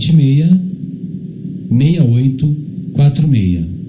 3876 0.00 1.70
6846. 1.70 3.79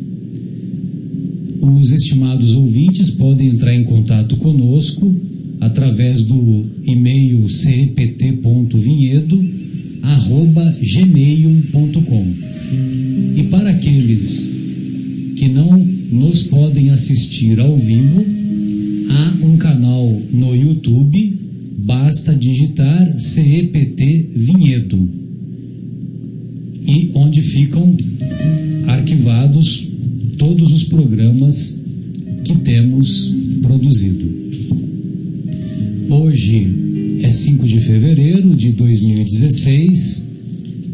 2016, 39.52 40.28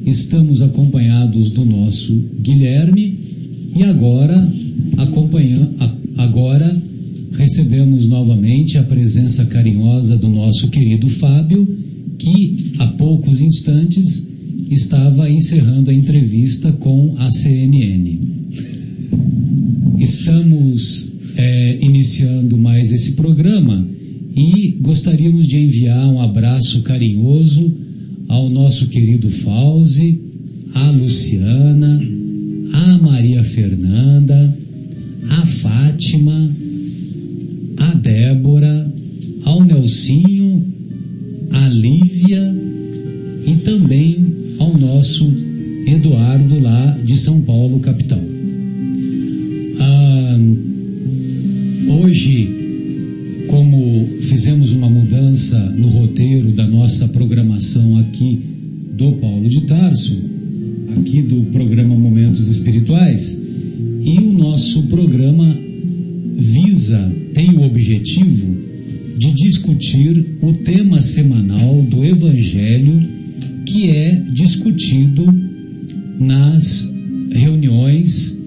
estamos 0.06 0.62
acompanhados 0.63 1.51
do 1.51 1.63
nosso 1.63 2.13
Guilherme 2.41 3.19
e 3.75 3.84
agora, 3.84 4.51
acompanhando, 4.97 5.75
agora 6.18 6.81
recebemos 7.34 8.07
novamente 8.07 8.79
a 8.79 8.84
presença 8.84 9.46
carinhosa 9.46 10.17
do 10.17 10.28
nosso 10.28 10.69
querido 10.69 11.07
Fábio, 11.07 11.67
que 12.17 12.73
há 12.79 12.88
poucos 12.88 13.41
instantes 13.41 14.28
estava 14.72 15.29
encerrando 15.29 15.91
a 15.91 15.94
entrevista 15.94 16.72
com 16.72 17.13
a 17.19 17.29
CNN. 17.29 18.19
Estamos 20.00 21.12
é, 21.35 21.78
iniciando 21.79 22.57
mais 22.57 22.91
esse 22.91 23.12
programa 23.12 23.88
e 24.35 24.78
gostaríamos 24.81 25.47
de 25.47 25.57
enviar 25.57 26.07
um 26.07 26.19
abraço 26.19 26.81
carinhoso 26.81 27.85
ao 28.27 28.49
nosso 28.49 28.88
querido 28.88 29.29
Fauzi, 29.29 30.19
à 30.73 30.91
Luciana, 30.91 32.01
à 32.73 32.97
Maria 32.97 33.43
Fernanda, 33.43 34.57
à 35.29 35.45
Fátima, 35.45 36.51
à 37.77 37.93
Débora, 37.95 38.93
ao 39.43 39.63
Nelsinho, 39.63 40.66
à 41.51 41.67
Lívia 41.69 42.55
e 43.45 43.55
também 43.57 44.25
ao 44.59 44.77
nosso 44.77 45.31
Eduardo 45.87 46.59
lá 46.59 46.97
de 47.03 47.16
São 47.16 47.41
Paulo, 47.41 47.79
capital. 47.79 48.21
Ah, 49.79 50.37
hoje, 51.89 52.66
fizemos 54.19 54.72
uma 54.72 54.89
mudança 54.89 55.59
no 55.72 55.88
roteiro 55.88 56.51
da 56.51 56.67
nossa 56.67 57.07
programação 57.07 57.97
aqui 57.97 58.39
do 58.94 59.13
Paulo 59.13 59.47
de 59.47 59.61
Tarso, 59.61 60.17
aqui 60.97 61.22
do 61.22 61.44
programa 61.51 61.95
Momentos 61.95 62.47
Espirituais, 62.47 63.41
e 64.03 64.17
o 64.19 64.31
nosso 64.31 64.83
programa 64.83 65.57
visa, 66.33 67.11
tem 67.33 67.51
o 67.51 67.63
objetivo 67.63 68.55
de 69.17 69.33
discutir 69.33 70.38
o 70.41 70.53
tema 70.53 71.01
semanal 71.01 71.81
do 71.84 72.05
Evangelho 72.05 73.01
que 73.66 73.89
é 73.89 74.16
discutido 74.31 75.25
nas 76.19 76.89
reuniões 77.31 78.38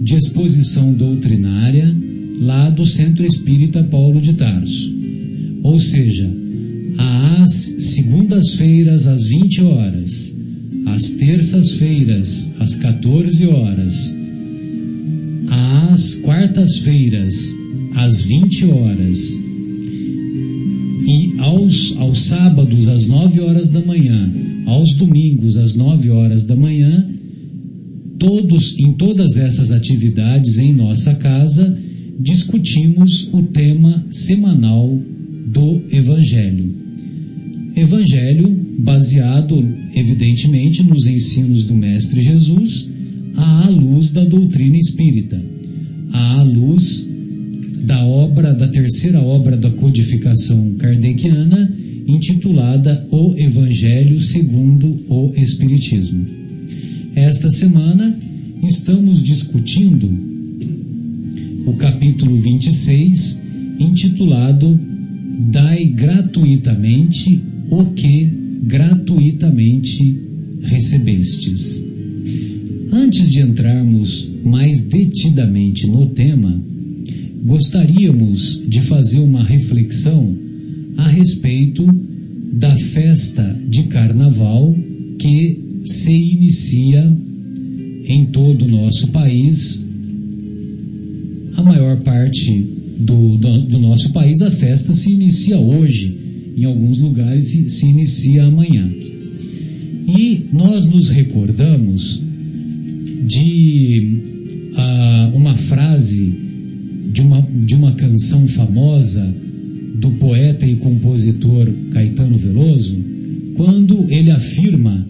de 0.00 0.14
exposição 0.14 0.92
doutrinária 0.92 1.94
lá 2.40 2.68
do 2.70 2.84
Centro 2.84 3.24
Espírita 3.24 3.82
Paulo 3.82 4.20
de 4.20 4.34
Tarso. 4.34 4.94
Ou 5.66 5.80
seja, 5.80 6.30
às 6.96 7.50
segundas-feiras 7.50 9.08
às 9.08 9.26
20 9.26 9.62
horas, 9.62 10.32
às 10.86 11.10
terças-feiras 11.10 12.52
às 12.60 12.76
14 12.76 13.48
horas, 13.48 14.16
às 15.90 16.14
quartas-feiras 16.14 17.52
às 17.96 18.22
20 18.22 18.66
horas. 18.66 19.40
E 21.08 21.34
aos, 21.40 21.96
aos 21.96 22.22
sábados 22.22 22.86
às 22.86 23.08
9 23.08 23.40
horas 23.40 23.68
da 23.68 23.80
manhã, 23.80 24.32
aos 24.66 24.94
domingos 24.94 25.56
às 25.56 25.74
9 25.74 26.10
horas 26.10 26.44
da 26.44 26.54
manhã, 26.54 27.04
todos 28.20 28.78
em 28.78 28.92
todas 28.92 29.36
essas 29.36 29.72
atividades 29.72 30.58
em 30.58 30.72
nossa 30.72 31.12
casa 31.16 31.76
discutimos 32.20 33.28
o 33.32 33.42
tema 33.42 34.06
semanal 34.10 34.96
do 35.46 35.82
Evangelho. 35.92 36.74
Evangelho 37.76 38.48
baseado, 38.78 39.64
evidentemente, 39.94 40.82
nos 40.82 41.06
ensinos 41.06 41.62
do 41.64 41.74
Mestre 41.74 42.20
Jesus, 42.20 42.88
à 43.36 43.68
luz 43.68 44.10
da 44.10 44.24
doutrina 44.24 44.76
espírita, 44.76 45.40
à 46.12 46.42
luz 46.42 47.06
da 47.84 48.04
obra, 48.04 48.52
da 48.54 48.66
terceira 48.66 49.20
obra 49.20 49.56
da 49.56 49.70
codificação 49.70 50.74
kardeciana, 50.78 51.72
intitulada 52.06 53.06
O 53.10 53.34
Evangelho 53.36 54.20
segundo 54.20 55.04
o 55.08 55.32
Espiritismo. 55.36 56.26
Esta 57.14 57.50
semana 57.50 58.18
estamos 58.62 59.22
discutindo 59.22 60.10
o 61.66 61.74
capítulo 61.74 62.36
26, 62.36 63.40
intitulado 63.78 64.95
Dai 65.38 65.84
gratuitamente 65.86 67.40
o 67.70 67.84
que 67.92 68.24
gratuitamente 68.62 70.18
recebestes. 70.62 71.84
Antes 72.90 73.28
de 73.28 73.40
entrarmos 73.40 74.28
mais 74.42 74.80
detidamente 74.82 75.86
no 75.86 76.06
tema, 76.06 76.58
gostaríamos 77.44 78.62
de 78.66 78.80
fazer 78.80 79.20
uma 79.20 79.44
reflexão 79.44 80.34
a 80.96 81.06
respeito 81.06 81.86
da 82.54 82.74
festa 82.74 83.60
de 83.68 83.84
carnaval 83.84 84.74
que 85.18 85.60
se 85.84 86.12
inicia 86.12 87.14
em 88.06 88.26
todo 88.26 88.62
o 88.62 88.70
nosso 88.70 89.08
país. 89.08 89.84
A 91.56 91.62
maior 91.62 92.00
parte 92.02 92.64
do, 92.96 93.36
do, 93.36 93.58
do, 93.62 93.78
nosso 93.78 94.12
país, 94.12 94.40
a 94.42 94.50
festa 94.50 94.92
se 94.92 95.12
inicia 95.12 95.58
hoje, 95.58 96.16
em 96.56 96.64
alguns 96.64 96.98
lugares 96.98 97.48
se, 97.48 97.68
se 97.68 97.86
inicia 97.86 98.44
amanhã. 98.44 98.90
E 100.08 100.46
nós 100.52 100.86
nos 100.86 101.08
recordamos 101.08 102.22
de 103.26 104.20
uh, 104.72 105.36
uma 105.36 105.54
frase 105.56 106.46
de 107.12 107.22
uma, 107.22 107.40
de 107.40 107.74
uma 107.74 107.92
canção 107.92 108.46
famosa 108.46 109.34
do 109.94 110.12
poeta 110.12 110.66
e 110.66 110.76
compositor 110.76 111.72
Caetano 111.90 112.36
Veloso, 112.36 112.96
quando 113.56 114.06
ele 114.10 114.30
afirma 114.30 115.06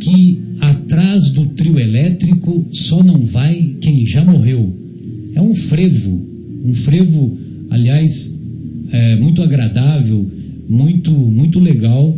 que 0.00 0.40
atrás 0.60 1.30
do 1.30 1.46
trio 1.46 1.78
elétrico 1.78 2.66
só 2.72 3.02
não 3.04 3.24
vai 3.24 3.76
quem 3.80 4.04
já 4.04 4.24
morreu. 4.24 4.74
É 5.34 5.40
um 5.40 5.54
frevo, 5.54 6.27
um 6.64 6.72
frevo, 6.74 7.36
aliás, 7.70 8.34
é, 8.90 9.16
muito 9.16 9.42
agradável, 9.42 10.26
muito, 10.68 11.10
muito 11.10 11.58
legal 11.58 12.16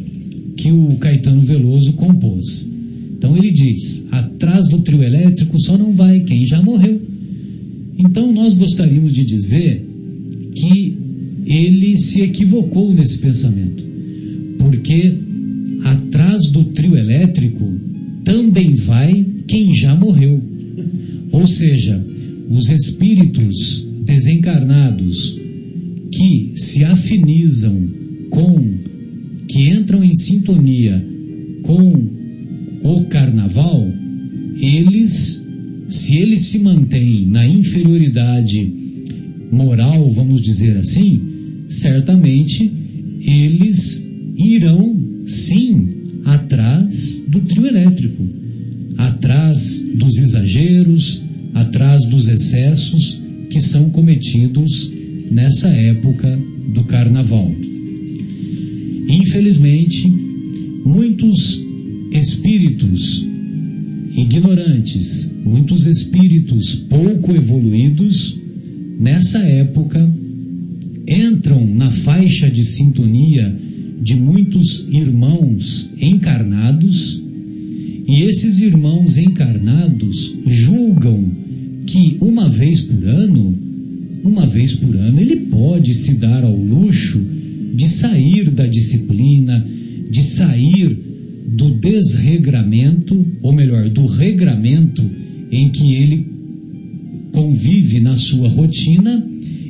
que 0.57 0.71
o 0.71 0.97
Caetano 0.97 1.41
Veloso 1.41 1.93
compôs. 1.95 2.71
Então 3.17 3.37
ele 3.37 3.51
diz: 3.51 4.07
atrás 4.11 4.69
do 4.69 4.79
trio 4.79 5.03
elétrico 5.03 5.61
só 5.61 5.77
não 5.77 5.93
vai 5.93 6.21
quem 6.21 6.47
já 6.47 6.61
morreu. 6.63 7.01
Então 7.99 8.33
nós 8.33 8.55
gostaríamos 8.55 9.13
de 9.13 9.25
dizer 9.25 9.87
que 10.55 10.97
ele 11.47 11.99
se 11.99 12.23
equivocou 12.23 12.95
nesse 12.95 13.19
pensamento, 13.19 13.85
porque 14.59 15.17
atrás 15.85 16.47
do 16.51 16.65
trio 16.65 16.97
elétrico 16.97 17.71
também 18.25 18.75
vai 18.75 19.27
quem 19.47 19.75
já 19.75 19.95
morreu. 19.95 20.41
Ou 21.33 21.47
seja, 21.47 22.03
os 22.49 22.69
espíritos 22.69 23.90
desencarnados 24.11 25.39
que 26.11 26.51
se 26.57 26.85
afinizam 26.85 27.81
com, 28.29 28.61
que 29.47 29.69
entram 29.69 30.03
em 30.03 30.13
sintonia 30.13 31.01
com 31.63 32.09
o 32.83 33.05
carnaval, 33.05 33.89
eles, 34.61 35.41
se 35.89 36.17
eles 36.17 36.41
se 36.47 36.59
mantêm 36.59 37.25
na 37.27 37.47
inferioridade 37.47 38.73
moral, 39.53 40.11
vamos 40.11 40.43
dizer 40.43 40.77
assim, 40.77 41.21
certamente 41.69 42.69
eles 43.25 44.05
irão 44.37 44.97
sim 45.25 45.89
atrás 46.25 47.25
do 47.29 47.41
trio 47.43 47.65
elétrico, 47.65 48.27
atrás 48.99 49.87
dos 49.95 50.19
exageros, 50.19 51.23
atrás 51.55 52.07
dos 52.07 52.27
excessos 52.27 53.20
que 53.51 53.61
são 53.61 53.91
cometidos 53.91 54.91
nessa 55.31 55.69
época 55.69 56.39
do 56.73 56.85
carnaval. 56.85 57.53
Infelizmente, 59.09 60.09
muitos 60.85 61.63
espíritos 62.13 63.27
ignorantes, 64.17 65.33
muitos 65.45 65.87
espíritos 65.87 66.77
pouco 66.77 67.35
evoluídos, 67.35 68.39
nessa 68.99 69.39
época 69.41 70.09
entram 71.07 71.67
na 71.67 71.91
faixa 71.91 72.49
de 72.49 72.65
sintonia 72.65 73.57
de 74.01 74.15
muitos 74.15 74.87
irmãos 74.91 75.91
encarnados, 76.01 77.21
e 78.07 78.23
esses 78.23 78.61
irmãos 78.61 79.17
encarnados 79.17 80.37
julgam 80.47 81.40
que 81.91 82.17
uma 82.21 82.49
vez 82.49 82.81
por 82.81 83.05
ano, 83.05 83.59
uma 84.23 84.47
vez 84.47 84.75
por 84.75 84.95
ano, 84.95 85.21
ele 85.21 85.37
pode 85.37 85.93
se 85.93 86.15
dar 86.15 86.45
ao 86.45 86.57
luxo 86.57 87.21
de 87.75 87.89
sair 87.89 88.49
da 88.49 88.65
disciplina, 88.65 89.67
de 90.09 90.23
sair 90.23 90.97
do 91.49 91.71
desregramento, 91.71 93.27
ou 93.43 93.53
melhor, 93.53 93.89
do 93.89 94.07
regramento 94.07 95.03
em 95.51 95.69
que 95.71 95.95
ele 95.95 96.29
convive 97.33 97.99
na 97.99 98.15
sua 98.15 98.49
rotina 98.49 99.27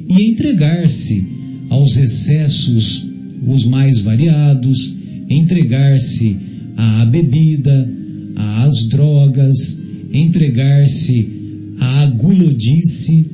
e 0.07 0.23
entregar-se 0.23 1.25
aos 1.71 1.97
excessos 1.97 3.07
os 3.47 3.65
mais 3.65 4.01
variados, 4.01 4.95
entregar-se 5.27 6.37
à 6.77 7.07
bebida, 7.07 7.91
às 8.37 8.87
drogas, 8.89 9.81
entregar-se 10.13 11.40
à 11.81 12.07
gulodice. 12.07 13.27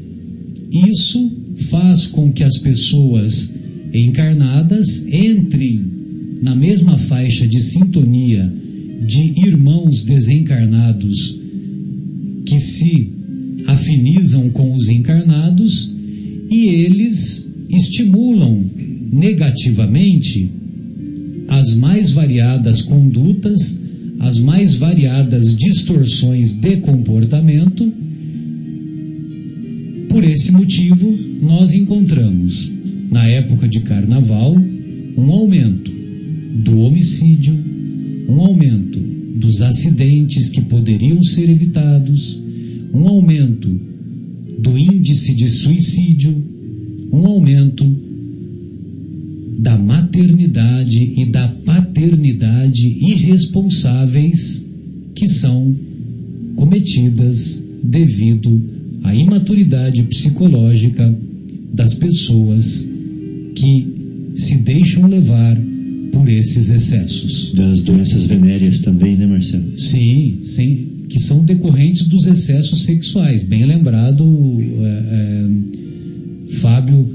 Isso 0.72 1.30
faz 1.68 2.06
com 2.06 2.32
que 2.32 2.42
as 2.42 2.56
pessoas 2.58 3.54
encarnadas 3.92 5.04
entrem 5.06 5.84
na 6.42 6.54
mesma 6.54 6.96
faixa 6.96 7.46
de 7.46 7.60
sintonia 7.60 8.52
de 9.06 9.46
irmãos 9.46 10.02
desencarnados 10.02 11.38
que 12.44 12.58
se 12.58 13.08
afinizam 13.66 14.48
com 14.50 14.72
os 14.72 14.88
encarnados 14.88 15.92
e 16.50 16.68
eles 16.68 17.48
estimulam 17.68 18.64
negativamente 19.12 20.50
as 21.48 21.74
mais 21.74 22.10
variadas 22.10 22.82
condutas, 22.82 23.80
as 24.18 24.38
mais 24.38 24.74
variadas 24.74 25.56
distorções 25.56 26.54
de 26.54 26.76
comportamento. 26.78 27.92
Por 30.16 30.24
esse 30.24 30.50
motivo, 30.50 31.14
nós 31.42 31.74
encontramos, 31.74 32.72
na 33.10 33.28
época 33.28 33.68
de 33.68 33.80
carnaval, 33.80 34.56
um 35.14 35.30
aumento 35.30 35.92
do 36.64 36.78
homicídio, 36.78 37.54
um 38.26 38.40
aumento 38.40 38.98
dos 38.98 39.60
acidentes 39.60 40.48
que 40.48 40.62
poderiam 40.62 41.22
ser 41.22 41.50
evitados, 41.50 42.40
um 42.94 43.06
aumento 43.06 43.68
do 44.58 44.78
índice 44.78 45.34
de 45.34 45.50
suicídio, 45.50 46.34
um 47.12 47.26
aumento 47.26 47.84
da 49.58 49.76
maternidade 49.76 51.12
e 51.14 51.26
da 51.26 51.46
paternidade 51.46 52.88
irresponsáveis 52.88 54.66
que 55.14 55.28
são 55.28 55.76
cometidas 56.54 57.62
devido 57.84 58.75
à 59.06 59.14
imaturidade 59.14 60.02
psicológica 60.02 61.16
das 61.72 61.94
pessoas 61.94 62.88
que 63.54 64.32
se 64.34 64.58
deixam 64.58 65.06
levar 65.06 65.56
por 66.12 66.28
esses 66.28 66.68
excessos. 66.68 67.52
Das 67.52 67.82
doenças 67.82 68.24
venéreas 68.24 68.80
também, 68.80 69.16
né, 69.16 69.26
Marcelo? 69.26 69.78
Sim, 69.78 70.40
sim 70.42 70.96
que 71.08 71.20
são 71.20 71.44
decorrentes 71.44 72.06
dos 72.06 72.26
excessos 72.26 72.82
sexuais. 72.82 73.44
Bem 73.44 73.64
lembrado, 73.64 74.24
é, 74.80 75.02
é, 75.12 75.48
Fábio, 76.56 77.08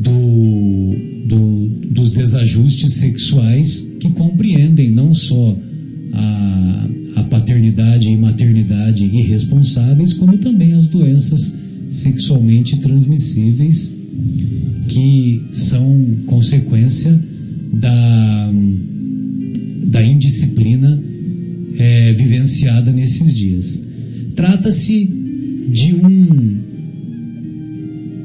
do, 0.00 0.96
do, 1.26 1.68
dos 1.90 2.10
desajustes 2.10 2.94
sexuais 2.94 3.88
que 3.98 4.10
compreendem 4.10 4.90
não 4.90 5.14
só 5.14 5.56
a, 6.12 6.88
a 7.16 7.22
paternidade 7.22 8.08
e 8.08 8.16
maternidade 8.16 9.04
irresponsáveis, 9.04 10.12
como 10.12 10.38
também 10.38 10.72
as 10.72 10.86
doenças 10.86 11.56
sexualmente 11.90 12.78
transmissíveis 12.78 13.94
que 14.88 15.42
são 15.52 16.18
consequência 16.26 17.20
da, 17.72 18.52
da 19.84 20.02
indisciplina 20.02 21.02
é, 21.76 22.12
vivenciada 22.12 22.92
nesses 22.92 23.34
dias. 23.34 23.84
Trata-se 24.34 25.06
de 25.68 25.94
um. 25.94 26.74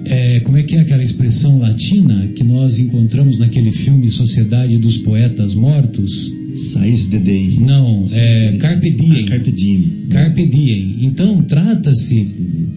É, 0.06 0.40
como 0.40 0.58
é 0.58 0.64
que 0.64 0.76
é 0.76 0.80
aquela 0.80 1.04
expressão 1.04 1.60
latina 1.60 2.28
que 2.36 2.44
nós 2.44 2.80
encontramos 2.80 3.38
naquele 3.38 3.72
filme 3.72 4.10
Sociedade 4.10 4.78
dos 4.78 4.98
Poetas 4.98 5.54
Mortos? 5.54 6.39
Sais 6.62 7.10
de 7.10 7.18
day. 7.20 7.58
Não, 7.60 8.06
é 8.12 8.58
Carpe 8.60 8.90
Diem. 8.92 9.24
Ah, 9.26 9.30
carpe 9.30 9.52
Diem. 9.52 9.90
Carpe 10.10 10.46
Diem. 10.46 10.98
Então, 11.02 11.42
trata-se, 11.44 12.28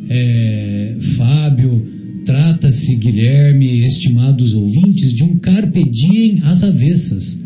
é, 0.09 0.97
Fábio, 1.17 1.85
trata-se, 2.25 2.95
Guilherme, 2.97 3.85
estimados 3.85 4.55
ouvintes, 4.55 5.13
de 5.13 5.25
um 5.25 5.39
Carpe 5.39 5.89
Diem 5.91 6.41
às 6.45 6.63
avessas 6.63 7.43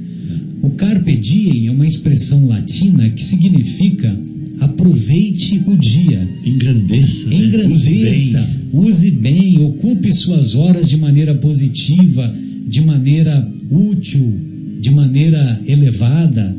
O 0.62 0.70
carpe 0.70 1.16
diem 1.16 1.68
é 1.68 1.70
uma 1.70 1.86
expressão 1.86 2.46
latina 2.46 3.08
que 3.10 3.22
significa 3.22 4.18
aproveite 4.60 5.62
o 5.66 5.76
dia. 5.76 6.26
Engrandeça. 6.44 7.28
né? 7.28 7.36
Engrandeça, 7.36 8.48
use 8.72 9.10
bem, 9.10 9.60
ocupe 9.60 10.12
suas 10.12 10.54
horas 10.54 10.88
de 10.88 10.96
maneira 10.96 11.34
positiva, 11.34 12.34
de 12.66 12.80
maneira 12.80 13.48
útil, 13.70 14.40
de 14.80 14.90
maneira 14.90 15.60
elevada. 15.66 16.54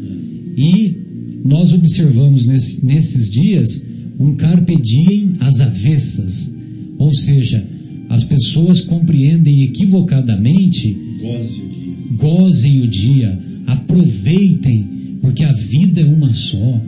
E 0.57 0.95
nós 1.43 1.71
observamos 1.73 2.45
nesse- 2.45 2.85
nesses 2.85 3.29
dias 3.29 3.85
um 4.19 4.35
carpe 4.35 4.75
diem 4.81 5.33
às 5.39 5.59
avessas, 5.59 6.53
ou 6.97 7.13
seja, 7.13 7.63
as 8.09 8.23
pessoas 8.23 8.81
compreendem 8.81 9.63
equivocadamente 9.63 10.97
Goze 11.21 11.61
o 11.61 11.69
dia. 11.69 12.17
gozem 12.17 12.81
o 12.81 12.87
dia, 12.87 13.39
aproveitem, 13.67 14.87
porque 15.21 15.43
a 15.43 15.51
vida 15.51 16.01
é 16.01 16.05
uma 16.05 16.33
só. 16.33 16.81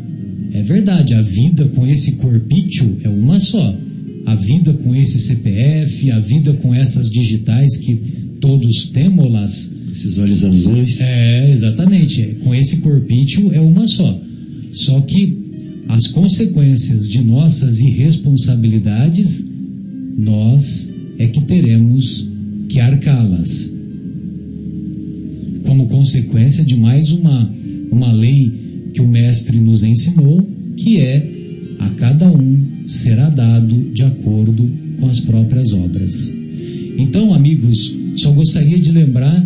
É 0.53 0.61
verdade, 0.63 1.13
a 1.13 1.21
vida 1.21 1.67
com 1.67 1.85
esse 1.85 2.13
corpício 2.15 2.97
é 3.03 3.09
uma 3.09 3.39
só. 3.39 3.75
A 4.25 4.35
vida 4.35 4.73
com 4.73 4.95
esse 4.95 5.19
CPF, 5.19 6.11
a 6.11 6.19
vida 6.19 6.53
com 6.53 6.73
essas 6.73 7.09
digitais 7.09 7.77
que 7.77 7.95
todos 8.39 8.89
temos-las, 8.89 9.73
Esses 9.99 10.17
olhos 10.17 10.43
azuis. 10.45 11.01
é, 11.01 11.51
exatamente. 11.51 12.37
Com 12.41 12.55
esse 12.55 12.77
corpício 12.77 13.53
é 13.53 13.59
uma 13.59 13.85
só. 13.85 14.17
Só 14.71 15.01
que 15.01 15.37
as 15.89 16.07
consequências 16.07 17.09
de 17.09 17.21
nossas 17.21 17.81
irresponsabilidades, 17.81 19.45
nós 20.17 20.89
é 21.17 21.27
que 21.27 21.41
teremos 21.41 22.25
que 22.69 22.79
arcá-las. 22.79 23.75
Como 25.65 25.87
consequência 25.87 26.63
de 26.63 26.77
mais 26.77 27.11
uma, 27.11 27.53
uma 27.91 28.13
lei 28.13 28.53
que 28.93 29.01
o 29.01 29.07
Mestre 29.07 29.59
nos 29.59 29.83
ensinou, 29.83 30.47
que 30.77 30.99
é 30.99 31.29
a 31.77 31.89
cada 31.91 32.31
um 32.31 32.87
será 32.87 33.29
dado 33.29 33.91
de 33.93 34.03
acordo 34.03 34.69
com 34.97 35.07
as 35.07 35.19
próprias 35.19 35.73
obras. 35.73 36.33
Então, 36.97 37.33
amigos, 37.33 37.95
só 38.15 38.31
gostaria 38.31 38.79
de 38.79 38.91
lembrar 38.91 39.45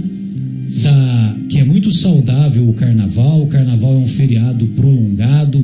da, 0.81 1.37
que 1.49 1.59
é 1.59 1.63
muito 1.63 1.91
saudável 1.91 2.67
o 2.67 2.73
carnaval. 2.73 3.43
O 3.43 3.47
carnaval 3.47 3.95
é 3.95 3.97
um 3.97 4.07
feriado 4.07 4.65
prolongado 4.67 5.63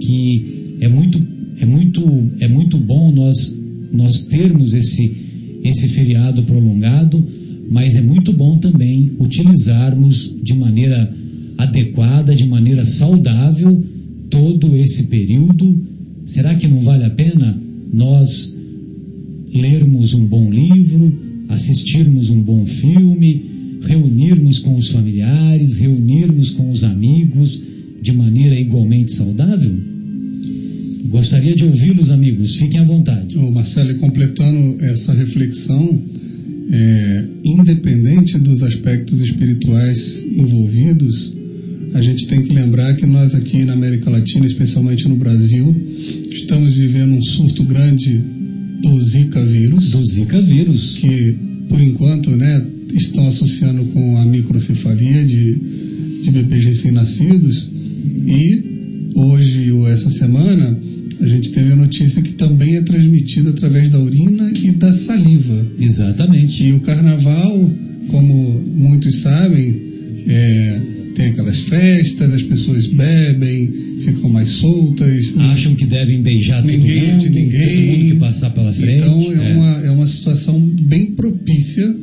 que 0.00 0.76
é 0.80 0.88
muito 0.88 1.20
é 1.58 1.64
muito 1.64 2.02
é 2.40 2.48
muito 2.48 2.76
bom 2.76 3.12
nós 3.12 3.56
nós 3.92 4.24
termos 4.26 4.74
esse 4.74 5.24
esse 5.64 5.88
feriado 5.88 6.42
prolongado, 6.44 7.26
mas 7.68 7.96
é 7.96 8.00
muito 8.00 8.32
bom 8.32 8.56
também 8.58 9.12
utilizarmos 9.18 10.36
de 10.42 10.54
maneira 10.54 11.12
adequada, 11.58 12.34
de 12.34 12.46
maneira 12.46 12.84
saudável 12.84 13.82
todo 14.30 14.76
esse 14.76 15.04
período. 15.04 15.76
Será 16.24 16.54
que 16.54 16.68
não 16.68 16.80
vale 16.80 17.04
a 17.04 17.10
pena 17.10 17.60
nós 17.92 18.54
lermos 19.52 20.14
um 20.14 20.24
bom 20.26 20.50
livro, 20.50 21.12
assistirmos 21.48 22.30
um 22.30 22.40
bom 22.40 22.64
filme, 22.64 23.55
reunirmos 23.86 24.58
com 24.58 24.76
os 24.76 24.88
familiares, 24.90 25.76
reunirmos 25.78 26.50
com 26.50 26.70
os 26.70 26.84
amigos 26.84 27.62
de 28.02 28.12
maneira 28.12 28.54
igualmente 28.54 29.12
saudável? 29.12 29.72
Gostaria 31.08 31.54
de 31.54 31.64
ouvi-los, 31.64 32.10
amigos. 32.10 32.56
Fiquem 32.56 32.80
à 32.80 32.84
vontade. 32.84 33.38
Ô, 33.38 33.50
Marcelo, 33.50 33.94
completando 33.96 34.76
essa 34.84 35.14
reflexão, 35.14 36.00
é, 36.70 37.28
independente 37.44 38.38
dos 38.38 38.62
aspectos 38.62 39.20
espirituais 39.20 40.24
envolvidos, 40.36 41.32
a 41.94 42.02
gente 42.02 42.26
tem 42.26 42.42
que 42.42 42.52
lembrar 42.52 42.94
que 42.96 43.06
nós 43.06 43.34
aqui 43.34 43.64
na 43.64 43.72
América 43.72 44.10
Latina, 44.10 44.44
especialmente 44.44 45.08
no 45.08 45.16
Brasil, 45.16 45.74
estamos 46.30 46.74
vivendo 46.74 47.14
um 47.14 47.22
surto 47.22 47.64
grande 47.64 48.20
do 48.82 49.00
Zika 49.02 49.44
vírus, 49.44 49.90
Do 49.90 50.04
Zika 50.04 50.40
vírus. 50.42 50.96
que 50.98 51.38
por 51.68 51.80
enquanto 51.80 52.30
né, 52.30 52.64
estão 52.94 53.26
associando 53.26 53.84
com 53.86 54.16
a 54.18 54.24
microcefalia 54.24 55.24
de, 55.24 55.54
de 56.22 56.30
bebês 56.30 56.64
recém-nascidos. 56.64 57.68
E 58.26 59.10
hoje 59.14 59.70
ou 59.72 59.88
essa 59.88 60.10
semana 60.10 60.78
a 61.20 61.26
gente 61.26 61.50
teve 61.50 61.72
a 61.72 61.76
notícia 61.76 62.20
que 62.20 62.32
também 62.32 62.76
é 62.76 62.82
transmitido 62.82 63.50
através 63.50 63.88
da 63.90 63.98
urina 63.98 64.50
e 64.62 64.70
da 64.72 64.92
saliva. 64.92 65.66
Exatamente. 65.80 66.62
E 66.62 66.72
o 66.72 66.80
carnaval, 66.80 67.70
como 68.08 68.62
muitos 68.74 69.20
sabem, 69.20 69.80
é, 70.26 70.80
tem 71.14 71.26
aquelas 71.28 71.60
festas, 71.60 72.34
as 72.34 72.42
pessoas 72.42 72.86
bebem, 72.86 73.72
ficam 74.00 74.28
mais 74.28 74.50
soltas. 74.50 75.34
Acham 75.38 75.74
que 75.74 75.86
devem 75.86 76.20
beijar 76.20 76.60
todo 76.60 76.70
Ninguém 76.70 77.06
mundo, 77.12 77.20
de 77.20 77.30
ninguém. 77.30 77.66
todo 77.66 77.86
mundo 77.98 78.12
que 78.12 78.20
passar 78.20 78.50
pela 78.50 78.72
frente. 78.72 79.02
Então 79.02 79.32
é, 79.32 79.52
É. 79.52 79.54
Uma, 79.54 79.86
é 79.86 79.90
uma 79.90 80.06
situação 80.06 80.60
bem 80.82 81.06
propícia 81.12 81.96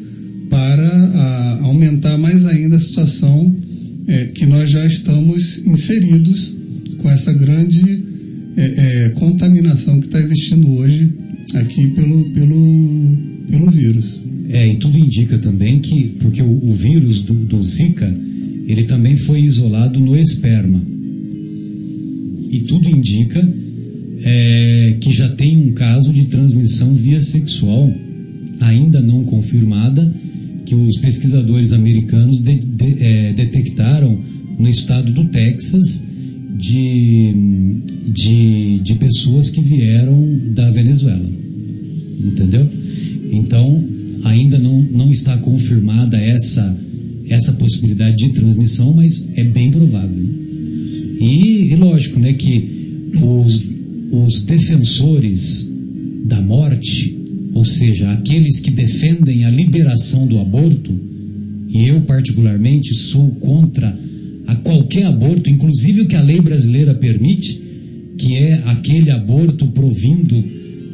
para 0.50 0.88
a- 0.88 1.59
aumentar 1.63 2.17
mais 2.17 2.45
ainda 2.45 2.75
a 2.75 2.79
situação 2.79 3.55
é, 4.07 4.25
que 4.27 4.45
nós 4.45 4.69
já 4.69 4.85
estamos 4.85 5.65
inseridos 5.65 6.53
com 6.97 7.09
essa 7.09 7.31
grande 7.33 8.03
é, 8.55 9.05
é, 9.05 9.09
contaminação 9.09 10.00
que 10.00 10.07
está 10.07 10.19
existindo 10.19 10.69
hoje 10.71 11.12
aqui 11.55 11.88
pelo, 11.88 12.25
pelo, 12.31 13.17
pelo 13.50 13.71
vírus. 13.71 14.19
É, 14.50 14.67
e 14.71 14.75
tudo 14.75 14.97
indica 14.97 15.38
também 15.38 15.79
que, 15.79 16.15
porque 16.19 16.41
o, 16.41 16.69
o 16.69 16.73
vírus 16.73 17.21
do, 17.21 17.33
do 17.33 17.63
Zika, 17.63 18.13
ele 18.67 18.83
também 18.83 19.15
foi 19.15 19.41
isolado 19.41 20.00
no 20.00 20.15
esperma. 20.15 20.81
E 22.50 22.59
tudo 22.67 22.88
indica 22.89 23.47
é, 24.21 24.97
que 25.00 25.12
já 25.12 25.29
tem 25.29 25.57
um 25.57 25.71
caso 25.71 26.13
de 26.13 26.25
transmissão 26.25 26.93
via 26.93 27.21
sexual, 27.21 27.91
ainda 28.59 29.01
não 29.01 29.23
confirmada, 29.23 30.13
que 30.73 30.75
os 30.75 30.97
pesquisadores 30.97 31.71
americanos 31.71 32.39
de- 32.39 32.55
de- 32.55 32.97
é, 32.99 33.33
detectaram 33.33 34.19
no 34.57 34.67
estado 34.67 35.11
do 35.11 35.25
Texas 35.25 36.03
de, 36.57 37.33
de, 38.07 38.79
de 38.79 38.95
pessoas 38.95 39.49
que 39.49 39.61
vieram 39.61 40.27
da 40.53 40.69
Venezuela 40.71 41.29
entendeu? 42.23 42.67
Então, 43.31 43.83
ainda 44.23 44.57
não, 44.57 44.81
não 44.81 45.11
está 45.11 45.37
confirmada 45.37 46.17
essa, 46.17 46.75
essa 47.27 47.53
possibilidade 47.53 48.15
de 48.17 48.29
transmissão, 48.29 48.93
mas 48.93 49.29
é 49.35 49.43
bem 49.43 49.71
provável. 49.71 50.23
E, 51.19 51.71
e 51.71 51.75
lógico, 51.75 52.19
né, 52.19 52.33
que 52.33 53.09
os, 53.21 53.61
os 54.11 54.45
defensores 54.45 55.69
da 56.25 56.41
morte, 56.41 57.17
ou 57.53 57.65
seja, 57.65 58.12
aqueles 58.12 58.60
que 58.60 58.72
defendem 58.72 59.45
a 59.45 59.50
liberação 59.51 60.25
do 60.27 60.39
aborto, 60.39 60.91
e 61.69 61.88
eu 61.88 62.01
particularmente 62.01 62.93
sou 62.93 63.29
contra 63.31 63.98
a 64.48 64.55
qualquer 64.55 65.05
aborto, 65.05 65.50
inclusive 65.50 66.01
o 66.01 66.07
que 66.07 66.15
a 66.15 66.22
lei 66.22 66.39
brasileira 66.41 66.93
permite, 66.93 67.62
que 68.17 68.36
é 68.36 68.62
aquele 68.65 69.12
aborto 69.12 69.67
provindo 69.67 70.43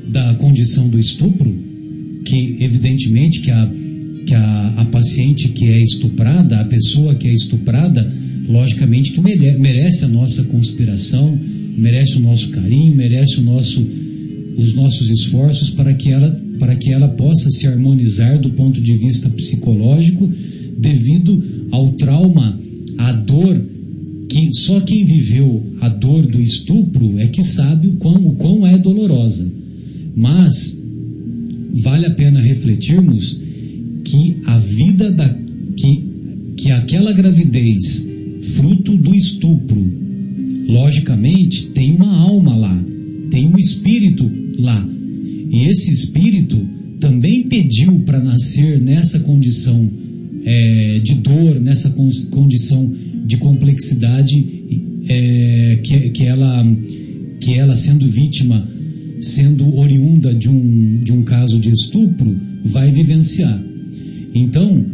da 0.10 0.34
condição 0.36 0.88
do 0.88 1.00
estupro, 1.00 1.54
que 2.25 2.58
evidentemente 2.60 3.42
que 3.42 3.51
a, 3.51 3.72
que 4.25 4.34
a, 4.34 4.74
a 4.78 4.86
paciente 4.86 5.50
que 5.50 5.66
é 5.66 5.82
estuprada, 5.82 6.60
a 6.60 6.66
pessoa 6.66 7.16
que 7.16 7.28
é 7.28 7.34
estuprada, 7.34 8.12
logicamente 8.48 9.12
que 9.12 9.22
mere- 9.22 9.58
merece 9.58 10.06
a 10.06 10.08
nossa 10.08 10.44
consideração, 10.46 11.39
merece 11.78 12.18
o 12.18 12.20
nosso 12.20 12.50
carinho, 12.50 12.96
merece 12.96 13.39
o 13.39 13.44
nosso, 13.44 13.86
os 14.60 14.74
nossos 14.74 15.10
esforços 15.10 15.70
para 15.70 15.94
que 15.94 16.10
ela 16.10 16.30
para 16.60 16.75
que 16.75 16.92
ela 16.92 17.08
possa 17.08 17.50
se 17.50 17.66
harmonizar 17.68 18.38
do 18.39 18.50
ponto 18.50 18.82
de 18.82 18.94
vista 18.98 19.30
psicológico 19.30 20.30
devido 20.78 21.42
ao 21.72 21.94
trauma, 21.94 22.60
à 22.98 23.13
dor 23.13 23.62
que 24.28 24.54
só 24.54 24.80
quem 24.82 25.06
viveu 25.06 25.63
a 25.82 25.89
dor 25.89 26.28
do 26.28 26.42
estupro 26.42 27.18
é 27.18 27.28
que 27.28 27.42
sabe 27.42 27.88
o 27.88 27.94
quão, 27.94 28.28
o 28.28 28.36
quão 28.36 28.68
é 28.68 28.78
dolorosa. 28.78 29.50
Mas 30.16 30.78
vale 31.82 32.06
a 32.06 32.12
pena 32.12 32.42
refletirmos 32.42 33.39
que 34.04 34.38
a 34.46 34.58
vida 34.58 35.12
da 35.12 35.30
que, 35.75 36.04
que 36.58 36.72
aquela 36.72 37.13
gravidez 37.13 38.08
fruto 38.42 38.96
do 38.96 39.16
estupro, 39.16 39.82
logicamente 40.68 41.68
tem 41.70 41.96
uma 41.96 42.13
alma 42.13 42.56
lá, 42.56 42.84
tem 43.32 43.48
um 43.48 43.58
espírito 43.58 44.30
lá. 44.60 44.88
E 45.51 45.66
esse 45.66 45.92
espírito 45.92 46.58
também 47.00 47.44
pediu 47.44 48.00
para 48.01 48.20
nascer 48.20 48.80
nessa 48.80 49.20
condição 49.22 49.89
é, 50.46 51.00
de 51.00 51.16
dor, 51.16 51.60
nessa 51.60 51.89
con- 51.92 52.10
condição 52.30 52.92
de 53.25 53.38
complexidade 53.38 54.46
é, 55.08 55.80
que, 55.84 56.10
que, 56.12 56.24
ela, 56.25 56.66
que 57.39 57.54
ela 57.54 57.75
sendo 57.75 58.06
vítima, 58.06 58.68
sendo 59.20 59.75
oriunda 59.75 60.34
de 60.34 60.50
um, 60.50 61.01
de 61.04 61.12
um 61.12 61.24
caso 61.24 61.60
de 61.60 61.70
estupro, 61.70 62.36
vai 62.66 62.92
vivenciar. 62.92 63.63
Então, 64.34 64.86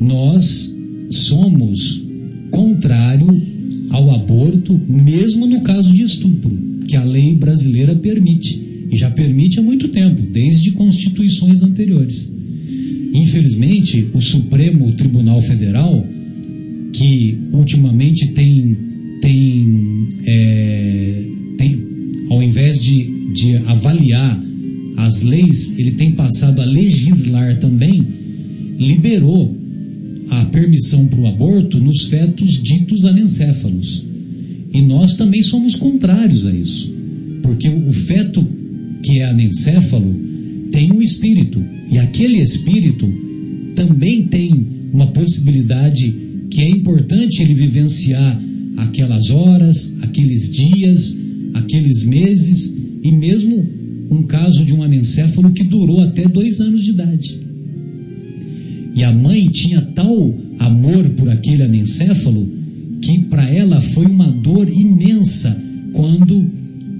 nós 0.00 0.74
somos 1.10 2.02
contrário 2.50 3.26
ao 3.90 4.10
aborto, 4.14 4.78
mesmo 4.88 5.46
no 5.46 5.62
caso 5.62 5.92
de 5.92 6.02
estupro, 6.02 6.56
que 6.86 6.96
a 6.96 7.04
lei 7.04 7.34
brasileira 7.34 7.94
permite. 7.96 8.67
E 8.90 8.96
já 8.96 9.10
permite 9.10 9.58
há 9.58 9.62
muito 9.62 9.88
tempo, 9.88 10.22
desde 10.22 10.70
constituições 10.72 11.62
anteriores. 11.62 12.32
Infelizmente, 13.12 14.08
o 14.12 14.20
Supremo 14.20 14.92
Tribunal 14.92 15.40
Federal, 15.40 16.06
que 16.92 17.38
ultimamente 17.52 18.28
tem, 18.28 18.76
tem, 19.20 20.08
é, 20.26 21.24
tem 21.56 21.84
ao 22.30 22.42
invés 22.42 22.78
de, 22.78 23.32
de 23.32 23.56
avaliar 23.66 24.42
as 24.96 25.22
leis, 25.22 25.78
ele 25.78 25.92
tem 25.92 26.12
passado 26.12 26.60
a 26.60 26.64
legislar 26.64 27.58
também, 27.58 28.04
liberou 28.78 29.56
a 30.28 30.44
permissão 30.46 31.06
para 31.06 31.20
o 31.20 31.26
aborto 31.26 31.78
nos 31.78 32.04
fetos 32.04 32.62
ditos 32.62 33.04
anencéfalos. 33.04 34.04
E 34.72 34.82
nós 34.82 35.14
também 35.14 35.42
somos 35.42 35.74
contrários 35.74 36.46
a 36.46 36.52
isso, 36.52 36.92
porque 37.42 37.68
o 37.68 37.92
feto 37.92 38.46
que 39.08 39.20
é 39.20 39.24
anencéfalo 39.24 40.14
tem 40.70 40.92
um 40.92 41.00
espírito, 41.00 41.64
e 41.90 41.96
aquele 41.96 42.42
espírito 42.42 43.10
também 43.74 44.24
tem 44.24 44.66
uma 44.92 45.06
possibilidade 45.06 46.14
que 46.50 46.60
é 46.60 46.68
importante 46.68 47.40
ele 47.40 47.54
vivenciar 47.54 48.38
aquelas 48.76 49.30
horas, 49.30 49.96
aqueles 50.02 50.50
dias, 50.50 51.16
aqueles 51.54 52.04
meses 52.04 52.76
e 53.02 53.10
mesmo 53.10 53.66
um 54.10 54.24
caso 54.24 54.62
de 54.62 54.74
um 54.74 54.82
anencéfalo 54.82 55.52
que 55.52 55.64
durou 55.64 56.02
até 56.02 56.28
dois 56.28 56.60
anos 56.60 56.84
de 56.84 56.90
idade. 56.90 57.40
E 58.94 59.02
a 59.02 59.10
mãe 59.10 59.46
tinha 59.46 59.80
tal 59.80 60.38
amor 60.58 61.08
por 61.16 61.30
aquele 61.30 61.62
anencéfalo 61.62 62.46
que 63.00 63.20
para 63.20 63.48
ela 63.48 63.80
foi 63.80 64.04
uma 64.04 64.30
dor 64.30 64.68
imensa 64.68 65.56
quando 65.94 66.57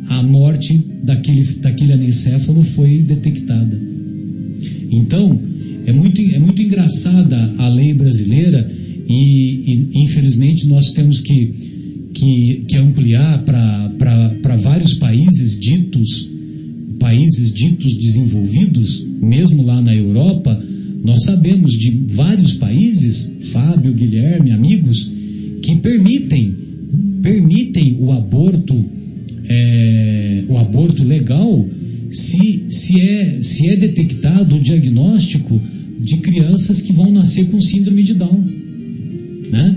a 0.08 0.22
morte 0.22 0.78
daquele, 1.02 1.44
daquele 1.60 1.92
anencéfalo 1.92 2.62
foi 2.62 3.02
detectada. 3.02 3.78
Então, 4.90 5.38
é 5.86 5.92
muito, 5.92 6.20
é 6.20 6.38
muito 6.38 6.62
engraçada 6.62 7.54
a 7.58 7.68
lei 7.68 7.94
brasileira 7.94 8.70
e, 9.08 9.88
e 9.94 10.02
infelizmente 10.02 10.66
nós 10.66 10.90
temos 10.92 11.20
que, 11.20 12.10
que, 12.14 12.64
que 12.68 12.76
ampliar 12.76 13.44
para 13.44 14.56
vários 14.56 14.94
países 14.94 15.58
ditos 15.58 16.30
países 16.98 17.54
ditos 17.54 17.94
desenvolvidos, 17.94 19.06
mesmo 19.22 19.62
lá 19.62 19.80
na 19.80 19.94
Europa, 19.94 20.60
nós 21.04 21.22
sabemos 21.22 21.72
de 21.72 21.90
vários 22.08 22.54
países, 22.54 23.32
Fábio, 23.52 23.94
Guilherme, 23.94 24.50
amigos, 24.50 25.10
que 25.62 25.76
permitem 25.76 26.54
permitem 27.22 27.96
o 28.00 28.12
aborto 28.12 28.84
é, 29.48 30.44
o 30.48 30.58
aborto 30.58 31.02
legal 31.02 31.66
se, 32.10 32.64
se, 32.70 33.00
é, 33.00 33.42
se 33.42 33.68
é 33.68 33.76
detectado 33.76 34.56
o 34.56 34.60
diagnóstico 34.60 35.60
de 36.00 36.18
crianças 36.18 36.80
que 36.80 36.92
vão 36.92 37.10
nascer 37.10 37.46
com 37.46 37.60
síndrome 37.60 38.02
de 38.02 38.14
Down. 38.14 38.44
Né? 39.50 39.76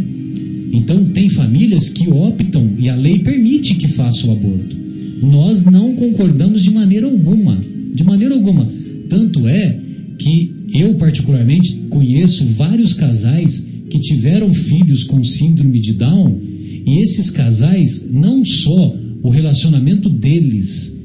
Então, 0.73 1.05
tem 1.05 1.29
famílias 1.29 1.89
que 1.89 2.09
optam, 2.09 2.71
e 2.77 2.89
a 2.89 2.95
lei 2.95 3.19
permite 3.19 3.75
que 3.75 3.87
faça 3.87 4.27
o 4.27 4.31
aborto. 4.31 4.75
Nós 5.21 5.65
não 5.65 5.95
concordamos 5.95 6.61
de 6.61 6.71
maneira 6.71 7.07
alguma. 7.07 7.59
De 7.93 8.03
maneira 8.03 8.33
alguma. 8.33 8.67
Tanto 9.09 9.47
é 9.47 9.77
que 10.17 10.51
eu, 10.73 10.95
particularmente, 10.95 11.73
conheço 11.89 12.45
vários 12.45 12.93
casais 12.93 13.67
que 13.89 13.99
tiveram 13.99 14.53
filhos 14.53 15.03
com 15.03 15.21
síndrome 15.21 15.79
de 15.79 15.93
Down, 15.93 16.39
e 16.85 17.01
esses 17.01 17.29
casais, 17.29 18.07
não 18.09 18.43
só 18.45 18.95
o 19.21 19.29
relacionamento 19.29 20.09
deles 20.09 20.97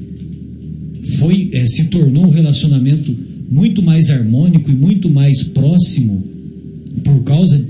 foi 1.19 1.49
é, 1.53 1.65
se 1.65 1.85
tornou 1.85 2.25
um 2.25 2.29
relacionamento 2.29 3.15
muito 3.49 3.81
mais 3.81 4.09
harmônico 4.09 4.69
e 4.69 4.75
muito 4.75 5.09
mais 5.09 5.43
próximo 5.43 6.23
por 7.03 7.23
causa 7.23 7.63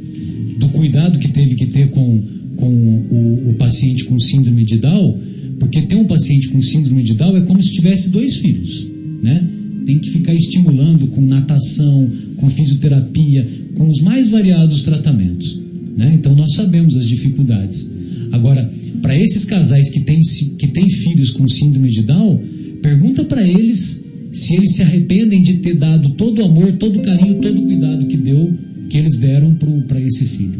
do 0.57 0.69
cuidado 0.69 1.19
que 1.19 1.27
teve 1.27 1.55
que 1.55 1.67
ter 1.67 1.89
com, 1.89 2.23
com 2.55 2.67
o, 2.67 3.49
o 3.49 3.53
paciente 3.55 4.05
com 4.05 4.17
síndrome 4.17 4.63
de 4.63 4.77
Down, 4.77 5.19
porque 5.59 5.83
ter 5.83 5.95
um 5.95 6.05
paciente 6.05 6.49
com 6.49 6.61
síndrome 6.61 7.03
de 7.03 7.13
Down 7.13 7.37
é 7.37 7.41
como 7.41 7.61
se 7.61 7.71
tivesse 7.71 8.11
dois 8.11 8.37
filhos, 8.37 8.87
né? 9.21 9.47
Tem 9.85 9.99
que 9.99 10.09
ficar 10.09 10.33
estimulando 10.33 11.07
com 11.07 11.21
natação, 11.21 12.09
com 12.37 12.49
fisioterapia, 12.49 13.47
com 13.75 13.87
os 13.87 14.01
mais 14.01 14.29
variados 14.29 14.83
tratamentos, 14.83 15.59
né? 15.95 16.13
Então 16.15 16.35
nós 16.35 16.53
sabemos 16.53 16.95
as 16.95 17.07
dificuldades. 17.07 17.91
Agora, 18.31 18.69
para 19.07 19.17
esses 19.17 19.45
casais 19.45 19.89
que 19.89 20.01
têm, 20.01 20.19
que 20.59 20.67
têm 20.67 20.89
filhos 20.89 21.31
com 21.31 21.47
síndrome 21.47 21.89
de 21.89 22.01
Down, 22.01 22.43
pergunta 22.81 23.23
para 23.23 23.41
eles 23.41 24.03
se 24.33 24.53
eles 24.53 24.75
se 24.75 24.83
arrependem 24.83 25.41
de 25.41 25.59
ter 25.59 25.75
dado 25.75 26.09
todo 26.09 26.39
o 26.39 26.43
amor, 26.45 26.73
todo 26.73 26.99
o 26.99 27.01
carinho, 27.01 27.35
todo 27.35 27.57
o 27.57 27.65
cuidado 27.67 28.05
que 28.05 28.17
deu, 28.17 28.53
que 28.89 28.97
eles 28.97 29.15
deram 29.15 29.53
para 29.87 30.01
esse 30.01 30.25
filho. 30.25 30.59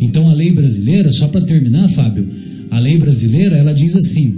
Então 0.00 0.30
a 0.30 0.32
lei 0.32 0.52
brasileira, 0.52 1.10
só 1.10 1.26
para 1.26 1.44
terminar, 1.44 1.88
Fábio, 1.88 2.24
a 2.70 2.78
lei 2.78 2.96
brasileira 2.98 3.56
ela 3.56 3.74
diz 3.74 3.96
assim 3.96 4.32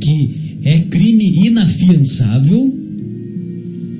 que 0.00 0.58
é 0.64 0.80
crime 0.80 1.46
inafiançável, 1.46 2.76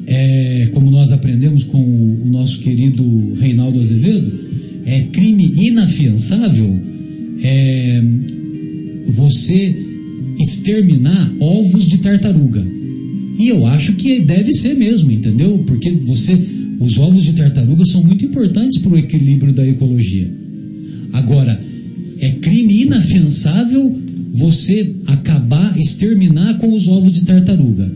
é, 0.05 0.69
como 0.73 0.91
nós 0.91 1.13
aprendemos 1.13 1.63
com 1.63 1.79
o 1.79 2.27
nosso 2.27 2.59
querido 2.59 3.35
Reinaldo 3.35 3.79
Azevedo, 3.79 4.33
é 4.85 5.03
crime 5.13 5.49
inafiançável 5.69 6.96
é, 7.47 8.03
você 9.07 9.77
exterminar 10.39 11.33
ovos 11.39 11.87
de 11.87 11.99
tartaruga. 11.99 12.67
E 13.39 13.49
eu 13.49 13.67
acho 13.67 13.93
que 13.95 14.21
deve 14.21 14.53
ser 14.53 14.75
mesmo, 14.75 15.13
entendeu? 15.13 15.63
Porque 15.67 15.91
você, 15.91 16.37
os 16.81 16.99
ovos 16.99 17.23
de 17.23 17.35
tartaruga 17.35 17.85
são 17.87 18.03
muito 18.03 18.25
importantes 18.25 18.81
para 18.81 18.93
o 18.93 18.99
equilíbrio 18.99 19.53
da 19.53 19.67
ecologia. 19.67 20.29
Agora, 21.13 21.61
é 22.19 22.31
crime 22.31 22.83
inafiançável 22.83 23.97
você 24.33 24.95
acabar, 25.07 25.79
exterminar 25.79 26.59
com 26.59 26.75
os 26.75 26.89
ovos 26.89 27.13
de 27.13 27.25
tartaruga. 27.25 27.91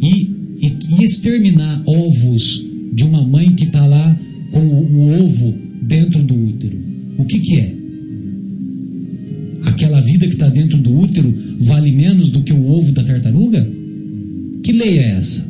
E, 0.00 0.30
e, 0.60 0.76
e 1.00 1.04
exterminar 1.04 1.82
ovos 1.86 2.64
de 2.92 3.02
uma 3.02 3.26
mãe 3.26 3.54
que 3.54 3.64
está 3.64 3.84
lá 3.84 4.18
com 4.52 4.60
o, 4.60 4.96
o, 4.96 5.24
ovo 5.24 5.54
dentro 5.82 6.22
do 6.22 6.34
útero. 6.34 6.78
O 7.18 7.24
que, 7.24 7.40
que 7.40 7.56
é? 7.58 7.75
Aquela 9.76 10.00
vida 10.00 10.26
que 10.26 10.32
está 10.32 10.48
dentro 10.48 10.78
do 10.78 10.98
útero 10.98 11.34
vale 11.58 11.92
menos 11.92 12.30
do 12.30 12.40
que 12.40 12.50
o 12.50 12.66
ovo 12.66 12.92
da 12.92 13.04
tartaruga? 13.04 13.70
Que 14.62 14.72
lei 14.72 15.00
é 15.00 15.10
essa? 15.18 15.46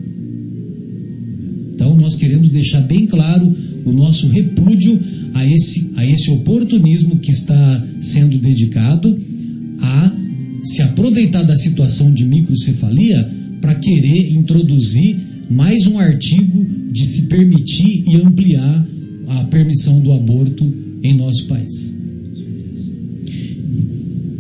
Então 1.73 1.97
nós 1.97 2.17
queremos 2.17 2.49
deixar 2.49 2.81
bem 2.81 3.07
claro 3.07 3.55
o 3.85 3.93
nosso 3.93 4.27
repúdio 4.27 4.99
a 5.33 5.47
esse, 5.47 5.93
a 5.95 6.05
esse 6.05 6.29
oportunismo 6.33 7.21
que 7.21 7.31
está 7.31 7.87
sendo 8.01 8.37
dedicado 8.37 9.17
a 9.81 10.13
se 10.65 10.83
aproveitar 10.83 11.45
da 11.45 11.55
situação 11.55 12.11
de 12.11 12.25
microcefalia 12.25 13.31
para 13.61 13.77
querer 13.77 14.33
introduzir 14.33 15.19
mais 15.49 15.87
um 15.87 16.01
artigo 16.01 16.67
de 16.91 17.05
se 17.07 17.23
permitir 17.29 18.03
e 18.09 18.17
ampliar 18.17 18.87
a 19.29 19.45
permissão 19.45 20.01
do 20.01 20.13
aborto 20.13 20.65
em 21.01 21.17
nosso 21.17 21.47
país. 21.47 22.06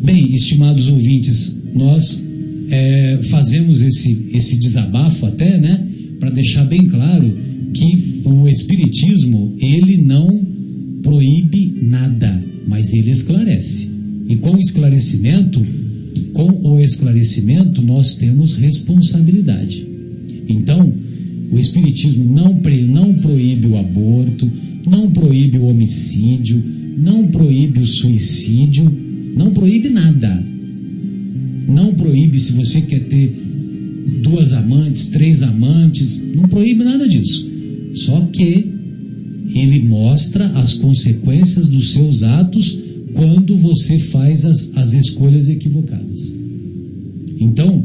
Bem, 0.02 0.35
estimados 0.35 0.88
ouvintes, 0.88 1.56
nós 1.74 2.22
é, 2.70 3.20
fazemos 3.30 3.82
esse, 3.82 4.26
esse 4.32 4.59
desabafo 4.59 5.26
até, 5.26 5.59
né, 5.59 5.87
para 6.18 6.30
deixar 6.30 6.64
bem 6.64 6.87
claro 6.87 7.37
que 7.72 8.22
o 8.24 8.48
Espiritismo, 8.48 9.54
ele 9.59 9.98
não 9.98 10.44
proíbe 11.02 11.74
nada, 11.82 12.42
mas 12.66 12.92
ele 12.92 13.11
esclarece. 13.11 13.90
E 14.28 14.37
com 14.37 14.52
o 14.52 14.59
esclarecimento, 14.59 15.64
com 16.32 16.50
o 16.68 16.80
esclarecimento, 16.80 17.82
nós 17.82 18.14
temos 18.14 18.54
responsabilidade. 18.54 19.87
Então, 20.48 20.92
o 21.50 21.59
Espiritismo 21.59 22.24
não, 22.24 22.61
não 22.88 23.14
proíbe 23.14 23.66
o 23.68 23.76
aborto, 23.76 24.50
não 24.88 25.11
proíbe 25.11 25.59
o 25.59 25.66
homicídio, 25.66 26.62
não 26.96 27.28
proíbe 27.28 27.80
o 27.80 27.87
suicídio, 27.87 28.90
não 29.37 29.53
proíbe 29.53 29.90
nada. 29.90 30.42
Não 31.68 31.94
proíbe 31.94 32.40
se 32.40 32.53
você 32.53 32.81
quer 32.81 33.01
ter 33.01 33.33
duas 34.22 34.53
amantes, 34.53 35.07
três 35.07 35.42
amantes, 35.42 36.22
não 36.35 36.49
proíbe 36.49 36.83
nada 36.83 37.07
disso. 37.07 37.46
Só 37.92 38.20
que 38.33 38.72
ele 39.55 39.85
mostra 39.87 40.46
as 40.53 40.75
consequências 40.75 41.66
dos 41.66 41.92
seus 41.92 42.22
atos 42.22 42.79
quando 43.12 43.57
você 43.57 43.99
faz 43.99 44.44
as, 44.44 44.72
as 44.75 44.94
escolhas 44.94 45.49
equivocadas. 45.49 46.37
Então, 47.38 47.83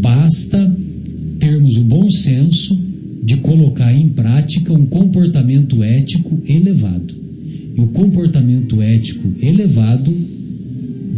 basta 0.00 0.76
termos 1.38 1.76
o 1.76 1.82
bom 1.82 2.10
senso 2.10 2.76
de 3.22 3.36
colocar 3.38 3.92
em 3.92 4.08
prática 4.08 4.72
um 4.72 4.86
comportamento 4.86 5.82
ético 5.82 6.40
elevado. 6.48 7.14
E 7.76 7.80
o 7.80 7.86
comportamento 7.88 8.80
ético 8.82 9.28
elevado 9.40 10.12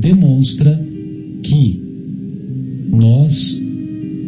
demonstra 0.00 0.84
que 1.42 1.80
nós, 2.90 3.60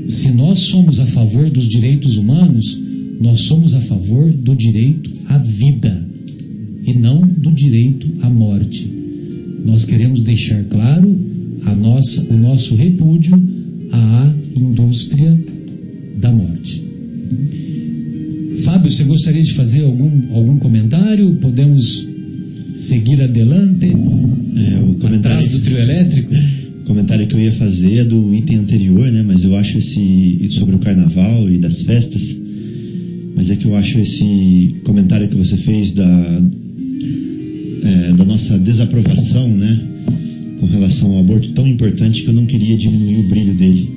se 0.09 0.33
nós 0.33 0.59
somos 0.61 1.01
a 1.01 1.07
favor 1.07 1.51
dos 1.51 1.69
direitos 1.69 2.17
humanos, 2.17 2.81
nós 3.21 3.43
somos 3.43 3.75
a 3.75 3.81
favor 3.81 4.31
do 4.33 4.55
direito 4.57 5.11
à 5.27 5.39
vida 5.39 6.09
e 6.87 6.93
não 6.95 7.21
do 7.21 7.51
direito 7.51 8.07
à 8.23 8.31
morte. 8.31 8.89
Nós 9.65 9.85
queremos 9.85 10.21
deixar 10.21 10.63
claro 10.65 11.17
a 11.65 11.75
nossa, 11.75 12.23
o 12.33 12.37
nosso 12.37 12.75
repúdio 12.75 13.41
à 13.91 14.35
indústria 14.57 15.41
da 16.19 16.31
morte. 16.31 16.83
Fábio, 18.65 18.91
você 18.91 19.05
gostaria 19.05 19.43
de 19.43 19.53
fazer 19.53 19.85
algum, 19.85 20.35
algum 20.35 20.59
comentário? 20.59 21.35
Podemos 21.37 22.07
seguir 22.77 23.23
adelante? 23.23 23.87
É, 23.87 24.79
o 24.83 24.95
comentário, 24.95 25.39
Atrás 25.39 25.49
do 25.49 25.61
trio 25.61 25.79
elétrico? 25.79 26.35
o 26.85 26.87
comentário 26.87 27.27
que 27.27 27.35
eu 27.35 27.41
ia 27.41 27.53
fazer 27.53 27.99
é 27.99 28.05
do 28.05 28.35
item 28.35 28.59
anterior, 28.59 29.11
né? 29.11 29.23
Mas 29.23 29.43
eu 29.43 29.57
acho 29.57 29.79
esse 29.79 30.49
sobre 30.51 30.77
o 30.77 30.79
carnaval 30.79 31.51
e 31.51 31.59
das 31.59 31.81
festas. 31.81 32.37
Mas 33.35 33.51
é 33.51 33.57
que 33.57 33.65
eu 33.65 33.75
acho 33.75 33.99
esse 33.99 34.77
comentário 34.85 35.29
que 35.29 35.37
você 35.37 35.57
fez 35.57 35.91
da 35.91 36.43
é, 37.85 38.13
da 38.13 38.25
nossa 38.25 38.59
desaprovação, 38.59 39.49
né? 39.49 39.81
Com 40.61 40.67
relação 40.67 41.13
ao 41.13 41.21
aborto 41.21 41.49
tão 41.53 41.67
importante 41.67 42.23
que 42.23 42.29
eu 42.29 42.35
não 42.35 42.47
queria 42.47 42.77
diminuir 42.77 43.19
o 43.19 43.29
brilho 43.29 43.55
dele. 43.55 43.89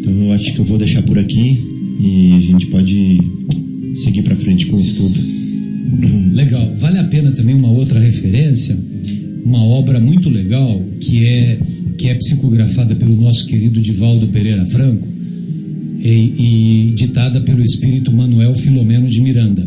Então 0.00 0.12
eu 0.12 0.32
acho 0.32 0.52
que 0.52 0.58
eu 0.58 0.64
vou 0.64 0.78
deixar 0.78 1.02
por 1.02 1.18
aqui 1.18 1.64
e 2.00 2.32
a 2.36 2.40
gente 2.40 2.66
pode 2.66 3.20
seguir 3.96 4.22
para 4.22 4.36
frente 4.36 4.66
com 4.66 4.76
o 4.76 4.80
estudo. 4.80 5.33
Legal. 6.34 6.74
Vale 6.74 6.98
a 6.98 7.04
pena 7.04 7.30
também 7.30 7.54
uma 7.54 7.70
outra 7.70 8.00
referência, 8.00 8.76
uma 9.44 9.62
obra 9.62 10.00
muito 10.00 10.28
legal 10.28 10.84
que 11.00 11.24
é 11.24 11.60
que 11.96 12.08
é 12.08 12.14
psicografada 12.16 12.96
pelo 12.96 13.14
nosso 13.14 13.46
querido 13.46 13.80
Divaldo 13.80 14.26
Pereira 14.26 14.64
Franco 14.66 15.06
e, 16.00 16.88
e 16.88 16.94
ditada 16.96 17.40
pelo 17.40 17.62
espírito 17.62 18.10
Manuel 18.10 18.52
Filomeno 18.56 19.08
de 19.08 19.20
Miranda. 19.20 19.64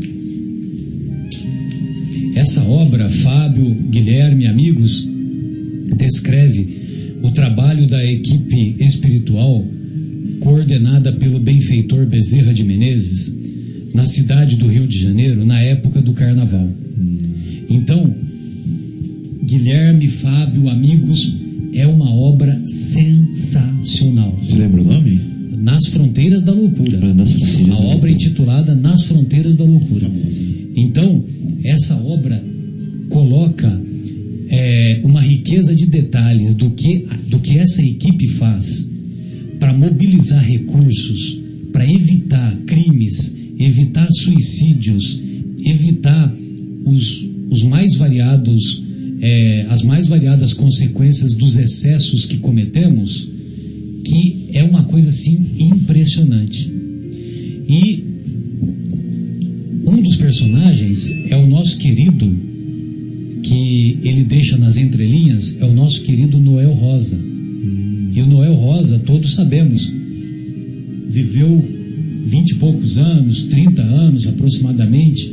Essa 2.35 2.65
obra, 2.65 3.09
Fábio, 3.09 3.73
Guilherme, 3.89 4.45
amigos, 4.45 5.07
descreve 5.97 6.67
o 7.23 7.31
trabalho 7.31 7.87
da 7.87 8.03
equipe 8.03 8.75
espiritual 8.83 9.65
coordenada 10.41 11.13
pelo 11.13 11.39
benfeitor 11.39 12.05
Bezerra 12.05 12.53
de 12.53 12.65
Menezes 12.65 13.37
na 13.93 14.05
cidade 14.05 14.55
do 14.55 14.67
Rio 14.67 14.87
de 14.87 14.97
Janeiro 14.97 15.45
na 15.45 15.59
época 15.61 16.01
do 16.01 16.13
carnaval. 16.13 16.67
Então, 17.69 18.13
Guilherme, 19.43 20.07
Fábio, 20.07 20.69
amigos, 20.69 21.35
é 21.73 21.85
uma 21.87 22.13
obra 22.13 22.59
sensacional. 22.65 24.37
Você 24.41 24.55
lembra 24.55 24.81
o 24.81 24.85
nome? 24.85 25.21
Nas 25.57 25.87
Fronteiras 25.87 26.43
da 26.43 26.53
Loucura. 26.53 26.99
Ah, 27.01 27.13
Nas 27.13 27.31
Fronteiras 27.31 27.71
A 27.71 27.79
obra 27.79 28.11
intitulada 28.11 28.75
Nas 28.75 29.03
Fronteiras 29.03 29.57
da 29.57 29.63
Loucura. 29.63 30.09
Então, 30.75 31.23
essa 31.63 31.95
obra 31.95 32.43
coloca 33.09 33.81
é, 34.49 35.01
uma 35.03 35.21
riqueza 35.21 35.75
de 35.75 35.85
detalhes 35.87 36.55
do 36.55 36.69
que, 36.71 37.05
do 37.27 37.39
que 37.39 37.57
essa 37.57 37.81
equipe 37.81 38.27
faz 38.27 38.89
para 39.59 39.73
mobilizar 39.73 40.43
recursos, 40.43 41.39
para 41.71 41.89
evitar 41.89 42.55
crimes, 42.65 43.35
evitar 43.59 44.07
suicídios, 44.11 45.21
evitar 45.65 46.35
os, 46.85 47.27
os 47.49 47.63
mais 47.63 47.95
variados, 47.95 48.83
é, 49.19 49.65
as 49.69 49.81
mais 49.81 50.07
variadas 50.07 50.53
consequências 50.53 51.33
dos 51.33 51.57
excessos 51.57 52.25
que 52.25 52.37
cometemos, 52.37 53.29
que 54.03 54.49
é 54.53 54.63
uma 54.63 54.83
coisa 54.83 55.09
assim 55.09 55.49
impressionante. 55.59 56.71
E 57.67 58.03
um 59.85 60.01
dos 60.01 60.15
personagens 60.15 61.11
é 61.29 61.35
o 61.35 61.47
nosso 61.47 61.77
querido, 61.77 62.27
que 63.43 63.99
ele 64.03 64.23
deixa 64.23 64.57
nas 64.57 64.77
entrelinhas, 64.77 65.57
é 65.59 65.65
o 65.65 65.73
nosso 65.73 66.01
querido 66.03 66.39
Noel 66.39 66.73
Rosa. 66.73 67.19
E 68.13 68.21
o 68.21 68.25
Noel 68.25 68.55
Rosa, 68.55 68.99
todos 68.99 69.33
sabemos, 69.33 69.91
viveu 71.07 71.76
vinte 72.23 72.51
e 72.51 72.55
poucos 72.55 72.97
anos, 72.97 73.43
30 73.43 73.81
anos 73.81 74.27
aproximadamente, 74.27 75.31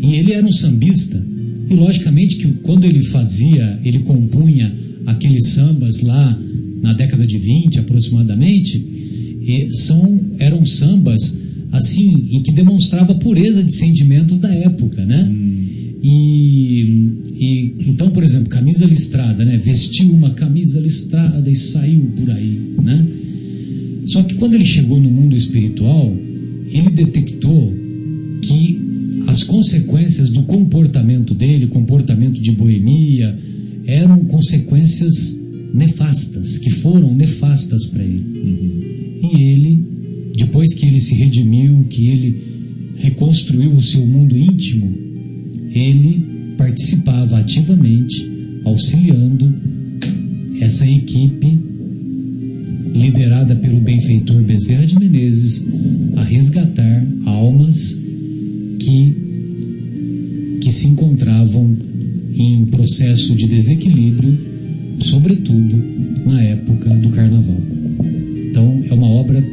e 0.00 0.14
ele 0.14 0.32
era 0.32 0.46
um 0.46 0.52
sambista. 0.52 1.24
E 1.68 1.74
logicamente 1.74 2.36
que 2.36 2.48
quando 2.62 2.84
ele 2.84 3.02
fazia, 3.02 3.80
ele 3.84 4.00
compunha 4.00 4.72
aqueles 5.04 5.48
sambas 5.48 6.00
lá 6.02 6.38
na 6.80 6.92
década 6.92 7.26
de 7.26 7.38
20 7.38 7.80
aproximadamente, 7.80 8.78
e 9.40 9.68
são, 9.72 10.20
eram 10.38 10.64
sambas 10.64 11.38
assim 11.72 12.28
em 12.30 12.42
que 12.42 12.52
demonstrava 12.52 13.12
a 13.12 13.16
pureza 13.16 13.62
de 13.62 13.72
sentimentos 13.72 14.38
da 14.38 14.52
época, 14.52 15.04
né? 15.04 15.32
E, 16.02 17.12
e 17.34 17.74
então, 17.88 18.10
por 18.10 18.22
exemplo, 18.22 18.48
camisa 18.48 18.84
listrada, 18.86 19.44
né? 19.44 19.56
Vestiu 19.56 20.12
uma 20.12 20.30
camisa 20.30 20.78
listrada 20.80 21.50
e 21.50 21.56
saiu 21.56 22.12
por 22.16 22.30
aí, 22.30 22.60
né? 22.82 23.06
Só 24.06 24.22
que 24.22 24.36
quando 24.36 24.54
ele 24.54 24.64
chegou 24.64 25.00
no 25.00 25.10
mundo 25.10 25.34
espiritual, 25.34 26.16
ele 26.70 26.90
detectou 26.90 27.74
que 28.40 28.80
as 29.26 29.42
consequências 29.42 30.30
do 30.30 30.44
comportamento 30.44 31.34
dele, 31.34 31.66
comportamento 31.66 32.40
de 32.40 32.52
boemia, 32.52 33.36
eram 33.84 34.24
consequências 34.24 35.36
nefastas, 35.74 36.58
que 36.58 36.70
foram 36.70 37.14
nefastas 37.14 37.86
para 37.86 38.04
ele. 38.04 38.22
E 39.22 39.42
ele, 39.42 39.84
depois 40.36 40.72
que 40.74 40.86
ele 40.86 41.00
se 41.00 41.16
redimiu, 41.16 41.84
que 41.90 42.06
ele 42.06 42.36
reconstruiu 42.96 43.72
o 43.72 43.82
seu 43.82 44.06
mundo 44.06 44.38
íntimo, 44.38 44.88
ele 45.72 46.54
participava 46.56 47.38
ativamente, 47.38 48.26
auxiliando 48.64 49.52
essa 50.60 50.88
equipe 50.88 51.58
liderada 52.96 53.54
pelo 53.56 53.80
benfeitor 53.80 54.42
Bezerra 54.42 54.86
de 54.86 54.98
Menezes 54.98 55.66
a 56.16 56.22
resgatar 56.22 57.06
almas 57.26 58.00
que 58.80 59.26
que 60.60 60.72
se 60.72 60.88
encontravam 60.88 61.76
em 62.34 62.66
processo 62.66 63.36
de 63.36 63.46
desequilíbrio, 63.46 64.36
sobretudo 64.98 65.76
na 66.24 66.42
época 66.42 66.90
do 66.96 67.08
carnaval. 67.10 67.56
Então 68.48 68.82
é 68.90 68.92
uma 68.92 69.06
obra 69.06 69.44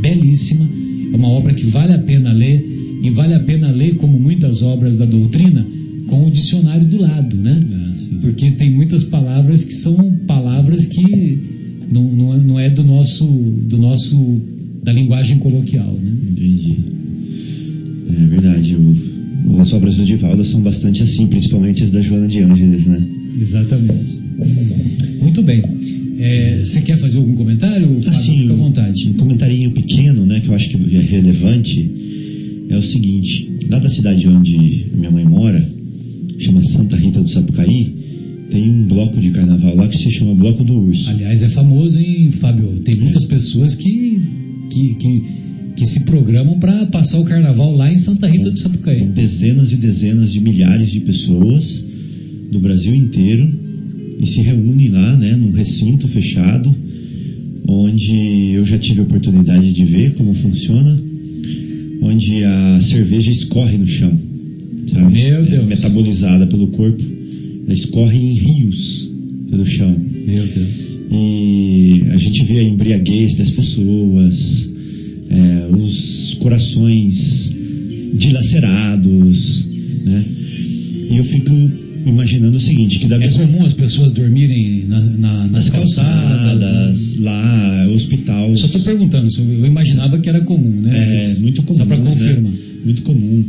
belíssima, 0.00 0.66
é 1.12 1.16
uma 1.16 1.28
obra 1.28 1.52
que 1.52 1.66
vale 1.66 1.92
a 1.92 1.98
pena 1.98 2.32
ler 2.32 2.64
e 3.02 3.10
vale 3.10 3.34
a 3.34 3.40
pena 3.40 3.70
ler 3.70 3.96
como 3.96 4.18
muitas 4.18 4.62
obras 4.62 4.96
da 4.96 5.04
doutrina 5.04 5.66
com 6.06 6.26
o 6.26 6.30
dicionário 6.30 6.86
do 6.86 7.02
lado, 7.02 7.36
né? 7.36 7.62
Ah. 7.70 8.18
Porque 8.22 8.52
tem 8.52 8.70
muitas 8.70 9.04
palavras 9.04 9.64
que 9.64 9.74
são 9.74 10.14
palavras 10.26 10.86
que 10.86 11.61
não, 11.92 12.02
não, 12.02 12.34
é, 12.34 12.36
não 12.38 12.60
é 12.60 12.70
do 12.70 12.84
nosso 12.84 13.24
do 13.24 13.78
nosso 13.78 14.16
da 14.82 14.92
linguagem 14.92 15.38
coloquial, 15.38 15.92
né? 15.92 16.12
Entendi. 16.30 16.76
É 18.10 18.26
verdade. 18.26 18.76
O, 18.76 19.60
as 19.60 19.72
obras 19.72 19.96
do 19.96 20.04
Divaldo 20.04 20.44
são 20.44 20.60
bastante 20.60 21.02
assim, 21.02 21.26
principalmente 21.26 21.82
as 21.82 21.90
da 21.90 22.00
Joana 22.00 22.26
de 22.28 22.40
Ângeles, 22.40 22.86
né? 22.86 23.02
Exatamente. 23.40 24.20
Muito 25.20 25.42
bem. 25.42 25.62
É, 26.18 26.60
Você 26.62 26.82
quer 26.82 26.96
fazer 26.98 27.18
algum 27.18 27.34
comentário, 27.34 27.88
Fábio? 28.00 28.18
Assim, 28.18 28.36
Fica 28.38 28.52
à 28.52 28.56
vontade. 28.56 29.08
Um 29.08 29.14
comentarinho 29.14 29.70
pequeno, 29.72 30.24
né, 30.24 30.40
que 30.40 30.48
eu 30.48 30.54
acho 30.54 30.68
que 30.68 30.96
é 30.96 31.00
relevante, 31.00 31.90
é 32.68 32.76
o 32.76 32.82
seguinte: 32.82 33.50
lá 33.68 33.78
da 33.78 33.88
cidade 33.90 34.26
onde 34.28 34.86
minha 34.94 35.10
mãe 35.10 35.24
mora, 35.24 35.66
chama 36.38 36.62
Santa 36.64 36.96
Rita 36.96 37.20
do 37.20 37.28
Sapucaí, 37.28 37.94
tem 38.52 38.68
um 38.68 38.84
bloco 38.84 39.18
de 39.18 39.30
carnaval 39.30 39.74
lá 39.74 39.88
que 39.88 39.96
se 39.96 40.10
chama 40.10 40.34
Bloco 40.34 40.62
do 40.62 40.74
Urso. 40.78 41.08
Aliás, 41.08 41.42
é 41.42 41.48
famoso, 41.48 41.98
hein, 41.98 42.30
Fábio? 42.30 42.80
Tem 42.84 42.94
muitas 42.96 43.24
pessoas 43.24 43.74
que, 43.74 44.20
que, 44.70 44.94
que, 44.96 45.22
que 45.74 45.86
se 45.86 46.00
programam 46.04 46.58
para 46.60 46.84
passar 46.86 47.18
o 47.18 47.24
carnaval 47.24 47.74
lá 47.74 47.90
em 47.90 47.96
Santa 47.96 48.26
Rita 48.26 48.50
do 48.50 48.58
Sapucaí. 48.58 49.04
Dezenas 49.06 49.72
e 49.72 49.76
dezenas 49.76 50.30
de 50.30 50.40
milhares 50.40 50.90
de 50.90 51.00
pessoas 51.00 51.82
do 52.50 52.60
Brasil 52.60 52.94
inteiro 52.94 53.50
e 54.20 54.26
se 54.26 54.40
reúnem 54.42 54.90
lá, 54.90 55.16
né, 55.16 55.34
num 55.34 55.50
recinto 55.52 56.06
fechado, 56.06 56.74
onde 57.66 58.50
eu 58.54 58.64
já 58.66 58.78
tive 58.78 59.00
a 59.00 59.04
oportunidade 59.04 59.72
de 59.72 59.84
ver 59.84 60.14
como 60.14 60.34
funciona, 60.34 61.00
onde 62.02 62.44
a 62.44 62.80
cerveja 62.82 63.30
escorre 63.30 63.78
no 63.78 63.86
chão, 63.86 64.12
sabe? 64.92 65.12
Meu 65.12 65.42
É 65.42 65.46
Deus. 65.46 65.66
metabolizada 65.66 66.46
pelo 66.46 66.68
corpo, 66.68 67.02
ela 67.64 67.72
escorre 67.74 68.18
em 68.18 68.34
rios 68.34 69.10
pelo 69.50 69.66
chão. 69.66 69.96
Meu 70.26 70.46
Deus. 70.46 70.98
E 71.10 72.02
a 72.10 72.16
gente 72.16 72.42
vê 72.44 72.58
a 72.60 72.62
embriaguez 72.62 73.36
das 73.36 73.50
pessoas, 73.50 74.68
é, 75.30 75.68
os 75.76 76.34
corações 76.40 77.54
dilacerados, 78.14 79.66
né? 80.04 80.24
E 81.10 81.16
eu 81.16 81.24
fico 81.24 81.52
imaginando 82.06 82.56
o 82.56 82.60
seguinte, 82.60 82.98
que 82.98 83.06
da 83.06 83.16
É 83.16 83.18
mesma 83.18 83.46
comum 83.46 83.64
as 83.64 83.74
pessoas 83.74 84.12
dormirem 84.12 84.86
na, 84.86 85.00
na, 85.00 85.32
nas 85.42 85.50
nas 85.50 85.68
calçadas. 85.70 86.60
né? 86.60 86.66
calçadas, 86.66 87.16
lá, 87.18 87.88
hospital. 87.94 88.56
Só 88.56 88.66
estou 88.66 88.80
perguntando, 88.80 89.28
eu 89.38 89.66
imaginava 89.66 90.18
que 90.18 90.28
era 90.28 90.40
comum, 90.40 90.80
né? 90.80 90.90
É, 90.96 91.10
Mas 91.10 91.42
muito 91.42 91.62
comum. 91.62 91.78
Só 91.78 91.84
para 91.86 91.98
né? 91.98 92.10
confirmar. 92.10 92.52
Muito 92.84 93.02
comum. 93.02 93.44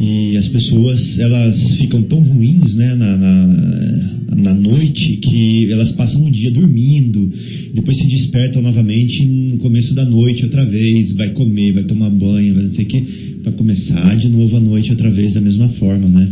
E 0.00 0.36
as 0.36 0.46
pessoas, 0.48 1.18
elas 1.18 1.72
ficam 1.74 2.02
tão 2.02 2.20
ruins, 2.20 2.74
né, 2.74 2.94
na, 2.94 3.16
na, 3.16 4.16
na 4.36 4.54
noite, 4.54 5.16
que 5.16 5.70
elas 5.72 5.90
passam 5.90 6.24
o 6.24 6.30
dia 6.30 6.50
dormindo, 6.52 7.30
depois 7.74 7.98
se 7.98 8.06
despertam 8.06 8.62
novamente 8.62 9.24
no 9.26 9.58
começo 9.58 9.94
da 9.94 10.04
noite 10.04 10.44
outra 10.44 10.64
vez, 10.64 11.12
vai 11.12 11.30
comer, 11.30 11.72
vai 11.72 11.82
tomar 11.82 12.10
banho, 12.10 12.54
vai 12.54 12.62
não 12.62 12.70
sei 12.70 12.84
o 12.84 12.88
que, 12.88 13.00
para 13.42 13.50
começar 13.52 14.16
de 14.16 14.28
novo 14.28 14.56
a 14.56 14.60
noite 14.60 14.90
outra 14.92 15.10
vez 15.10 15.32
da 15.32 15.40
mesma 15.40 15.68
forma, 15.68 16.06
né? 16.08 16.30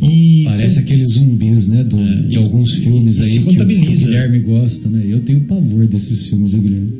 E 0.00 0.44
Parece 0.44 0.78
aqueles 0.78 1.12
zumbis, 1.14 1.66
né? 1.68 1.82
do- 1.84 1.98
É. 1.98 2.22
de 2.28 2.36
alguns 2.38 2.74
filmes 2.74 3.20
aí 3.20 3.32
que 3.32 3.38
o, 3.40 3.54
que 3.56 3.62
o. 3.62 3.66
Guilherme 3.66 4.38
gosta, 4.40 4.88
né? 4.88 5.04
Eu 5.06 5.20
tenho 5.20 5.40
pavor 5.40 5.86
desses 5.86 6.28
filmes, 6.28 6.54
Guilherme? 6.54 6.92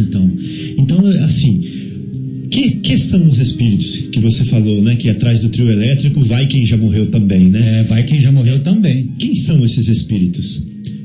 Então, 0.00 0.30
então 0.78 1.06
assim, 1.24 1.60
que, 2.52 2.70
que 2.72 2.98
são 2.98 3.26
os 3.26 3.38
espíritos 3.38 3.96
que 4.12 4.20
você 4.20 4.44
falou, 4.44 4.82
né? 4.82 4.94
Que 4.94 5.08
atrás 5.08 5.40
do 5.40 5.48
trio 5.48 5.70
elétrico 5.70 6.20
vai 6.20 6.46
quem 6.46 6.66
já 6.66 6.76
morreu 6.76 7.06
também, 7.06 7.48
né? 7.48 7.80
É, 7.80 7.82
vai 7.82 8.04
quem 8.04 8.20
já 8.20 8.30
morreu 8.30 8.60
também. 8.60 9.10
Quem 9.18 9.34
são 9.34 9.64
esses 9.64 9.88
espíritos? 9.88 10.62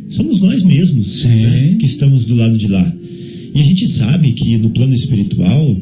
Somos 0.10 0.42
nós 0.42 0.62
mesmos 0.62 1.24
né, 1.24 1.76
que 1.80 1.86
estamos 1.86 2.26
do 2.26 2.36
lado 2.36 2.58
de 2.58 2.68
lá. 2.68 2.94
E 3.56 3.62
a 3.62 3.64
gente 3.64 3.88
sabe 3.88 4.34
que 4.34 4.58
no 4.58 4.72
plano 4.72 4.94
espiritual 4.94 5.82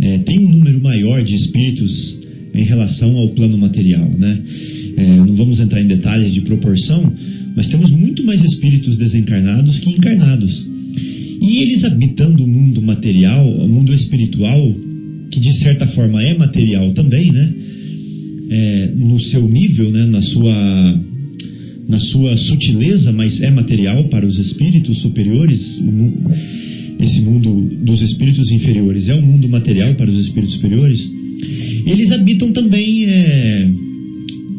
é, 0.00 0.18
tem 0.18 0.38
um 0.38 0.48
número 0.48 0.80
maior 0.80 1.22
de 1.24 1.34
espíritos 1.34 2.16
em 2.54 2.62
relação 2.62 3.16
ao 3.16 3.28
plano 3.30 3.58
material, 3.58 4.08
né? 4.16 4.40
É, 4.96 5.16
não 5.16 5.34
vamos 5.34 5.58
entrar 5.58 5.82
em 5.82 5.86
detalhes 5.86 6.32
de 6.32 6.42
proporção, 6.42 7.12
mas 7.56 7.66
temos 7.66 7.90
muito 7.90 8.22
mais 8.22 8.42
espíritos 8.44 8.96
desencarnados 8.96 9.80
que 9.80 9.90
encarnados. 9.90 10.64
E 11.40 11.58
eles 11.58 11.82
habitando 11.82 12.44
o 12.44 12.46
mundo 12.48 12.80
material, 12.80 13.50
o 13.50 13.68
mundo 13.68 13.92
espiritual, 13.92 14.72
que 15.32 15.40
de 15.40 15.54
certa 15.54 15.86
forma 15.86 16.22
é 16.22 16.34
material 16.34 16.92
também, 16.92 17.32
né? 17.32 17.52
É, 18.50 18.90
no 18.94 19.18
seu 19.18 19.48
nível, 19.48 19.90
né? 19.90 20.04
na 20.04 20.20
sua 20.20 21.00
na 21.88 21.98
sua 21.98 22.36
sutileza, 22.36 23.12
mas 23.12 23.40
é 23.40 23.50
material 23.50 24.04
para 24.04 24.26
os 24.26 24.38
espíritos 24.38 24.98
superiores. 24.98 25.80
Esse 27.00 27.20
mundo 27.20 27.52
dos 27.82 28.00
espíritos 28.02 28.50
inferiores 28.50 29.08
é 29.08 29.14
um 29.14 29.22
mundo 29.22 29.48
material 29.48 29.94
para 29.94 30.10
os 30.10 30.16
espíritos 30.16 30.54
superiores. 30.54 31.10
Eles 31.84 32.12
habitam 32.12 32.52
também 32.52 33.06
é, 33.06 33.68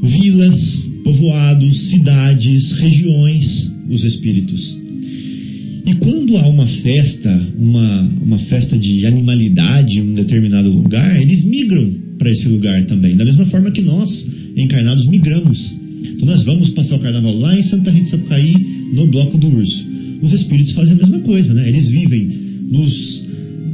vilas, 0.02 0.88
povoados, 1.04 1.90
cidades, 1.90 2.72
regiões, 2.72 3.72
os 3.90 4.04
espíritos. 4.04 4.78
E 5.86 5.96
quando 5.96 6.38
há 6.38 6.48
uma 6.48 6.66
festa, 6.66 7.30
uma, 7.58 8.10
uma 8.22 8.40
festa 8.40 8.78
de 8.78 9.06
animalidade 9.06 10.00
em 10.00 10.02
um 10.02 10.14
determinado 10.14 10.70
lugar, 10.70 11.22
eles 11.22 11.44
migram 11.44 11.94
para 12.18 12.32
esse 12.32 12.48
lugar 12.48 12.86
também. 12.86 13.18
Da 13.18 13.26
mesma 13.26 13.46
forma 13.46 13.70
que 13.70 13.82
nós, 13.82 14.26
encarnados, 14.56 15.06
migramos. 15.06 15.74
Então 16.02 16.26
nós 16.26 16.44
vamos 16.44 16.70
passar 16.70 16.96
o 16.96 17.00
carnaval 17.00 17.38
lá 17.38 17.58
em 17.58 17.62
Santa 17.62 17.92
Rita 17.92 18.06
de 18.06 18.10
Sapucaí, 18.12 18.54
no 18.94 19.08
Bloco 19.08 19.38
do 19.38 19.48
Urso. 19.48 19.86
Os 20.22 20.32
espíritos 20.32 20.72
fazem 20.72 20.96
a 20.96 21.00
mesma 21.00 21.20
coisa, 21.20 21.54
né? 21.54 21.68
Eles 21.68 21.90
vivem 21.90 22.30
nos, 22.70 23.22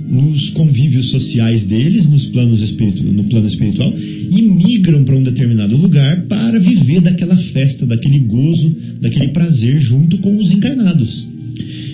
nos 0.10 0.50
convívios 0.50 1.10
sociais 1.10 1.64
deles, 1.64 2.08
nos 2.08 2.26
planos 2.26 2.62
espiritu, 2.62 3.04
no 3.04 3.26
plano 3.26 3.48
espiritual, 3.48 3.94
e 3.96 4.42
migram 4.42 5.04
para 5.04 5.16
um 5.16 5.22
determinado 5.22 5.78
lugar 5.78 6.24
para 6.24 6.60
viver 6.60 7.02
daquela 7.02 7.38
festa, 7.38 7.86
daquele 7.86 8.18
gozo, 8.20 8.76
daquele 9.00 9.28
prazer 9.28 9.80
junto 9.80 10.18
com 10.18 10.36
os 10.38 10.52
encarnados. 10.52 11.28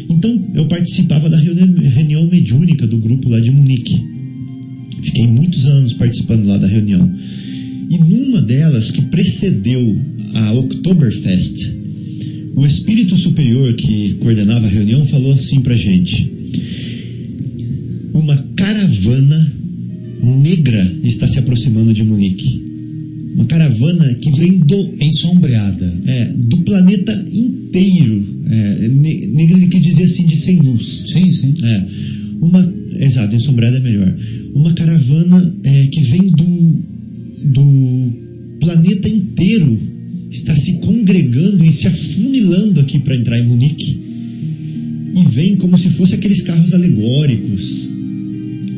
Então, 0.10 0.52
eu 0.54 0.68
participava 0.68 1.30
da 1.30 1.38
reuni- 1.38 1.88
reunião 1.88 2.28
mediúnica 2.28 2.86
do 2.88 2.98
grupo 2.98 3.30
lá 3.30 3.40
de 3.40 3.52
Munique. 3.52 4.00
Fiquei 5.02 5.28
muitos 5.28 5.66
anos 5.66 5.94
participando 5.94 6.46
lá 6.48 6.58
da 6.58 6.68
reunião. 6.68 7.12
E 7.90 7.98
numa 7.98 8.42
delas, 8.42 8.90
que 8.92 9.02
precedeu 9.04 10.00
a 10.34 10.54
Oktoberfest, 10.54 11.74
o 12.56 12.66
espírito 12.66 13.16
superior 13.18 13.74
que 13.76 14.16
coordenava 14.16 14.66
a 14.66 14.70
reunião 14.70 15.06
falou 15.06 15.34
assim 15.34 15.60
pra 15.60 15.76
gente: 15.76 16.32
Uma 18.14 18.36
caravana 18.56 19.54
negra 20.24 20.96
está 21.04 21.28
se 21.28 21.38
aproximando 21.38 21.94
de 21.94 22.04
Munique. 22.04 22.65
Uma 23.36 23.46
caravana 23.46 24.14
que 24.16 24.32
vem 24.32 24.58
do 24.60 24.96
Ensombreada. 25.00 25.94
é, 26.06 26.26
do 26.34 26.58
planeta 26.60 27.14
inteiro. 27.32 28.24
É, 28.50 28.88
ne- 28.88 29.28
negra 29.28 29.58
ele 29.58 29.68
quer 29.68 29.82
dizer 29.82 30.04
assim 30.06 30.26
de 30.26 30.38
sem 30.38 30.58
luz. 30.58 31.04
Sim, 31.08 31.32
sim. 31.32 31.54
É, 31.64 31.86
uma, 32.42 32.74
exato, 33.00 33.36
ensombrada 33.36 33.78
é 33.78 33.80
melhor. 33.82 34.16
Uma 34.54 34.74
caravana 34.74 35.54
é, 35.64 35.88
que 35.88 36.02
vem 36.02 36.28
do, 36.28 36.84
do 37.44 38.14
planeta 38.60 39.10
inteiro 39.10 39.80
está 40.32 40.56
se 40.56 40.74
congregando 40.76 41.64
e 41.66 41.72
se 41.74 41.88
afunilando 41.88 42.80
aqui 42.80 43.00
para 43.00 43.16
entrar 43.16 43.40
em 43.40 43.48
Munique. 43.48 44.00
E 45.16 45.28
vem 45.30 45.56
como 45.56 45.78
se 45.78 45.90
fosse 45.90 46.16
aqueles 46.16 46.42
carros 46.42 46.74
alegóricos. 46.74 47.90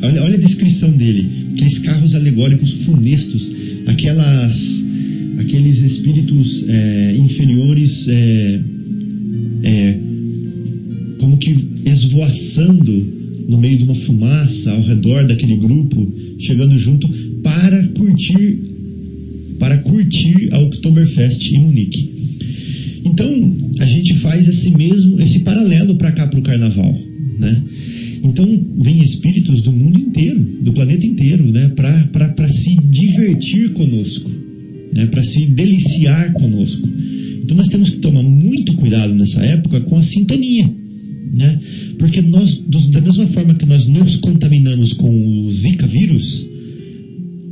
Olha, 0.02 0.22
olha 0.22 0.34
a 0.34 0.40
descrição 0.40 0.90
dele. 0.92 1.28
Aqueles 1.52 1.78
carros 1.78 2.14
alegóricos 2.14 2.70
funestos, 2.84 3.50
aquelas, 3.86 4.84
aqueles 5.38 5.80
espíritos 5.80 6.64
é, 6.68 7.16
inferiores 7.16 8.06
é, 8.08 8.60
é, 9.64 9.98
como 11.18 11.36
que 11.36 11.54
esvoaçando 11.84 13.18
no 13.48 13.58
meio 13.58 13.78
de 13.78 13.84
uma 13.84 13.94
fumaça 13.94 14.70
ao 14.70 14.82
redor 14.82 15.26
daquele 15.26 15.56
grupo, 15.56 16.12
chegando 16.38 16.78
junto 16.78 17.08
para 17.42 17.82
curtir 17.88 18.58
para 19.58 19.78
curtir 19.78 20.50
a 20.52 20.60
Oktoberfest 20.60 21.52
em 21.52 21.58
Munique. 21.58 22.10
Então, 23.04 23.56
a 23.80 23.86
gente 23.86 24.14
faz 24.16 24.46
esse 24.46 24.70
mesmo, 24.70 25.20
esse 25.20 25.40
paralelo 25.40 25.96
para 25.96 26.12
cá 26.12 26.28
para 26.28 26.38
o 26.38 26.42
carnaval, 26.42 26.96
né? 27.40 27.64
Então, 28.22 28.46
vem 28.78 29.02
espíritos 29.02 29.62
do 29.62 29.72
mundo 29.72 30.00
inteiro, 30.00 30.40
do 30.62 30.72
planeta 30.72 31.06
inteiro, 31.06 31.44
né, 31.50 31.68
para 31.68 32.48
se 32.48 32.76
divertir 32.84 33.72
conosco, 33.72 34.30
né, 34.94 35.06
para 35.06 35.22
se 35.22 35.46
deliciar 35.46 36.32
conosco. 36.32 36.88
Então, 37.42 37.56
nós 37.56 37.68
temos 37.68 37.90
que 37.90 37.98
tomar 37.98 38.22
muito 38.22 38.74
cuidado 38.74 39.14
nessa 39.14 39.40
época 39.40 39.80
com 39.80 39.96
a 39.96 40.02
sintonia, 40.02 40.70
né? 41.32 41.60
Porque 41.98 42.20
nós, 42.20 42.60
da 42.90 43.00
mesma 43.00 43.26
forma 43.28 43.54
que 43.54 43.66
nós 43.66 43.86
nos 43.86 44.16
contaminamos 44.16 44.92
com 44.92 45.10
o 45.46 45.50
Zika 45.50 45.86
vírus, 45.86 46.44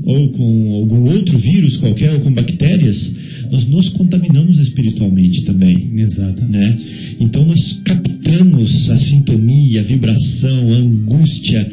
ou 0.07 0.29
com 0.29 0.75
algum 0.75 1.11
outro 1.11 1.37
vírus 1.37 1.77
qualquer, 1.77 2.13
ou 2.15 2.21
com 2.21 2.33
bactérias, 2.33 3.13
nós 3.51 3.67
nos 3.67 3.89
contaminamos 3.89 4.57
espiritualmente 4.59 5.43
também 5.43 5.91
Exatamente. 5.95 6.53
né? 6.53 6.79
Então 7.21 7.45
nós 7.45 7.81
captamos 7.85 8.89
a 8.89 8.99
sintonia, 8.99 9.81
a 9.81 9.85
vibração, 9.85 10.73
a 10.73 10.77
angústia, 10.77 11.69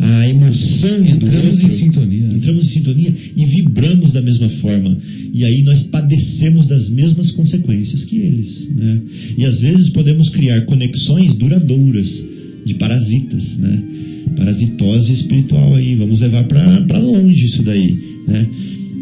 a 0.00 0.28
emoção 0.28 1.06
Entramos 1.06 1.60
em 1.60 1.70
sintonia. 1.70 2.26
Entramos 2.26 2.64
em 2.64 2.68
sintonia 2.68 3.14
e 3.36 3.44
vibramos 3.46 4.10
da 4.10 4.20
mesma 4.20 4.48
forma. 4.48 4.98
E 5.32 5.44
aí 5.44 5.62
nós 5.62 5.84
padecemos 5.84 6.66
das 6.66 6.88
mesmas 6.88 7.30
consequências 7.30 8.02
que 8.02 8.16
eles, 8.16 8.68
né? 8.74 9.00
E 9.38 9.44
às 9.44 9.60
vezes 9.60 9.90
podemos 9.90 10.28
criar 10.28 10.62
conexões 10.62 11.34
duradouras 11.34 12.22
de 12.64 12.74
parasitas, 12.74 13.56
né? 13.56 13.82
Parasitose 14.34 15.12
espiritual 15.12 15.74
aí, 15.74 15.94
vamos 15.94 16.20
levar 16.20 16.44
para 16.44 16.98
longe 16.98 17.46
isso 17.46 17.62
daí, 17.62 17.96
né? 18.26 18.46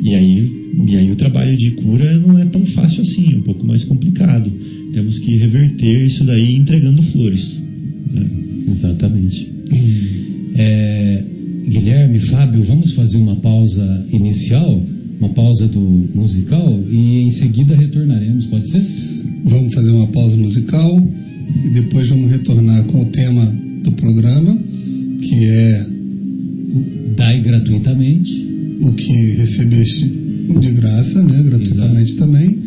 E 0.02 0.14
aí, 0.14 0.70
e 0.87 0.96
aí 0.96 1.10
o 1.10 1.16
trabalho 1.16 1.56
de 1.56 1.70
cura 1.72 2.18
não 2.18 2.38
é 2.38 2.44
tão 2.44 2.64
fácil 2.66 3.02
assim, 3.02 3.32
é 3.32 3.37
um 3.37 3.42
pouco 3.42 3.64
mais 3.66 3.84
complicado. 3.84 4.52
Temos 4.92 5.18
que 5.18 5.37
reverter 5.37 6.06
isso 6.06 6.24
daí 6.24 6.56
entregando 6.56 7.02
flores. 7.04 7.60
né? 8.12 8.26
Exatamente. 8.68 9.48
É, 10.56 11.24
Guilherme, 11.66 12.18
Fábio, 12.18 12.62
vamos 12.62 12.92
fazer 12.92 13.16
uma 13.16 13.37
pausa 13.37 14.06
inicial, 14.12 14.82
uma 15.18 15.30
pausa 15.30 15.66
do 15.66 15.80
musical 15.80 16.82
e 16.90 17.22
em 17.22 17.30
seguida 17.30 17.74
retornaremos, 17.74 18.46
pode 18.46 18.68
ser? 18.68 18.82
Vamos 19.44 19.74
fazer 19.74 19.90
uma 19.90 20.06
pausa 20.08 20.37
musical 20.37 21.02
e 21.64 21.68
depois 21.70 22.08
vamos 22.08 22.30
retornar 22.30 22.84
com 22.84 23.02
o 23.02 23.06
tema 23.06 23.44
do 23.82 23.92
programa, 23.92 24.56
que 25.24 25.46
é 25.46 25.87
Dai 27.16 27.40
gratuitamente. 27.40 28.44
o 28.80 28.92
que 28.92 29.12
recebeste 29.37 30.04
de 30.60 30.70
graça, 30.72 31.22
né, 31.22 31.42
gratuitamente 31.42 32.16
também. 32.16 32.58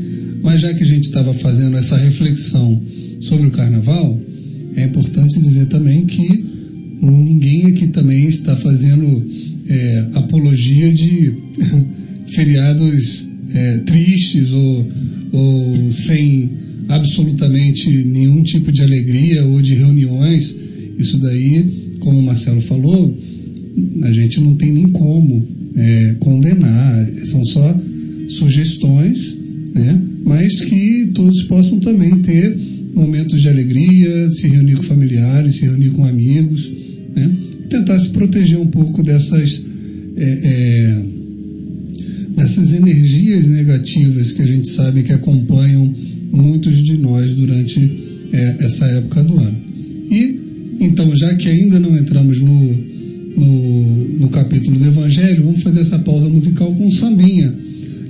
Mas 0.42 0.62
já 0.62 0.74
que 0.74 0.84
a 0.84 0.86
gente 0.86 1.06
estava 1.06 1.34
fazendo 1.34 1.78
essa 1.78 1.98
reflexão 1.98 2.82
sobre 3.20 3.48
o 3.48 3.52
carnaval, 3.52 4.20
é 4.76 4.84
importante 4.84 5.42
dizer 5.42 5.66
também 5.66 6.06
que 6.06 6.46
ninguém 7.02 7.66
aqui 7.66 7.88
também 7.88 8.28
está 8.28 8.56
fazendo 8.56 9.26
é, 9.68 10.08
apologia 10.14 10.94
de 10.94 11.34
feriados 12.34 13.26
é, 13.54 13.78
tristes 13.80 14.52
ou, 14.52 14.88
ou 15.34 15.92
sem 15.92 16.52
absolutamente 16.90 17.90
nenhum 17.90 18.42
tipo 18.44 18.72
de 18.72 18.82
alegria 18.82 19.46
ou 19.46 19.62
de 19.62 19.74
reuniões. 19.74 20.56
Isso 20.98 21.18
daí, 21.20 21.87
como 22.08 22.20
o 22.20 22.24
Marcelo 22.24 22.62
falou, 22.62 23.18
a 24.04 24.14
gente 24.14 24.40
não 24.40 24.56
tem 24.56 24.72
nem 24.72 24.88
como 24.88 25.46
é, 25.76 26.16
condenar, 26.22 27.12
são 27.26 27.44
só 27.44 27.82
sugestões, 28.30 29.38
né? 29.76 30.02
mas 30.24 30.62
que 30.62 31.12
todos 31.14 31.44
possam 31.44 31.82
também 31.82 32.22
ter 32.22 32.58
momentos 32.96 33.42
de 33.42 33.50
alegria, 33.50 34.30
se 34.32 34.48
reunir 34.48 34.78
com 34.78 34.84
familiares, 34.84 35.58
se 35.58 35.64
reunir 35.64 35.90
com 35.90 36.06
amigos, 36.06 36.72
né? 37.14 37.36
tentar 37.70 38.00
se 38.00 38.08
proteger 38.12 38.58
um 38.58 38.68
pouco 38.68 39.04
dessas, 39.04 39.62
é, 40.16 40.40
é, 40.44 41.06
dessas 42.38 42.72
energias 42.72 43.48
negativas 43.48 44.32
que 44.32 44.42
a 44.44 44.48
gente 44.48 44.70
sabe 44.70 45.04
que 45.04 45.12
acompanham 45.12 45.94
muitos 46.32 46.82
de 46.82 46.98
nós 46.98 47.32
durante 47.32 47.82
é, 48.32 48.66
essa 48.66 48.86
época 48.86 49.26
do 49.26 49.38
ano. 49.38 49.58
E, 50.10 50.47
então, 50.80 51.16
já 51.16 51.34
que 51.36 51.48
ainda 51.48 51.80
não 51.80 51.98
entramos 51.98 52.40
no, 52.40 52.78
no, 53.36 54.20
no 54.20 54.30
capítulo 54.30 54.78
do 54.78 54.86
Evangelho, 54.86 55.44
vamos 55.44 55.64
fazer 55.64 55.82
essa 55.82 56.00
pausa 56.00 56.30
musical 56.30 56.74
com 56.76 56.86
um 56.86 56.92
sambinha. 56.92 57.54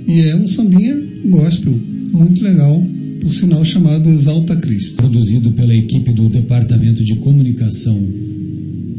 E 0.06 0.20
é 0.20 0.36
um 0.36 0.46
sambinha 0.46 0.96
gospel, 1.26 1.78
muito 2.12 2.42
legal, 2.42 2.82
por 3.20 3.32
sinal 3.32 3.64
chamado 3.64 4.08
Exalta 4.08 4.56
Cristo. 4.56 4.94
Produzido 4.94 5.52
pela 5.52 5.74
equipe 5.74 6.12
do 6.12 6.28
Departamento 6.28 7.04
de 7.04 7.16
Comunicação 7.16 8.00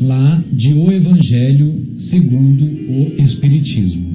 lá 0.00 0.42
de 0.50 0.72
O 0.72 0.90
Evangelho 0.90 1.74
segundo 1.98 2.64
o 2.64 3.12
Espiritismo. 3.18 4.06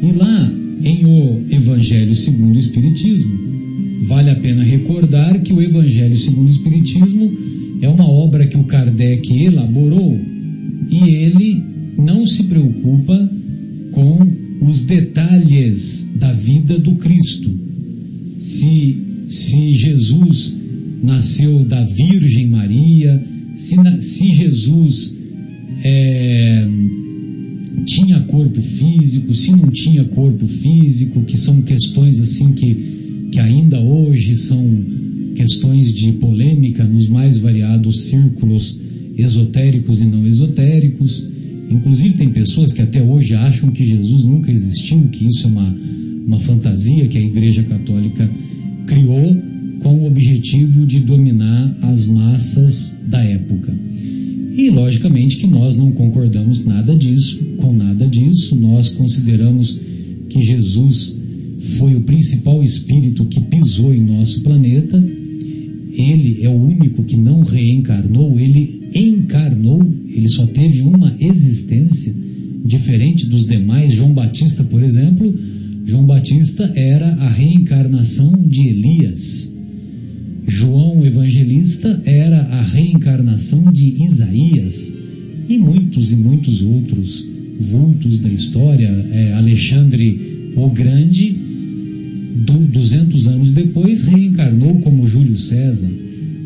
E 0.00 0.12
lá 0.12 0.52
em 0.84 1.04
O 1.04 1.42
Evangelho 1.50 2.14
segundo 2.14 2.56
o 2.56 2.60
Espiritismo, 2.60 3.36
vale 4.02 4.30
a 4.30 4.36
pena 4.36 4.62
recordar 4.62 5.40
que 5.42 5.52
o 5.52 5.60
Evangelho 5.60 6.16
segundo 6.16 6.46
o 6.46 6.52
Espiritismo 6.52 7.32
é 7.80 7.88
uma 7.88 8.08
obra 8.08 8.46
que 8.46 8.56
o 8.56 8.64
Kardec 8.64 9.32
elaborou 9.44 10.20
e 10.90 11.10
ele 11.10 11.62
não 11.96 12.26
se 12.26 12.44
preocupa 12.44 13.30
com 13.92 14.36
os 14.60 14.82
detalhes 14.82 16.08
da 16.16 16.32
vida 16.32 16.78
do 16.78 16.94
Cristo. 16.96 17.50
Se, 18.38 18.98
se 19.28 19.74
Jesus 19.74 20.56
nasceu 21.02 21.64
da 21.64 21.82
Virgem 21.82 22.48
Maria, 22.48 23.22
se, 23.54 23.76
se 24.00 24.32
Jesus 24.32 25.14
é, 25.82 26.66
tinha 27.84 28.20
corpo 28.20 28.60
físico, 28.60 29.34
se 29.34 29.52
não 29.52 29.70
tinha 29.70 30.04
corpo 30.04 30.46
físico, 30.46 31.22
que 31.22 31.36
são 31.36 31.62
questões 31.62 32.20
assim 32.20 32.52
que, 32.52 33.28
que 33.32 33.38
ainda 33.38 33.80
hoje 33.80 34.36
são 34.36 34.84
questões 35.34 35.92
de 35.92 36.12
polêmica 36.12 36.84
nos 36.84 37.08
mais 37.08 37.38
variados 37.38 38.06
círculos 38.06 38.80
esotéricos 39.18 40.00
e 40.00 40.04
não 40.04 40.26
esotéricos. 40.26 41.26
Inclusive 41.70 42.14
tem 42.14 42.30
pessoas 42.30 42.72
que 42.72 42.80
até 42.80 43.02
hoje 43.02 43.34
acham 43.34 43.70
que 43.70 43.84
Jesus 43.84 44.22
nunca 44.24 44.50
existiu, 44.50 45.08
que 45.08 45.26
isso 45.26 45.46
é 45.46 45.50
uma, 45.50 45.76
uma 46.26 46.38
fantasia 46.38 47.06
que 47.08 47.18
a 47.18 47.22
Igreja 47.22 47.62
Católica 47.64 48.30
criou 48.86 49.36
com 49.80 50.00
o 50.00 50.06
objetivo 50.06 50.86
de 50.86 51.00
dominar 51.00 51.76
as 51.82 52.06
massas 52.06 52.96
da 53.06 53.22
época. 53.22 53.76
E 54.56 54.70
logicamente 54.70 55.36
que 55.36 55.46
nós 55.46 55.76
não 55.76 55.92
concordamos 55.92 56.64
nada 56.64 56.96
disso, 56.96 57.38
com 57.58 57.72
nada 57.72 58.06
disso. 58.08 58.56
Nós 58.56 58.88
consideramos 58.88 59.78
que 60.28 60.42
Jesus 60.42 61.16
foi 61.58 61.94
o 61.94 62.00
principal 62.00 62.62
espírito 62.62 63.24
que 63.26 63.40
pisou 63.40 63.94
em 63.94 64.04
nosso 64.04 64.40
planeta. 64.40 65.02
Ele 65.98 66.44
é 66.44 66.48
o 66.48 66.52
único 66.52 67.02
que 67.02 67.16
não 67.16 67.42
reencarnou, 67.42 68.38
ele 68.38 68.88
encarnou, 68.94 69.82
ele 70.08 70.28
só 70.28 70.46
teve 70.46 70.80
uma 70.82 71.12
existência 71.18 72.14
diferente 72.64 73.26
dos 73.26 73.44
demais. 73.44 73.94
João 73.94 74.12
Batista, 74.12 74.62
por 74.62 74.80
exemplo, 74.80 75.34
João 75.84 76.06
Batista 76.06 76.72
era 76.76 77.08
a 77.14 77.28
reencarnação 77.28 78.32
de 78.46 78.68
Elias. 78.68 79.52
João 80.46 81.04
Evangelista 81.04 82.00
era 82.04 82.42
a 82.42 82.62
reencarnação 82.62 83.72
de 83.72 84.02
Isaías 84.02 84.94
e 85.48 85.58
muitos 85.58 86.12
e 86.12 86.16
muitos 86.16 86.62
outros 86.62 87.26
vultos 87.58 88.18
da 88.18 88.28
história. 88.28 88.88
É, 89.12 89.32
Alexandre 89.32 90.52
o 90.56 90.70
Grande, 90.70 91.47
200 92.38 93.26
anos 93.26 93.50
depois, 93.52 94.02
reencarnou 94.02 94.78
como 94.80 95.06
Júlio 95.06 95.36
César 95.36 95.90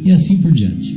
e 0.05 0.11
assim 0.11 0.39
por 0.39 0.53
diante. 0.53 0.97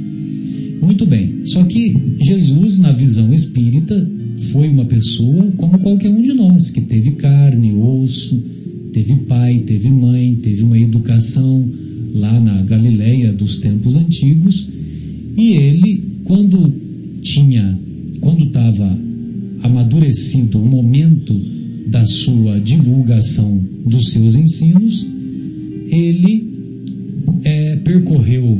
Muito 0.82 1.06
bem, 1.06 1.46
só 1.46 1.64
que 1.64 1.96
Jesus, 2.22 2.78
na 2.78 2.92
visão 2.92 3.34
espírita, 3.34 4.10
foi 4.52 4.68
uma 4.70 4.86
pessoa 4.86 5.52
como 5.58 5.80
qualquer 5.80 6.10
um 6.10 6.22
de 6.22 6.34
nós, 6.34 6.70
que 6.70 6.82
teve 6.82 7.12
carne, 7.12 7.74
osso, 7.74 8.42
teve 8.92 9.16
pai, 9.28 9.60
teve 9.60 9.90
mãe, 9.90 10.36
teve 10.36 10.64
uma 10.64 10.78
educação 10.78 11.68
lá 12.14 12.40
na 12.40 12.62
Galileia 12.64 13.32
dos 13.32 13.58
tempos 13.58 13.96
antigos, 13.96 14.70
e 15.36 15.54
ele, 15.54 16.04
quando 16.24 16.74
tinha, 17.22 17.78
quando 18.22 18.46
estava 18.46 18.96
amadurecido 19.64 20.62
o 20.62 20.66
momento 20.66 21.34
da 21.88 22.06
sua 22.06 22.60
divulgação 22.60 23.62
dos 23.86 24.10
seus 24.12 24.36
ensinos, 24.36 25.06
ele 25.89 26.50
é, 27.43 27.76
percorreu 27.78 28.60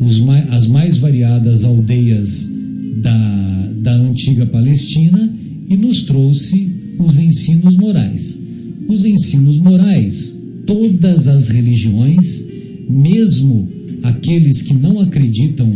os, 0.00 0.22
as 0.50 0.66
mais 0.66 0.98
variadas 0.98 1.64
aldeias 1.64 2.48
da, 2.96 3.72
da 3.76 3.92
antiga 3.92 4.46
Palestina 4.46 5.32
e 5.68 5.76
nos 5.76 6.04
trouxe 6.04 6.70
os 6.98 7.18
ensinos 7.18 7.76
morais. 7.76 8.40
Os 8.88 9.04
ensinos 9.04 9.58
morais, 9.58 10.38
todas 10.66 11.28
as 11.28 11.48
religiões 11.48 12.48
mesmo 12.90 13.68
aqueles 14.02 14.62
que 14.62 14.74
não 14.74 14.98
acreditam 15.00 15.72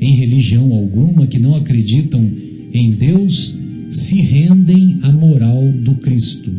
em 0.00 0.14
religião 0.14 0.72
alguma, 0.72 1.26
que 1.26 1.38
não 1.38 1.54
acreditam 1.54 2.28
em 2.72 2.90
Deus, 2.90 3.54
se 3.90 4.20
rendem 4.20 4.98
à 5.02 5.12
moral 5.12 5.70
do 5.72 5.94
Cristo. 5.96 6.50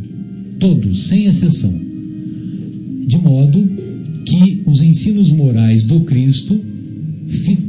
Todos, 0.59 1.07
sem 1.07 1.25
exceção. 1.25 1.73
De 3.05 3.17
modo 3.17 3.67
que 4.25 4.61
os 4.65 4.81
ensinos 4.81 5.29
morais 5.29 5.83
do 5.83 6.01
Cristo 6.01 6.59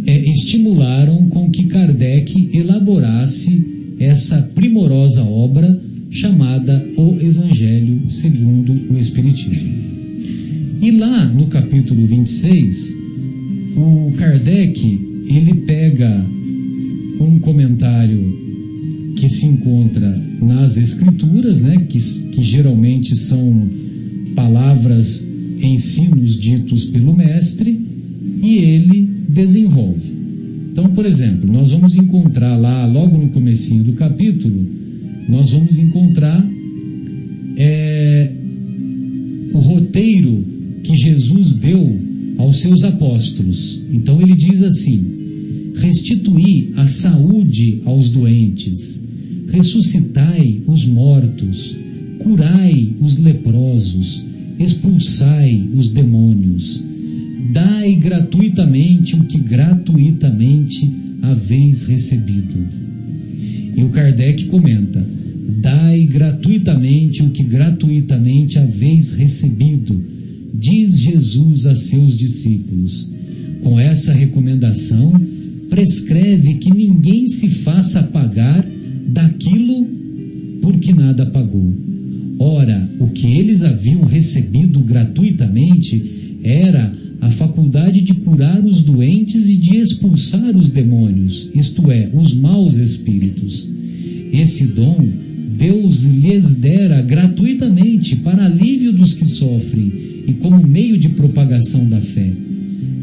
é, 0.07 0.31
estimularam 0.31 1.29
com 1.29 1.51
que 1.51 1.65
Kardec 1.65 2.51
elaborasse 2.53 3.95
essa 3.99 4.43
primorosa 4.55 5.23
obra 5.23 5.81
chamada 6.11 6.85
O 6.97 7.17
Evangelho 7.21 8.11
segundo 8.11 8.73
o 8.91 8.99
Espiritismo. 8.99 9.75
E 10.81 10.93
lá 10.93 11.25
no 11.25 11.49
capítulo 11.49 12.07
26, 12.07 12.95
o 13.77 14.13
Kardec 14.17 14.81
ele 15.27 15.55
pega 15.67 16.25
um 17.21 17.39
comentário 17.41 18.48
que 19.19 19.29
se 19.29 19.47
encontra 19.47 20.17
nas 20.41 20.77
escrituras, 20.77 21.61
né, 21.61 21.77
que, 21.89 21.99
que 21.99 22.43
geralmente 22.43 23.17
são 23.17 23.69
palavras, 24.35 25.27
ensinos 25.61 26.39
ditos 26.39 26.85
pelo 26.85 27.17
mestre, 27.17 27.85
e 28.41 28.59
ele 28.59 29.11
desenvolve. 29.29 30.13
Então, 30.71 30.91
por 30.91 31.05
exemplo, 31.05 31.53
nós 31.53 31.73
vamos 31.73 31.97
encontrar 31.97 32.57
lá, 32.57 32.87
logo 32.87 33.19
no 33.19 33.31
comecinho 33.31 33.83
do 33.83 33.95
capítulo, 33.95 34.65
nós 35.29 35.51
vamos 35.51 35.77
encontrar 35.77 36.49
é, 37.57 38.33
o 39.53 39.59
roteiro 39.59 40.45
que 40.85 40.97
Jesus 40.97 41.55
deu 41.55 41.99
aos 42.37 42.61
seus 42.61 42.85
apóstolos. 42.85 43.83
Então 43.93 44.23
ele 44.23 44.37
diz 44.37 44.63
assim: 44.63 45.18
restituí 45.81 46.73
a 46.77 46.87
saúde 46.87 47.83
aos 47.85 48.09
doentes, 48.09 49.05
ressuscitai 49.51 50.63
os 50.67 50.85
mortos, 50.85 51.77
curai 52.19 52.95
os 53.01 53.19
leprosos, 53.19 54.23
expulsai 54.59 55.69
os 55.75 55.89
demônios, 55.89 56.83
dai 57.53 57.95
gratuitamente 57.95 59.15
o 59.15 59.25
que 59.25 59.39
gratuitamente 59.39 60.91
haveis 61.23 61.85
recebido. 61.85 62.59
E 63.77 63.83
o 63.83 63.89
Kardec 63.91 64.47
comenta: 64.47 65.05
dai 65.61 66.05
gratuitamente 66.07 67.23
o 67.23 67.31
que 67.31 67.45
gratuitamente 67.45 68.59
haveis 68.59 69.13
recebido, 69.13 70.01
diz 70.53 70.99
Jesus 70.99 71.67
a 71.67 71.75
seus 71.75 72.17
discípulos. 72.17 73.11
Com 73.63 73.79
essa 73.79 74.13
recomendação, 74.13 75.21
prescreve 75.69 76.55
que 76.55 76.71
ninguém 76.71 77.27
se 77.27 77.51
faça 77.51 78.03
pagar 78.03 78.67
daquilo 79.09 79.87
por 80.63 80.79
que 80.79 80.93
nada 80.93 81.27
pagou. 81.27 81.73
Ora, 82.39 82.89
o 82.99 83.09
que 83.09 83.27
eles 83.39 83.63
haviam 83.63 84.05
recebido 84.05 84.81
gratuitamente 84.81 86.39
era 86.43 86.93
a 87.21 87.31
faculdade 87.31 88.01
de 88.01 88.15
curar 88.15 88.65
os 88.65 88.81
doentes 88.83 89.49
e 89.49 89.57
de 89.57 89.77
expulsar 89.77 90.57
os 90.57 90.69
demônios, 90.69 91.49
isto 91.55 91.91
é, 91.91 92.09
os 92.13 92.33
maus 92.33 92.77
espíritos. 92.77 93.69
Esse 94.33 94.69
dom 94.69 95.09
Deus 95.59 96.05
lhes 96.05 96.55
dera 96.55 97.03
gratuitamente 97.03 98.15
para 98.15 98.45
alívio 98.45 98.93
dos 98.93 99.13
que 99.13 99.27
sofrem 99.27 99.93
e 100.25 100.35
como 100.35 100.65
meio 100.65 100.97
de 100.97 101.09
propagação 101.09 101.89
da 101.89 102.01
fé. 102.01 102.31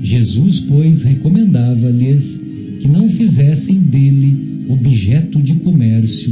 Jesus, 0.02 0.62
pois, 0.62 1.04
recomendava-lhes 1.04 2.42
que 2.86 2.92
não 2.92 3.10
fizessem 3.10 3.80
dele 3.80 4.68
objeto 4.70 5.42
de 5.42 5.56
comércio, 5.56 6.32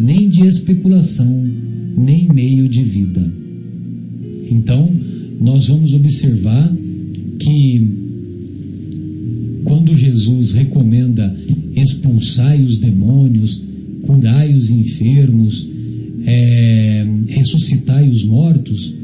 nem 0.00 0.30
de 0.30 0.46
especulação, 0.46 1.46
nem 1.94 2.26
meio 2.26 2.66
de 2.66 2.82
vida. 2.82 3.30
Então, 4.50 4.90
nós 5.38 5.66
vamos 5.66 5.92
observar 5.92 6.74
que 7.38 7.86
quando 9.64 9.94
Jesus 9.94 10.52
recomenda 10.52 11.36
expulsai 11.76 12.62
os 12.62 12.78
demônios, 12.78 13.60
curai 14.00 14.54
os 14.54 14.70
enfermos, 14.70 15.68
é, 16.24 17.06
ressuscitai 17.26 18.08
os 18.08 18.24
mortos, 18.24 18.94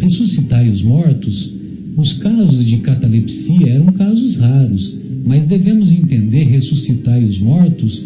ressuscitai 0.00 0.70
os 0.70 0.80
mortos, 0.80 1.52
os 1.96 2.12
casos 2.12 2.64
de 2.64 2.76
catalepsia 2.78 3.70
eram 3.70 3.86
casos 3.86 4.36
raros, 4.36 4.94
mas 5.24 5.46
devemos 5.46 5.90
entender 5.90 6.44
ressuscitai 6.44 7.24
os 7.24 7.38
mortos 7.38 8.02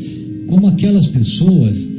como 0.46 0.68
aquelas 0.68 1.06
pessoas, 1.08 1.90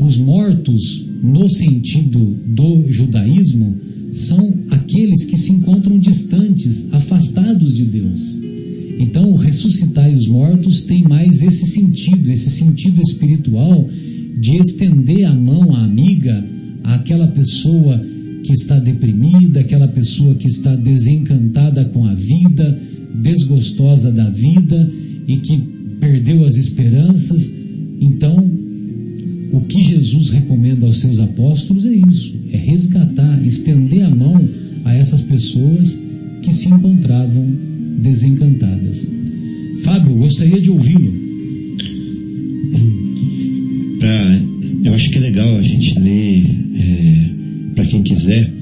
os 0.00 0.16
mortos 0.16 1.06
no 1.22 1.48
sentido 1.48 2.36
do 2.46 2.90
judaísmo, 2.90 3.76
são 4.12 4.54
aqueles 4.70 5.24
que 5.24 5.36
se 5.36 5.52
encontram 5.52 5.98
distantes, 5.98 6.92
afastados 6.92 7.74
de 7.74 7.84
Deus. 7.84 8.38
Então, 8.98 9.34
ressuscitar 9.34 10.10
os 10.10 10.26
mortos 10.26 10.82
tem 10.82 11.02
mais 11.02 11.40
esse 11.42 11.66
sentido, 11.66 12.30
esse 12.30 12.50
sentido 12.50 13.00
espiritual 13.00 13.88
de 14.40 14.56
estender 14.56 15.24
a 15.24 15.34
mão 15.34 15.74
à 15.74 15.84
amiga, 15.84 16.44
àquela 16.82 17.28
pessoa 17.28 18.04
que 18.48 18.54
está 18.54 18.78
deprimida, 18.78 19.60
aquela 19.60 19.88
pessoa 19.88 20.34
que 20.34 20.46
está 20.46 20.74
desencantada 20.74 21.84
com 21.84 22.06
a 22.06 22.14
vida, 22.14 22.80
desgostosa 23.14 24.10
da 24.10 24.30
vida 24.30 24.90
e 25.26 25.36
que 25.36 25.58
perdeu 26.00 26.46
as 26.46 26.56
esperanças. 26.56 27.54
Então, 28.00 28.50
o 29.52 29.60
que 29.60 29.82
Jesus 29.82 30.30
recomenda 30.30 30.86
aos 30.86 30.98
seus 30.98 31.20
apóstolos 31.20 31.84
é 31.84 31.92
isso: 31.92 32.34
é 32.50 32.56
resgatar, 32.56 33.44
estender 33.44 34.02
a 34.02 34.08
mão 34.08 34.42
a 34.86 34.94
essas 34.94 35.20
pessoas 35.20 36.00
que 36.42 36.50
se 36.50 36.70
encontravam 36.70 37.46
desencantadas. 38.00 39.10
Fábio, 39.82 40.14
gostaria 40.14 40.58
de 40.58 40.70
ouvi-lo. 40.70 41.12
Eu 44.84 44.94
acho 44.94 45.10
que 45.10 45.18
é 45.18 45.20
legal 45.20 45.54
a 45.54 45.62
gente 45.62 45.98
ler, 46.00 46.46
é, 46.76 47.37
para 47.78 47.86
quem 47.86 48.02
quiser, 48.02 48.52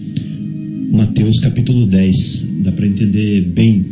Mateus 0.90 1.40
capítulo 1.40 1.86
10. 1.86 2.48
Dá 2.64 2.72
para 2.72 2.86
entender 2.86 3.50
bem 3.54 3.82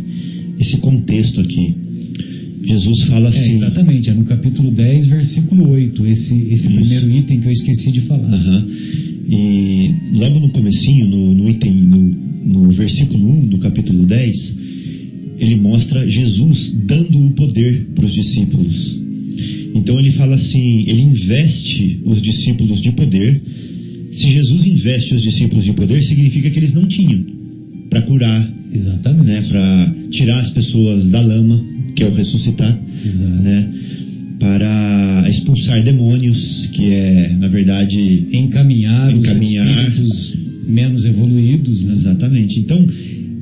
esse 0.60 0.76
contexto 0.76 1.40
aqui. 1.40 1.74
Jesus 2.62 3.04
fala 3.04 3.30
assim. 3.30 3.48
É, 3.48 3.52
exatamente, 3.52 4.10
é 4.10 4.12
no 4.12 4.24
capítulo 4.24 4.70
10, 4.70 5.06
versículo 5.06 5.70
8, 5.70 6.06
esse, 6.08 6.34
esse 6.50 6.68
primeiro 6.68 7.10
item 7.10 7.40
que 7.40 7.46
eu 7.46 7.52
esqueci 7.52 7.90
de 7.90 8.02
falar. 8.02 8.28
Uhum. 8.28 8.70
E 9.30 9.94
logo 10.12 10.40
no 10.40 10.50
comecinho, 10.50 11.06
no, 11.06 11.34
no 11.34 11.48
item, 11.48 11.72
no, 11.72 11.98
no 12.44 12.70
versículo 12.70 13.26
1 13.26 13.46
do 13.46 13.58
capítulo 13.58 14.04
10, 14.04 14.56
ele 15.38 15.56
mostra 15.56 16.06
Jesus 16.06 16.70
dando 16.84 17.18
o 17.28 17.30
poder 17.30 17.86
para 17.94 18.04
os 18.04 18.12
discípulos. 18.12 18.98
Então 19.74 19.98
ele 19.98 20.10
fala 20.12 20.34
assim: 20.34 20.84
ele 20.86 21.00
investe 21.00 22.02
os 22.04 22.20
discípulos 22.20 22.82
de 22.82 22.92
poder. 22.92 23.40
Se 24.14 24.30
Jesus 24.30 24.64
investe 24.64 25.12
os 25.12 25.20
discípulos 25.22 25.64
de 25.64 25.72
poder, 25.72 26.00
significa 26.04 26.48
que 26.48 26.58
eles 26.58 26.72
não 26.72 26.86
tinham 26.86 27.24
para 27.90 28.00
curar, 28.02 28.48
Exatamente. 28.72 29.26
né, 29.26 29.42
para 29.48 29.94
tirar 30.10 30.38
as 30.40 30.50
pessoas 30.50 31.08
da 31.08 31.20
lama, 31.20 31.62
que 31.96 32.04
é 32.04 32.06
o 32.06 32.14
ressuscitar, 32.14 32.80
Exato. 33.04 33.30
né, 33.42 33.68
para 34.38 35.26
expulsar 35.28 35.82
demônios, 35.82 36.68
que 36.72 36.90
é 36.90 37.34
na 37.40 37.48
verdade 37.48 38.28
Encaminhar, 38.32 39.12
Encaminhar. 39.12 39.66
os 39.66 39.74
espíritos 39.74 40.34
menos 40.68 41.04
evoluídos, 41.04 41.82
né? 41.84 41.94
Exatamente. 41.94 42.60
Então, 42.60 42.86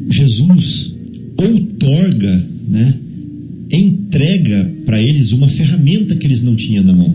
Jesus 0.09 0.95
outorga, 1.37 2.47
né, 2.69 2.95
entrega 3.71 4.71
para 4.87 5.03
eles 5.03 5.33
uma 5.33 5.49
ferramenta 5.49 6.17
que 6.17 6.27
eles 6.27 6.43
não 6.43 6.57
tinham 6.57 6.83
na 6.83 6.95
mão. 6.95 7.15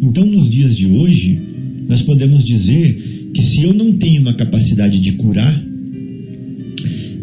Então, 0.00 0.24
nos 0.24 0.48
dias 0.48 0.76
de 0.76 0.86
hoje, 0.86 1.38
nós 1.88 2.02
podemos 2.02 2.44
dizer 2.44 3.30
que 3.32 3.42
se 3.42 3.62
eu 3.62 3.72
não 3.72 3.92
tenho 3.92 4.20
uma 4.20 4.34
capacidade 4.34 4.98
de 4.98 5.12
curar, 5.12 5.64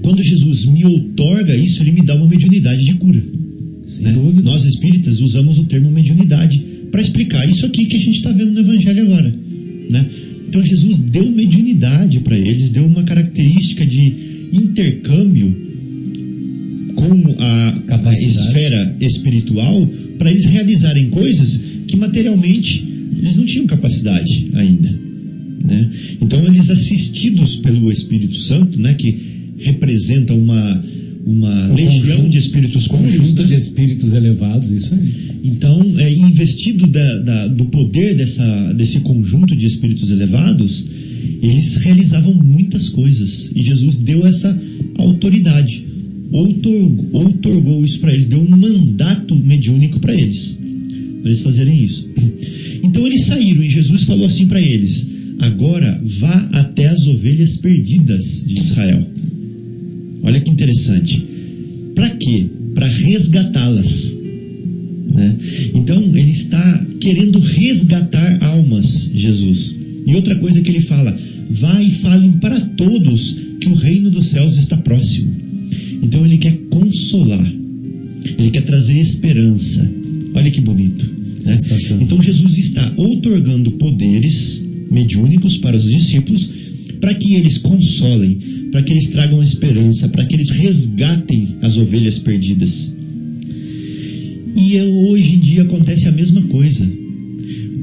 quando 0.01 0.21
Jesus 0.21 0.65
me 0.65 0.85
outorga 0.85 1.55
isso, 1.55 1.81
ele 1.81 1.91
me 1.91 2.01
dá 2.01 2.15
uma 2.15 2.27
mediunidade 2.27 2.83
de 2.83 2.93
cura. 2.95 3.23
Né? 4.01 4.13
Nós 4.43 4.65
espíritas 4.65 5.19
usamos 5.19 5.57
o 5.57 5.63
termo 5.63 5.89
mediunidade 5.89 6.61
para 6.91 7.01
explicar 7.01 7.49
isso 7.49 7.65
aqui 7.65 7.85
que 7.85 7.95
a 7.95 7.99
gente 7.99 8.17
está 8.17 8.31
vendo 8.31 8.51
no 8.51 8.59
Evangelho 8.59 9.03
agora. 9.03 9.33
Né? 9.89 10.05
Então 10.47 10.63
Jesus 10.63 10.97
deu 10.99 11.31
mediunidade 11.31 12.19
para 12.19 12.37
eles, 12.37 12.69
deu 12.69 12.85
uma 12.85 13.03
característica 13.03 13.85
de 13.85 14.13
intercâmbio 14.53 15.55
com 16.95 17.35
a, 17.39 18.09
a 18.09 18.13
esfera 18.13 18.95
espiritual 19.01 19.87
para 20.17 20.29
eles 20.29 20.45
realizarem 20.45 21.09
coisas 21.09 21.59
que 21.87 21.95
materialmente 21.97 22.92
eles 23.19 23.35
não 23.35 23.45
tinham 23.45 23.65
capacidade 23.67 24.49
ainda. 24.53 24.89
Né? 25.65 25.89
Então 26.21 26.45
eles 26.45 26.69
assistidos 26.69 27.55
pelo 27.57 27.91
Espírito 27.91 28.35
Santo, 28.37 28.79
né, 28.79 28.93
que 28.95 29.17
representa 29.57 30.33
uma 30.33 30.83
uma 31.25 31.71
Um 31.71 31.73
legião 31.73 32.27
de 32.27 32.37
espíritos 32.37 32.85
puros, 32.85 33.15
Conjunto 33.15 33.43
né? 33.43 33.47
de 33.47 33.53
espíritos 33.55 34.11
elevados, 34.11 34.73
isso 34.73 34.93
aí. 34.93 35.09
Então, 35.45 35.81
é, 35.97 36.13
investido 36.13 36.85
da- 36.85 37.17
da- 37.19 37.47
do 37.47 37.63
poder 37.65 38.13
dessa, 38.15 38.73
desse 38.73 38.99
conjunto 38.99 39.55
de 39.55 39.65
espíritos 39.65 40.09
elevados, 40.09 40.83
eles 41.41 41.75
realizavam 41.77 42.33
muitas 42.33 42.89
coisas. 42.89 43.49
E 43.55 43.63
Jesus 43.63 43.95
deu 43.95 44.27
essa 44.27 44.57
autoridade, 44.97 45.81
outorgou, 46.29 47.09
outorgou 47.23 47.85
isso 47.85 47.99
para 47.99 48.13
eles, 48.13 48.25
deu 48.25 48.39
um 48.41 48.49
mandato 48.49 49.33
mediúnico 49.33 49.99
para 50.01 50.13
eles, 50.13 50.57
para 51.23 51.31
eles 51.31 51.41
fazerem 51.41 51.83
isso. 51.83 52.05
Então 52.83 53.07
eles 53.07 53.23
saíram 53.23 53.63
e 53.63 53.69
Jesus 53.69 54.03
falou 54.03 54.25
assim 54.25 54.45
para 54.45 54.61
eles: 54.61 55.05
agora 55.39 55.99
vá 56.19 56.49
até 56.51 56.87
as 56.87 57.07
ovelhas 57.07 57.55
perdidas 57.55 58.43
de 58.45 58.55
Israel. 58.55 59.07
Olha 60.21 60.41
que 60.41 60.51
interessante. 60.51 61.23
Para 61.95 62.09
quê? 62.09 62.47
Para 62.75 62.87
resgatá-las. 62.87 64.13
né? 65.13 65.37
Então 65.73 66.01
ele 66.15 66.31
está 66.31 66.85
querendo 66.99 67.39
resgatar 67.39 68.43
almas, 68.43 69.09
Jesus. 69.15 69.75
E 70.05 70.13
outra 70.15 70.35
coisa 70.35 70.61
que 70.61 70.69
ele 70.69 70.81
fala: 70.81 71.17
vá 71.49 71.81
e 71.81 71.91
falem 71.91 72.33
para 72.33 72.59
todos 72.59 73.37
que 73.61 73.69
o 73.69 73.75
reino 73.75 74.11
dos 74.11 74.27
céus 74.27 74.57
está 74.57 74.75
próximo. 74.75 75.31
Então 76.01 76.25
ele 76.25 76.37
quer 76.37 76.57
consolar, 76.69 77.53
ele 78.37 78.51
quer 78.51 78.63
trazer 78.63 78.99
esperança. 78.99 80.02
Olha 80.33 80.51
que 80.51 80.61
bonito. 80.61 81.05
Né? 81.45 81.57
Então 82.01 82.21
Jesus 82.21 82.57
está 82.57 82.93
outorgando 82.97 83.71
poderes 83.71 84.63
mediúnicos 84.89 85.57
para 85.57 85.75
os 85.75 85.83
discípulos 85.83 86.49
para 87.03 87.13
que 87.15 87.35
eles 87.35 87.57
consolem, 87.57 88.37
para 88.71 88.81
que 88.81 88.93
eles 88.93 89.09
tragam 89.09 89.43
esperança, 89.43 90.07
para 90.07 90.23
que 90.23 90.35
eles 90.35 90.49
resgatem 90.51 91.49
as 91.61 91.75
ovelhas 91.75 92.17
perdidas. 92.17 92.89
E 94.55 94.77
é, 94.77 94.83
hoje 94.85 95.35
em 95.35 95.39
dia 95.39 95.63
acontece 95.63 96.07
a 96.07 96.11
mesma 96.13 96.41
coisa. 96.43 96.89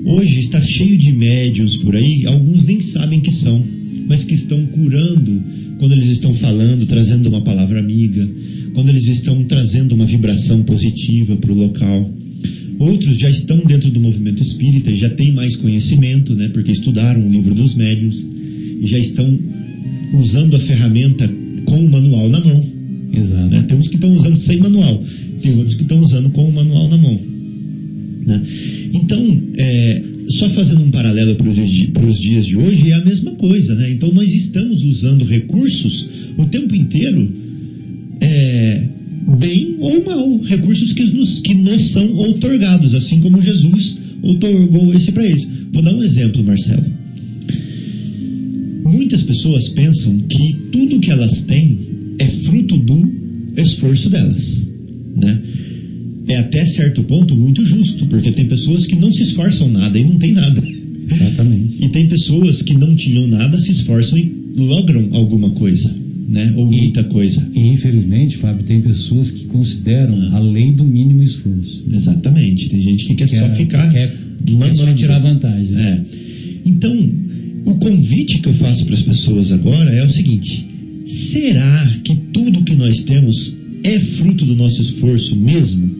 Hoje 0.06 0.40
está 0.40 0.62
cheio 0.62 0.96
de 0.96 1.12
médiums 1.12 1.76
por 1.76 1.94
aí, 1.94 2.24
alguns 2.26 2.64
nem 2.64 2.80
sabem 2.80 3.20
que 3.20 3.30
são, 3.30 3.62
mas 4.08 4.24
que 4.24 4.34
estão 4.34 4.64
curando 4.66 5.42
quando 5.78 5.92
eles 5.92 6.08
estão 6.08 6.34
falando, 6.34 6.86
trazendo 6.86 7.28
uma 7.28 7.42
palavra 7.42 7.78
amiga, 7.78 8.26
quando 8.72 8.88
eles 8.88 9.06
estão 9.06 9.44
trazendo 9.44 9.94
uma 9.94 10.06
vibração 10.06 10.62
positiva 10.62 11.36
para 11.36 11.52
o 11.52 11.54
local. 11.54 12.10
Outros 12.80 13.18
já 13.18 13.28
estão 13.28 13.58
dentro 13.58 13.90
do 13.90 14.00
movimento 14.00 14.42
espírita 14.42 14.90
e 14.90 14.96
já 14.96 15.10
têm 15.10 15.32
mais 15.32 15.54
conhecimento, 15.54 16.34
né, 16.34 16.48
porque 16.48 16.72
estudaram 16.72 17.22
o 17.22 17.30
livro 17.30 17.54
dos 17.54 17.74
médiuns 17.74 18.24
e 18.80 18.86
já 18.86 18.98
estão 18.98 19.38
usando 20.14 20.56
a 20.56 20.58
ferramenta 20.58 21.30
com 21.66 21.78
o 21.78 21.90
manual 21.90 22.30
na 22.30 22.40
mão. 22.40 22.64
Exato. 23.12 23.50
Né? 23.50 23.62
Tem 23.68 23.76
uns 23.76 23.86
que 23.86 23.96
estão 23.96 24.10
usando 24.14 24.38
sem 24.38 24.56
manual, 24.56 25.04
tem 25.42 25.52
outros 25.56 25.74
que 25.74 25.82
estão 25.82 26.00
usando 26.00 26.30
com 26.30 26.48
o 26.48 26.50
manual 26.50 26.88
na 26.88 26.96
mão. 26.96 27.20
Né? 28.26 28.42
Então, 28.94 29.42
é, 29.58 30.02
só 30.30 30.48
fazendo 30.48 30.82
um 30.82 30.90
paralelo 30.90 31.34
para 31.34 31.50
os 31.50 32.18
dias 32.18 32.46
de 32.46 32.56
hoje, 32.56 32.90
é 32.90 32.94
a 32.94 33.04
mesma 33.04 33.32
coisa. 33.32 33.74
Né? 33.74 33.90
Então, 33.90 34.10
nós 34.10 34.32
estamos 34.32 34.82
usando 34.84 35.26
recursos 35.26 36.08
o 36.38 36.46
tempo 36.46 36.74
inteiro, 36.74 37.30
é, 38.22 38.84
bem 39.38 39.76
ou 39.78 40.04
mal, 40.04 40.38
recursos 40.38 40.92
que 40.92 41.04
nos, 41.04 41.40
que 41.40 41.54
nos 41.54 41.84
são 41.86 42.14
outorgados, 42.14 42.94
assim 42.94 43.20
como 43.20 43.40
Jesus 43.40 43.98
outorgou 44.22 44.92
esse 44.94 45.12
para 45.12 45.26
eles. 45.26 45.46
Vou 45.72 45.82
dar 45.82 45.94
um 45.94 46.02
exemplo, 46.02 46.42
Marcelo. 46.42 46.84
Muitas 48.84 49.22
pessoas 49.22 49.68
pensam 49.68 50.18
que 50.28 50.56
tudo 50.72 51.00
que 51.00 51.10
elas 51.10 51.42
têm 51.42 51.78
é 52.18 52.26
fruto 52.26 52.76
do 52.76 53.10
esforço 53.56 54.10
delas, 54.10 54.62
né? 55.16 55.40
É 56.28 56.36
até 56.36 56.64
certo 56.66 57.02
ponto 57.02 57.34
muito 57.34 57.64
justo, 57.64 58.06
porque 58.06 58.30
tem 58.30 58.46
pessoas 58.46 58.86
que 58.86 58.94
não 58.94 59.12
se 59.12 59.22
esforçam 59.22 59.68
nada 59.68 59.98
e 59.98 60.04
não 60.04 60.16
tem 60.16 60.32
nada. 60.32 60.62
Exatamente. 61.10 61.84
E 61.84 61.88
tem 61.88 62.06
pessoas 62.08 62.62
que 62.62 62.74
não 62.74 62.94
tinham 62.94 63.26
nada, 63.26 63.58
se 63.58 63.70
esforçam 63.70 64.18
e 64.18 64.32
logram 64.56 65.08
alguma 65.12 65.50
coisa, 65.50 65.92
né? 66.30 66.52
Ou 66.56 66.72
E- 66.72 66.76
muita 66.76 67.02
coisa. 67.04 67.44
E 67.54 67.60
infelizmente, 67.68 68.36
Fábio, 68.38 68.62
tem 68.64 68.80
pessoas 68.80 69.30
que 69.30 69.44
consideram 69.46 70.14
a 70.34 70.38
lei 70.38 70.70
do 70.72 70.84
mínimo 70.84 71.22
esforço. 71.22 71.82
Exatamente. 71.92 72.68
Tem 72.68 72.80
gente 72.80 73.04
que 73.06 73.14
quer 73.16 73.28
Quer- 73.28 73.38
só 73.40 73.54
ficar 73.54 73.90
quer- 73.92 74.14
quer 74.46 74.74
só 74.74 74.92
tirar 74.94 75.18
vantagem. 75.18 75.76
É. 75.76 76.00
Então, 76.64 76.94
o 77.66 77.74
convite 77.76 78.38
que 78.38 78.48
eu 78.48 78.54
faço 78.54 78.84
para 78.86 78.94
as 78.94 79.02
pessoas 79.02 79.50
agora 79.50 79.90
é 79.90 80.04
o 80.04 80.08
seguinte: 80.08 80.64
será 81.06 81.98
que 82.04 82.14
tudo 82.32 82.62
que 82.64 82.76
nós 82.76 83.00
temos 83.00 83.52
é 83.82 83.98
fruto 83.98 84.44
do 84.46 84.54
nosso 84.54 84.80
esforço 84.80 85.34
mesmo? 85.36 85.90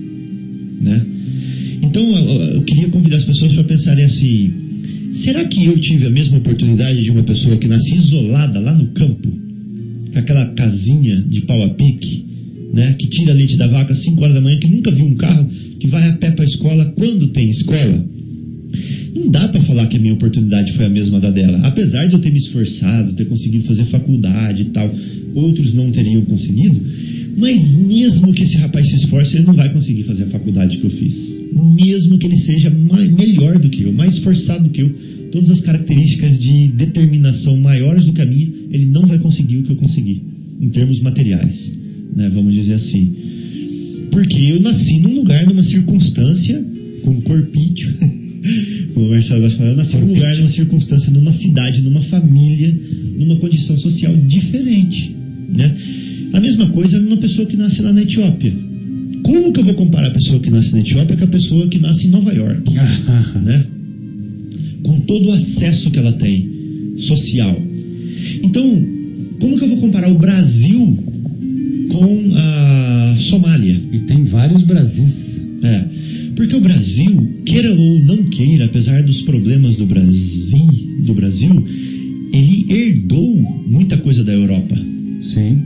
Né? 0.80 1.04
Então, 1.82 2.02
eu, 2.16 2.40
eu 2.54 2.62
queria 2.62 2.88
convidar 2.88 3.16
as 3.16 3.24
pessoas 3.24 3.52
para 3.52 3.64
pensarem 3.64 4.04
assim: 4.04 4.52
será 5.12 5.44
que 5.44 5.64
eu 5.64 5.76
tive 5.78 6.06
a 6.06 6.10
mesma 6.10 6.38
oportunidade 6.38 7.02
de 7.02 7.10
uma 7.10 7.22
pessoa 7.24 7.56
que 7.56 7.66
nasce 7.66 7.94
isolada 7.96 8.60
lá 8.60 8.72
no 8.74 8.86
campo, 8.88 9.28
com 10.12 10.18
aquela 10.18 10.46
casinha 10.46 11.22
de 11.28 11.42
pau 11.42 11.62
a 11.62 11.70
pique, 11.70 12.24
né, 12.72 12.94
que 12.98 13.06
tira 13.08 13.32
leite 13.32 13.56
da 13.56 13.66
vaca 13.66 13.92
às 13.92 13.98
5 13.98 14.22
horas 14.22 14.34
da 14.34 14.40
manhã, 14.40 14.58
que 14.58 14.68
nunca 14.68 14.90
viu 14.90 15.04
um 15.04 15.14
carro, 15.14 15.48
que 15.78 15.86
vai 15.86 16.08
a 16.08 16.12
pé 16.14 16.30
para 16.30 16.44
a 16.44 16.48
escola 16.48 16.84
quando 16.96 17.28
tem 17.28 17.50
escola? 17.50 18.04
Não 19.14 19.28
dá 19.28 19.48
para 19.48 19.60
falar 19.62 19.86
que 19.86 19.96
a 19.96 20.00
minha 20.00 20.14
oportunidade 20.14 20.72
foi 20.72 20.86
a 20.86 20.88
mesma 20.88 21.18
da 21.18 21.30
dela. 21.30 21.58
Apesar 21.64 22.06
de 22.06 22.14
eu 22.14 22.20
ter 22.20 22.30
me 22.30 22.38
esforçado, 22.38 23.12
ter 23.12 23.26
conseguido 23.26 23.64
fazer 23.64 23.84
faculdade 23.86 24.62
e 24.62 24.64
tal, 24.66 24.92
outros 25.34 25.72
não 25.72 25.90
teriam 25.90 26.22
conseguido. 26.22 26.80
Mas 27.36 27.74
mesmo 27.74 28.32
que 28.32 28.44
esse 28.44 28.56
rapaz 28.56 28.88
se 28.88 28.96
esforce, 28.96 29.36
ele 29.36 29.46
não 29.46 29.54
vai 29.54 29.72
conseguir 29.72 30.04
fazer 30.04 30.24
a 30.24 30.28
faculdade 30.28 30.78
que 30.78 30.84
eu 30.84 30.90
fiz. 30.90 31.14
Mesmo 31.52 32.18
que 32.18 32.26
ele 32.26 32.36
seja 32.36 32.70
mais, 32.70 33.10
melhor 33.10 33.58
do 33.58 33.68
que 33.68 33.82
eu, 33.82 33.92
mais 33.92 34.14
esforçado 34.14 34.64
do 34.64 34.70
que 34.70 34.82
eu, 34.82 34.94
todas 35.30 35.50
as 35.50 35.60
características 35.60 36.38
de 36.38 36.68
determinação 36.68 37.56
maiores 37.56 38.04
do 38.04 38.12
que 38.12 38.20
a 38.20 38.26
minha, 38.26 38.48
ele 38.70 38.86
não 38.86 39.06
vai 39.06 39.18
conseguir 39.18 39.58
o 39.58 39.62
que 39.62 39.70
eu 39.72 39.76
consegui, 39.76 40.22
em 40.60 40.68
termos 40.70 41.00
materiais, 41.00 41.70
né? 42.14 42.30
vamos 42.32 42.54
dizer 42.54 42.74
assim. 42.74 43.12
Porque 44.10 44.38
eu 44.38 44.60
nasci 44.60 44.98
num 44.98 45.14
lugar, 45.14 45.46
numa 45.46 45.62
circunstância, 45.62 46.64
com 47.02 47.10
um 47.10 47.20
corpício. 47.20 47.90
O 48.96 49.08
Marcelo 49.08 49.42
vai 49.42 49.50
falar, 49.50 49.70
eu 49.70 49.76
nasci 49.76 49.96
num 49.96 50.08
lugar, 50.08 50.36
numa 50.36 50.48
circunstância, 50.48 51.10
numa 51.10 51.32
cidade, 51.32 51.80
numa 51.80 52.02
família, 52.02 52.76
numa 53.18 53.36
condição 53.36 53.78
social 53.78 54.14
diferente. 54.16 55.14
Né? 55.48 55.76
A 56.32 56.40
mesma 56.40 56.68
coisa 56.70 56.98
numa 56.98 57.16
pessoa 57.16 57.46
que 57.46 57.56
nasce 57.56 57.82
lá 57.82 57.92
na 57.92 58.02
Etiópia. 58.02 58.52
Como 59.22 59.52
que 59.52 59.60
eu 59.60 59.64
vou 59.64 59.74
comparar 59.74 60.08
a 60.08 60.10
pessoa 60.10 60.40
que 60.40 60.50
nasce 60.50 60.72
na 60.72 60.80
Etiópia 60.80 61.16
com 61.16 61.24
a 61.24 61.28
pessoa 61.28 61.68
que 61.68 61.78
nasce 61.78 62.06
em 62.06 62.10
Nova 62.10 62.32
York? 62.32 62.74
né? 63.44 63.66
Com 64.84 65.00
todo 65.00 65.28
o 65.28 65.32
acesso 65.32 65.90
que 65.90 65.98
ela 65.98 66.12
tem 66.12 66.94
social. 66.96 67.60
Então, 68.42 68.86
como 69.40 69.58
que 69.58 69.64
eu 69.64 69.68
vou 69.68 69.78
comparar 69.78 70.10
o 70.10 70.18
Brasil 70.18 70.98
com 71.88 72.30
a 72.34 73.16
Somália? 73.18 73.80
E 73.92 74.00
tem 74.00 74.22
vários 74.22 74.62
Brasis. 74.62 75.40
É, 75.62 75.84
porque 76.36 76.56
o 76.56 76.60
Brasil, 76.60 77.42
queira 77.44 77.72
ou 77.72 78.04
não 78.04 78.24
queira, 78.24 78.64
apesar 78.64 79.02
dos 79.02 79.20
problemas 79.22 79.76
do 79.76 79.84
Brasil, 79.86 80.66
do 81.04 81.12
Brasil, 81.12 81.66
ele 82.32 82.66
herdou 82.68 83.34
muita 83.66 83.98
coisa 83.98 84.24
da 84.24 84.32
Europa, 84.32 84.76
Sim. 85.20 85.62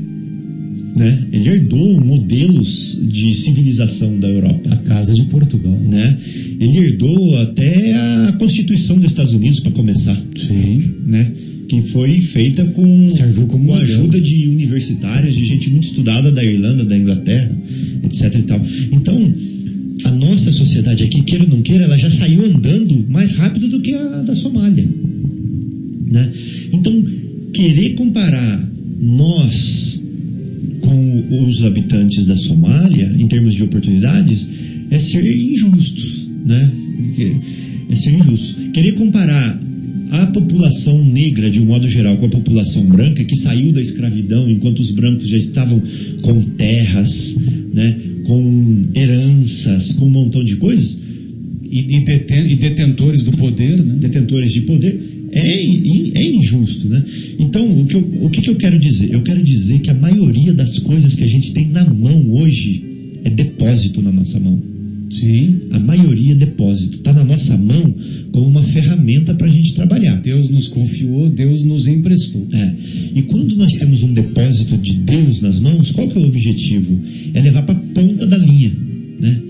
Né? 0.96 1.24
Ele 1.32 1.48
herdou 1.48 2.00
modelos 2.00 2.96
de 3.02 3.34
civilização 3.34 4.18
da 4.18 4.28
Europa, 4.28 4.70
A 4.72 4.76
Casa 4.76 5.12
de 5.12 5.24
Portugal. 5.24 5.72
né? 5.72 6.16
Ele 6.60 6.78
herdou 6.78 7.36
até 7.38 7.92
a 7.92 8.36
Constituição 8.38 8.96
dos 8.96 9.06
Estados 9.06 9.32
Unidos 9.32 9.60
para 9.60 9.72
começar, 9.72 10.20
Sim. 10.36 10.82
né? 11.06 11.32
Que 11.68 11.82
foi 11.82 12.20
feita 12.20 12.64
com, 12.66 13.08
Serviu 13.10 13.46
como 13.46 13.66
com 13.66 13.74
a 13.74 13.78
ajuda 13.78 14.20
de 14.20 14.48
universitários, 14.48 15.34
de 15.34 15.44
gente 15.44 15.68
muito 15.70 15.84
estudada 15.84 16.30
da 16.30 16.44
Irlanda, 16.44 16.84
da 16.84 16.96
Inglaterra, 16.96 17.50
etc. 18.04 18.34
E 18.38 18.42
tal. 18.42 18.60
Então, 18.92 19.34
a 20.04 20.10
nossa 20.12 20.52
sociedade 20.52 21.02
aqui, 21.02 21.22
queira 21.22 21.44
ou 21.44 21.50
não 21.50 21.62
queira, 21.62 21.84
ela 21.84 21.98
já 21.98 22.10
saiu 22.10 22.44
andando 22.44 23.04
mais 23.08 23.32
rápido 23.32 23.68
do 23.68 23.80
que 23.80 23.94
a 23.94 24.22
da 24.22 24.36
Somália. 24.36 24.86
Né? 26.10 26.32
Então, 26.72 27.04
querer 27.52 27.94
comparar 27.94 28.70
nós 29.00 29.93
com 30.84 31.46
os 31.48 31.64
habitantes 31.64 32.26
da 32.26 32.36
Somália, 32.36 33.10
em 33.18 33.26
termos 33.26 33.54
de 33.54 33.62
oportunidades, 33.62 34.46
é 34.90 34.98
ser 34.98 35.24
injusto. 35.24 36.02
Né? 36.46 36.70
É 37.90 37.96
ser 37.96 38.12
injusto. 38.14 38.70
Querer 38.72 38.92
comparar 38.92 39.60
a 40.10 40.26
população 40.26 41.04
negra, 41.04 41.50
de 41.50 41.60
um 41.60 41.64
modo 41.64 41.88
geral, 41.88 42.16
com 42.18 42.26
a 42.26 42.28
população 42.28 42.84
branca, 42.84 43.24
que 43.24 43.36
saiu 43.36 43.72
da 43.72 43.80
escravidão 43.82 44.48
enquanto 44.48 44.80
os 44.80 44.90
brancos 44.90 45.28
já 45.28 45.38
estavam 45.38 45.82
com 46.22 46.40
terras, 46.56 47.36
né? 47.72 47.96
com 48.24 48.84
heranças, 48.94 49.92
com 49.92 50.06
um 50.06 50.10
montão 50.10 50.44
de 50.44 50.56
coisas, 50.56 50.98
E, 51.70 51.78
e 51.96 52.04
deten- 52.04 52.46
e 52.52 52.54
detentores 52.56 53.22
do 53.24 53.32
poder, 53.32 53.82
né? 53.82 53.96
detentores 53.98 54.52
de 54.52 54.60
poder, 54.60 55.23
é, 55.34 55.62
in- 55.64 56.12
é 56.14 56.26
injusto, 56.36 56.88
né? 56.88 57.04
Então, 57.38 57.80
o, 57.80 57.84
que 57.86 57.94
eu, 57.94 58.00
o 58.22 58.30
que, 58.30 58.40
que 58.40 58.50
eu 58.50 58.56
quero 58.56 58.78
dizer? 58.78 59.12
Eu 59.12 59.22
quero 59.22 59.42
dizer 59.42 59.80
que 59.80 59.90
a 59.90 59.94
maioria 59.94 60.52
das 60.52 60.78
coisas 60.78 61.14
que 61.14 61.24
a 61.24 61.28
gente 61.28 61.52
tem 61.52 61.68
na 61.68 61.84
mão 61.84 62.30
hoje 62.32 62.82
é 63.24 63.30
depósito 63.30 64.00
na 64.02 64.12
nossa 64.12 64.38
mão. 64.38 64.60
Sim. 65.10 65.60
A 65.70 65.78
maioria 65.78 66.32
é 66.32 66.34
depósito. 66.34 66.98
Está 66.98 67.12
na 67.12 67.24
nossa 67.24 67.56
mão 67.56 67.94
como 68.32 68.46
uma 68.48 68.62
ferramenta 68.64 69.34
para 69.34 69.46
a 69.46 69.50
gente 69.50 69.74
trabalhar. 69.74 70.16
Deus 70.20 70.48
nos 70.48 70.66
confiou, 70.68 71.28
Deus 71.30 71.62
nos 71.62 71.86
emprestou. 71.86 72.46
É. 72.52 72.72
E 73.14 73.22
quando 73.22 73.54
nós 73.54 73.72
temos 73.74 74.02
um 74.02 74.12
depósito 74.12 74.76
de 74.76 74.94
Deus 74.94 75.40
nas 75.40 75.60
mãos, 75.60 75.92
qual 75.92 76.08
que 76.08 76.18
é 76.18 76.20
o 76.20 76.26
objetivo? 76.26 76.98
É 77.32 77.40
levar 77.40 77.62
para 77.62 77.74
a 77.76 77.78
ponta 77.78 78.26
da 78.26 78.36
linha, 78.38 78.72
né? 79.20 79.40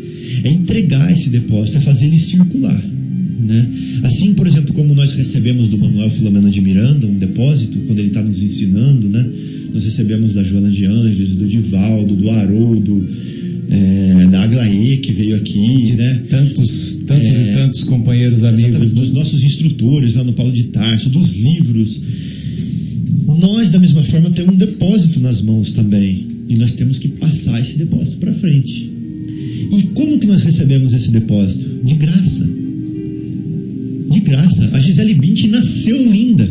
É 0.45 0.51
entregar 0.51 1.11
esse 1.11 1.31
depósito, 1.31 1.79
é 1.79 1.81
fazer 1.81 2.07
ele 2.07 2.19
circular, 2.19 2.85
né? 3.41 3.69
Assim, 4.03 4.35
por 4.35 4.47
exemplo, 4.47 4.75
como 4.75 4.95
nós 4.95 5.13
recebemos 5.13 5.69
do 5.69 5.79
Manuel 5.79 6.11
Filomeno 6.11 6.51
de 6.51 6.61
Miranda 6.61 7.07
um 7.07 7.19
depósito, 7.19 7.79
quando 7.87 7.99
ele 7.99 8.09
está 8.09 8.23
nos 8.23 8.43
ensinando, 8.43 9.09
né? 9.09 9.25
Nós 9.73 9.85
recebemos 9.85 10.33
da 10.33 10.43
Joana 10.45 10.71
de 10.71 10.85
Ângeles, 10.85 11.31
do 11.31 11.47
Divaldo, 11.47 12.15
do 12.15 12.31
Haroldo, 12.31 13.07
é, 13.71 14.27
da 14.31 14.43
Aglaê, 14.45 14.99
que 14.99 15.13
veio 15.13 15.35
aqui, 15.35 15.93
né? 15.97 16.23
Tantos, 16.29 17.01
tantos 17.07 17.27
É. 17.37 17.51
e 17.51 17.55
tantos 17.55 17.83
companheiros 17.85 18.45
amigos. 18.45 18.93
Dos 18.93 19.09
né? 19.09 19.19
nossos 19.19 19.43
instrutores 19.43 20.15
lá 20.15 20.23
no 20.23 20.33
Paulo 20.33 20.53
de 20.53 20.65
Tarso, 20.65 21.09
dos 21.11 21.33
livros. 21.33 22.01
Nós, 23.41 23.71
da 23.71 23.79
mesma 23.81 24.03
forma, 24.05 24.31
temos 24.31 24.55
um 24.55 24.59
depósito 24.59 25.19
nas 25.21 25.43
mãos 25.43 25.73
também. 25.73 26.27
E 26.49 26.57
nós 26.57 26.73
temos 26.73 26.99
que 26.99 27.09
passar 27.09 27.61
esse 27.61 27.77
depósito 27.77 28.19
para 28.19 28.33
frente. 28.35 28.91
E 29.77 29.83
como 29.95 30.19
que 30.19 30.27
nós 30.27 30.43
recebemos 30.43 30.93
esse 30.93 31.11
depósito? 31.11 31.85
De 31.85 31.95
graça. 31.95 32.49
Graça. 34.25 34.71
A 34.73 34.81
Gisele 34.81 35.15
Bündchen 35.15 35.51
nasceu 35.51 35.97
linda. 35.97 36.51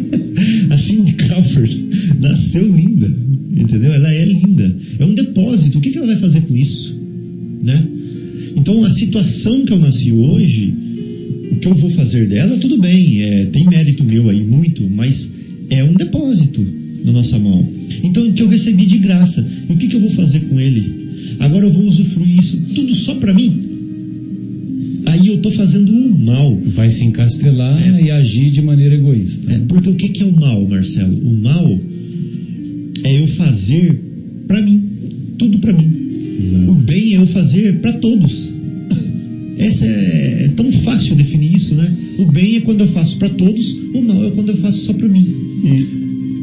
a 0.70 0.78
Cindy 0.78 1.12
Crawford 1.14 1.78
nasceu 2.18 2.66
linda. 2.66 3.10
Entendeu? 3.50 3.92
Ela 3.92 4.12
é 4.12 4.24
linda. 4.24 4.74
É 4.98 5.04
um 5.04 5.14
depósito. 5.14 5.78
O 5.78 5.80
que, 5.80 5.90
que 5.90 5.98
ela 5.98 6.06
vai 6.06 6.16
fazer 6.16 6.40
com 6.42 6.56
isso? 6.56 6.98
Né? 7.62 7.86
Então, 8.56 8.84
a 8.84 8.92
situação 8.92 9.64
que 9.64 9.72
eu 9.72 9.78
nasci 9.78 10.12
hoje, 10.12 10.74
o 11.52 11.56
que 11.56 11.68
eu 11.68 11.74
vou 11.74 11.90
fazer 11.90 12.26
dela, 12.26 12.56
tudo 12.58 12.78
bem, 12.78 13.22
é, 13.22 13.46
tem 13.46 13.64
mérito 13.64 14.04
meu 14.04 14.28
aí, 14.28 14.42
muito, 14.44 14.88
mas 14.88 15.30
é 15.68 15.84
um 15.84 15.94
depósito 15.94 16.64
na 17.04 17.12
nossa 17.12 17.38
mão. 17.38 17.66
Então, 18.02 18.30
que 18.32 18.42
eu 18.42 18.48
recebi 18.48 18.86
de 18.86 18.98
graça. 18.98 19.46
O 19.68 19.76
que, 19.76 19.88
que 19.88 19.96
eu 19.96 20.00
vou 20.00 20.10
fazer 20.10 20.40
com 20.40 20.58
ele? 20.58 21.36
Agora 21.38 21.66
eu 21.66 21.72
vou 21.72 21.84
usufruir 21.84 22.38
isso 22.38 22.58
tudo 22.74 22.94
só 22.94 23.14
para 23.14 23.34
mim? 23.34 23.69
Aí 25.06 25.26
eu 25.28 25.34
estou 25.36 25.52
fazendo 25.52 25.90
o 25.92 26.18
mal. 26.18 26.58
Vai 26.64 26.90
se 26.90 27.04
encastelar 27.04 27.96
É. 27.96 28.02
e 28.02 28.10
agir 28.10 28.50
de 28.50 28.62
maneira 28.62 28.94
egoísta. 28.94 29.52
É, 29.52 29.58
porque 29.60 29.88
o 29.90 29.94
que, 29.94 30.08
que 30.08 30.22
é 30.22 30.26
o 30.26 30.32
mal, 30.32 30.66
Marcelo? 30.68 31.16
O 31.18 31.36
mal 31.38 31.80
é 33.04 33.22
eu 33.22 33.26
fazer 33.28 33.98
para 34.46 34.60
mim, 34.62 34.82
tudo 35.38 35.58
para 35.58 35.72
mim. 35.72 35.88
O 36.38 36.42
Exato. 36.42 36.74
bem 36.74 37.14
é 37.14 37.16
eu 37.18 37.26
fazer 37.26 37.80
para 37.80 37.92
todos. 37.94 38.48
Essa 39.58 39.84
é, 39.86 40.44
é 40.44 40.48
tão 40.56 40.70
fácil 40.72 41.14
definir 41.14 41.56
isso, 41.56 41.74
né? 41.74 41.90
O 42.18 42.26
bem 42.26 42.56
é 42.56 42.60
quando 42.60 42.80
eu 42.80 42.88
faço 42.88 43.16
para 43.18 43.28
todos, 43.30 43.74
o 43.94 44.02
mal 44.02 44.24
é 44.24 44.30
quando 44.30 44.50
eu 44.50 44.56
faço 44.58 44.78
só 44.86 44.92
para 44.92 45.08
mim. 45.08 45.26
E, 45.64 46.00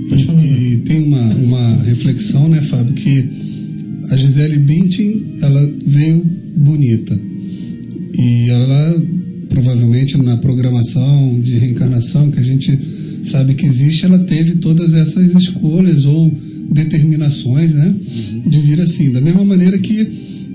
Pode 0.09 0.23
falar, 0.23 0.43
e, 0.45 0.73
e 0.73 0.77
tem 0.77 1.03
uma, 1.03 1.21
uma 1.35 1.83
reflexão, 1.83 2.47
né, 2.47 2.61
Fábio, 2.61 2.93
que 2.93 3.25
a 4.09 4.15
Gisele 4.15 4.57
Bündchen, 4.59 5.33
ela 5.41 5.73
veio 5.85 6.23
bonita. 6.55 7.19
E 8.17 8.49
ela, 8.49 9.03
provavelmente, 9.49 10.17
na 10.17 10.37
programação 10.37 11.39
de 11.39 11.53
reencarnação 11.59 12.31
que 12.31 12.39
a 12.39 12.43
gente 12.43 12.77
sabe 13.23 13.53
que 13.55 13.65
existe, 13.65 14.05
ela 14.05 14.19
teve 14.19 14.55
todas 14.55 14.93
essas 14.93 15.31
escolhas 15.35 16.05
ou 16.05 16.31
determinações, 16.71 17.71
né, 17.73 17.93
de 18.45 18.59
vir 18.59 18.81
assim. 18.81 19.11
Da 19.11 19.21
mesma 19.21 19.43
maneira 19.45 19.77
que 19.77 20.07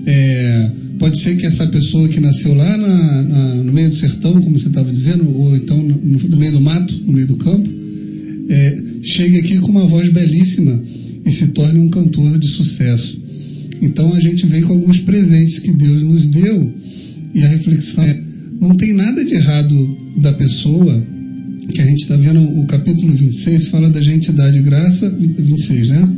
é, 0.05 0.71
pode 0.99 1.17
ser 1.19 1.37
que 1.37 1.45
essa 1.45 1.65
pessoa 1.67 2.07
que 2.09 2.19
nasceu 2.19 2.53
lá 2.53 2.77
na- 2.77 3.23
na- 3.23 3.55
no 3.63 3.71
meio 3.71 3.89
do 3.89 3.95
sertão, 3.95 4.41
como 4.41 4.57
você 4.57 4.67
estava 4.67 4.91
dizendo, 4.91 5.29
ou 5.37 5.55
então 5.55 5.77
no, 5.81 5.97
no 6.29 6.37
meio 6.37 6.51
do 6.51 6.61
mato, 6.61 7.01
no 7.05 7.13
meio 7.13 7.27
do 7.27 7.35
campo, 7.37 7.69
é, 8.49 8.83
chegue 9.01 9.37
aqui 9.37 9.57
com 9.59 9.71
uma 9.71 9.85
voz 9.87 10.09
belíssima 10.09 10.81
e 11.25 11.31
se 11.31 11.47
torne 11.47 11.79
um 11.79 11.89
cantor 11.89 12.37
de 12.37 12.47
sucesso. 12.47 13.21
Então 13.81 14.13
a 14.13 14.19
gente 14.19 14.45
vem 14.45 14.61
com 14.61 14.73
alguns 14.73 14.99
presentes 14.99 15.59
que 15.59 15.71
Deus 15.71 16.01
nos 16.03 16.27
deu 16.27 16.73
e 17.33 17.43
a 17.43 17.47
reflexão 17.47 18.03
é: 18.03 18.19
não 18.61 18.75
tem 18.75 18.93
nada 18.93 19.23
de 19.23 19.33
errado 19.33 19.97
da 20.21 20.33
pessoa, 20.33 21.03
que 21.73 21.81
a 21.81 21.85
gente 21.85 22.01
está 22.03 22.15
vendo 22.15 22.41
o 22.59 22.65
capítulo 22.65 23.13
26 23.13 23.67
fala 23.67 23.89
da 23.89 24.01
gente 24.01 24.31
dar 24.31 24.51
de 24.51 24.61
graça, 24.61 25.09
26, 25.09 25.89
né? 25.89 26.09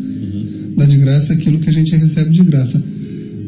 Dar 0.78 0.86
de 0.88 0.97
graça 0.97 1.34
aquilo 1.34 1.59
que 1.59 1.70
a 1.70 1.74
gente 1.74 1.95
recebe 1.95 2.32
de 2.32 2.43
graça. 2.43 2.82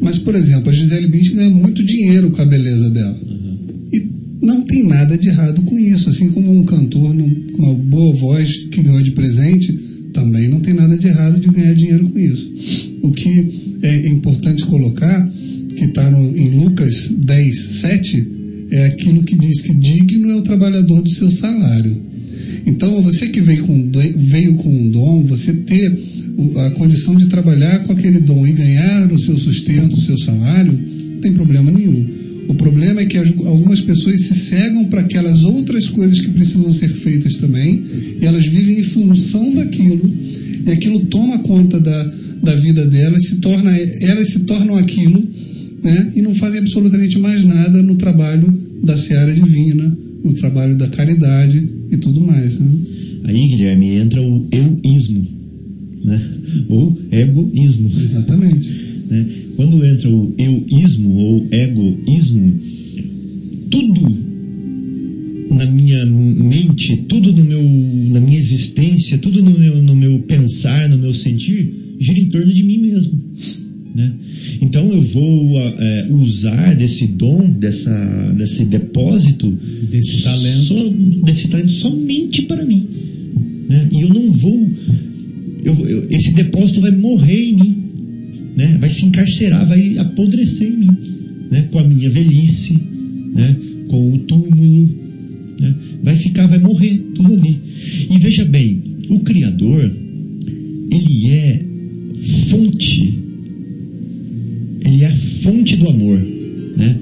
Mas, 0.02 0.18
por 0.18 0.36
exemplo, 0.36 0.70
a 0.70 0.74
Gisele 0.74 1.08
Bündchen 1.08 1.36
ganha 1.36 1.50
muito 1.50 1.84
dinheiro 1.84 2.32
com 2.32 2.42
a 2.42 2.46
beleza 2.46 2.90
dela. 2.90 3.18
E 3.92 4.10
não 4.42 4.62
tem 4.62 4.84
nada 4.84 5.18
de 5.18 5.28
errado 5.28 5.62
com 5.64 5.78
isso. 5.78 6.10
Assim 6.10 6.30
como 6.32 6.52
um 6.52 6.64
cantor 6.64 7.14
não- 7.14 7.30
com 7.52 7.64
uma 7.64 7.74
boa 7.74 8.16
voz 8.16 8.56
que 8.72 8.82
ganhou 8.82 9.02
de 9.02 9.12
presente, 9.12 9.74
também 10.14 10.48
não 10.48 10.60
tem 10.60 10.74
nada 10.74 10.98
de 10.98 11.08
errado 11.08 11.40
de 11.40 11.50
ganhar 11.50 11.74
dinheiro 11.74 12.08
com 12.10 12.20
isso. 12.20 12.54
O 13.02 13.12
que 13.12 13.78
é 13.82 14.08
importante 14.08 14.66
colocar, 14.66 15.30
que 15.78 15.86
está 15.86 16.10
em 16.36 16.50
Lucas 16.50 17.10
10, 17.16 17.60
7, 17.82 18.28
é 18.72 18.86
aquilo 18.86 19.24
que 19.24 19.38
diz 19.38 19.62
que 19.62 19.74
digno 19.74 20.32
é 20.32 20.36
o 20.36 20.42
trabalhador 20.42 21.02
do 21.02 21.10
seu 21.10 21.30
salário. 21.32 22.02
Então, 22.66 23.02
você 23.02 23.28
que 23.28 23.40
veio 23.40 23.64
com, 23.66 23.92
veio 24.18 24.56
com 24.56 24.70
um 24.70 24.90
dom, 24.90 25.24
você 25.24 25.54
ter 25.54 25.98
a 26.66 26.72
condição 26.72 27.16
de 27.16 27.28
trabalhar 27.28 27.80
com 27.86 27.94
aquele 27.94 28.20
dom 28.20 28.46
e 28.46 28.52
ganhar 28.54 29.12
o 29.12 29.18
seu 29.20 29.38
sustento, 29.38 29.94
o 29.96 30.02
seu 30.02 30.18
salário, 30.18 30.74
não 30.74 31.22
tem 31.22 31.32
problema 31.34 31.72
nenhum. 31.72 32.06
O 32.50 32.56
problema 32.56 33.02
é 33.02 33.06
que 33.06 33.18
as- 33.18 33.34
algumas 33.46 33.82
pessoas 33.82 34.22
se 34.22 34.34
cegam 34.34 34.86
para 34.86 35.02
aquelas 35.02 35.44
outras 35.44 35.88
coisas 35.88 36.20
que 36.20 36.30
precisam 36.30 36.72
ser 36.72 36.90
feitas 36.90 37.38
também, 37.38 37.82
e 38.22 38.26
elas 38.26 38.46
vivem 38.46 38.80
em 38.80 38.84
função 38.84 39.54
daquilo, 39.54 40.12
e 40.66 40.72
aquilo 40.72 41.00
toma 41.06 41.40
conta 41.40 41.80
da, 41.80 42.12
da 42.44 42.56
vida 42.56 42.86
delas, 42.86 43.28
se 43.28 43.36
torna, 43.38 43.72
elas 44.02 44.30
se 44.30 44.40
tornam 44.42 44.76
aquilo, 44.76 45.26
né, 45.84 46.12
e 46.16 46.22
não 46.22 46.34
fazem 46.34 46.60
absolutamente 46.60 47.20
mais 47.20 47.44
nada 47.44 47.82
no 47.82 47.96
trabalho 47.96 48.48
da 48.84 48.98
seara 48.98 49.34
divina, 49.34 49.98
no 50.24 50.34
trabalho 50.34 50.78
da 50.78 50.88
caridade 50.88 51.68
e 51.92 51.98
tudo 51.98 52.22
mais. 52.22 52.60
Né? 52.60 52.78
Aí, 53.26 53.48
Guilherme, 53.48 53.96
entra 53.96 54.22
o 54.22 54.48
euísmo, 54.52 55.26
né? 56.04 56.22
ou 56.70 56.98
egoísmo. 57.12 57.90
Exatamente. 57.90 58.70
né? 59.10 59.26
Quando 59.56 59.86
entra 59.86 60.10
o 60.10 60.34
euísmo 60.38 61.10
ou 61.16 61.48
egoísmo, 61.52 62.60
tudo 63.70 64.28
na 65.50 65.66
minha 65.66 66.06
mente, 66.06 66.98
tudo 67.10 67.32
no 67.34 67.44
meu, 67.44 67.64
na 68.12 68.20
minha 68.20 68.38
existência, 68.38 69.18
tudo 69.18 69.42
no 69.42 69.58
meu, 69.58 69.82
no 69.82 69.96
meu 69.96 70.20
pensar, 70.20 70.88
no 70.90 70.98
meu 70.98 71.14
sentir, 71.14 71.96
gira 72.00 72.20
em 72.20 72.30
torno 72.30 72.54
de 72.54 72.64
mim 72.64 72.78
mesmo. 72.80 73.20
Né? 73.98 74.14
Então 74.62 74.94
eu 74.94 75.02
vou 75.02 75.58
ah, 75.58 75.76
eh, 75.80 76.08
usar 76.12 76.76
desse 76.76 77.08
dom, 77.08 77.50
dessa, 77.50 77.90
desse 78.38 78.64
depósito, 78.64 79.50
Desse 79.90 80.22
talento. 80.22 80.60
só- 80.60 80.94
desse 81.26 81.48
talento 81.48 81.72
somente 81.72 82.44
para 82.44 82.64
mim. 82.64 82.86
Né? 83.68 83.90
E 83.92 84.02
eu 84.02 84.10
não 84.10 84.32
vou. 84.32 84.70
eu- 85.64 85.88
eu- 85.88 86.08
esse 86.12 86.32
depósito 86.36 86.80
vai 86.80 86.92
morrer 86.92 87.44
em 87.50 87.54
mim. 87.56 87.84
Né? 88.56 88.78
Vai 88.80 88.90
se 88.92 89.04
encarcerar, 89.04 89.68
vai 89.68 89.98
apodrecer 89.98 90.68
em 90.68 90.78
mim. 90.78 90.98
Né? 91.50 91.64
Com 91.72 91.80
a 91.80 91.84
minha 91.84 92.10
velhice, 92.12 92.78
né? 93.34 93.56
com 93.88 94.14
o 94.14 94.18
túmulo. 94.20 94.90
Né? 95.60 95.76
Vai 96.04 96.16
ficar, 96.18 96.46
vai 96.46 96.60
morrer 96.60 97.00
tudo 97.16 97.34
ali. 97.34 97.60
E 98.12 98.20
veja 98.20 98.46
bem, 98.46 98.80
o 99.10 99.22
Criador, 99.22 99.92
ele 100.92 101.30
é 101.30 101.66
fonte 102.48 103.26
ele 104.82 105.04
é 105.04 105.08
a 105.08 105.16
fonte 105.16 105.76
do 105.76 105.88
amor. 105.88 106.20
Né? 106.78 106.96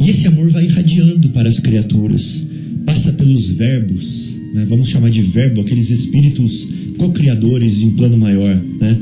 E 0.00 0.10
esse 0.10 0.26
amor 0.26 0.50
vai 0.50 0.64
irradiando 0.64 1.28
para 1.30 1.48
as 1.48 1.58
criaturas, 1.58 2.42
passa 2.84 3.12
pelos 3.12 3.48
verbos, 3.50 4.30
né? 4.54 4.66
vamos 4.68 4.88
chamar 4.88 5.10
de 5.10 5.22
verbo, 5.22 5.60
aqueles 5.60 5.88
espíritos 5.90 6.66
co-criadores 6.98 7.80
em 7.82 7.90
plano 7.90 8.18
maior. 8.18 8.60
Né? 8.80 8.98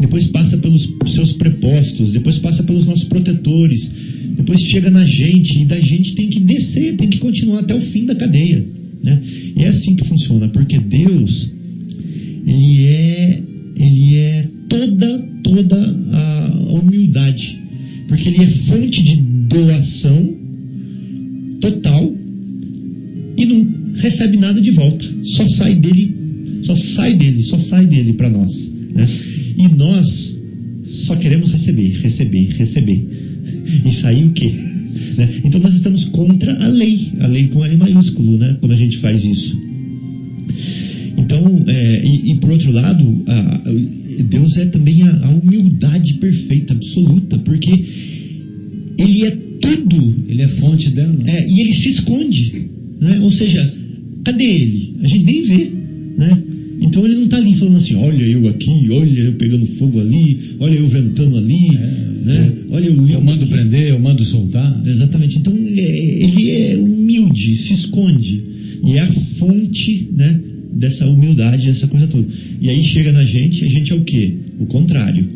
Depois 0.00 0.26
passa 0.26 0.58
pelos 0.58 0.88
seus 1.06 1.32
prepostos, 1.32 2.12
depois 2.12 2.38
passa 2.38 2.62
pelos 2.62 2.86
nossos 2.86 3.04
protetores, 3.04 3.90
depois 4.36 4.60
chega 4.60 4.90
na 4.90 5.04
gente, 5.06 5.60
e 5.60 5.64
da 5.64 5.78
gente 5.80 6.14
tem 6.14 6.28
que 6.28 6.40
descer, 6.40 6.96
tem 6.96 7.08
que 7.08 7.18
continuar 7.18 7.60
até 7.60 7.74
o 7.74 7.80
fim 7.80 8.04
da 8.04 8.14
cadeia. 8.14 8.64
Né? 9.02 9.20
E 9.56 9.62
é 9.64 9.68
assim 9.68 9.94
que 9.96 10.04
funciona, 10.04 10.48
porque 10.48 10.78
Deus, 10.78 11.50
ele 12.46 12.84
é, 12.84 13.40
ele 13.76 14.14
é 14.14 14.48
toda, 14.68 15.18
toda 15.42 15.76
a 16.12 16.52
humildade. 16.70 17.58
Porque 18.08 18.28
ele 18.28 18.42
é 18.42 18.46
fonte 18.46 19.02
de 19.02 19.16
doação 19.16 20.34
total 21.60 22.14
e 23.36 23.44
não 23.44 23.92
recebe 23.94 24.36
nada 24.36 24.60
de 24.60 24.70
volta. 24.70 25.04
Só 25.22 25.46
sai 25.48 25.74
dele, 25.74 26.14
só 26.64 26.74
sai 26.74 27.14
dele, 27.14 27.42
só 27.44 27.60
sai 27.60 27.86
dele 27.86 28.14
para 28.14 28.30
nós. 28.30 28.68
Né? 28.94 29.06
E 29.58 29.68
nós 29.68 30.36
só 30.84 31.14
queremos 31.16 31.52
receber, 31.52 31.92
receber, 32.00 32.48
receber. 32.56 33.06
E 33.84 33.92
sair 33.92 34.24
o 34.24 34.30
quê? 34.32 34.50
Né? 35.16 35.40
Então 35.44 35.60
nós 35.60 35.74
estamos 35.74 36.04
contra 36.06 36.52
a 36.64 36.68
lei, 36.68 37.12
a 37.20 37.26
lei 37.26 37.48
com 37.48 37.64
L 37.64 37.76
maiúsculo, 37.76 38.38
né? 38.38 38.56
quando 38.60 38.72
a 38.72 38.76
gente 38.76 38.98
faz 38.98 39.24
isso. 39.24 39.56
Então, 41.16 41.64
é, 41.66 42.02
e, 42.06 42.30
e 42.32 42.34
por 42.36 42.50
outro 42.50 42.70
lado, 42.72 43.22
a- 43.26 43.62
Deus 44.22 44.56
é 44.56 44.66
também 44.66 45.02
a, 45.02 45.26
a 45.26 45.30
humildade 45.30 46.14
perfeita, 46.14 46.72
absoluta, 46.72 47.38
porque 47.38 47.70
Ele 48.98 49.24
é 49.24 49.30
tudo 49.60 50.14
Ele 50.28 50.42
é 50.42 50.48
fonte 50.48 50.90
dela. 50.90 51.14
é, 51.26 51.48
e 51.48 51.60
Ele 51.60 51.72
se 51.72 51.88
esconde. 51.88 52.70
Né? 53.00 53.20
Ou 53.20 53.32
seja, 53.32 53.76
cadê 54.24 54.44
Ele? 54.44 54.94
A 55.02 55.08
gente 55.08 55.24
nem 55.24 55.42
vê. 55.42 55.70
Né? 56.18 56.42
Então 56.80 57.04
Ele 57.04 57.14
não 57.16 57.24
está 57.24 57.36
ali 57.36 57.54
falando 57.56 57.76
assim: 57.78 57.94
olha 57.94 58.24
eu 58.24 58.48
aqui, 58.48 58.88
olha 58.90 59.20
eu 59.20 59.32
pegando 59.34 59.66
fogo 59.66 60.00
ali, 60.00 60.56
olha 60.60 60.74
eu 60.74 60.88
ventando 60.88 61.36
ali, 61.36 61.68
né? 62.24 62.52
olha 62.70 62.86
eu 62.86 63.08
Eu 63.08 63.20
mando 63.20 63.46
prender, 63.46 63.88
eu 63.88 63.98
mando 63.98 64.24
soltar. 64.24 64.82
Exatamente. 64.86 65.38
Então 65.38 65.56
ele 65.56 65.80
é, 65.80 66.24
ele 66.24 66.50
é 66.50 66.76
humilde, 66.78 67.56
se 67.56 67.72
esconde. 67.72 68.42
E 68.84 68.92
é 68.92 69.00
a 69.00 69.12
fonte 69.12 70.08
né, 70.16 70.40
dessa 70.78 71.04
humildade, 71.06 71.68
essa 71.68 71.88
coisa 71.88 72.06
toda. 72.06 72.26
E 72.60 72.70
aí 72.70 72.84
chega 72.84 73.10
na 73.10 73.24
gente, 73.24 73.64
a 73.64 73.68
gente 73.68 73.92
é 73.92 73.96
o 73.96 74.04
quê? 74.04 74.32
O 74.60 74.66
contrário. 74.66 75.26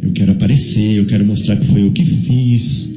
Eu 0.00 0.12
quero 0.12 0.30
aparecer, 0.30 0.98
eu 0.98 1.06
quero 1.06 1.26
mostrar 1.26 1.56
que 1.56 1.66
foi 1.66 1.82
eu 1.82 1.90
que 1.90 2.04
fiz, 2.04 2.88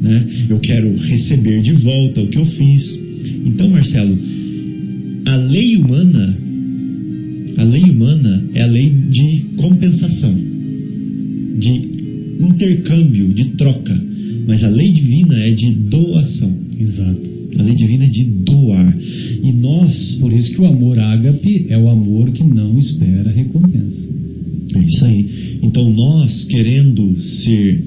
né? 0.00 0.24
Eu 0.48 0.60
quero 0.60 0.94
receber 0.96 1.60
de 1.60 1.72
volta 1.72 2.20
o 2.20 2.28
que 2.28 2.38
eu 2.38 2.46
fiz. 2.46 2.96
Então, 3.44 3.68
Marcelo, 3.68 4.16
a 5.26 5.36
lei 5.36 5.76
humana, 5.76 6.38
a 7.56 7.64
lei 7.64 7.82
humana 7.82 8.44
é 8.54 8.62
a 8.62 8.66
lei 8.66 8.90
de 9.10 9.46
compensação, 9.56 10.32
de 11.58 11.70
intercâmbio, 12.40 13.28
de 13.34 13.46
troca. 13.56 14.00
Mas 14.46 14.64
a 14.64 14.68
lei 14.68 14.90
divina 14.90 15.36
é 15.38 15.50
de 15.50 15.70
doação. 15.72 16.52
Exato. 16.78 17.30
A 17.58 17.62
lei 17.62 17.74
divina 17.74 18.04
é 18.04 18.08
de 18.08 18.24
doar. 18.24 18.98
E 19.42 19.52
nós. 19.52 20.16
Por 20.20 20.32
isso 20.32 20.52
que 20.54 20.60
o 20.60 20.66
amor 20.66 20.98
ágape 20.98 21.66
é 21.68 21.78
o 21.78 21.88
amor 21.88 22.30
que 22.30 22.42
não 22.42 22.78
espera 22.78 23.30
recompensa. 23.30 24.08
É 24.74 24.78
isso 24.80 25.04
aí. 25.04 25.58
Então 25.62 25.90
nós, 25.92 26.44
querendo 26.44 27.20
ser. 27.20 27.82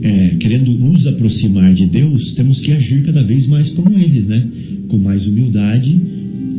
É, 0.00 0.28
querendo 0.38 0.70
nos 0.72 1.06
aproximar 1.06 1.74
de 1.74 1.86
Deus, 1.86 2.32
temos 2.32 2.60
que 2.60 2.70
agir 2.70 3.02
cada 3.02 3.24
vez 3.24 3.46
mais 3.46 3.70
como 3.70 3.98
Ele, 3.98 4.20
né? 4.20 4.46
Com 4.88 4.96
mais 4.96 5.26
humildade 5.26 6.00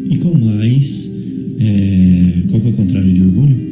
e 0.09 0.17
com 0.17 0.37
mais. 0.37 1.09
É, 1.59 2.33
qual 2.49 2.61
que 2.61 2.67
é 2.67 2.69
o 2.69 2.73
contrário 2.73 3.13
de 3.13 3.21
orgulho? 3.21 3.68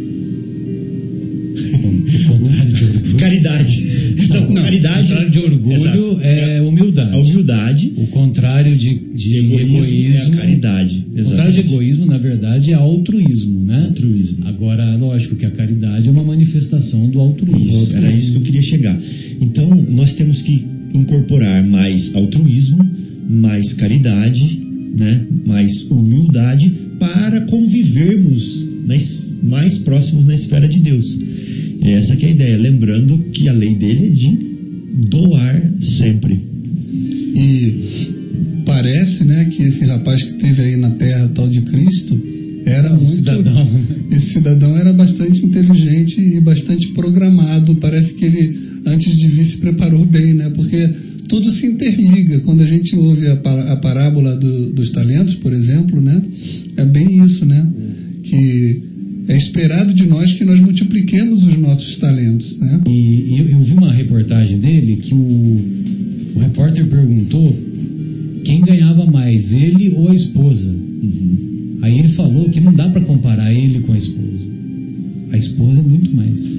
Caridade. 3.18 3.82
Não, 4.30 4.42
Não, 4.50 4.54
caridade. 4.62 5.04
O 5.04 5.08
contrário 5.08 5.30
de 5.32 5.40
orgulho 5.40 5.76
Exato. 5.76 6.20
é 6.22 6.62
humildade. 6.62 7.14
A 7.16 7.18
humildade. 7.20 7.94
O 7.98 8.08
contrário 8.08 8.76
de, 8.76 8.96
de 9.14 9.38
egoísmo, 9.38 10.34
é 10.34 10.38
a 10.38 10.38
caridade. 10.42 11.06
O 11.16 11.24
contrário 11.24 11.54
de 11.54 11.60
egoísmo, 11.60 12.06
na 12.06 12.18
verdade, 12.18 12.72
é 12.72 12.76
altruísmo, 12.76 13.64
né? 13.66 13.86
Altruísmo. 13.90 14.46
Agora, 14.48 14.96
lógico 14.98 15.36
que 15.36 15.46
a 15.46 15.52
caridade 15.52 16.08
é 16.08 16.12
uma 16.12 16.24
manifestação 16.24 17.10
do 17.10 17.20
altruísmo. 17.20 17.88
Era 17.96 18.12
isso 18.12 18.32
que 18.32 18.38
eu 18.38 18.42
queria 18.42 18.62
chegar. 18.62 19.00
Então, 19.42 19.70
nós 19.90 20.14
temos 20.14 20.42
que 20.42 20.66
incorporar 20.94 21.64
mais 21.64 22.14
altruísmo, 22.16 22.80
mais 23.30 23.74
caridade, 23.74 24.62
né? 24.98 25.26
mais 25.46 25.84
humildade, 25.90 26.72
para 27.00 27.42
convivermos 27.42 28.64
nas- 28.86 29.27
mais 29.44 29.78
próximos 29.78 30.26
na 30.26 30.36
esfera 30.36 30.68
de 30.68 30.80
Deus. 30.80 31.18
Essa 31.82 32.16
que 32.16 32.26
é 32.26 32.30
a 32.30 32.32
ideia. 32.32 32.58
Lembrando 32.58 33.18
que 33.32 33.48
a 33.48 33.54
lei 33.54 33.76
dele 33.76 34.08
é 34.08 34.10
de 34.10 34.38
doar 35.10 35.74
sempre. 35.82 36.40
E 37.36 38.62
parece, 38.66 39.24
né, 39.24 39.46
que 39.46 39.64
esse 39.64 39.86
rapaz 39.86 40.24
que 40.24 40.34
teve 40.34 40.62
aí 40.62 40.76
na 40.76 40.90
terra 40.92 41.28
tal 41.34 41.48
de 41.48 41.62
Cristo 41.62 42.20
era 42.66 42.92
Um 42.94 42.98
muito 42.98 43.12
cidadão? 43.12 43.68
Esse 44.12 44.34
cidadão 44.34 44.76
era 44.78 44.92
bastante 44.92 45.46
inteligente 45.46 46.20
e 46.20 46.40
bastante 46.42 46.90
programado. 46.90 47.76
Parece 47.76 48.14
que 48.16 48.26
ele 48.26 48.58
antes 48.86 49.16
de 49.16 49.28
vir 49.28 49.46
se 49.46 49.58
preparou 49.58 50.06
bem, 50.06 50.34
né? 50.34 50.50
Porque 50.54 50.90
tudo 51.30 51.50
se 51.52 51.68
interliga. 51.68 52.40
Quando 52.40 52.62
a 52.64 52.66
gente 52.66 52.96
ouve 52.96 53.28
a 53.28 53.76
parábola 53.78 54.36
do- 54.36 54.74
dos 54.74 54.90
talentos, 54.92 55.36
por 55.36 55.54
exemplo, 55.54 56.02
né? 56.02 56.22
É 56.78 56.86
bem 56.86 57.24
isso, 57.24 57.46
né? 57.46 57.70
Que 58.24 58.82
é 59.28 59.36
esperado 59.36 59.94
de 59.94 60.06
nós 60.06 60.34
que 60.34 60.46
nós 60.46 60.60
multipliquemos 60.62 61.44
os 61.44 61.58
nossos 61.58 61.98
talentos, 61.98 62.58
né? 62.58 62.82
E 62.88 63.40
eu, 63.40 63.50
eu 63.50 63.60
vi 63.60 63.74
uma 63.74 63.92
reportagem 63.92 64.58
dele 64.58 64.98
que 64.98 65.14
o, 65.14 65.62
o 66.36 66.40
repórter 66.40 66.88
perguntou 66.88 67.56
quem 68.44 68.62
ganhava 68.62 69.06
mais, 69.06 69.52
ele 69.52 69.90
ou 69.96 70.10
a 70.10 70.16
esposa. 70.16 70.74
Aí 71.82 72.00
ele 72.00 72.08
falou 72.08 72.50
que 72.50 72.62
não 72.62 72.74
dá 72.74 72.88
para 72.90 73.02
comparar 73.02 73.54
ele 73.54 73.82
com 73.82 73.94
a 73.94 73.98
esposa. 73.98 74.50
A 75.32 75.38
esposa 75.38 75.80
é 75.80 75.84
muito 75.84 76.16
mais. 76.16 76.58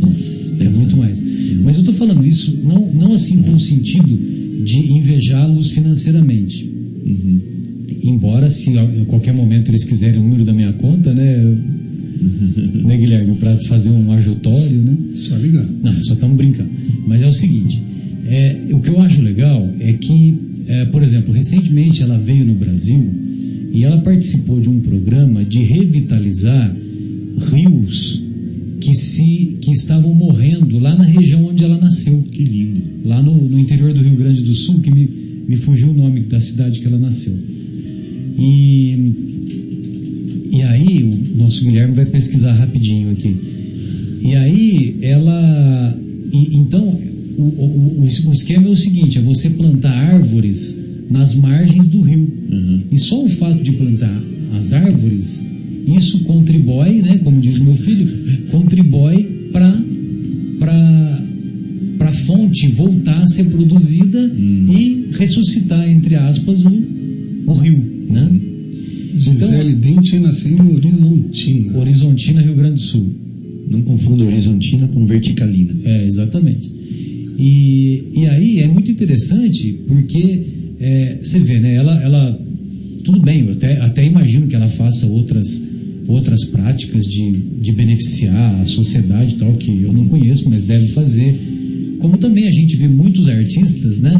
Nossa, 0.00 0.56
É 0.60 0.68
muito 0.68 0.96
mais. 0.96 1.22
Mas 1.62 1.76
eu 1.76 1.80
estou 1.80 1.94
falando 1.94 2.26
isso 2.26 2.58
não, 2.62 2.92
não 2.92 3.12
assim 3.14 3.42
com 3.42 3.54
o 3.54 3.60
sentido 3.60 4.18
de 4.64 4.92
invejá-los 4.92 5.70
financeiramente. 5.70 6.64
Uhum. 6.64 7.40
Embora, 8.02 8.48
se 8.48 8.78
a 8.78 9.04
qualquer 9.06 9.34
momento 9.34 9.70
eles 9.70 9.84
quiserem 9.84 10.18
o 10.18 10.22
número 10.22 10.44
da 10.44 10.52
minha 10.52 10.72
conta, 10.74 11.12
né, 11.12 11.36
né 12.84 12.96
Guilherme, 12.96 13.36
para 13.36 13.56
fazer 13.56 13.90
um 13.90 14.12
ajutório, 14.12 14.82
né? 14.82 14.96
Só 15.14 15.36
ligar. 15.36 15.66
Não, 15.82 15.92
só 16.04 16.14
estamos 16.14 16.36
brincando. 16.36 16.70
Mas 17.06 17.22
é 17.22 17.26
o 17.26 17.32
seguinte: 17.32 17.82
é, 18.26 18.56
o 18.72 18.80
que 18.80 18.90
eu 18.90 19.00
acho 19.00 19.22
legal 19.22 19.68
é 19.80 19.92
que, 19.94 20.38
é, 20.66 20.84
por 20.86 21.02
exemplo, 21.02 21.32
recentemente 21.32 22.02
ela 22.02 22.18
veio 22.18 22.44
no 22.44 22.54
Brasil 22.54 23.04
e 23.72 23.84
ela 23.84 24.00
participou 24.00 24.60
de 24.60 24.68
um 24.68 24.80
programa 24.80 25.44
de 25.44 25.62
revitalizar 25.62 26.74
rios 27.52 28.22
que, 28.80 28.94
se, 28.94 29.58
que 29.60 29.70
estavam 29.70 30.14
morrendo 30.14 30.78
lá 30.78 30.94
na 30.96 31.04
região 31.04 31.46
onde 31.46 31.64
ela 31.64 31.78
nasceu, 31.78 32.22
Que 32.30 32.42
lindo. 32.42 32.82
lá 33.04 33.22
no, 33.22 33.48
no 33.48 33.58
interior 33.58 33.92
do 33.92 34.00
Rio 34.00 34.16
Grande 34.16 34.42
do 34.42 34.54
Sul, 34.54 34.80
que 34.80 34.90
me, 34.90 35.08
me 35.48 35.56
fugiu 35.56 35.90
o 35.90 35.94
nome 35.94 36.20
da 36.20 36.40
cidade 36.40 36.80
que 36.80 36.86
ela 36.86 36.98
nasceu. 36.98 37.36
E, 38.38 39.12
e 40.52 40.62
aí, 40.62 41.02
o 41.04 41.38
nosso 41.38 41.64
Guilherme 41.64 41.94
vai 41.94 42.06
pesquisar 42.06 42.52
rapidinho 42.52 43.10
aqui. 43.10 43.36
E 44.22 44.34
aí, 44.36 44.96
ela. 45.02 45.98
e- 46.32 46.56
então, 46.56 46.96
o, 47.36 47.42
o, 47.42 48.00
o, 48.02 48.32
esquema 48.32 48.68
é 48.68 48.70
o 48.70 48.76
seguinte: 48.76 49.18
é 49.18 49.20
você 49.20 49.50
plantar 49.50 49.92
árvores 49.92 50.78
nas 51.10 51.34
margens 51.34 51.88
do 51.88 52.00
rio. 52.00 52.30
Uhum. 52.50 52.82
E 52.90 52.98
só 52.98 53.24
o 53.24 53.28
fato 53.28 53.62
de 53.62 53.72
plantar 53.72 54.22
as 54.56 54.72
árvores, 54.72 55.46
isso 55.86 56.20
contribui, 56.20 57.02
né, 57.02 57.18
como 57.18 57.40
diz 57.40 57.58
meu 57.58 57.74
filho, 57.74 58.08
contribui 58.50 59.24
para 59.52 59.82
para 60.58 62.08
a 62.08 62.12
fonte 62.12 62.68
voltar 62.68 63.20
a 63.22 63.26
ser 63.26 63.44
produzida 63.44 64.18
Hum. 64.18 64.66
e 64.70 65.08
ressuscitar, 65.18 65.88
entre 65.88 66.14
aspas, 66.16 66.64
o, 66.64 66.70
o 67.46 67.52
rio. 67.52 67.97
Né? 68.08 68.40
Gisele 69.14 69.74
Bündchen 69.74 70.20
nasceu 70.20 70.56
em 70.56 70.74
Horizontina. 70.74 71.78
Horizontina, 71.78 72.42
Rio 72.42 72.54
Grande 72.54 72.74
do 72.74 72.80
Sul. 72.80 73.06
Não 73.70 73.82
confunda 73.82 74.24
horizontina 74.24 74.88
com 74.88 75.04
verticalina. 75.04 75.74
É, 75.84 76.06
exatamente. 76.06 76.70
E, 77.38 78.04
e 78.14 78.26
aí 78.26 78.60
é 78.60 78.68
muito 78.68 78.90
interessante 78.90 79.80
porque 79.86 80.44
é, 80.80 81.18
você 81.22 81.38
vê, 81.38 81.58
né? 81.60 81.74
Ela, 81.74 82.02
ela 82.02 82.40
tudo 83.04 83.20
bem, 83.20 83.46
eu 83.46 83.52
até, 83.52 83.78
até 83.80 84.04
imagino 84.04 84.46
que 84.46 84.56
ela 84.56 84.68
faça 84.68 85.06
outras 85.06 85.66
outras 86.08 86.44
práticas 86.44 87.04
de, 87.04 87.30
de 87.60 87.72
beneficiar 87.72 88.60
a 88.60 88.64
sociedade 88.64 89.34
e 89.34 89.38
tal 89.38 89.52
que 89.54 89.82
eu 89.82 89.92
não 89.92 90.06
conheço, 90.06 90.48
mas 90.48 90.62
deve 90.62 90.88
fazer. 90.88 91.38
Como 91.98 92.16
também 92.16 92.48
a 92.48 92.50
gente 92.50 92.76
vê 92.76 92.88
muitos 92.88 93.28
artistas, 93.28 94.00
né? 94.00 94.18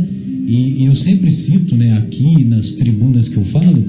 E, 0.48 0.82
e 0.82 0.86
eu 0.86 0.94
sempre 0.96 1.30
cito, 1.30 1.76
né? 1.76 1.92
Aqui 1.98 2.42
nas 2.42 2.70
tribunas 2.70 3.28
que 3.28 3.36
eu 3.36 3.44
falo, 3.44 3.84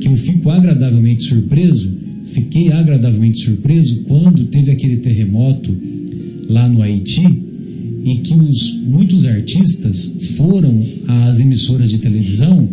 que 0.00 0.06
eu 0.06 0.16
fico 0.16 0.48
agradavelmente 0.50 1.24
surpreso. 1.24 1.90
Fiquei 2.24 2.70
agradavelmente 2.72 3.40
surpreso 3.40 4.02
quando 4.04 4.44
teve 4.44 4.70
aquele 4.70 4.98
terremoto 4.98 5.76
lá 6.48 6.68
no 6.68 6.80
Haiti 6.80 7.26
e 8.04 8.16
que 8.18 8.34
os, 8.34 8.80
muitos 8.84 9.26
artistas 9.26 10.14
foram 10.36 10.80
às 11.08 11.40
emissoras 11.40 11.90
de 11.90 11.98
televisão 11.98 12.68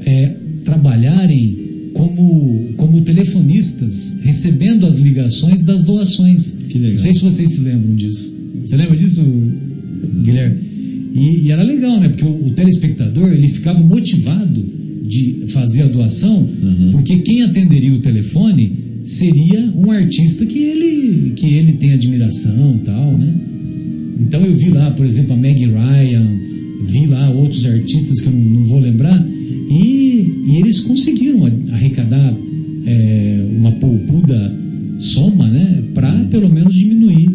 é, 0.00 0.34
trabalharem 0.64 1.58
como, 1.92 2.72
como 2.78 3.02
telefonistas, 3.02 4.16
recebendo 4.22 4.86
as 4.86 4.96
ligações 4.96 5.60
das 5.60 5.82
doações. 5.82 6.56
Não 6.74 6.98
sei 6.98 7.12
se 7.12 7.20
vocês 7.20 7.50
se 7.54 7.60
lembram 7.60 7.94
disso. 7.94 8.34
Você 8.62 8.76
lembra 8.76 8.96
disso, 8.96 9.22
Guilherme? 10.22 10.73
E, 11.14 11.46
e 11.46 11.52
era 11.52 11.62
legal, 11.62 12.00
né? 12.00 12.08
Porque 12.08 12.24
o, 12.24 12.46
o 12.46 12.50
telespectador 12.50 13.32
ele 13.32 13.48
ficava 13.48 13.80
motivado 13.80 14.64
de 15.04 15.44
fazer 15.48 15.82
a 15.82 15.86
doação, 15.86 16.38
Uhum. 16.40 16.88
porque 16.90 17.18
quem 17.18 17.42
atenderia 17.42 17.92
o 17.92 17.98
telefone 17.98 18.72
seria 19.04 19.70
um 19.76 19.90
artista 19.90 20.44
que 20.46 20.58
ele, 20.58 21.32
que 21.36 21.54
ele 21.54 21.74
tem 21.74 21.92
admiração 21.92 22.80
tal, 22.84 23.16
né? 23.16 23.32
Então 24.20 24.44
eu 24.44 24.54
vi 24.54 24.70
lá, 24.70 24.90
por 24.92 25.04
exemplo, 25.04 25.34
a 25.34 25.36
Meg 25.36 25.64
Ryan, 25.66 26.26
vi 26.82 27.06
lá 27.06 27.30
outros 27.30 27.64
artistas 27.66 28.20
que 28.20 28.26
eu 28.28 28.32
não, 28.32 28.40
não 28.40 28.64
vou 28.64 28.80
lembrar, 28.80 29.24
e, 29.70 30.34
e 30.46 30.56
eles 30.58 30.80
conseguiram 30.80 31.44
arrecadar 31.72 32.34
é, 32.86 33.46
uma 33.56 33.72
poupuda 33.72 34.56
soma, 34.98 35.48
né, 35.48 35.82
para 35.94 36.12
pelo 36.30 36.48
menos 36.48 36.74
diminuir 36.74 37.28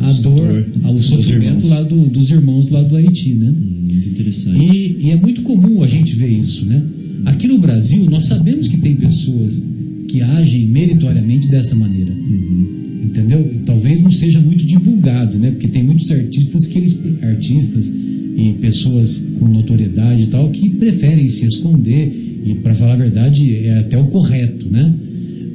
a 0.00 0.12
dor, 0.12 0.64
Dor 0.64 0.90
o 0.90 0.94
dos 0.94 1.06
sofrimento 1.06 1.66
lá 1.66 1.82
do- 1.82 2.06
dos 2.08 2.30
irmãos 2.30 2.68
lá 2.70 2.82
do 2.82 2.96
Haiti, 2.96 3.34
né? 3.34 3.48
Hum, 3.50 3.84
Muito 3.84 4.08
interessante. 4.08 4.58
E, 4.58 5.06
e 5.06 5.10
é 5.10 5.16
muito 5.16 5.42
comum 5.42 5.82
a 5.82 5.88
gente 5.88 6.14
ver 6.14 6.28
isso, 6.28 6.64
né? 6.64 6.82
Aqui 7.24 7.46
no 7.48 7.58
Brasil, 7.58 8.04
nós 8.10 8.24
sabemos 8.26 8.68
que 8.68 8.76
tem 8.78 8.94
pessoas 8.96 9.66
que 10.08 10.22
agem 10.22 10.66
meritoriamente 10.66 11.48
dessa 11.48 11.74
maneira. 11.74 12.10
Uhum. 12.12 12.66
Entendeu? 13.04 13.54
Talvez 13.66 14.00
não 14.02 14.10
seja 14.10 14.40
muito 14.40 14.64
divulgado, 14.64 15.38
né? 15.38 15.50
Porque 15.50 15.68
tem 15.68 15.82
muitos 15.82 16.10
artistas 16.10 16.66
que 16.66 16.78
eles 16.78 16.98
artistas 17.22 17.92
e 18.36 18.52
pessoas 18.60 19.26
com 19.38 19.48
notoriedade 19.48 20.24
e 20.24 20.26
tal 20.28 20.50
que 20.50 20.68
preferem 20.70 21.28
se 21.28 21.44
esconder 21.46 22.12
E 22.46 22.54
para 22.56 22.72
falar 22.74 22.92
a 22.92 22.96
verdade, 22.96 23.52
é 23.54 23.78
até 23.80 23.98
o 23.98 24.06
correto, 24.06 24.70
né? 24.70 24.94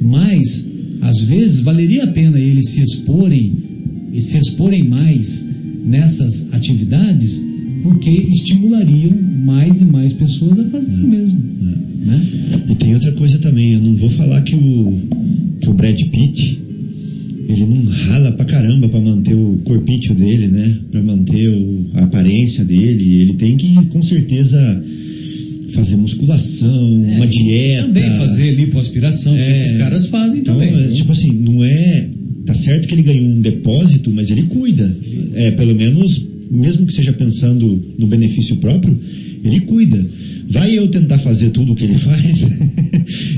Mas 0.02 0.68
às 1.00 1.22
vezes 1.22 1.60
valeria 1.60 2.04
a 2.04 2.08
pena 2.08 2.38
eles 2.38 2.70
se 2.70 2.82
exporem 2.82 3.54
e 4.14 4.22
se 4.22 4.38
exporem 4.38 4.88
mais 4.88 5.46
nessas 5.84 6.48
atividades, 6.52 7.44
porque 7.82 8.08
estimulariam 8.10 9.12
mais 9.44 9.80
e 9.80 9.84
mais 9.84 10.12
pessoas 10.12 10.58
a 10.58 10.64
fazer 10.70 10.94
o 10.94 11.06
mesmo. 11.06 11.38
Né? 12.06 12.26
E 12.70 12.74
tem 12.76 12.94
outra 12.94 13.12
coisa 13.12 13.38
também, 13.38 13.74
eu 13.74 13.80
não 13.80 13.94
vou 13.96 14.08
falar 14.10 14.40
que 14.42 14.54
o, 14.54 15.00
que 15.60 15.68
o 15.68 15.74
Brad 15.74 16.00
Pitt 16.00 16.60
ele 17.46 17.66
não 17.66 17.84
rala 17.84 18.32
pra 18.32 18.46
caramba 18.46 18.88
pra 18.88 19.00
manter 19.00 19.34
o 19.34 19.60
corpício 19.64 20.14
dele, 20.14 20.46
né? 20.48 20.78
Pra 20.90 21.02
manter 21.02 21.48
o, 21.50 21.86
a 21.94 22.04
aparência 22.04 22.64
dele. 22.64 23.20
Ele 23.20 23.34
tem 23.34 23.54
que, 23.56 23.74
com 23.86 24.02
certeza, 24.02 24.82
fazer 25.74 25.96
musculação, 25.96 27.04
É, 27.06 27.16
uma 27.16 27.26
dieta. 27.26 27.82
Também 27.86 28.10
fazer 28.12 28.50
lipoaspiração, 28.54 29.36
É. 29.36 29.44
que 29.46 29.52
esses 29.52 29.72
caras 29.76 30.06
fazem 30.06 30.40
Então, 30.40 30.54
também. 30.54 30.72
é, 30.74 30.86
viu? 30.86 30.94
tipo 30.96 31.12
assim, 31.12 31.32
não 31.32 31.62
é. 31.62 32.08
Tá 32.46 32.54
certo 32.54 32.86
que 32.86 32.94
ele 32.94 33.02
ganhou 33.02 33.26
um 33.26 33.40
depósito, 33.40 34.10
mas 34.12 34.30
ele 34.30 34.42
cuida. 34.44 34.96
É, 35.34 35.50
pelo 35.52 35.74
menos, 35.74 36.24
mesmo 36.50 36.86
que 36.86 36.92
seja 36.92 37.12
pensando 37.12 37.94
no 37.98 38.06
benefício 38.06 38.56
próprio, 38.56 38.98
ele 39.42 39.60
cuida. 39.60 40.04
Vai 40.48 40.76
eu 40.76 40.88
tentar 40.88 41.18
fazer 41.18 41.50
tudo 41.50 41.72
o 41.72 41.74
que 41.74 41.84
ele 41.84 41.96
faz, 41.98 42.42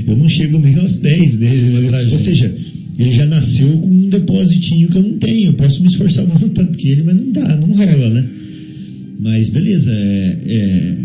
eu 0.05 0.17
não 0.17 0.27
chego 0.27 0.59
nem 0.59 0.75
aos 0.75 0.95
10 0.95 1.35
dele. 1.35 1.87
Tragédia. 1.87 2.13
Ou 2.13 2.19
seja, 2.19 2.55
ele 2.97 3.11
já 3.11 3.25
nasceu 3.25 3.69
com 3.79 3.87
um 3.87 4.09
depositinho 4.09 4.89
que 4.89 4.97
eu 4.97 5.03
não 5.03 5.17
tenho. 5.17 5.47
Eu 5.47 5.53
posso 5.53 5.81
me 5.81 5.87
esforçar 5.87 6.25
o 6.25 6.27
mesmo 6.27 6.49
tanto 6.55 6.77
que 6.77 6.89
ele, 6.89 7.03
mas 7.03 7.15
não 7.15 7.31
dá, 7.31 7.55
não 7.57 7.75
rola, 7.75 8.09
né? 8.09 8.25
Mas 9.19 9.49
beleza, 9.49 9.91
é, 9.91 10.37
é, 10.45 10.97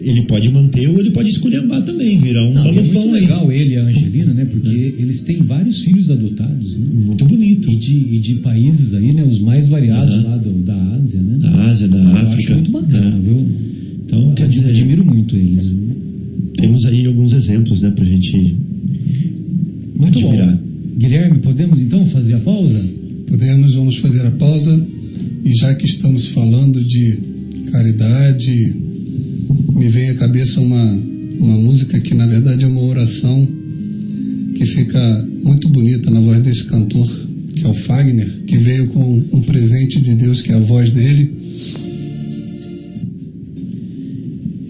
ele 0.00 0.22
pode 0.22 0.48
manter 0.50 0.88
ou 0.88 0.98
ele 0.98 1.10
pode 1.10 1.28
esculhambar 1.30 1.82
também, 1.84 2.18
virar 2.18 2.44
um 2.46 2.54
Não, 2.54 2.64
e 2.66 2.68
é 2.68 2.72
balofão 2.72 3.02
muito 3.02 3.14
aí. 3.16 3.20
legal 3.22 3.52
ele 3.52 3.74
e 3.74 3.76
a 3.76 3.84
Angelina, 3.84 4.32
né? 4.34 4.44
Porque 4.44 4.94
eles 4.98 5.20
têm 5.22 5.38
vários 5.42 5.80
filhos 5.80 6.10
adotados, 6.10 6.76
né? 6.76 6.86
Muito 7.06 7.24
bonito. 7.24 7.70
E 7.70 7.76
de, 7.76 7.94
e 8.14 8.18
de 8.18 8.34
países 8.36 8.94
aí, 8.94 9.12
né? 9.12 9.24
Os 9.24 9.38
mais 9.38 9.66
variados 9.68 10.14
Aham. 10.14 10.24
lá 10.28 10.36
do- 10.38 10.62
da 10.62 10.76
Ásia, 10.96 11.20
né? 11.20 11.38
Da 11.38 11.50
Ásia, 11.70 11.88
da 11.88 11.96
Eu 11.98 12.08
África. 12.08 12.34
acho 12.34 12.52
muito 12.54 12.70
bacana, 12.70 13.10
né? 13.10 13.18
viu? 13.20 13.46
Então, 14.04 14.32
quer 14.34 14.44
Eu 14.44 14.48
dizer, 14.48 14.70
admiro 14.70 15.04
muito 15.04 15.36
eles. 15.36 15.66
viu? 15.68 15.84
temos 16.56 16.84
aí 16.86 17.04
alguns 17.06 17.32
exemplos, 17.32 17.80
né, 17.80 17.90
pra 17.90 18.04
gente 18.06 18.54
Muito 19.96 20.18
admirar. 20.18 20.56
bom. 20.56 20.62
Guilherme, 20.96 21.38
podemos 21.40 21.80
então 21.80 22.04
fazer 22.06 22.34
a 22.34 22.38
pausa? 22.38 22.80
Podemos, 23.26 23.74
vamos 23.74 23.96
fazer 23.96 24.24
a 24.26 24.30
pausa. 24.30 24.80
E 25.44 25.52
já 25.58 25.74
que 25.74 25.84
estamos 25.84 26.28
falando 26.28 26.82
de 26.84 27.18
caridade, 27.70 28.76
me 29.74 29.88
vem 29.88 30.10
à 30.10 30.14
cabeça 30.14 30.60
uma, 30.60 30.98
uma 31.38 31.56
música 31.56 31.98
que 32.00 32.14
na 32.14 32.26
verdade 32.26 32.64
é 32.64 32.68
uma 32.68 32.82
oração 32.82 33.46
que 34.54 34.64
fica 34.64 35.28
muito 35.42 35.68
bonita 35.68 36.10
na 36.10 36.20
voz 36.20 36.40
desse 36.40 36.64
cantor, 36.64 37.08
que 37.54 37.64
é 37.64 37.68
o 37.68 37.74
Fagner, 37.74 38.44
que 38.46 38.56
veio 38.56 38.86
com 38.88 39.24
um 39.32 39.42
presente 39.42 40.00
de 40.00 40.14
Deus, 40.14 40.40
que 40.40 40.52
é 40.52 40.54
a 40.54 40.60
voz 40.60 40.90
dele. 40.92 41.32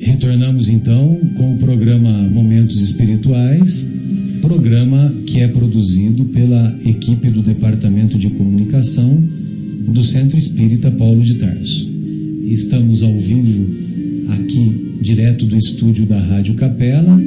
Retornamos 0.01 0.69
então 0.69 1.21
com 1.37 1.55
o 1.55 1.59
programa 1.59 2.11
Momentos 2.29 2.81
Espirituais, 2.81 3.87
programa 4.41 5.13
que 5.27 5.41
é 5.41 5.49
produzido 5.49 6.25
pela 6.27 6.75
equipe 6.85 7.31
do 7.31 7.43
Departamento 7.43 8.19
de 8.19 8.31
Comunicação 8.31 9.23
do 9.89 10.03
Centro 10.03 10.39
Espírita 10.39 10.91
Paulo 10.91 11.23
de 11.23 11.35
Tarso. 11.35 11.91
Estamos 12.43 13.03
ao 13.03 13.17
vivo 13.17 13.67
aqui, 14.29 14.93
direto 15.01 15.47
do 15.47 15.57
estúdio 15.57 16.05
da 16.07 16.18
Rádio 16.18 16.55
Capela, 16.55 17.20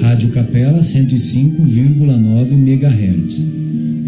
Rádio 0.00 0.30
Capela 0.30 0.80
105,9 0.80 2.52
MHz. 2.52 3.52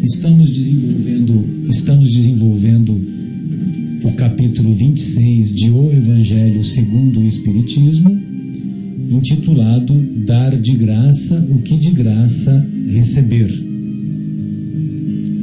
Estamos 0.02 0.50
desenvolvendo, 0.50 1.44
estamos 1.68 2.10
desenvolvendo 2.10 3.13
o 4.04 4.12
capítulo 4.12 4.72
26 4.72 5.54
de 5.54 5.70
O 5.70 5.90
Evangelho 5.90 6.62
segundo 6.62 7.20
o 7.20 7.26
Espiritismo, 7.26 8.10
intitulado 9.10 9.94
Dar 10.24 10.56
de 10.56 10.74
graça 10.74 11.38
o 11.50 11.58
que 11.62 11.76
de 11.76 11.90
graça 11.90 12.64
receber 12.88 13.74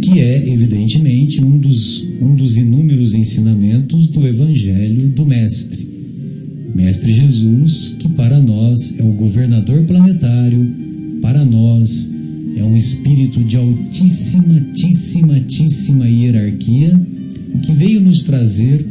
que 0.01 0.19
é, 0.19 0.49
evidentemente, 0.49 1.41
um 1.41 1.57
dos, 1.57 2.05
um 2.19 2.35
dos 2.35 2.57
inúmeros 2.57 3.13
ensinamentos 3.13 4.07
do 4.07 4.27
Evangelho 4.27 5.07
do 5.09 5.25
Mestre. 5.25 5.87
Mestre 6.75 7.13
Jesus, 7.13 7.95
que 7.97 8.09
para 8.09 8.41
nós 8.41 8.99
é 8.99 9.03
o 9.03 9.13
governador 9.13 9.83
planetário, 9.83 10.67
para 11.21 11.45
nós 11.45 12.11
é 12.57 12.63
um 12.63 12.75
espírito 12.75 13.41
de 13.43 13.55
altíssima, 13.55 14.55
altíssima, 14.55 15.35
altíssima 15.35 16.09
hierarquia, 16.09 16.99
que 17.63 17.71
veio 17.73 18.01
nos 18.01 18.21
trazer 18.21 18.85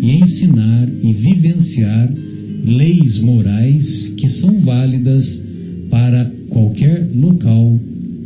e 0.00 0.16
ensinar 0.16 0.88
e 1.02 1.12
vivenciar 1.12 2.12
leis 2.64 3.18
morais 3.18 4.08
que 4.16 4.28
são 4.28 4.58
válidas 4.58 5.44
para 5.88 6.30
qualquer 6.48 7.08
local, 7.14 7.78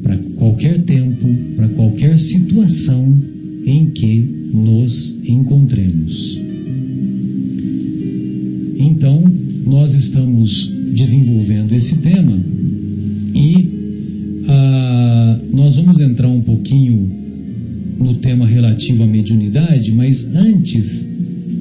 para 0.02 0.16
qualquer 0.36 0.82
tempo, 0.84 1.28
para 1.56 1.68
qualquer 1.68 2.18
situação 2.18 3.20
em 3.64 3.90
que 3.90 4.20
nos 4.52 5.18
encontremos. 5.24 6.40
Então, 8.78 9.22
nós 9.66 9.94
estamos 9.94 10.72
desenvolvendo 10.94 11.72
esse 11.72 11.98
tema 11.98 12.38
e 13.34 13.68
ah, 14.48 15.38
nós 15.52 15.76
vamos 15.76 16.00
entrar 16.00 16.28
um 16.28 16.40
pouquinho 16.40 17.19
no 18.00 18.14
tema 18.14 18.46
relativo 18.46 19.04
à 19.04 19.06
mediunidade, 19.06 19.92
mas 19.92 20.34
antes 20.34 21.06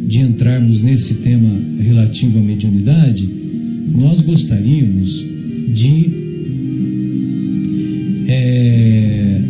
de 0.07 0.19
entrarmos 0.21 0.81
nesse 0.81 1.15
tema 1.15 1.51
relativo 1.83 2.39
à 2.39 2.41
mediunidade, 2.41 3.29
nós 3.93 4.21
gostaríamos 4.21 5.23
de 5.73 6.09
é, 8.27 9.41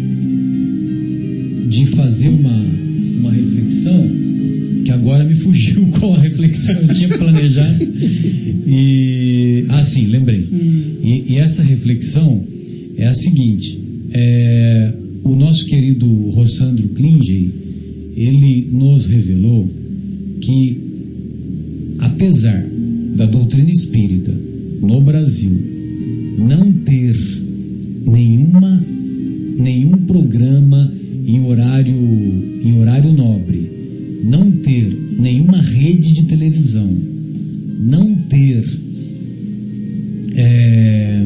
de 1.68 1.86
fazer 1.88 2.30
uma, 2.30 2.66
uma 3.20 3.32
reflexão 3.32 4.10
que 4.84 4.92
agora 4.92 5.24
me 5.24 5.36
fugiu 5.36 5.88
qual 6.00 6.16
a 6.16 6.20
reflexão 6.20 6.76
eu 6.82 6.94
tinha 6.96 7.10
planejado. 7.10 7.86
E 8.66 9.66
assim, 9.70 10.08
lembrei. 10.08 10.48
E, 11.04 11.34
e 11.34 11.38
essa 11.38 11.62
reflexão 11.62 12.44
é 12.98 13.06
a 13.08 13.14
seguinte: 13.14 13.80
é, 14.12 14.94
o 15.24 15.36
nosso 15.36 15.66
querido 15.66 16.06
Rossandro 16.30 16.90
Klingey, 16.90 17.52
ele 18.16 18.70
nos 18.72 19.06
revelou 19.06 19.68
que 20.42 20.78
apesar 22.00 22.66
da 23.16 23.26
doutrina 23.26 23.70
espírita 23.70 24.34
no 24.82 25.02
Brasil 25.02 25.52
não 26.38 26.72
ter 26.72 27.16
nenhuma 28.06 28.86
nenhum 29.58 30.06
programa 30.06 30.94
em 31.26 31.46
horário 31.46 31.96
em 32.64 32.80
horário 32.80 33.12
nobre, 33.12 33.70
não 34.24 34.52
ter 34.52 34.98
nenhuma 35.20 35.62
rede 35.62 36.14
de 36.14 36.24
televisão, 36.24 36.90
não 37.80 38.16
ter 38.16 38.66
é, 40.36 41.26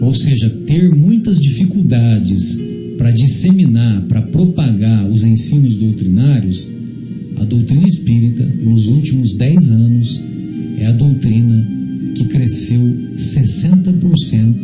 ou 0.00 0.14
seja, 0.14 0.50
ter 0.66 0.90
muitas 0.90 1.38
dificuldades 1.38 2.60
para 3.04 3.12
disseminar, 3.12 4.00
para 4.08 4.22
propagar 4.22 5.06
os 5.10 5.24
ensinos 5.24 5.76
doutrinários, 5.76 6.66
a 7.36 7.44
doutrina 7.44 7.86
espírita, 7.86 8.46
nos 8.46 8.86
últimos 8.86 9.36
10 9.36 9.72
anos, 9.72 10.22
é 10.78 10.86
a 10.86 10.92
doutrina 10.92 11.68
que 12.14 12.24
cresceu 12.24 12.80
60% 13.14 14.54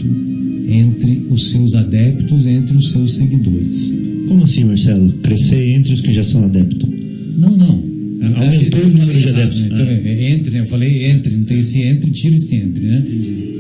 entre 0.71 1.27
os 1.29 1.51
seus 1.51 1.75
adeptos, 1.75 2.47
entre 2.47 2.79
os 2.79 2.93
seus 2.93 3.13
seguidores. 3.13 3.95
Como 4.27 4.45
assim, 4.45 4.65
Marcelo? 4.65 5.13
Crescer 5.23 5.75
entre 5.75 5.93
os 5.93 6.01
que 6.01 6.11
já 6.11 6.25
são 6.25 6.43
adeptos? 6.43 6.89
Não, 7.37 7.55
não. 7.55 7.91
Aumentou 8.37 8.81
Eu 8.81 8.87
o 8.87 8.91
número 8.91 9.21
de 9.21 9.29
adeptos. 9.29 9.61
né? 9.61 9.67
Então, 9.71 9.85
Ah. 9.87 9.93
é, 9.93 10.31
entre, 10.31 10.51
né? 10.53 10.61
Eu 10.61 10.65
falei 10.67 11.05
entre, 11.11 11.37
não 11.37 11.45
tem 11.45 11.59
esse 11.59 11.83
entre, 11.83 12.11
tira 12.11 12.35
esse 12.35 12.57
entre, 12.57 12.87
né? 12.87 13.05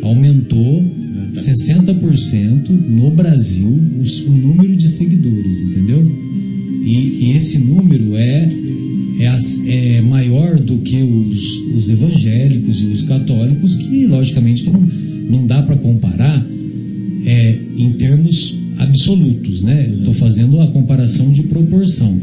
Aumentou 0.00 0.82
Ah. 0.82 0.99
60% 1.34 2.70
no 2.70 3.10
Brasil 3.10 3.68
os- 4.00 4.20
o 4.26 4.30
número 4.30 4.74
de 4.76 4.88
seguidores, 4.88 5.62
entendeu? 5.62 6.04
E, 6.84 7.26
e 7.26 7.32
esse 7.36 7.58
número 7.58 8.16
é, 8.16 8.50
é, 9.20 9.26
as- 9.28 9.62
é 9.66 10.00
maior 10.00 10.58
do 10.58 10.78
que 10.78 11.02
os, 11.02 11.56
os 11.76 11.88
evangélicos 11.90 12.80
e 12.82 12.86
os 12.86 13.02
católicos, 13.02 13.76
que 13.76 14.06
logicamente 14.06 14.64
não, 14.70 14.80
não 15.30 15.46
dá 15.46 15.62
para 15.62 15.76
comparar 15.76 16.44
é, 17.26 17.58
em 17.76 17.92
termos 17.92 18.56
absolutos, 18.78 19.60
né? 19.60 19.90
Estou 19.92 20.14
fazendo 20.14 20.58
a 20.60 20.66
comparação 20.68 21.30
de 21.30 21.42
proporção. 21.42 22.18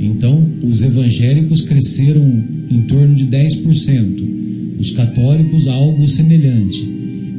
Então, 0.00 0.46
os 0.62 0.82
evangélicos 0.82 1.62
cresceram 1.62 2.26
em 2.70 2.82
torno 2.82 3.14
de 3.14 3.24
10%, 3.24 4.78
os 4.78 4.90
católicos 4.90 5.66
algo 5.66 6.06
semelhante. 6.06 6.86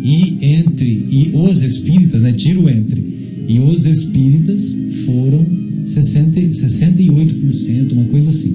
E 0.02 0.38
entre 0.42 0.90
e 0.90 1.32
os 1.34 1.62
espíritas, 1.62 2.22
né, 2.22 2.32
tiro 2.32 2.70
entre, 2.70 3.04
e 3.48 3.60
os 3.60 3.86
espíritas 3.86 4.78
foram 5.06 5.46
60, 5.84 6.40
68%, 6.40 7.92
uma 7.92 8.06
coisa 8.06 8.30
assim. 8.30 8.54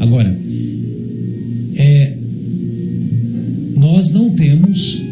Agora, 0.00 0.38
é, 1.74 2.16
nós 3.76 4.12
não 4.12 4.30
temos 4.30 5.02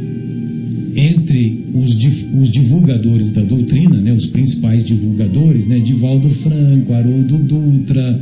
entre 0.97 1.65
os, 1.75 1.97
os 2.41 2.51
divulgadores 2.51 3.31
da 3.31 3.43
doutrina, 3.43 4.01
né, 4.01 4.13
os 4.13 4.27
principais 4.27 4.85
divulgadores, 4.85 5.69
né, 5.69 5.79
Divaldo 5.81 6.29
Franco, 6.29 6.93
Haroldo 6.93 7.37
Dutra, 7.39 8.21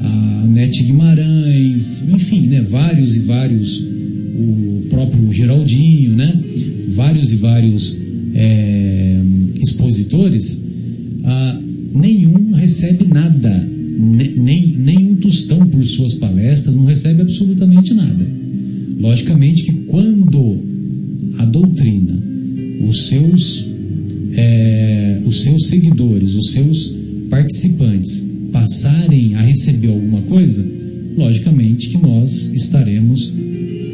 a 0.00 0.46
Nete 0.46 0.84
Guimarães, 0.84 2.04
enfim, 2.08 2.46
né, 2.46 2.60
vários 2.60 3.16
e 3.16 3.20
vários, 3.20 3.84
o 4.40 4.86
próprio 4.88 5.32
Geraldinho, 5.32 6.16
né, 6.16 6.38
vários 6.88 7.32
e 7.32 7.36
vários 7.36 7.96
é, 8.34 9.20
expositores, 9.62 10.62
ah, 11.24 11.60
nenhum 11.92 12.52
recebe 12.52 13.06
nada, 13.06 13.68
ne- 13.98 14.36
nem, 14.36 14.66
nem 14.76 14.98
um 15.10 15.14
tostão 15.16 15.66
por 15.66 15.84
suas 15.84 16.14
palestras, 16.14 16.74
não 16.74 16.84
recebe 16.84 17.22
absolutamente 17.22 17.92
nada. 17.94 18.26
Logicamente 18.98 19.64
que 19.64 19.72
quando 19.86 20.58
a 21.38 21.44
doutrina, 21.44 22.20
os 22.86 23.08
seus, 23.08 23.66
é, 24.32 25.20
os 25.24 25.42
seus 25.42 25.66
seguidores, 25.66 26.34
os 26.34 26.50
seus 26.52 26.94
participantes 27.28 28.26
passarem 28.52 29.34
a 29.34 29.42
receber 29.42 29.88
alguma 29.88 30.20
coisa, 30.22 30.66
logicamente 31.16 31.88
que 31.88 31.98
nós 31.98 32.50
estaremos 32.54 33.32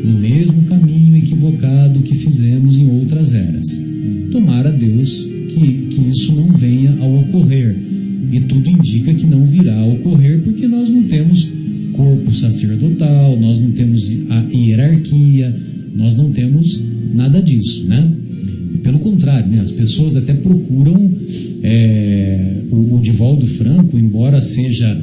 no 0.07 0.19
mesmo 0.19 0.63
caminho 0.63 1.17
equivocado 1.17 2.01
que 2.01 2.15
fizemos 2.15 2.79
em 2.79 2.89
outras 2.91 3.35
eras. 3.35 3.85
Tomara 4.31 4.71
Deus 4.71 5.27
que, 5.49 5.89
que 5.91 6.01
isso 6.09 6.33
não 6.33 6.53
venha 6.53 6.97
a 7.01 7.05
ocorrer. 7.05 7.77
E 8.31 8.41
tudo 8.41 8.71
indica 8.71 9.13
que 9.15 9.27
não 9.27 9.45
virá 9.45 9.77
a 9.77 9.87
ocorrer 9.87 10.43
porque 10.43 10.69
nós 10.69 10.89
não 10.89 11.03
temos 11.05 11.51
corpo 11.93 12.33
sacerdotal, 12.33 13.39
nós 13.39 13.59
não 13.59 13.73
temos 13.73 14.17
a 14.31 14.47
hierarquia, 14.53 15.55
nós 15.95 16.15
não 16.15 16.31
temos 16.31 16.81
nada 17.15 17.41
disso, 17.41 17.85
né? 17.87 18.13
Pelo 18.83 18.99
contrário, 19.01 19.51
né? 19.51 19.61
as 19.61 19.73
pessoas 19.73 20.15
até 20.15 20.33
procuram 20.33 21.11
é, 21.63 22.63
o, 22.71 22.97
o 22.97 23.01
Divaldo 23.01 23.47
Franco, 23.47 23.99
embora 23.99 24.41
seja 24.41 24.97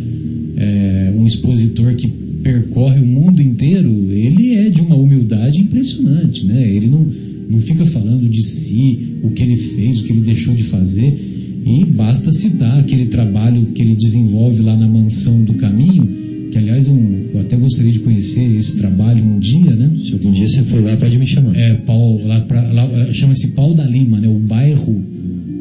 é, 0.56 1.14
um 1.18 1.26
expositor 1.26 1.94
que 1.96 2.08
percorre 2.44 3.00
o 3.00 3.06
mundo 3.06 3.42
inteiro, 3.42 3.90
ele 4.12 4.56
é 4.56 4.70
de 4.70 4.82
uma 4.82 4.96
humildade 4.96 5.62
impressionante, 5.62 6.46
né? 6.46 6.70
Ele 6.70 6.88
não, 6.88 7.08
não 7.50 7.60
fica 7.60 7.86
falando 7.86 8.28
de 8.30 8.44
si, 8.44 9.18
o 9.24 9.30
que 9.30 9.42
ele 9.42 9.56
fez, 9.56 10.02
o 10.02 10.04
que 10.04 10.12
ele 10.12 10.22
deixou 10.22 10.54
de 10.54 10.64
fazer, 10.64 11.18
e 11.66 11.86
basta 11.86 12.32
citar 12.34 12.78
aquele 12.78 13.06
trabalho 13.06 13.68
que 13.68 13.82
ele 13.82 13.96
desenvolve 13.96 14.62
lá 14.62 14.76
na 14.76 14.88
Mansão 14.88 15.42
do 15.44 15.54
Caminho, 15.54 16.06
que 16.52 16.58
aliás 16.58 16.86
eu, 16.86 16.96
eu 17.34 17.40
até 17.40 17.56
gostaria 17.56 17.92
de 17.92 18.00
conhecer 18.00 18.44
esse 18.58 18.78
trabalho 18.78 19.24
um 19.24 19.40
dia, 19.40 19.74
né? 19.74 19.92
Se 20.06 20.12
algum 20.12 20.32
dia 20.34 20.48
você 20.48 20.64
for 20.64 20.84
lá, 20.84 20.96
pode 20.98 21.18
me 21.18 21.26
chamar. 21.26 21.56
É, 21.56 21.74
Pau, 21.76 22.22
lá 22.26 22.46
lá, 22.74 23.14
chama-se 23.14 23.48
Pau 23.50 23.74
da 23.74 23.86
Lima, 23.86 24.20
né? 24.20 24.28
O 24.28 24.38
bairro, 24.38 24.94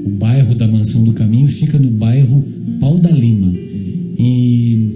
o 0.05 0.11
bairro 0.11 0.57
da 0.57 0.67
Mansão 0.67 1.05
do 1.05 1.13
Caminho 1.13 1.47
fica 1.47 1.79
no 1.79 1.91
bairro 1.91 2.45
Pau 2.81 2.99
da 2.99 3.11
Lima. 3.11 3.55
E 4.19 4.89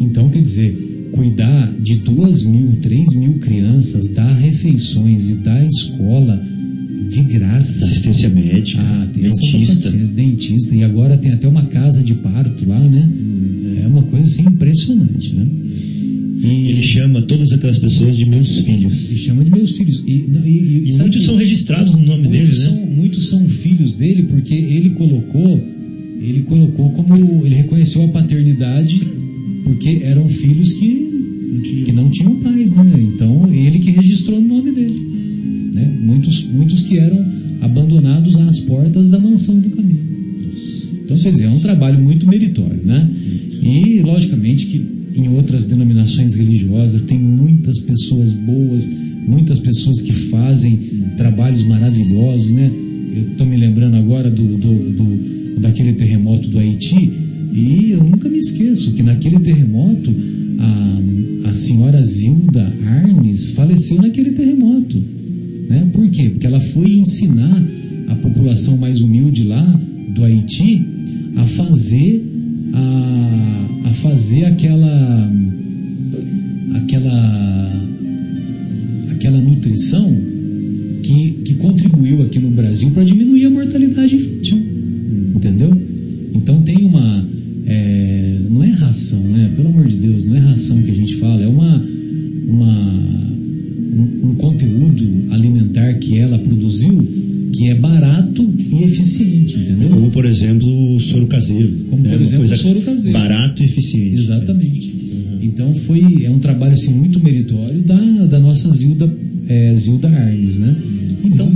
então 0.00 0.28
quer 0.28 0.42
dizer, 0.42 0.91
cuidar 1.12 1.72
de 1.80 1.96
duas 1.96 2.42
mil, 2.42 2.72
três 2.82 3.14
mil 3.14 3.34
crianças, 3.34 4.08
dar 4.08 4.32
refeições 4.32 5.30
e 5.30 5.34
dar 5.36 5.64
escola 5.66 6.42
de 7.08 7.22
graça. 7.24 7.84
Assistência 7.84 8.28
médica, 8.28 8.80
Ah, 8.80 9.08
dentista. 9.12 9.90
dentista. 10.08 10.74
E 10.74 10.82
agora 10.82 11.16
tem 11.18 11.32
até 11.32 11.46
uma 11.46 11.64
casa 11.66 12.02
de 12.02 12.14
parto 12.14 12.66
lá, 12.68 12.80
né? 12.80 13.08
É 13.82 13.86
uma 13.86 14.02
coisa 14.04 14.26
assim 14.26 14.42
impressionante, 14.46 15.34
né? 15.34 15.46
E 16.44 16.70
Ele 16.70 16.82
chama 16.82 17.22
todas 17.22 17.52
aquelas 17.52 17.78
pessoas 17.78 18.16
de 18.16 18.24
meus 18.24 18.60
filhos. 18.60 19.10
ele 19.10 19.18
chama 19.18 19.44
de 19.44 19.50
meus 19.52 19.76
filhos. 19.76 20.02
E, 20.06 20.24
não, 20.28 20.44
e, 20.44 20.88
E 20.88 20.92
muitos 20.98 21.20
que- 21.20 21.26
são 21.26 21.36
registrados 21.36 21.92
no 21.92 21.98
nome 22.04 22.22
muitos 22.26 22.32
deles, 22.32 22.58
são, 22.58 22.74
né? 22.74 22.86
muitos 22.96 23.28
são 23.28 23.48
filhos 23.48 23.92
dele 23.94 24.24
porque 24.24 24.54
ele 24.54 24.90
colocou, 24.90 25.62
ele 26.20 26.40
colocou 26.40 26.90
como 26.90 27.44
ele 27.46 27.54
reconheceu 27.54 28.02
a 28.04 28.08
paternidade 28.08 29.00
porque 29.64 30.00
eram 30.02 30.28
filhos 30.28 30.72
que, 30.72 31.82
que 31.84 31.92
não 31.92 32.08
tinham 32.10 32.36
pais, 32.36 32.72
né? 32.72 32.84
Então 33.14 33.52
ele 33.52 33.78
que 33.78 33.90
registrou 33.90 34.40
no 34.40 34.48
nome 34.48 34.72
dele, 34.72 35.00
né? 35.74 35.98
Muitos, 36.02 36.44
muitos 36.46 36.82
que 36.82 36.98
eram 36.98 37.24
abandonados 37.60 38.36
às 38.40 38.58
portas 38.60 39.08
da 39.08 39.18
mansão 39.18 39.58
do 39.58 39.70
caminho. 39.70 40.00
Então 41.04 41.18
quer 41.18 41.32
dizer 41.32 41.46
é 41.46 41.50
um 41.50 41.60
trabalho 41.60 41.98
muito 41.98 42.26
meritório, 42.26 42.80
né? 42.84 43.08
E 43.62 44.00
logicamente 44.00 44.66
que 44.66 44.86
em 45.14 45.28
outras 45.28 45.64
denominações 45.64 46.34
religiosas 46.34 47.02
tem 47.02 47.18
muitas 47.18 47.78
pessoas 47.78 48.32
boas, 48.32 48.90
muitas 49.26 49.58
pessoas 49.58 50.00
que 50.00 50.12
fazem 50.12 50.78
trabalhos 51.16 51.62
maravilhosos, 51.64 52.50
né? 52.50 52.70
Eu 53.14 53.22
estou 53.32 53.46
me 53.46 53.56
lembrando 53.56 53.96
agora 53.96 54.30
do, 54.30 54.42
do- 54.56 54.90
do- 54.92 55.60
daquele 55.60 55.92
terremoto 55.92 56.48
do 56.48 56.58
Haiti 56.58 57.12
e 57.52 57.90
eu 57.90 58.02
nunca 58.02 58.28
me 58.28 58.38
esqueço 58.38 58.92
que 58.92 59.02
naquele 59.02 59.38
terremoto 59.40 60.12
a, 60.58 61.50
a 61.50 61.54
senhora 61.54 62.02
Zilda 62.02 62.72
Arnes 62.86 63.50
faleceu 63.50 63.98
naquele 63.98 64.32
terremoto. 64.32 64.98
Né? 65.68 65.88
Por 65.92 66.08
quê? 66.08 66.30
Porque 66.30 66.46
ela 66.46 66.60
foi 66.60 66.92
ensinar 66.92 67.62
a 68.08 68.14
população 68.16 68.76
mais 68.76 69.00
humilde 69.00 69.44
lá 69.44 69.62
do 70.14 70.24
Haiti 70.24 70.84
a 71.36 71.46
fazer 71.46 72.22
a, 72.72 73.88
a 73.88 73.92
fazer 73.92 74.44
aquela 74.44 75.30
aquela 76.74 77.82
aquela 79.10 79.40
nutrição 79.40 80.14
que, 81.02 81.30
que 81.44 81.54
contribuiu 81.54 82.22
aqui 82.22 82.38
no 82.38 82.50
Brasil 82.50 82.90
para 82.92 83.04
diminuir 83.04 83.46
a 83.46 83.50
mortalidade 83.50 84.16
infantil, 84.16 84.58
entendeu? 85.36 85.71
Ração, 88.92 89.20
né? 89.20 89.50
Pelo 89.56 89.68
amor 89.68 89.86
de 89.86 89.96
Deus, 89.96 90.22
não 90.22 90.36
é 90.36 90.38
ração 90.38 90.82
que 90.82 90.90
a 90.90 90.94
gente 90.94 91.16
fala, 91.16 91.42
é 91.42 91.48
uma 91.48 91.82
uma 92.46 92.92
um, 93.94 94.30
um 94.30 94.34
conteúdo 94.34 95.04
alimentar 95.30 95.94
que 95.94 96.18
ela 96.18 96.38
produziu 96.38 97.02
que 97.54 97.68
é 97.68 97.74
barato 97.74 98.42
e 98.58 98.84
eficiente, 98.84 99.56
entendeu? 99.58 99.88
Como, 99.90 100.10
por 100.10 100.24
exemplo, 100.24 100.96
o 100.96 101.00
soro 101.00 101.26
caseiro. 101.26 101.70
Como, 101.90 102.02
por 102.02 102.12
É 102.12 102.22
exemplo, 102.22 102.44
o 102.44 102.56
soro 102.56 102.80
caseiro. 102.82 103.18
Barato 103.18 103.62
e 103.62 103.66
eficiente. 103.66 104.14
Exatamente. 104.14 104.92
Então 105.42 105.74
foi 105.74 106.24
é 106.24 106.30
um 106.30 106.38
trabalho 106.38 106.72
assim 106.74 106.94
muito 106.94 107.18
meritório 107.18 107.80
da, 107.82 108.26
da 108.26 108.38
nossa 108.38 108.70
Zilda 108.70 109.10
é, 109.48 109.74
Zilda 109.74 110.08
Arnes, 110.08 110.58
né? 110.58 110.76
Então 111.24 111.50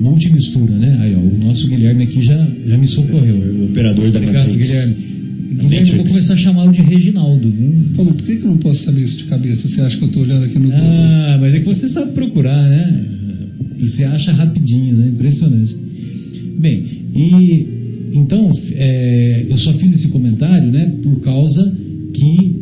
multimistura, 0.00 0.72
né? 0.74 0.98
Aí 1.00 1.14
ó, 1.14 1.18
o 1.18 1.38
nosso 1.44 1.68
Guilherme 1.68 2.04
aqui 2.04 2.22
já 2.22 2.46
já 2.64 2.76
me 2.78 2.86
socorreu. 2.86 3.36
O 3.36 3.64
operador 3.66 4.10
da 4.10 4.18
Obrigado. 4.18 4.52
Guilherme. 4.52 5.05
Eu 5.58 5.96
vou 5.96 6.04
começar 6.06 6.34
a 6.34 6.36
chamá-lo 6.36 6.72
de 6.72 6.82
Reginaldo, 6.82 7.50
viu? 7.50 7.72
Paulo, 7.94 8.14
por 8.14 8.24
que, 8.24 8.36
que 8.36 8.44
eu 8.44 8.50
não 8.50 8.58
posso 8.58 8.84
saber 8.84 9.02
isso 9.02 9.18
de 9.18 9.24
cabeça? 9.24 9.68
Você 9.68 9.80
acha 9.80 9.96
que 9.96 10.04
eu 10.04 10.08
estou 10.08 10.22
olhando 10.22 10.44
aqui 10.44 10.58
no 10.58 10.70
Google? 10.70 10.80
Ah, 10.80 11.38
mas 11.40 11.54
é 11.54 11.60
que 11.60 11.66
você 11.66 11.88
sabe 11.88 12.12
procurar, 12.12 12.68
né? 12.68 13.06
E 13.78 13.88
você 13.88 14.04
acha 14.04 14.32
rapidinho, 14.32 14.96
né? 14.96 15.08
Impressionante. 15.08 15.76
Bem, 16.58 16.82
e 17.14 17.76
então 18.12 18.50
é, 18.72 19.46
eu 19.48 19.56
só 19.56 19.72
fiz 19.72 19.92
esse 19.92 20.08
comentário, 20.08 20.70
né? 20.70 20.94
Por 21.02 21.20
causa 21.20 21.74
que 22.12 22.56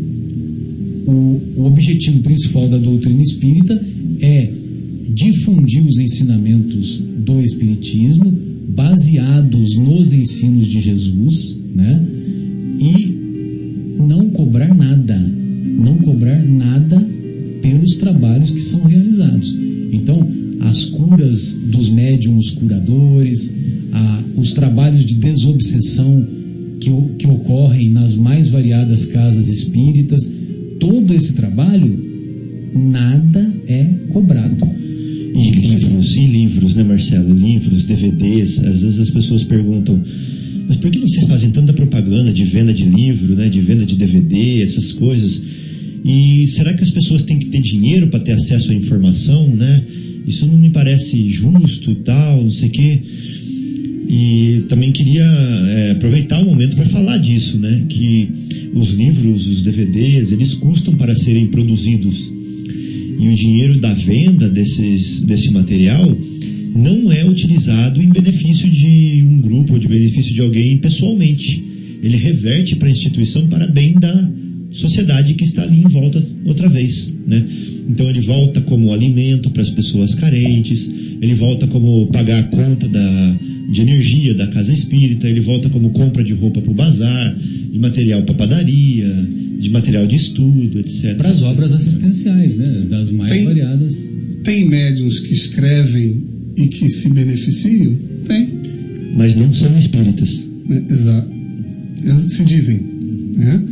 o, 1.07 1.41
o 1.57 1.65
objetivo 1.67 2.21
principal 2.21 2.69
da 2.69 2.79
doutrina 2.79 3.21
espírita 3.21 3.81
é 4.21 4.51
difundir 5.09 5.87
os 5.87 5.99
ensinamentos 5.99 6.99
do 7.19 7.41
Espiritismo 7.41 8.33
baseados 8.69 9.77
nos 9.77 10.13
ensinos 10.13 10.67
de 10.67 10.81
Jesus, 10.81 11.57
né? 11.75 12.07
E 12.79 13.97
não 13.99 14.31
cobrar 14.31 14.75
nada, 14.75 15.19
não 15.19 15.97
cobrar 15.99 16.43
nada 16.45 17.01
pelos 17.63 17.97
trabalhos 17.97 18.51
que 18.51 18.61
são 18.61 18.85
realizados. 18.85 19.55
Então, 19.93 20.27
as 20.61 20.85
curas 20.87 21.55
dos 21.71 21.89
médiums 21.91 22.51
curadores, 22.51 23.57
a- 23.93 24.23
os 24.37 24.53
trabalhos 24.53 25.05
de 25.05 25.15
desobsessão 25.15 26.27
que, 26.81 26.91
que 27.19 27.27
ocorrem 27.27 27.91
nas 27.91 28.15
mais 28.15 28.49
variadas 28.49 29.07
casas 29.07 29.49
espíritas, 29.49 30.31
todo 30.79 31.15
esse 31.15 31.35
trabalho, 31.35 31.99
nada 32.75 33.51
é 33.69 33.85
cobrado. 34.09 34.67
E 35.35 35.51
livros, 35.51 36.15
e 36.17 36.27
livros, 36.27 36.75
né, 36.75 36.83
Marcelo? 36.85 37.35
Livros, 37.35 37.85
DVDs. 37.85 38.59
Às 38.59 38.83
vezes 38.83 38.99
as 39.01 39.11
pessoas 39.11 39.43
perguntam, 39.45 40.01
mas 40.67 40.77
por 40.77 40.91
que 40.91 40.99
vocês 40.99 41.27
fazem 41.27 41.51
tanta 41.51 41.73
propaganda 41.73 42.33
de 42.33 42.45
venda 42.45 42.73
de 42.73 42.85
livro, 42.85 43.35
né, 43.35 43.49
de 43.49 43.61
venda 43.61 43.85
de 43.85 43.97
DVD, 43.97 44.63
essas 44.63 44.93
coisas? 44.93 45.41
E 46.05 46.47
será 46.49 46.75
que 46.75 46.83
as 46.83 46.91
pessoas 46.91 47.23
têm 47.23 47.39
que 47.39 47.47
ter 47.47 47.61
dinheiro 47.61 48.09
para 48.09 48.21
ter 48.21 48.33
acesso 48.33 48.71
à 48.71 48.75
informação, 48.75 49.55
né? 49.55 49.83
Isso 50.27 50.47
não 50.47 50.57
me 50.57 50.71
parece 50.71 51.29
justo 51.31 51.95
tal, 51.97 52.45
não 52.45 52.51
sei 52.51 52.69
o 52.69 52.73
quê. 52.73 53.01
E 54.07 54.65
também 54.69 54.93
queria 54.93 55.25
é, 55.25 55.91
aproveitar 55.93 56.41
o 56.41 56.45
momento 56.45 56.77
para 56.77 56.87
falar 56.87 57.17
disso, 57.19 57.59
né? 57.59 57.87
Que 57.89 58.29
os 58.75 58.93
livros, 58.93 59.47
os 59.47 59.63
DVDs, 59.63 60.31
eles 60.31 60.53
custam 60.55 60.95
para 60.95 61.15
serem 61.15 61.47
produzidos. 61.47 62.31
E 63.19 63.29
o 63.29 63.35
dinheiro 63.35 63.79
da 63.79 63.95
venda 63.95 64.49
desses, 64.49 65.21
desse 65.21 65.51
material 65.51 66.15
não 66.75 67.13
é 67.13 67.25
utilizado 67.25 68.03
em 68.03 68.09
benefício 68.09 68.69
de 68.69 69.23
um 69.23 69.41
grupo 69.41 69.75
ou 69.75 69.79
de 69.79 69.87
benefício 69.87 70.35
de 70.35 70.41
alguém 70.41 70.77
pessoalmente. 70.79 71.63
Ele 72.03 72.17
reverte 72.17 72.75
para 72.77 72.89
a 72.89 72.91
instituição 72.91 73.47
para 73.47 73.67
bem 73.69 73.95
da 73.95 74.31
sociedade 74.71 75.35
que 75.35 75.45
está 75.45 75.63
ali 75.63 75.79
em 75.79 75.89
volta 75.89 76.23
outra 76.45 76.69
vez, 76.69 77.09
né? 77.27 77.45
Então 77.89 78.11
ele 78.11 78.21
volta 78.21 78.61
como 78.63 78.93
alimento 78.93 79.51
para 79.51 79.63
as 79.63 79.71
pessoas 79.71 80.15
carentes, 80.15 80.91
ele 81.23 81.35
volta 81.35 81.67
como 81.69 82.07
pagar 82.09 82.41
a 82.41 82.43
conta 82.45 82.89
da, 82.89 83.37
de 83.71 83.81
energia 83.81 84.35
da 84.35 84.49
casa 84.49 84.73
espírita, 84.73 85.29
ele 85.29 85.41
volta 85.41 85.69
como 85.69 85.91
compra 85.91 86.25
de 86.25 86.33
roupa 86.33 86.61
para 86.61 86.71
o 86.71 86.75
bazar, 86.75 87.39
de 87.73 87.79
material 87.79 88.23
para 88.23 88.35
padaria, 88.35 89.29
de 89.61 89.71
material 89.71 90.07
de 90.07 90.17
estudo, 90.17 90.81
etc. 90.81 91.15
Para 91.17 91.31
as 91.31 91.43
obras 91.43 91.73
assistenciais, 91.73 92.57
né? 92.57 92.87
Das 92.91 93.11
mais 93.11 93.31
Tem- 93.31 93.45
variadas. 93.45 94.09
Tem 94.43 94.69
médiums 94.69 95.21
que 95.21 95.33
escrevem 95.33 96.34
e 96.57 96.67
que 96.69 96.89
se 96.91 97.09
beneficiam? 97.11 97.97
Tem. 98.27 98.49
Mas 99.17 99.35
não 99.35 99.53
são 99.53 99.77
espíritas. 99.79 100.41
né? 100.69 100.85
Exato. 100.91 101.31
Se 102.31 102.45
dizem, 102.45 102.81
né? 103.37 103.63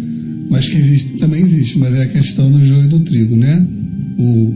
Mas 0.51 0.68
que 0.68 0.76
existe, 0.76 1.16
também 1.18 1.43
existe, 1.43 1.78
mas 1.78 1.95
é 1.95 2.03
a 2.03 2.09
questão 2.09 2.51
do 2.51 2.62
joio 2.64 2.85
e 2.85 2.89
do 2.89 3.01
trigo, 3.01 3.37
né? 3.37 3.66
O, 4.18 4.55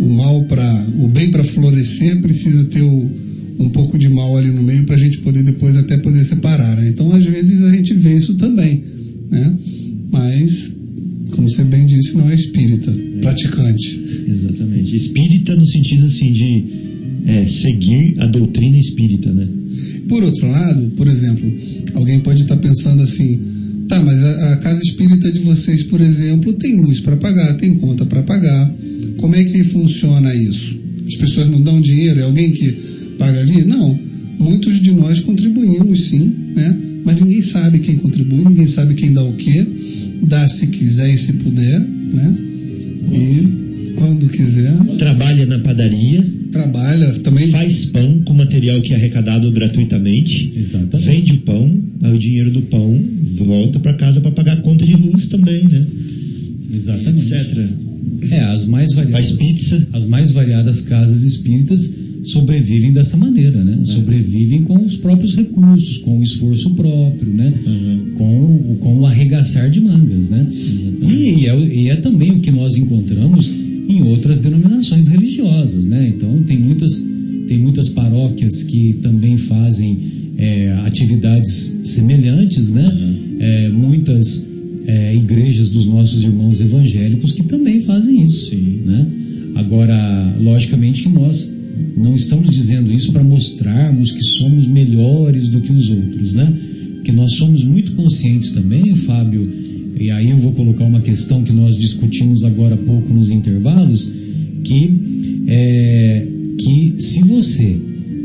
o 0.00 0.08
mal 0.14 0.42
para 0.44 0.86
o 0.98 1.06
bem 1.08 1.30
para 1.30 1.44
florescer 1.44 2.20
precisa 2.20 2.64
ter 2.64 2.82
o- 2.82 3.10
um 3.58 3.68
pouco 3.68 3.98
de 3.98 4.08
mal 4.08 4.36
ali 4.36 4.50
no 4.50 4.62
meio 4.62 4.84
para 4.84 4.96
a 4.96 4.98
gente 4.98 5.18
poder 5.18 5.42
depois 5.42 5.76
até 5.76 5.96
poder 5.98 6.24
separar. 6.24 6.76
né? 6.76 6.88
Então 6.88 7.12
às 7.12 7.24
vezes 7.24 7.62
a 7.62 7.70
gente 7.74 7.94
vê 7.94 8.16
isso 8.16 8.34
também, 8.34 8.82
né? 9.30 9.54
Mas 10.10 10.74
como 11.30 11.48
você 11.48 11.64
bem 11.64 11.86
disse, 11.86 12.16
não 12.16 12.28
é 12.30 12.34
espírita, 12.34 12.92
praticante. 13.20 14.02
Exatamente. 14.28 14.96
Espírita 14.96 15.54
no 15.56 15.66
sentido 15.66 16.06
assim 16.06 16.32
de 16.32 16.64
é, 17.26 17.46
seguir 17.48 18.16
a 18.18 18.26
doutrina 18.26 18.78
espírita, 18.78 19.32
né? 19.32 19.48
Por 20.08 20.22
outro 20.22 20.50
lado, 20.50 20.92
por 20.96 21.06
exemplo, 21.06 21.52
alguém 21.94 22.20
pode 22.20 22.42
estar 22.42 22.56
pensando 22.56 23.02
assim: 23.02 23.40
tá, 23.88 24.02
mas 24.02 24.22
a, 24.22 24.52
a 24.52 24.56
casa 24.56 24.80
espírita 24.82 25.30
de 25.30 25.40
vocês, 25.40 25.82
por 25.82 26.00
exemplo, 26.00 26.52
tem 26.54 26.76
luz 26.76 27.00
para 27.00 27.16
pagar, 27.16 27.54
tem 27.54 27.74
conta 27.78 28.04
para 28.04 28.22
pagar. 28.22 28.74
Como 29.18 29.34
é 29.36 29.44
que 29.44 29.62
funciona 29.64 30.34
isso? 30.34 30.76
As 31.06 31.16
pessoas 31.16 31.48
não 31.48 31.60
dão 31.60 31.80
dinheiro? 31.80 32.20
É 32.20 32.24
alguém 32.24 32.52
que 32.52 32.72
paga 33.18 33.40
ali? 33.40 33.64
Não. 33.64 33.98
Muitos 34.38 34.80
de 34.80 34.90
nós 34.92 35.20
contribuímos, 35.20 36.08
sim, 36.08 36.32
né? 36.54 36.76
Mas 37.04 37.20
ninguém 37.20 37.42
sabe 37.42 37.78
quem 37.78 37.96
contribui, 37.96 38.44
ninguém 38.44 38.66
sabe 38.66 38.94
quem 38.94 39.12
dá 39.12 39.22
o 39.22 39.34
quê. 39.34 39.64
Dá 40.26 40.48
se 40.48 40.68
quiser 40.68 41.12
e 41.12 41.18
se 41.18 41.32
puder, 41.34 41.80
né? 41.80 42.36
E 43.12 43.92
quando 43.96 44.28
quiser, 44.28 44.72
Trabalha 44.98 45.46
na 45.46 45.58
padaria, 45.58 46.24
trabalha 46.52 47.10
também. 47.20 47.48
faz 47.50 47.86
pão 47.86 48.20
com 48.24 48.34
material 48.34 48.80
que 48.82 48.92
é 48.92 48.96
arrecadado 48.96 49.50
gratuitamente, 49.50 50.52
Exatamente. 50.56 51.08
vende 51.08 51.32
o 51.32 51.38
pão, 51.38 51.80
aí 52.02 52.12
o 52.14 52.18
dinheiro 52.18 52.50
do 52.50 52.62
pão 52.62 53.02
volta 53.36 53.80
para 53.80 53.94
casa 53.94 54.20
para 54.20 54.30
pagar 54.30 54.52
a 54.54 54.60
conta 54.60 54.84
de 54.86 54.92
luz 54.94 55.26
também, 55.26 55.64
né? 55.64 55.86
Exatamente. 56.74 57.32
Etc. 57.32 57.58
É, 58.30 58.40
as 58.40 58.64
mais 58.66 58.92
variadas. 58.92 59.30
Faz 59.30 59.38
pizza. 59.38 59.86
As 59.92 60.04
mais 60.06 60.30
variadas 60.30 60.80
casas 60.82 61.22
espíritas 61.22 61.92
sobrevivem 62.24 62.92
dessa 62.92 63.16
maneira, 63.16 63.62
né? 63.64 63.80
Sobrevivem 63.84 64.62
com 64.62 64.84
os 64.84 64.96
próprios 64.96 65.34
recursos, 65.34 65.98
com 65.98 66.18
o 66.18 66.22
esforço 66.22 66.70
próprio, 66.70 67.32
né? 67.32 67.52
Uhum. 67.66 68.00
Com, 68.16 68.76
com 68.80 68.98
o 69.00 69.06
arregaçar 69.06 69.68
de 69.70 69.80
mangas, 69.80 70.30
né? 70.30 70.46
E, 70.52 71.46
é, 71.46 71.54
o- 71.54 71.64
e 71.64 71.88
é 71.88 71.96
também 71.96 72.30
o 72.30 72.38
que 72.40 72.50
nós 72.52 72.76
encontramos 72.76 73.50
em 73.88 74.02
outras 74.02 74.38
denominações 74.38 75.08
religiosas, 75.08 75.86
né? 75.86 76.08
Então 76.08 76.42
tem 76.44 76.58
muitas 76.58 77.02
tem 77.46 77.58
muitas 77.58 77.88
paróquias 77.88 78.62
que 78.62 78.94
também 78.94 79.36
fazem 79.36 79.98
é, 80.38 80.72
atividades 80.86 81.80
semelhantes, 81.84 82.70
né? 82.70 83.16
É, 83.38 83.68
muitas 83.68 84.46
é, 84.86 85.14
igrejas 85.14 85.68
dos 85.68 85.86
nossos 85.86 86.22
irmãos 86.22 86.60
evangélicos 86.60 87.32
que 87.32 87.42
também 87.42 87.80
fazem 87.80 88.22
isso, 88.22 88.54
né? 88.54 89.06
Agora, 89.54 90.34
logicamente 90.40 91.02
que 91.02 91.08
nós 91.08 91.52
não 91.96 92.14
estamos 92.14 92.50
dizendo 92.50 92.92
isso 92.92 93.12
para 93.12 93.22
mostrarmos 93.22 94.10
que 94.10 94.22
somos 94.22 94.66
melhores 94.66 95.48
do 95.48 95.60
que 95.60 95.72
os 95.72 95.90
outros, 95.90 96.34
né? 96.34 96.52
Que 97.04 97.12
nós 97.12 97.34
somos 97.34 97.64
muito 97.64 97.92
conscientes 97.92 98.52
também, 98.52 98.94
Fábio, 98.94 99.46
e 99.96 100.10
aí 100.10 100.30
eu 100.30 100.36
vou 100.36 100.52
colocar 100.52 100.84
uma 100.84 101.00
questão 101.00 101.42
que 101.42 101.52
nós 101.52 101.76
discutimos 101.76 102.42
agora 102.44 102.74
há 102.74 102.78
pouco 102.78 103.12
nos 103.12 103.30
intervalos, 103.30 104.10
que 104.64 105.00
é 105.46 106.26
que 106.58 106.94
se 106.98 107.22
você 107.24 107.76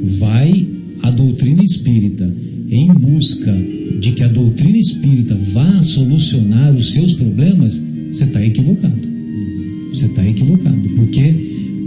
vai 0.04 0.68
à 1.02 1.12
doutrina 1.12 1.64
espírita 1.64 2.32
em 2.70 2.88
busca 2.88 3.54
de 4.00 4.12
que 4.12 4.24
a 4.24 4.28
doutrina 4.28 4.78
espírita 4.78 5.36
vá 5.36 5.82
solucionar 5.82 6.74
os 6.74 6.92
seus 6.92 7.14
problemas, 7.14 7.84
você 8.12 8.26
está 8.26 8.46
equivocado. 8.46 9.08
Você 9.92 10.06
está 10.06 10.28
equivocado, 10.28 10.90
porque 10.96 11.34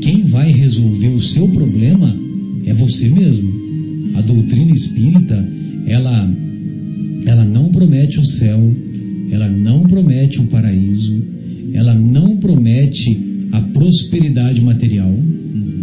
quem 0.01 0.23
vai 0.23 0.51
resolver 0.51 1.09
o 1.09 1.21
seu 1.21 1.47
problema 1.49 2.17
é 2.65 2.73
você 2.73 3.09
mesmo. 3.09 3.53
A 4.15 4.23
doutrina 4.23 4.73
espírita, 4.73 5.47
ela, 5.87 6.35
ela 7.27 7.45
não 7.45 7.71
promete 7.71 8.19
o 8.19 8.25
céu, 8.25 8.61
ela 9.31 9.49
não 9.49 9.83
promete 9.85 10.41
o 10.41 10.45
paraíso, 10.45 11.17
ela 11.73 11.95
não 11.95 12.37
promete 12.37 13.19
a 13.53 13.61
prosperidade 13.61 14.61
material, 14.61 15.13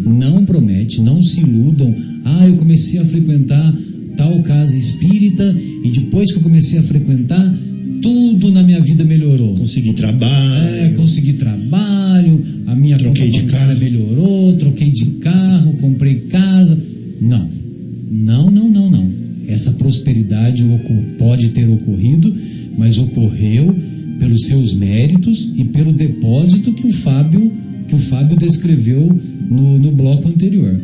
não 0.05 0.45
promete, 0.45 1.01
não 1.01 1.21
se 1.21 1.41
iludam. 1.41 1.93
Ah, 2.23 2.47
eu 2.47 2.57
comecei 2.57 2.99
a 2.99 3.05
frequentar 3.05 3.73
tal 4.15 4.41
casa 4.43 4.77
espírita 4.77 5.55
e 5.83 5.91
depois 5.91 6.31
que 6.31 6.39
eu 6.39 6.43
comecei 6.43 6.79
a 6.79 6.83
frequentar, 6.83 7.55
tudo 8.01 8.51
na 8.51 8.63
minha 8.63 8.79
vida 8.79 9.03
melhorou. 9.03 9.55
Consegui 9.55 9.93
trabalho. 9.93 10.75
É, 10.75 10.89
consegui 10.95 11.33
trabalho, 11.33 12.43
a 12.67 12.75
minha 12.75 12.97
Troquei 12.97 13.29
de 13.29 13.43
carro. 13.43 13.79
melhorou, 13.79 14.55
troquei 14.57 14.91
de 14.91 15.05
carro, 15.19 15.73
comprei 15.73 16.15
casa. 16.21 16.77
Não. 17.21 17.56
Essa 19.57 19.71
prosperidade 19.71 20.63
pode 21.17 21.49
ter 21.49 21.67
ocorrido, 21.67 22.31
mas 22.77 22.99
ocorreu 22.99 23.75
pelos 24.19 24.45
seus 24.45 24.71
méritos 24.71 25.51
e 25.55 25.63
pelo 25.63 25.91
depósito 25.91 26.73
que 26.73 26.85
o 26.85 26.91
Fábio, 26.91 27.51
que 27.87 27.95
o 27.95 27.97
Fábio 27.97 28.37
descreveu 28.37 29.19
no, 29.49 29.79
no 29.79 29.91
bloco 29.91 30.29
anterior. 30.29 30.79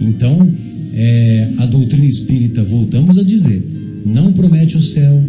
Então, 0.00 0.52
é, 0.94 1.48
a 1.58 1.66
doutrina 1.66 2.06
espírita, 2.06 2.64
voltamos 2.64 3.18
a 3.18 3.22
dizer, 3.22 3.62
não 4.04 4.32
promete 4.32 4.76
o 4.76 4.82
céu, 4.82 5.22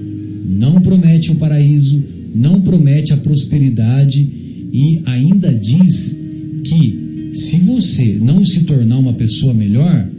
não 0.49 0.81
promete 0.81 1.31
o 1.31 1.35
paraíso, 1.35 2.01
não 2.33 2.59
promete 2.59 3.13
a 3.13 3.17
prosperidade 3.17 4.19
e 4.73 5.03
ainda 5.05 5.53
diz 5.53 6.19
que 6.63 7.29
se 7.33 7.59
você 7.59 8.17
não 8.19 8.43
se 8.43 8.63
tornar 8.63 8.97
uma 8.97 9.13
pessoa 9.13 9.53
melhor, 9.53 10.09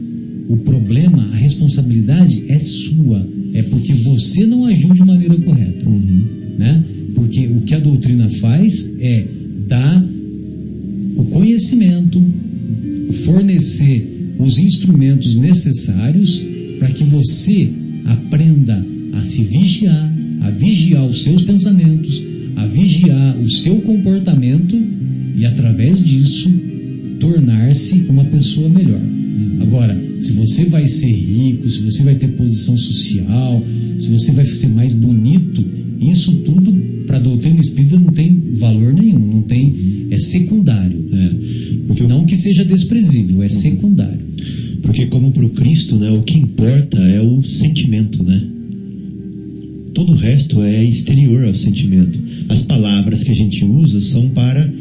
o 0.51 0.56
problema, 0.56 1.28
a 1.32 1.36
responsabilidade 1.36 2.43
é 2.48 2.59
sua, 2.59 3.24
é 3.55 3.62
porque 3.62 3.93
você 3.93 4.44
não 4.44 4.66
agiu 4.66 4.93
de 4.93 5.05
maneira 5.05 5.36
correta, 5.36 5.86
né? 6.59 6.85
Porque 7.14 7.47
o 7.47 7.60
que 7.60 7.72
a 7.72 7.78
doutrina 7.78 8.28
faz 8.28 8.93
é 8.98 9.24
dar 9.68 10.05
o 11.14 11.24
conhecimento, 11.27 12.20
fornecer 13.24 14.35
os 14.40 14.59
instrumentos 14.59 15.36
necessários 15.36 16.43
para 16.81 16.90
que 16.90 17.05
você 17.05 17.70
aprenda 18.06 18.85
a 19.12 19.22
se 19.22 19.44
vigiar, 19.44 20.12
a 20.40 20.51
vigiar 20.51 21.06
os 21.06 21.22
seus 21.22 21.43
pensamentos, 21.43 22.20
a 22.56 22.66
vigiar 22.66 23.39
o 23.39 23.48
seu 23.48 23.77
comportamento 23.82 24.77
e 25.36 25.47
através 25.47 26.02
disso 26.02 26.52
tornar-se 27.20 27.98
uma 28.09 28.24
pessoa 28.24 28.68
melhor. 28.68 29.01
Agora, 29.60 29.97
se 30.18 30.32
você 30.32 30.64
vai 30.64 30.86
ser 30.86 31.12
rico, 31.12 31.70
se 31.70 31.80
você 31.80 32.02
vai 32.02 32.16
ter 32.16 32.28
posição 32.28 32.76
social, 32.76 33.62
se 33.98 34.09
você 34.09 34.32
vai 34.32 34.44
ser 34.44 34.68
mais 34.68 34.92
bonito, 34.92 35.64
isso 36.01 36.32
tudo 36.38 36.72
para 37.06 37.18
a 37.18 37.20
doutrina 37.20 37.60
espírita 37.60 37.98
não 37.98 38.12
tem 38.12 38.52
valor 38.55 38.92
nenhum, 38.92 39.18
não 39.18 39.42
tem 39.42 39.74
é 40.10 40.18
secundário. 40.18 41.05
É, 41.12 42.06
Não 42.09 42.24
que 42.24 42.36
seja 42.36 42.64
desprezível, 42.64 43.42
é 43.42 43.48
secundário. 43.48 44.20
porque 44.82 45.06
como 45.06 45.30
para 45.32 45.44
o 45.44 45.51
Cristo, 45.51 45.97
né, 45.97 46.10
o 46.10 46.22
que 46.22 46.38
importa 46.38 46.98
é 46.98 47.20
o 47.20 47.42
sentimento, 47.44 48.22
né? 48.22 48.42
Todo 49.94 50.12
o 50.12 50.16
resto 50.16 50.62
é 50.62 50.82
exterior 50.82 51.44
ao 51.44 51.55
sentimento. 51.55 52.18
As 52.48 52.62
palavras 52.62 53.22
que 53.22 53.30
a 53.30 53.34
gente 53.34 53.64
usa 53.64 54.01
são 54.01 54.30
para 54.30 54.72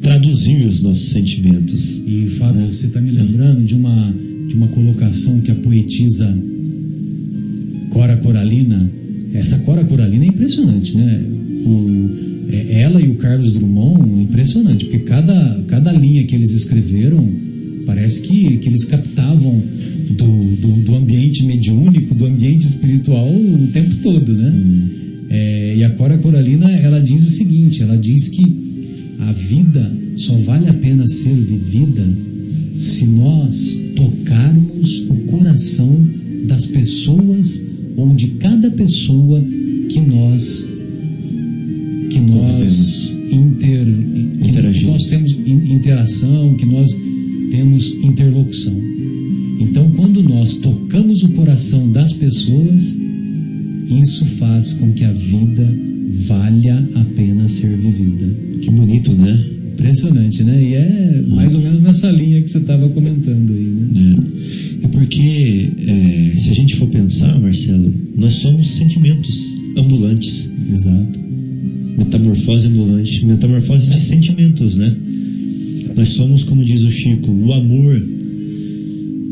traduzir 0.00 0.66
os 0.66 0.80
nossos 0.80 1.10
sentimentos. 1.10 2.00
E 2.06 2.28
Fábio, 2.30 2.66
você 2.66 2.86
está 2.86 3.00
me 3.00 3.10
lembrando 3.10 3.64
de 3.64 3.74
uma, 3.74 4.14
de 4.48 4.54
uma 4.54 4.68
colocação 4.68 5.40
que 5.40 5.50
a 5.50 5.54
poetisa 5.54 6.36
Cora 7.90 8.16
Coralina, 8.18 8.90
essa 9.34 9.58
Cora 9.60 9.84
Coralina 9.84 10.24
é 10.24 10.28
impressionante, 10.28 10.96
né? 10.96 11.22
O, 11.64 12.10
é, 12.50 12.80
ela 12.80 13.00
e 13.00 13.08
o 13.08 13.14
Carlos 13.14 13.52
Drummond, 13.52 14.22
impressionante, 14.22 14.84
porque 14.86 15.00
cada, 15.00 15.64
cada 15.66 15.92
linha 15.92 16.24
que 16.24 16.34
eles 16.34 16.52
escreveram, 16.52 17.28
parece 17.84 18.22
que, 18.22 18.58
que 18.58 18.68
eles 18.68 18.84
captavam 18.84 19.62
do, 20.10 20.56
do, 20.56 20.68
do 20.84 20.94
ambiente 20.94 21.44
mediúnico, 21.44 22.14
do 22.14 22.26
ambiente 22.26 22.64
espiritual 22.64 23.28
o 23.28 23.68
tempo 23.72 23.94
todo, 24.02 24.32
né? 24.32 24.54
É, 25.30 25.76
e 25.76 25.84
a 25.84 25.90
Cora 25.90 26.16
Coralina, 26.18 26.70
ela 26.70 27.00
diz 27.00 27.22
o 27.22 27.30
seguinte, 27.30 27.82
ela 27.82 27.96
diz 27.96 28.28
que 28.28 28.67
a 29.20 29.32
vida 29.32 29.92
só 30.16 30.36
vale 30.38 30.68
a 30.68 30.74
pena 30.74 31.06
ser 31.06 31.34
vivida 31.34 32.06
se 32.76 33.06
nós 33.06 33.78
tocarmos 33.96 35.00
o 35.08 35.14
coração 35.26 36.06
das 36.46 36.66
pessoas 36.66 37.64
ou 37.96 38.14
de 38.14 38.28
cada 38.32 38.70
pessoa 38.70 39.44
que 39.88 40.00
nós 40.00 40.68
que 42.10 42.20
nós 42.20 43.10
inter, 43.30 43.84
que 44.42 44.86
nós 44.86 45.04
temos 45.04 45.32
in- 45.32 45.72
interação, 45.72 46.54
que 46.56 46.64
nós 46.64 46.88
temos 47.50 47.88
interlocução. 48.02 48.74
Então, 49.60 49.90
quando 49.90 50.22
nós 50.22 50.54
tocamos 50.54 51.22
o 51.22 51.28
coração 51.30 51.90
das 51.90 52.12
pessoas, 52.12 52.98
isso 53.90 54.24
faz 54.24 54.74
com 54.74 54.92
que 54.92 55.04
a 55.04 55.12
vida 55.12 55.66
valha 56.26 56.86
a 56.94 57.04
pena 57.14 57.48
ser 57.48 57.76
vivida. 57.76 58.26
Que 58.60 58.70
bonito, 58.70 59.12
né? 59.12 59.46
Impressionante, 59.72 60.42
né? 60.44 60.62
E 60.62 60.74
é 60.74 61.22
mais 61.28 61.54
ou 61.54 61.60
menos 61.60 61.82
nessa 61.82 62.10
linha 62.10 62.42
que 62.42 62.48
você 62.48 62.58
estava 62.58 62.88
comentando 62.88 63.52
aí, 63.52 63.64
né? 63.64 64.16
É, 64.82 64.84
é 64.84 64.88
porque, 64.88 65.70
é, 65.78 66.36
se 66.38 66.50
a 66.50 66.54
gente 66.54 66.76
for 66.76 66.88
pensar, 66.88 67.38
Marcelo, 67.40 67.94
nós 68.16 68.34
somos 68.34 68.74
sentimentos 68.74 69.44
ambulantes. 69.76 70.48
Exato. 70.72 71.20
Metamorfose 71.96 72.66
ambulante, 72.66 73.24
metamorfose 73.24 73.88
de 73.88 74.00
sentimentos, 74.00 74.76
né? 74.76 74.94
Nós 75.96 76.10
somos, 76.10 76.44
como 76.44 76.64
diz 76.64 76.82
o 76.82 76.90
Chico, 76.90 77.30
o 77.30 77.52
amor 77.52 78.17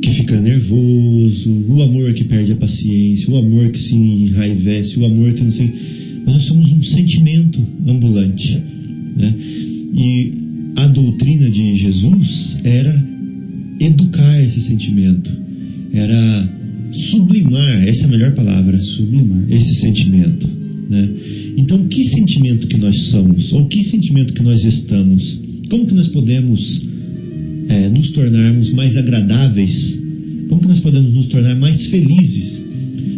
que 0.02 0.10
fica 0.10 0.40
nervoso, 0.40 1.50
o 1.68 1.82
amor 1.82 2.12
que 2.12 2.24
perde 2.24 2.52
a 2.52 2.56
paciência, 2.56 3.30
o 3.30 3.36
amor 3.36 3.70
que 3.70 3.78
se 3.78 3.94
enraivece, 3.94 4.98
o 4.98 5.04
amor 5.04 5.32
que 5.32 5.42
não 5.42 5.52
sei. 5.52 5.72
Nós 6.26 6.44
somos 6.44 6.70
um 6.70 6.82
sentimento 6.82 7.60
ambulante, 7.86 8.60
né? 9.16 9.34
E 9.94 10.32
a 10.76 10.86
doutrina 10.88 11.48
de 11.48 11.76
Jesus 11.76 12.58
era 12.64 13.06
educar 13.80 14.42
esse 14.42 14.60
sentimento, 14.60 15.30
era 15.92 16.52
sublimar, 16.92 17.88
essa 17.88 18.02
é 18.02 18.06
a 18.06 18.08
melhor 18.08 18.32
palavra, 18.34 18.76
Sublimar. 18.78 19.44
esse 19.50 19.74
sentimento. 19.74 20.48
Né? 20.88 21.08
Então, 21.56 21.86
que 21.88 22.04
sentimento 22.04 22.66
que 22.66 22.76
nós 22.76 23.02
somos? 23.02 23.52
Ou 23.52 23.66
que 23.66 23.82
sentimento 23.82 24.32
que 24.34 24.42
nós 24.42 24.64
estamos? 24.64 25.40
Como 25.68 25.86
que 25.86 25.94
nós 25.94 26.08
podemos 26.08 26.82
eh, 27.68 27.88
nos 27.88 28.10
tornarmos 28.10 28.70
mais 28.70 28.96
agradáveis? 28.96 29.98
Como 30.48 30.60
que 30.60 30.68
nós 30.68 30.80
podemos 30.80 31.12
nos 31.12 31.26
tornar 31.26 31.54
mais 31.56 31.86
felizes? 31.86 32.64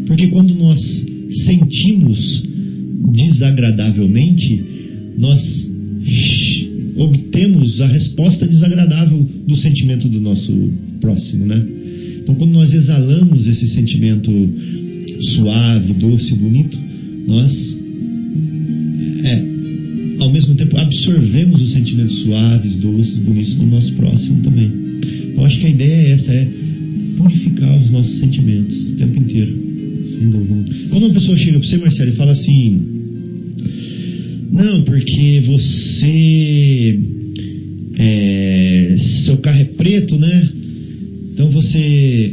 Porque 0.06 0.28
quando 0.28 0.54
nós 0.54 1.06
sentimos 1.30 2.42
desagradavelmente, 3.12 4.62
nós 5.18 5.68
obtemos 6.96 7.80
a 7.80 7.86
resposta 7.86 8.46
desagradável 8.46 9.28
do 9.46 9.56
sentimento 9.56 10.08
do 10.08 10.20
nosso 10.20 10.52
próximo, 11.00 11.46
né? 11.46 11.64
Então, 12.22 12.34
quando 12.34 12.52
nós 12.52 12.72
exalamos 12.72 13.46
esse 13.46 13.66
sentimento 13.68 14.30
suave, 15.20 15.94
doce, 15.94 16.34
bonito, 16.34 16.78
nós, 17.26 17.76
é, 19.24 19.57
ao 20.18 20.30
mesmo 20.32 20.54
tempo, 20.54 20.76
absorvemos 20.76 21.60
os 21.60 21.70
sentimentos 21.70 22.18
suaves, 22.18 22.76
doces, 22.76 23.18
bonitos 23.18 23.54
do 23.54 23.66
nosso 23.66 23.92
próximo 23.92 24.40
também. 24.42 24.70
Então, 25.30 25.44
acho 25.44 25.58
que 25.58 25.66
a 25.66 25.70
ideia 25.70 26.08
é 26.08 26.10
essa, 26.10 26.32
é 26.32 26.48
purificar 27.16 27.78
os 27.80 27.90
nossos 27.90 28.18
sentimentos 28.18 28.76
o 28.76 28.92
tempo 28.94 29.18
inteiro. 29.18 29.68
Sem 30.02 30.30
dúvida. 30.30 30.64
Quando 30.90 31.04
uma 31.04 31.14
pessoa 31.14 31.36
chega 31.36 31.58
para 31.58 31.68
você, 31.68 31.76
Marcelo, 31.76 32.10
e 32.10 32.14
fala 32.14 32.32
assim: 32.32 32.80
Não, 34.52 34.82
porque 34.82 35.42
você. 35.44 36.98
é, 37.98 38.94
seu 38.98 39.36
carro 39.38 39.60
é 39.60 39.64
preto, 39.64 40.18
né? 40.18 40.50
Então 41.32 41.50
você 41.50 42.32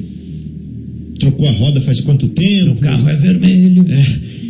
trocou 1.19 1.47
a 1.47 1.51
roda 1.51 1.81
faz 1.81 2.01
quanto 2.01 2.27
tempo? 2.29 2.71
O 2.71 2.75
carro 2.75 3.09
é 3.09 3.15
vermelho. 3.15 3.85
É, 3.89 4.05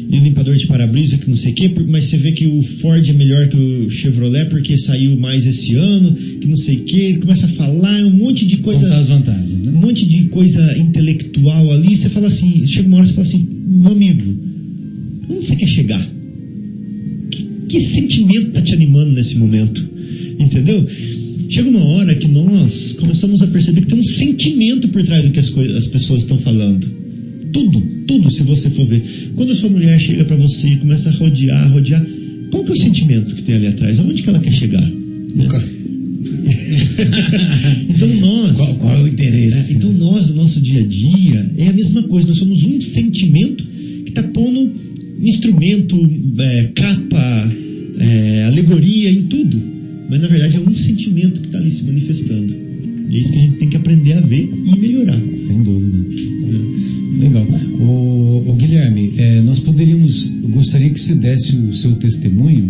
e 0.10 0.18
o 0.18 0.24
limpador 0.24 0.56
de 0.56 0.68
para-brisa 0.68 1.18
que 1.18 1.28
não 1.30 1.36
sei 1.36 1.52
o 1.52 1.56
quê, 1.56 1.72
mas 1.88 2.06
você 2.06 2.18
vê 2.18 2.32
que 2.32 2.46
o 2.46 2.62
Ford 2.62 3.08
é 3.08 3.14
melhor 3.14 3.48
que 3.48 3.58
o 3.58 3.90
Chevrolet 3.90 4.46
porque 4.50 4.78
saiu 4.78 5.18
mais 5.18 5.46
esse 5.48 5.76
ano, 5.76 6.14
que 6.14 6.48
não 6.48 6.58
sei 6.58 6.78
o 6.78 6.80
quê. 6.82 6.98
Ele 6.98 7.20
começa 7.20 7.46
a 7.46 7.50
falar 7.50 8.06
um 8.06 8.12
monte 8.12 8.46
de 8.46 8.58
coisa 8.58 8.84
Contar 8.84 9.00
as 9.00 9.10
vantagens, 9.10 9.64
né? 9.64 9.72
um 9.72 9.80
monte 9.80 10.06
de 10.06 10.26
coisa 10.26 10.78
intelectual 10.78 11.72
ali, 11.72 11.94
e 11.94 11.98
você 11.98 12.10
fala 12.10 12.28
assim, 12.28 12.66
chega 12.68 12.88
uma 12.88 12.98
hora 12.98 13.06
e 13.06 13.10
você 13.10 13.16
fala 13.16 13.28
assim, 13.28 13.48
meu 13.68 13.92
amigo, 13.92 14.36
onde 15.30 15.46
você 15.46 15.56
quer 15.56 15.68
chegar? 15.68 16.12
Que, 17.32 17.48
que 17.68 17.80
sentimento 17.82 18.50
está 18.50 18.62
te 18.62 18.74
animando 18.74 19.12
nesse 19.12 19.36
momento? 19.36 19.88
Entendeu? 20.40 20.88
Chega 21.50 21.70
uma 21.70 21.84
hora 21.84 22.16
que 22.16 22.28
nós 22.28 22.94
começamos 22.94 23.42
a 23.42 23.48
perceber 23.48 23.82
que 23.82 23.88
tem 23.88 24.00
um 24.00 24.04
sentimento 24.04 24.88
por 24.90 25.04
trás 25.04 25.24
do 25.24 25.32
que 25.32 25.40
as, 25.40 25.52
as 25.76 25.88
pessoas 25.88 26.22
estão 26.22 26.38
falando. 26.38 27.05
Tudo, 27.56 27.82
tudo, 28.06 28.30
se 28.30 28.44
você 28.44 28.70
for 28.70 28.86
ver. 28.86 29.02
Quando 29.34 29.54
a 29.54 29.56
sua 29.56 29.70
mulher 29.70 29.98
chega 29.98 30.26
para 30.26 30.36
você 30.36 30.68
e 30.68 30.76
começa 30.76 31.08
a 31.08 31.14
rodear, 31.14 31.72
rodear, 31.72 32.06
qual 32.52 32.66
que 32.66 32.72
é 32.72 32.74
o 32.74 32.78
sentimento 32.78 33.34
que 33.34 33.44
tem 33.44 33.56
ali 33.56 33.68
atrás? 33.68 33.98
Aonde 33.98 34.22
que 34.22 34.28
ela 34.28 34.40
quer 34.40 34.52
chegar? 34.52 34.86
No 35.34 35.48
carro. 35.48 35.70
Então 37.90 38.08
nós, 38.20 38.58
Qual, 38.58 38.76
qual 38.76 38.98
é 38.98 39.04
o 39.04 39.08
interesse? 39.08 39.74
é, 39.74 39.78
então 39.78 39.94
nós, 39.94 40.28
no 40.28 40.36
nosso 40.36 40.60
dia 40.60 40.82
a 40.82 40.84
dia, 40.84 41.50
é 41.58 41.70
a 41.70 41.74
mesma 41.74 42.04
coisa. 42.04 42.28
Nós 42.28 42.38
somos 42.38 42.62
um 42.64 42.82
sentimento 42.82 43.64
que 44.04 44.10
está 44.10 44.22
pondo 44.24 44.70
instrumento, 45.22 45.96
é, 46.40 46.64
capa, 46.76 47.54
é, 48.00 48.44
alegoria 48.48 49.10
em 49.12 49.24
tudo. 49.24 49.62
Mas 50.10 50.20
na 50.20 50.28
verdade 50.28 50.58
é 50.58 50.60
um 50.60 50.76
sentimento 50.76 51.40
que 51.40 51.48
está 51.48 51.58
ali 51.58 51.72
se 51.72 51.84
manifestando. 51.84 52.65
E 53.10 53.18
é 53.18 53.20
isso 53.20 53.32
que 53.32 53.38
a 53.38 53.42
gente 53.42 53.58
tem 53.58 53.70
que 53.70 53.78
aprender 53.78 54.14
a 54.14 54.22
ver 54.22 54.50
e 54.66 54.78
melhorar. 54.78 55.22
Sem 55.34 55.62
dúvida. 55.62 55.98
Legal. 57.20 57.46
O, 57.80 58.54
Guilherme, 58.58 59.14
eh, 59.18 59.42
nós 59.42 59.60
poderíamos, 59.60 60.32
eu 60.44 60.50
gostaria 60.50 60.90
que 60.90 61.00
você 61.00 61.16
desse 61.16 61.56
o 61.56 61.74
seu 61.74 61.96
testemunho 61.96 62.70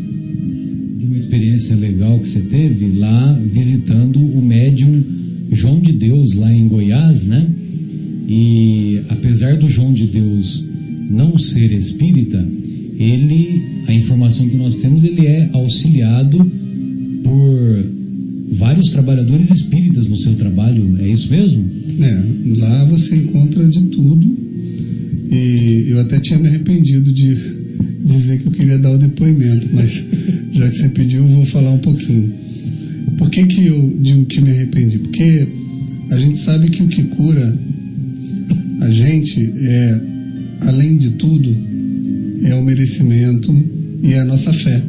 de 0.98 1.06
uma 1.06 1.18
experiência 1.18 1.76
legal 1.76 2.20
que 2.20 2.28
você 2.28 2.42
teve 2.42 2.90
lá 2.92 3.40
visitando 3.44 4.20
o 4.20 4.42
médium 4.42 5.04
João 5.52 5.80
de 5.80 5.94
Deus 5.94 6.34
lá 6.34 6.54
em 6.54 6.68
Goiás, 6.68 7.28
né? 7.28 7.48
E 8.28 9.02
apesar 9.10 9.58
do 9.58 9.70
João 9.70 9.94
de 9.94 10.08
Deus 10.08 10.64
não 11.10 11.38
ser 11.38 11.72
espírita, 11.72 12.46
ele, 12.98 13.64
a 13.88 13.94
informação 13.94 14.48
que 14.48 14.56
nós 14.56 14.76
temos, 14.76 15.04
ele 15.04 15.28
é 15.28 15.50
auxiliado 15.54 16.52
por 17.24 17.86
vários 18.50 18.90
trabalhadores 18.92 19.50
espíritas 19.50 20.08
no 20.08 20.16
seu 20.16 20.36
trabalho, 20.36 20.98
é 21.00 21.08
isso 21.08 21.30
mesmo? 21.32 21.66
É, 22.00 22.60
lá 22.60 22.86
você 22.86 23.16
encontra 23.16 23.68
de 23.68 23.82
tudo. 23.84 24.46
E 25.32 25.88
eu 25.90 26.00
até 26.00 26.20
tinha 26.20 26.40
me 26.40 26.48
arrependido 26.48 27.12
de 27.12 27.36
dizer 28.06 28.40
que 28.40 28.48
eu 28.48 28.52
queria 28.52 28.78
dar 28.78 28.92
o 28.92 28.98
depoimento, 28.98 29.68
mas 29.74 30.04
já 30.52 30.70
que 30.70 30.78
você 30.78 30.90
pediu, 30.90 31.24
eu 31.24 31.28
vou 31.28 31.46
falar 31.46 31.72
um 31.72 31.80
pouquinho. 31.80 32.34
Por 33.18 33.30
que, 33.30 33.46
que 33.46 33.66
eu 33.66 33.98
digo 34.02 34.26
que 34.26 34.40
me 34.42 34.52
arrependi? 34.52 35.00
Porque 35.00 35.48
a 36.12 36.18
gente 36.18 36.38
sabe 36.38 36.70
que 36.70 36.84
o 36.84 36.88
que 36.88 37.04
cura 37.04 37.58
a 38.82 38.90
gente 38.92 39.52
é, 39.58 40.02
além 40.62 40.98
de 40.98 41.12
tudo, 41.12 41.56
é 42.44 42.54
o 42.54 42.64
merecimento 42.64 43.52
e 44.04 44.14
a 44.14 44.24
nossa 44.24 44.54
fé. 44.54 44.82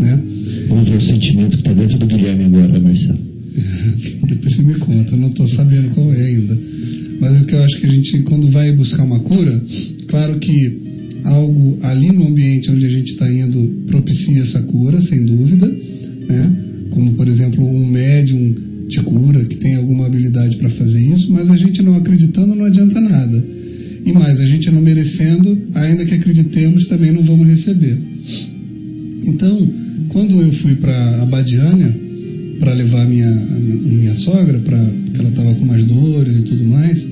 Né? 0.00 0.18
Vamos 0.68 0.88
ver 0.88 0.96
o 0.96 1.00
sentimento 1.00 1.58
que 1.58 1.62
está 1.62 1.74
dentro 1.74 1.98
do 1.98 2.06
Guilherme 2.06 2.44
agora, 2.44 2.80
Marcelo. 2.80 3.18
Depois 4.26 4.54
você 4.54 4.62
me 4.62 4.74
conta, 4.76 5.16
não 5.16 5.28
estou 5.28 5.46
sabendo 5.46 5.90
qual 5.90 6.12
é 6.14 6.26
ainda. 6.26 6.58
Mas 7.20 7.42
o 7.42 7.44
que 7.44 7.54
eu 7.54 7.62
acho 7.62 7.78
que 7.78 7.86
a 7.86 7.90
gente, 7.90 8.18
quando 8.20 8.48
vai 8.48 8.72
buscar 8.72 9.04
uma 9.04 9.20
cura, 9.20 9.62
claro 10.06 10.38
que 10.38 10.80
algo 11.24 11.76
ali 11.82 12.10
no 12.10 12.28
ambiente 12.28 12.70
onde 12.70 12.86
a 12.86 12.88
gente 12.88 13.12
está 13.12 13.30
indo 13.30 13.82
propicia 13.86 14.40
essa 14.40 14.62
cura, 14.62 15.02
sem 15.02 15.22
dúvida, 15.24 15.66
né? 15.66 16.56
Como, 16.88 17.12
por 17.12 17.28
exemplo, 17.28 17.62
um 17.62 17.86
médium 17.86 18.54
de 18.88 19.00
cura 19.00 19.44
que 19.44 19.56
tem 19.56 19.74
alguma 19.74 20.06
habilidade 20.06 20.56
para 20.56 20.70
fazer 20.70 21.00
isso, 21.00 21.30
mas 21.30 21.50
a 21.50 21.56
gente 21.56 21.82
não 21.82 21.94
acreditando 21.94 22.54
não 22.54 22.64
adianta 22.64 22.98
nada. 23.00 23.46
E 24.04 24.12
mais, 24.12 24.40
a 24.40 24.46
gente 24.46 24.70
não 24.70 24.80
merecendo, 24.80 25.58
ainda 25.74 26.06
que 26.06 26.14
acreditemos, 26.14 26.86
também 26.86 27.12
não 27.12 27.22
vamos 27.22 27.46
receber. 27.46 27.98
Então, 29.24 29.68
quando 30.12 30.40
eu 30.40 30.52
fui 30.52 30.74
para 30.76 31.22
Abadiânia 31.22 31.96
para 32.58 32.74
levar 32.74 33.06
minha 33.08 33.30
minha 33.30 34.14
sogra, 34.14 34.58
para 34.58 34.78
que 35.12 35.20
ela 35.20 35.30
estava 35.30 35.54
com 35.54 35.64
mais 35.64 35.82
dores 35.84 36.36
e 36.36 36.42
tudo 36.42 36.64
mais, 36.64 37.08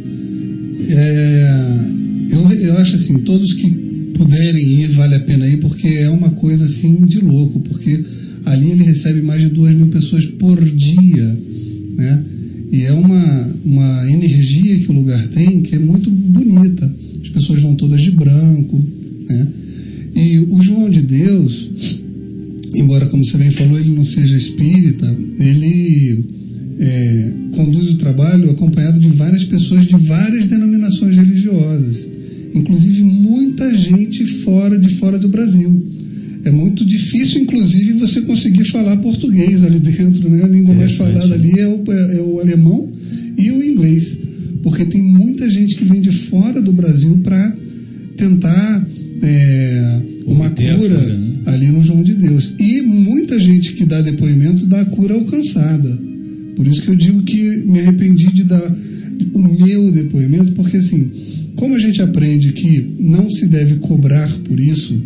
é, 0.90 1.86
eu, 2.30 2.50
eu 2.50 2.78
acho 2.78 2.96
assim, 2.96 3.18
todos 3.20 3.54
que 3.54 3.70
puderem 4.14 4.82
ir, 4.82 4.88
vale 4.88 5.14
a 5.14 5.20
pena 5.20 5.46
ir, 5.46 5.58
porque 5.58 5.88
é 5.88 6.10
uma 6.10 6.30
coisa 6.30 6.66
assim 6.66 7.06
de 7.06 7.20
louco, 7.20 7.60
porque 7.60 8.02
ali 8.44 8.70
ele 8.72 8.84
recebe 8.84 9.22
mais 9.22 9.40
de 9.40 9.48
duas 9.48 9.74
mil 9.74 9.88
pessoas 9.88 10.26
por 10.26 10.62
dia, 10.64 11.38
né? 11.96 12.24
E 12.70 12.82
é 12.82 12.92
uma, 12.92 13.54
uma 13.64 14.12
energia 14.12 14.78
que 14.78 14.90
o 14.90 14.94
lugar 14.94 15.26
tem 15.28 15.62
que 15.62 15.76
é 15.76 15.78
muito 15.78 16.10
bonita. 16.10 16.92
As 17.22 17.30
pessoas 17.30 17.60
vão 17.60 17.74
todas 17.74 18.00
de 18.02 18.10
branco, 18.10 18.84
né? 19.28 19.48
E 20.14 20.38
o 20.38 20.60
João 20.60 20.90
de 20.90 21.00
Deus, 21.00 21.70
embora, 22.74 23.06
como 23.06 23.24
você 23.24 23.36
bem 23.36 23.50
falou, 23.50 23.78
ele 23.78 23.90
não 23.90 24.04
seja 24.04 24.36
espírita, 24.36 25.06
ele 25.38 26.24
é, 26.78 27.32
conduz 27.52 27.90
o 27.90 27.96
trabalho 27.96 28.50
acompanhado 28.50 28.98
de 28.98 29.08
várias 29.08 29.44
pessoas 29.44 29.86
de 29.86 29.96
várias 29.96 30.46
denominações 30.46 31.16
religiosas, 31.16 32.08
inclusive 32.54 33.02
muita 33.02 33.76
gente 33.76 34.24
fora 34.26 34.78
de 34.78 34.94
fora 34.94 35.18
do 35.18 35.28
Brasil. 35.28 35.82
É 36.44 36.50
muito 36.50 36.84
difícil, 36.84 37.42
inclusive, 37.42 37.94
você 37.94 38.22
conseguir 38.22 38.64
falar 38.64 38.96
português 38.98 39.62
ali 39.64 39.80
dentro, 39.80 40.30
né? 40.30 40.44
A 40.44 40.46
língua 40.46 40.74
mais 40.74 40.94
falada 40.94 41.34
ali 41.34 41.58
é 41.58 41.66
o, 41.66 41.82
é 41.92 42.20
o 42.22 42.40
alemão 42.40 42.90
e 43.36 43.50
o 43.50 43.62
inglês, 43.62 44.16
porque 44.62 44.84
tem 44.84 45.02
muita 45.02 45.50
gente 45.50 45.76
que 45.76 45.84
vem 45.84 46.00
de 46.00 46.12
fora 46.12 46.62
do 46.62 46.72
Brasil 46.72 47.18
para 47.24 47.56
tentar 48.16 48.86
é, 49.22 50.02
uma 50.26 50.50
cura, 50.50 50.76
cura 50.76 51.16
né? 51.16 51.34
ali 51.46 51.66
no 51.68 51.82
João 51.82 52.02
de 52.02 52.14
Deus. 52.14 52.54
E 52.58 52.82
muita 52.82 53.38
gente 53.40 53.72
que 53.74 53.84
dá 53.84 54.00
depoimento 54.00 54.66
dá 54.66 54.80
a 54.80 54.86
cura 54.86 55.14
alcançada. 55.14 55.98
Por 56.56 56.66
isso 56.66 56.82
que 56.82 56.88
eu 56.88 56.96
digo 56.96 57.22
que 57.22 57.62
me 57.64 57.80
arrependi 57.80 58.32
de 58.32 58.44
dar 58.44 58.76
o 59.32 59.38
meu 59.38 59.92
depoimento, 59.92 60.52
porque 60.52 60.76
assim, 60.76 61.10
como 61.56 61.74
a 61.74 61.78
gente 61.78 62.02
aprende 62.02 62.52
que 62.52 62.96
não 62.98 63.30
se 63.30 63.46
deve 63.46 63.76
cobrar 63.76 64.30
por 64.44 64.58
isso, 64.58 65.00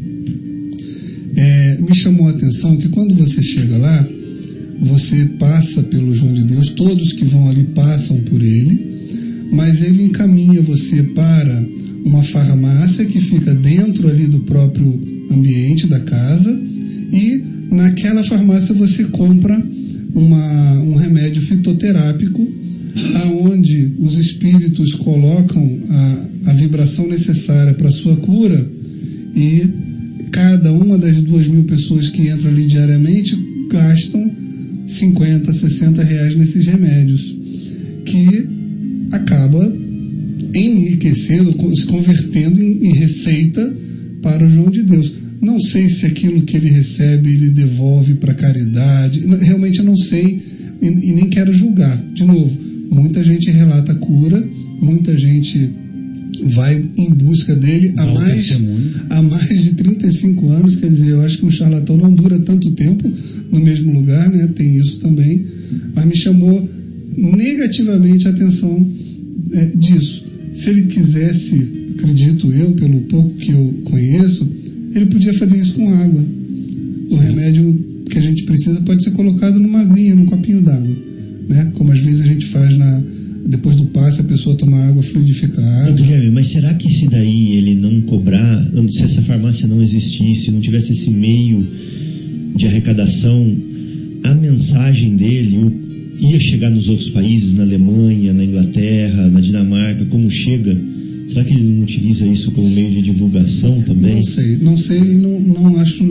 é, 1.35 1.79
me 1.81 1.95
chamou 1.95 2.27
a 2.29 2.31
atenção 2.31 2.77
que 2.77 2.89
quando 2.89 3.15
você 3.15 3.43
chega 3.43 3.77
lá, 3.79 4.09
você 4.81 5.27
passa 5.39 5.83
pelo 5.83 6.13
João 6.13 6.33
de 6.33 6.43
Deus, 6.43 6.69
todos 6.69 7.13
que 7.13 7.25
vão 7.25 7.49
ali 7.49 7.65
passam 7.75 8.19
por 8.21 8.43
ele, 8.43 8.93
mas 9.53 9.81
ele 9.81 10.05
encaminha 10.05 10.61
você 10.61 11.03
para 11.03 11.65
uma 12.05 12.23
farmácia 12.23 13.05
que 13.05 13.21
fica 13.21 13.55
dentro 13.55 14.09
ali 14.09 14.27
do 14.27 14.41
próprio 14.41 15.01
ambiente 15.31 15.87
da 15.87 16.01
casa 16.01 16.59
e 17.13 17.43
naquela 17.71 18.23
farmácia 18.25 18.75
você 18.75 19.05
compra 19.05 19.61
uma, 20.15 20.73
um 20.83 20.95
remédio 20.95 21.43
fitoterápico 21.43 22.47
aonde 23.25 23.95
os 23.99 24.19
espíritos 24.19 24.95
colocam 24.95 25.81
a, 25.89 26.51
a 26.51 26.53
vibração 26.55 27.09
necessária 27.09 27.75
para 27.75 27.91
sua 27.91 28.17
cura 28.17 28.71
e 29.35 29.67
cada 30.31 30.73
uma 30.73 30.99
das 30.99 31.17
duas 31.23 31.47
mil 31.47 31.65
pessoas 31.65 32.09
que 32.09 32.29
entram 32.29 32.51
ali 32.51 32.67
diariamente 32.67 33.37
gastam 33.71 34.31
50, 34.87 35.53
60 35.53 36.03
reais 36.03 36.37
nesses 36.37 36.67
remédios, 36.67 37.37
que 38.05 38.49
acaba 39.11 39.73
enriquecendo, 40.55 41.55
se 41.75 41.87
convertendo 41.87 42.63
em, 42.63 42.87
em 42.87 42.93
receita 42.95 43.77
para 44.21 44.45
o 44.45 44.49
João 44.49 44.71
de 44.71 44.83
Deus. 44.83 45.13
Não 45.41 45.59
sei 45.59 45.89
se 45.89 46.07
aquilo 46.07 46.43
que 46.43 46.57
ele 46.57 46.71
recebe 46.71 47.33
ele 47.33 47.51
devolve 47.51 48.15
para 48.15 48.35
caridade, 48.35 49.27
realmente 49.41 49.81
eu 49.81 49.85
não 49.85 49.97
sei 49.97 50.41
e, 50.81 50.87
e 50.87 51.13
nem 51.13 51.29
quero 51.29 51.53
julgar. 51.53 51.97
De 52.15 52.25
novo, 52.25 52.57
muita 52.91 53.25
gente 53.25 53.51
relata 53.51 53.95
cura, 53.95 54.45
muita 54.81 55.17
gente 55.19 55.71
vai 56.45 56.83
em 56.97 57.11
busca 57.11 57.55
dele 57.55 57.95
há 57.97 58.07
mais, 58.07 58.61
há 59.11 59.23
mais 59.23 59.65
de 59.65 59.75
35 59.75 60.49
anos. 60.49 60.77
Quer 60.77 60.91
dizer, 60.91 61.11
eu 61.11 61.23
acho 61.23 61.39
que 61.39 61.47
um 61.47 61.51
charlatão 61.51 61.97
não 61.97 62.13
dura 62.13 62.39
tanto 62.41 62.71
tempo 62.73 63.11
no 63.51 63.61
mesmo 63.61 63.93
lugar, 63.93 64.31
né? 64.31 64.49
tem 64.55 64.77
isso 64.77 64.99
também. 64.99 65.45
Mas 65.95 66.05
me 66.05 66.17
chamou 66.17 66.69
negativamente 67.17 68.27
a 68.27 68.31
atenção 68.31 68.93
é, 69.53 69.67
disso. 69.77 70.22
Se 70.53 70.71
ele 70.71 70.83
quisesse, 70.83 71.69
acredito 71.97 72.53
eu, 72.53 72.73
pelo 72.73 73.01
pouco 73.03 73.35
que 73.37 73.51
eu 73.51 73.81
conheço, 73.85 74.49
ele 74.95 75.07
podia 75.07 75.33
fazer 75.35 75.57
isso 75.57 75.75
com 75.75 75.89
água. 75.95 76.25
O 77.11 77.15
Sim. 77.17 77.23
remédio 77.23 78.05
que 78.11 78.19
a 78.19 78.23
gente 78.23 78.45
precisa 78.45 78.81
pode 78.83 79.03
ser 79.03 79.13
colocado 79.13 79.59
numa 79.59 79.81
aguinha, 79.81 80.15
num 80.15 80.27
copinho 80.27 80.61
d'água. 80.61 80.97
Né? 81.49 81.71
Como 81.75 81.93
às 81.93 82.01
vezes 82.01 82.21
a 82.21 82.27
gente 82.27 82.47
faz 82.47 82.77
na, 82.77 83.03
depois 83.47 83.77
do 83.77 83.87
passe 83.87 84.21
a 84.21 84.25
pessoa 84.25 84.55
toma 84.57 84.79
água 84.85 85.03
fluidificada. 85.03 85.93
Guilherme, 85.93 86.31
mas 86.31 86.49
será 86.49 86.75
que 86.75 86.93
se 86.93 87.09
daí 87.09 87.57
ele 87.57 87.75
não 87.75 88.03
cobrar, 88.03 88.67
se 88.91 89.03
essa 89.03 89.23
farmácia 89.23 89.67
não 89.67 89.83
existisse, 89.83 90.51
não 90.51 90.61
tivesse 90.61 90.93
esse 90.93 91.11
meio 91.11 91.67
de 92.55 92.67
arrecadação, 92.67 93.57
a 94.23 94.35
mensagem 94.35 95.17
dele 95.17 95.92
ia 96.23 96.39
chegar 96.39 96.71
nos 96.71 96.89
outros 96.89 97.11
países, 97.11 97.55
na 97.55 97.65
Alemanha, 97.65 98.33
na 98.33 98.45
Inglaterra, 98.45 99.29
na 99.29 99.41
Dinamarca, 99.41 100.05
como 100.07 100.31
chega? 100.31 100.79
Será 101.29 101.45
que 101.45 101.55
ele 101.55 101.65
não 101.65 101.83
utiliza 101.83 102.27
isso 102.27 102.51
como 102.53 102.69
meio 102.71 102.91
de 102.91 103.03
divulgação 103.03 103.83
também? 103.83 104.17
Não 104.17 104.23
sei, 104.23 104.57
não 104.59 104.77
sei, 104.77 105.01
não, 105.01 105.41
não 105.41 105.81
acho 105.81 106.05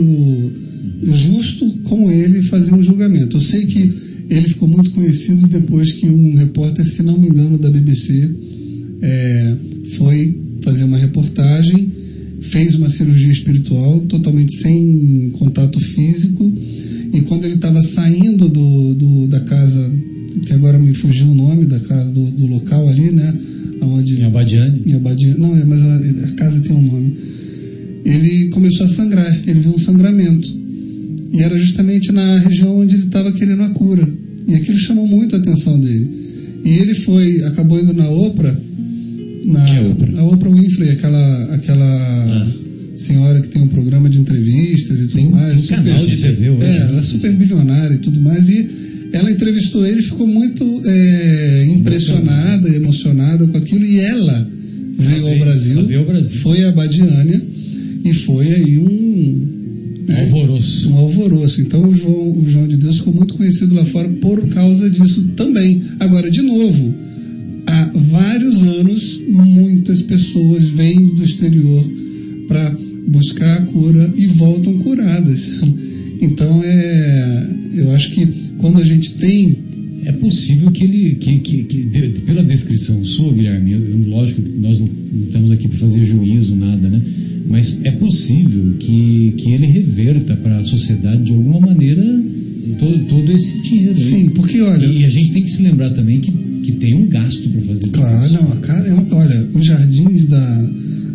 justo 1.02 1.70
com 1.84 2.10
ele 2.10 2.42
fazer 2.42 2.74
um 2.74 2.82
julgamento. 2.82 3.36
Eu 3.36 3.40
sei 3.40 3.66
que 3.66 3.90
ele 4.28 4.48
ficou 4.48 4.68
muito 4.68 4.90
conhecido 4.90 5.46
depois 5.46 5.92
que 5.92 6.06
um 6.06 6.36
repórter, 6.36 6.86
se 6.86 7.02
não 7.02 7.18
me 7.18 7.28
engano, 7.28 7.58
da 7.58 7.70
BBC, 7.70 8.30
é, 9.00 9.56
foi 9.96 10.36
fazer 10.62 10.84
uma 10.84 10.98
reportagem, 10.98 11.90
fez 12.40 12.74
uma 12.74 12.90
cirurgia 12.90 13.32
espiritual 13.32 14.00
totalmente 14.00 14.56
sem 14.56 15.30
contato 15.38 15.80
físico, 15.80 16.52
e 17.12 17.20
quando 17.22 17.44
ele 17.44 17.54
estava 17.54 17.82
saindo 17.82 18.48
do, 18.48 18.94
do, 18.94 19.26
da 19.28 19.40
casa, 19.40 19.92
que 20.46 20.52
agora 20.54 20.78
me 20.78 20.94
fugiu 20.94 21.28
o 21.28 21.34
nome 21.34 21.66
da 21.66 21.78
casa, 21.80 22.10
do, 22.10 22.24
do 22.30 22.46
local 22.46 22.88
ali, 22.88 23.10
né? 23.10 23.34
Onde, 23.82 24.20
em 24.20 24.24
Abadiane? 24.24 24.82
Em 24.86 24.94
Abadiane, 24.94 25.38
não, 25.38 25.54
é, 25.54 25.64
mas 25.64 25.82
a, 25.82 25.96
a 25.96 26.30
casa 26.32 26.60
tem 26.60 26.74
um 26.74 26.80
nome. 26.80 27.14
Ele 28.04 28.48
começou 28.48 28.86
a 28.86 28.88
sangrar, 28.88 29.42
ele 29.46 29.60
viu 29.60 29.74
um 29.74 29.78
sangramento. 29.78 30.48
E 31.32 31.42
era 31.42 31.56
justamente 31.58 32.12
na 32.12 32.38
região 32.38 32.78
onde 32.78 32.94
ele 32.94 33.04
estava 33.04 33.30
querendo 33.32 33.62
a 33.62 33.70
cura. 33.70 34.08
E 34.48 34.54
aquilo 34.54 34.78
chamou 34.78 35.06
muito 35.06 35.36
a 35.36 35.38
atenção 35.38 35.78
dele. 35.78 36.10
E 36.64 36.70
ele 36.70 36.94
foi, 36.94 37.42
acabou 37.44 37.80
indo 37.80 37.92
na 37.92 38.08
Oprah, 38.08 38.56
na 39.44 39.64
que 39.64 39.76
é 39.76 39.80
Oprah? 39.82 40.20
a 40.20 40.24
Oprah 40.24 40.50
Winfrey, 40.50 40.90
aquela, 40.90 41.54
aquela 41.54 41.84
ah. 41.84 42.52
Senhora 43.02 43.40
que 43.40 43.48
tem 43.48 43.62
um 43.62 43.68
programa 43.68 44.08
de 44.08 44.18
entrevistas 44.18 44.98
e 44.98 45.08
tudo 45.08 45.14
tem, 45.14 45.30
mais. 45.30 45.54
Um 45.54 45.62
super, 45.62 45.84
canal 45.84 46.06
de 46.06 46.16
TV, 46.16 46.46
É, 46.46 46.50
né? 46.50 46.76
ela 46.88 47.00
é 47.00 47.02
super 47.02 47.32
bilionária 47.32 47.94
e 47.94 47.98
tudo 47.98 48.20
mais. 48.20 48.48
E 48.48 48.68
ela 49.12 49.30
entrevistou 49.30 49.86
ele, 49.86 50.02
ficou 50.02 50.26
muito 50.26 50.64
é, 50.86 51.66
impressionada, 51.66 52.68
emocionada 52.68 53.46
com 53.46 53.56
aquilo. 53.58 53.84
E 53.84 53.98
ela 54.00 54.48
veio, 54.98 55.26
ao 55.26 55.38
Brasil, 55.38 55.84
veio 55.84 56.00
ao 56.00 56.06
Brasil, 56.06 56.40
foi 56.40 56.64
a 56.64 56.72
Badiânia 56.72 57.42
e 58.04 58.12
foi 58.12 58.52
aí 58.52 58.78
um 58.78 59.62
um 60.08 60.16
alvoroço. 60.20 60.90
Um 60.90 60.96
alvoroço. 60.96 61.60
Então 61.60 61.86
o 61.86 61.94
João, 61.94 62.38
o 62.38 62.44
João 62.48 62.66
de 62.66 62.76
Deus 62.76 62.98
ficou 62.98 63.14
muito 63.14 63.34
conhecido 63.34 63.74
lá 63.74 63.84
fora 63.84 64.08
por 64.08 64.46
causa 64.48 64.90
disso 64.90 65.24
também. 65.36 65.80
Agora, 66.00 66.30
de 66.30 66.42
novo, 66.42 66.94
há 67.66 67.92
vários 67.94 68.62
anos, 68.62 69.20
muitas 69.28 70.02
pessoas 70.02 70.64
vêm 70.64 71.06
do 71.14 71.22
exterior 71.22 71.84
para 72.48 72.74
buscar 73.08 73.58
a 73.58 73.62
cura 73.62 74.12
e 74.16 74.26
voltam 74.26 74.78
curadas. 74.78 75.52
Então, 76.24 76.62
é, 76.62 77.46
eu 77.74 77.90
acho 77.96 78.12
que 78.12 78.24
quando 78.58 78.80
a 78.80 78.84
gente 78.84 79.14
tem 79.16 79.71
é 80.04 80.12
possível 80.12 80.70
que 80.70 80.84
ele, 80.84 81.14
que, 81.16 81.38
que, 81.38 81.64
que 81.64 81.82
de- 81.84 82.20
pela 82.22 82.42
descrição 82.44 83.04
sua, 83.04 83.32
Guilherme, 83.32 83.72
eu- 83.72 84.08
lógico 84.08 84.42
que 84.42 84.58
nós 84.58 84.78
não, 84.78 84.86
não 84.88 85.24
estamos 85.26 85.50
aqui 85.50 85.68
para 85.68 85.78
fazer 85.78 86.04
juízo, 86.04 86.54
nada, 86.56 86.88
né? 86.88 87.00
Mas 87.48 87.78
é 87.84 87.90
possível 87.90 88.74
que, 88.78 89.34
que 89.36 89.50
ele 89.50 89.66
reverta 89.66 90.34
para 90.36 90.58
a 90.58 90.64
sociedade 90.64 91.24
de 91.24 91.32
alguma 91.32 91.60
maneira 91.60 92.02
todo, 92.78 92.98
todo 93.08 93.32
esse 93.32 93.60
dinheiro. 93.62 93.90
aí. 93.96 94.02
Sim, 94.02 94.28
porque 94.30 94.60
olha, 94.60 94.86
E 94.86 95.04
a 95.04 95.10
gente 95.10 95.32
tem 95.32 95.42
que 95.42 95.50
se 95.50 95.62
lembrar 95.62 95.90
também 95.90 96.20
que, 96.20 96.30
que 96.30 96.72
tem 96.72 96.94
um 96.94 97.06
gasto 97.08 97.48
para 97.50 97.60
fazer 97.60 97.88
Claro, 97.90 98.24
isso. 98.24 98.34
não, 98.34 98.52
a 98.52 98.56
casa, 98.56 99.06
olha, 99.12 99.48
os 99.54 99.64
jardins 99.64 100.26
da, 100.26 100.70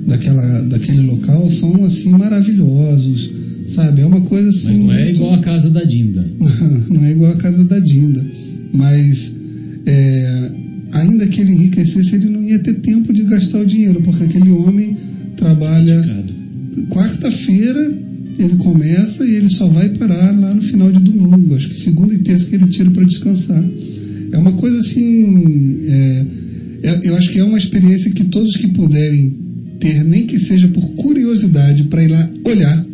daquela, 0.07 0.61
daquele 0.63 1.01
local 1.01 1.49
são 1.49 1.83
assim 1.85 2.09
maravilhosos, 2.09 3.31
sabe? 3.67 4.01
É 4.01 4.05
uma 4.05 4.21
coisa 4.21 4.49
assim. 4.49 4.67
Mas 4.67 4.77
não 4.79 4.91
é 4.93 5.03
muito- 5.05 5.15
igual 5.17 5.33
a 5.33 5.39
casa 5.39 5.69
da 5.69 5.83
Dinda. 5.83 6.25
não 6.89 7.03
é 7.05 7.11
igual 7.11 7.31
a 7.31 7.35
casa 7.35 7.63
da 7.63 7.79
Dinda, 7.79 8.25
tira 22.67 22.89
para 22.91 23.03
descansar. 23.05 23.63
É 24.31 24.37
uma 24.37 24.51
coisa 24.53 24.79
assim, 24.79 25.77
é, 25.87 26.25
é- 26.83 26.99
eu 27.03 27.15
acho 27.15 27.31
que 27.31 27.39
é 27.39 27.43
uma 27.43 27.57
experiência 27.57 28.11
que 28.11 28.25
todos 28.25 28.55
que 28.55 28.67
puderem 28.69 29.35
ter, 29.79 30.03
nem 30.03 30.25
que 30.25 30.37
seja 30.39 30.67
por 30.69 30.83
curiosidade 30.95 31.83
para 31.85 32.03
ir 32.03 32.07
lá 32.09 32.31
olhar, 32.45 32.85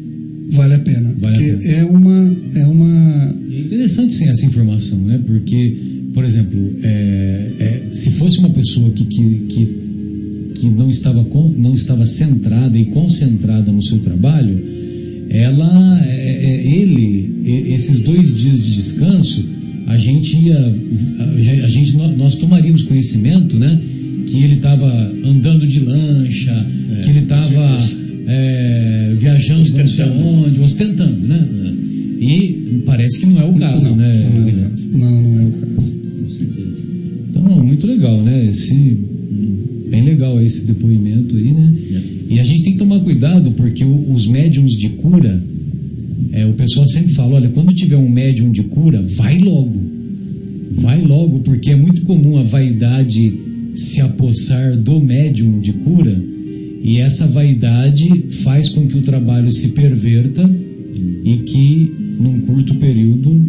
vale 0.49 0.73
a 0.75 0.79
pena, 0.79 1.15
Vale 1.19 1.35
a 1.35 1.39
porque 1.39 1.53
pena. 1.53 1.73
é 1.75 1.83
uma 1.85 2.37
é 2.55 2.65
uma 2.67 3.35
É 3.51 3.59
interessante 3.59 4.13
sim 4.13 4.27
essa 4.27 4.45
informação, 4.45 4.99
né? 4.99 5.19
Porque, 5.25 5.75
por 6.13 6.23
exemplo, 6.25 6.59
é, 6.83 7.51
é, 7.59 7.83
se 7.93 8.11
fosse 8.11 8.39
uma 8.39 8.49
pessoa 8.51 8.91
que, 8.91 9.05
que, 9.05 9.35
que, 9.49 9.69
que 10.55 10.69
não, 10.69 10.89
estava 10.89 11.23
con- 11.25 11.53
não 11.57 11.73
estava 11.73 12.05
centrada 12.05 12.77
e 12.77 12.85
concentrada 12.85 13.71
no 13.71 13.81
seu 13.81 13.99
trabalho, 13.99 14.59
ela, 15.29 15.99
é, 16.05 16.45
é, 16.45 16.67
ele, 16.67 17.73
esses 17.73 17.99
dois 17.99 18.35
dias 18.35 18.61
de 18.61 18.73
descanso, 18.75 19.43
a 19.87 19.97
gente 19.97 20.35
ia, 20.37 20.73
a, 21.63 21.67
gente, 21.69 21.95
nó- 21.97 22.11
nós 22.11 22.35
tomaríamos 22.35 22.83
conhecimento, 22.83 23.57
né? 23.57 23.79
Que 24.27 24.43
ele 24.43 24.55
estava 24.55 24.87
andando 25.25 25.67
de 25.67 25.79
lancha, 25.79 26.65
que 27.03 27.09
ele 27.09 27.19
estava 27.19 27.77
é, 28.27 29.13
viajando 29.17 29.69
não 29.77 29.87
sei 29.87 30.05
onde, 30.05 30.59
ostentando, 30.61 31.27
né? 31.27 31.47
E 32.19 32.81
parece 32.85 33.19
que 33.19 33.25
não 33.25 33.41
é 33.41 33.43
o 33.43 33.53
caso, 33.55 33.89
não, 33.89 33.97
né? 33.97 34.23
não, 34.23 34.47
é 34.47 34.51
o 34.51 34.61
caso. 34.61 34.89
não, 34.97 35.21
não 35.21 35.39
é 35.41 35.45
o 35.45 35.51
caso. 35.51 35.93
Então, 37.29 37.43
não, 37.43 37.63
muito 37.63 37.85
legal, 37.85 38.23
né? 38.23 38.47
Esse, 38.47 38.97
bem 39.89 40.03
legal 40.05 40.41
esse 40.41 40.65
depoimento 40.65 41.35
aí, 41.35 41.51
né? 41.51 41.73
E 42.29 42.39
a 42.39 42.43
gente 42.43 42.63
tem 42.63 42.73
que 42.73 42.79
tomar 42.79 42.99
cuidado 43.01 43.51
porque 43.51 43.83
os 43.83 44.25
médiums 44.25 44.71
de 44.71 44.89
cura, 44.89 45.43
é, 46.33 46.47
o 46.47 46.53
pessoal 46.53 46.87
sempre 46.87 47.13
fala, 47.13 47.35
olha, 47.35 47.49
quando 47.49 47.71
tiver 47.75 47.95
um 47.95 48.09
médium 48.09 48.51
de 48.51 48.63
cura, 48.63 49.03
vai 49.03 49.37
logo. 49.37 49.79
Vai 50.71 50.99
logo, 50.99 51.39
porque 51.41 51.69
é 51.69 51.75
muito 51.75 52.01
comum 52.01 52.39
a 52.39 52.41
vaidade 52.41 53.31
se 53.75 54.01
apossar 54.01 54.75
do 54.75 54.99
médium 54.99 55.59
de 55.59 55.73
cura 55.73 56.19
e 56.83 56.97
essa 56.97 57.27
vaidade 57.27 58.25
faz 58.43 58.67
com 58.69 58.87
que 58.87 58.97
o 58.97 59.01
trabalho 59.01 59.51
se 59.51 59.69
perverta 59.69 60.43
e 61.23 61.37
que 61.37 61.91
num 62.19 62.39
curto 62.41 62.75
período 62.75 63.39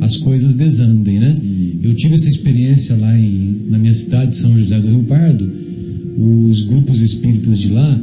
as 0.00 0.18
coisas 0.18 0.54
desandem, 0.54 1.18
né? 1.18 1.34
Eu 1.82 1.94
tive 1.94 2.14
essa 2.14 2.28
experiência 2.28 2.94
lá 2.94 3.18
em, 3.18 3.62
na 3.68 3.78
minha 3.78 3.94
cidade, 3.94 4.36
São 4.36 4.56
José 4.56 4.78
do 4.78 4.88
Rio 4.88 5.02
Pardo. 5.04 5.50
Os 6.16 6.62
grupos 6.62 7.00
espíritas 7.00 7.58
de 7.58 7.70
lá 7.70 8.00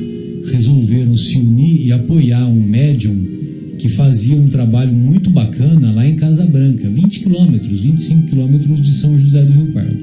resolveram 0.52 1.16
se 1.16 1.38
unir 1.38 1.86
e 1.86 1.92
apoiar 1.92 2.48
um 2.48 2.62
médium 2.62 3.41
que 3.82 3.90
fazia 3.90 4.36
um 4.36 4.48
trabalho 4.48 4.94
muito 4.94 5.32
bacana 5.32 5.92
lá 5.92 6.08
em 6.08 6.16
Casa 6.16 6.46
Branca, 6.46 6.88
20 6.88 7.20
quilômetros, 7.22 7.82
25 7.82 8.28
quilômetros 8.28 8.80
de 8.80 8.92
São 8.94 9.18
José 9.18 9.44
do 9.44 9.52
Rio 9.52 9.74
Pardo. 9.74 9.98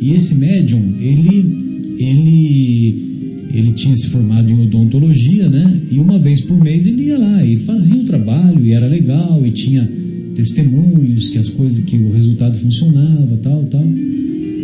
E 0.00 0.12
esse 0.12 0.34
médium, 0.36 0.96
ele, 0.98 1.94
ele, 1.98 3.48
ele 3.52 3.72
tinha 3.72 3.94
se 3.96 4.06
formado 4.06 4.50
em 4.50 4.62
odontologia, 4.62 5.46
né? 5.46 5.78
E 5.90 5.98
uma 5.98 6.18
vez 6.18 6.40
por 6.40 6.58
mês 6.58 6.86
ele 6.86 7.04
ia 7.04 7.18
lá 7.18 7.44
e 7.44 7.56
fazia 7.56 7.96
o 7.96 8.04
trabalho 8.04 8.64
e 8.64 8.72
era 8.72 8.86
legal 8.86 9.44
e 9.44 9.50
tinha 9.50 9.86
testemunhos 10.34 11.28
que 11.28 11.36
as 11.36 11.50
coisas, 11.50 11.84
que 11.84 11.98
o 11.98 12.12
resultado 12.12 12.56
funcionava, 12.56 13.36
tal, 13.42 13.64
tal. 13.64 13.84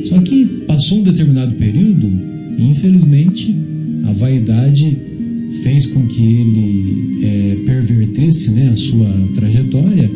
Só 0.05 0.19
que 0.23 0.47
passou 0.67 1.01
um 1.01 1.03
determinado 1.03 1.55
período 1.57 2.11
e 2.57 2.63
infelizmente 2.63 3.55
a 4.05 4.13
vaidade 4.13 4.97
fez 5.63 5.87
com 5.87 6.07
que 6.07 6.23
ele 6.23 7.19
eh, 7.23 7.57
pervertesse 7.67 8.51
né, 8.53 8.69
a 8.69 8.75
sua 8.77 9.09
trajetória 9.35 10.11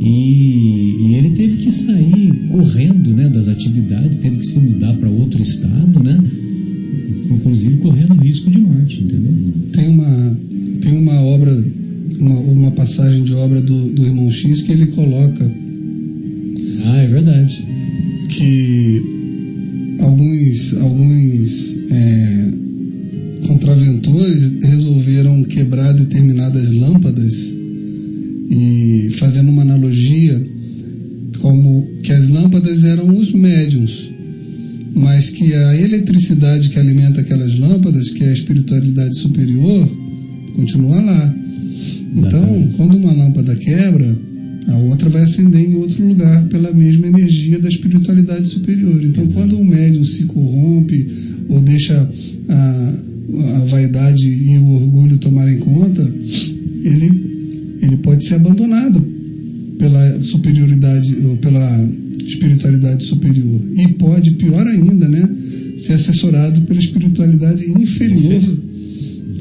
e, 0.00 0.96
e 1.00 1.14
ele 1.16 1.30
teve 1.30 1.56
que 1.58 1.70
sair 1.70 2.32
correndo 2.48 3.12
né, 3.14 3.28
das 3.28 3.48
atividades, 3.48 4.18
teve 4.18 4.38
que 4.38 4.46
se 4.46 4.58
mudar 4.58 4.94
para 4.96 5.08
outro 5.10 5.40
estado, 5.40 6.02
né, 6.02 6.18
inclusive 7.30 7.76
correndo 7.78 8.14
risco 8.14 8.50
de 8.50 8.58
morte, 8.58 9.02
entendeu? 9.02 9.32
Tem 9.72 9.88
uma, 9.88 10.38
tem 10.80 10.92
uma 10.96 11.20
obra, 11.20 11.52
uma, 12.18 12.40
uma 12.40 12.70
passagem 12.70 13.22
de 13.24 13.34
obra 13.34 13.60
do, 13.60 13.90
do 13.92 14.04
irmão 14.04 14.30
X 14.30 14.62
que 14.62 14.72
ele 14.72 14.86
coloca 14.86 15.50
Ah, 16.86 16.96
é 17.02 17.06
verdade. 17.06 17.64
que 18.30 19.02
alguns, 20.00 20.74
alguns 20.74 21.76
é, 21.90 22.52
contraventores 23.46 24.52
resolveram 24.62 25.42
quebrar 25.44 25.92
determinadas 25.92 26.72
lâmpadas 26.72 27.34
e 28.50 29.10
fazendo 29.18 29.50
uma 29.50 29.62
analogia 29.62 30.44
como 31.38 31.86
que 32.02 32.12
as 32.12 32.28
lâmpadas 32.28 32.84
eram 32.84 33.16
os 33.16 33.32
médiums, 33.32 34.10
mas 34.94 35.30
que 35.30 35.54
a 35.54 35.80
eletricidade 35.80 36.68
que 36.68 36.78
alimenta 36.78 37.20
aquelas 37.20 37.58
lâmpadas, 37.58 38.10
que 38.10 38.22
é 38.24 38.28
a 38.28 38.34
espiritualidade 38.34 39.16
superior, 39.16 39.88
continua 40.54 41.00
lá. 41.00 41.34
Então, 42.14 42.68
quando 42.76 42.96
uma 42.96 43.12
lâmpada 43.12 43.54
quebra, 43.56 44.18
a 44.68 44.76
outra 44.78 45.08
vai 45.08 45.22
acender 45.22 45.60
em 45.60 45.76
outro 45.76 46.06
lugar 46.06 46.46
pela 46.48 46.72
mesma 46.72 47.06
energia 47.06 47.58
da 47.58 47.68
espiritualidade 47.68 48.48
superior. 48.48 49.02
Então, 49.02 49.26
quando 49.28 49.58
um 49.58 49.64
médium 49.64 50.04
se 50.04 50.24
corrompe 50.24 51.08
ou 51.48 51.60
deixa 51.60 52.10
a 52.48 53.09
assessorado 66.20 66.60
pela 66.62 66.78
espiritualidade 66.78 67.70
inferior, 67.70 68.40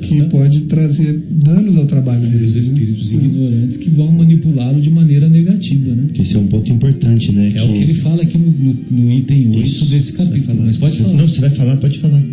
que 0.01 0.15
Exatamente. 0.15 0.30
pode 0.30 0.61
trazer 0.61 1.22
danos 1.30 1.76
ao 1.77 1.85
trabalho 1.85 2.23
Os 2.26 2.31
dele. 2.31 2.43
né? 2.53 2.60
espíritos 2.60 3.11
ignorantes 3.14 3.77
que 3.77 3.89
vão 3.89 4.11
manipulá-lo 4.11 4.81
de 4.81 4.89
maneira 4.89 5.27
negativa, 5.27 5.93
né? 5.93 6.07
Esse 6.18 6.35
é 6.35 6.39
um 6.39 6.47
ponto 6.47 6.72
importante, 6.72 7.31
né? 7.31 7.51
É 7.56 7.64
o 7.64 7.73
que 7.73 7.80
ele 7.84 7.93
fala 7.93 8.22
aqui 8.22 8.38
no, 8.38 8.49
no- 8.51 8.77
no 8.91 9.14
item 9.14 9.49
8 9.57 9.68
Isso, 9.68 9.85
desse 9.85 10.14
capítulo. 10.14 10.45
falar. 10.47 10.65
Mas 10.65 10.77
pode 10.77 10.97
falar. 10.99 11.14
Não, 11.18 11.27
você 11.27 11.41
vai 11.41 11.49
falar, 11.51 11.77
pode 11.77 11.99
falar. 11.99 12.23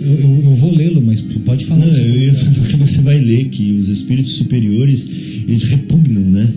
Eu, 0.00 0.14
eu- 0.18 0.40
eu 0.46 0.54
vou 0.54 0.74
lê-lo, 0.74 1.00
mas 1.00 1.20
pode 1.20 1.64
falar. 1.64 1.86
Não, 1.86 1.96
eu 1.96 2.22
ia 2.22 2.34
falar 2.34 2.66
que 2.66 2.76
você 2.76 3.00
vai 3.02 3.20
ler 3.20 3.44
que 3.50 3.72
os 3.72 3.88
espíritos 3.88 4.32
superiores, 4.32 5.06
eles 5.46 5.62
repugnam, 5.62 6.22
né? 6.22 6.52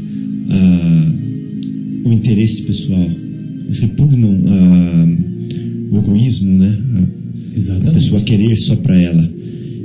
a- 0.50 1.12
o 2.06 2.12
interesse 2.14 2.62
pessoal. 2.64 3.10
Eles 3.66 3.80
repugnam 3.80 4.35
só 8.62 8.76
para 8.76 9.00
ela. 9.00 9.30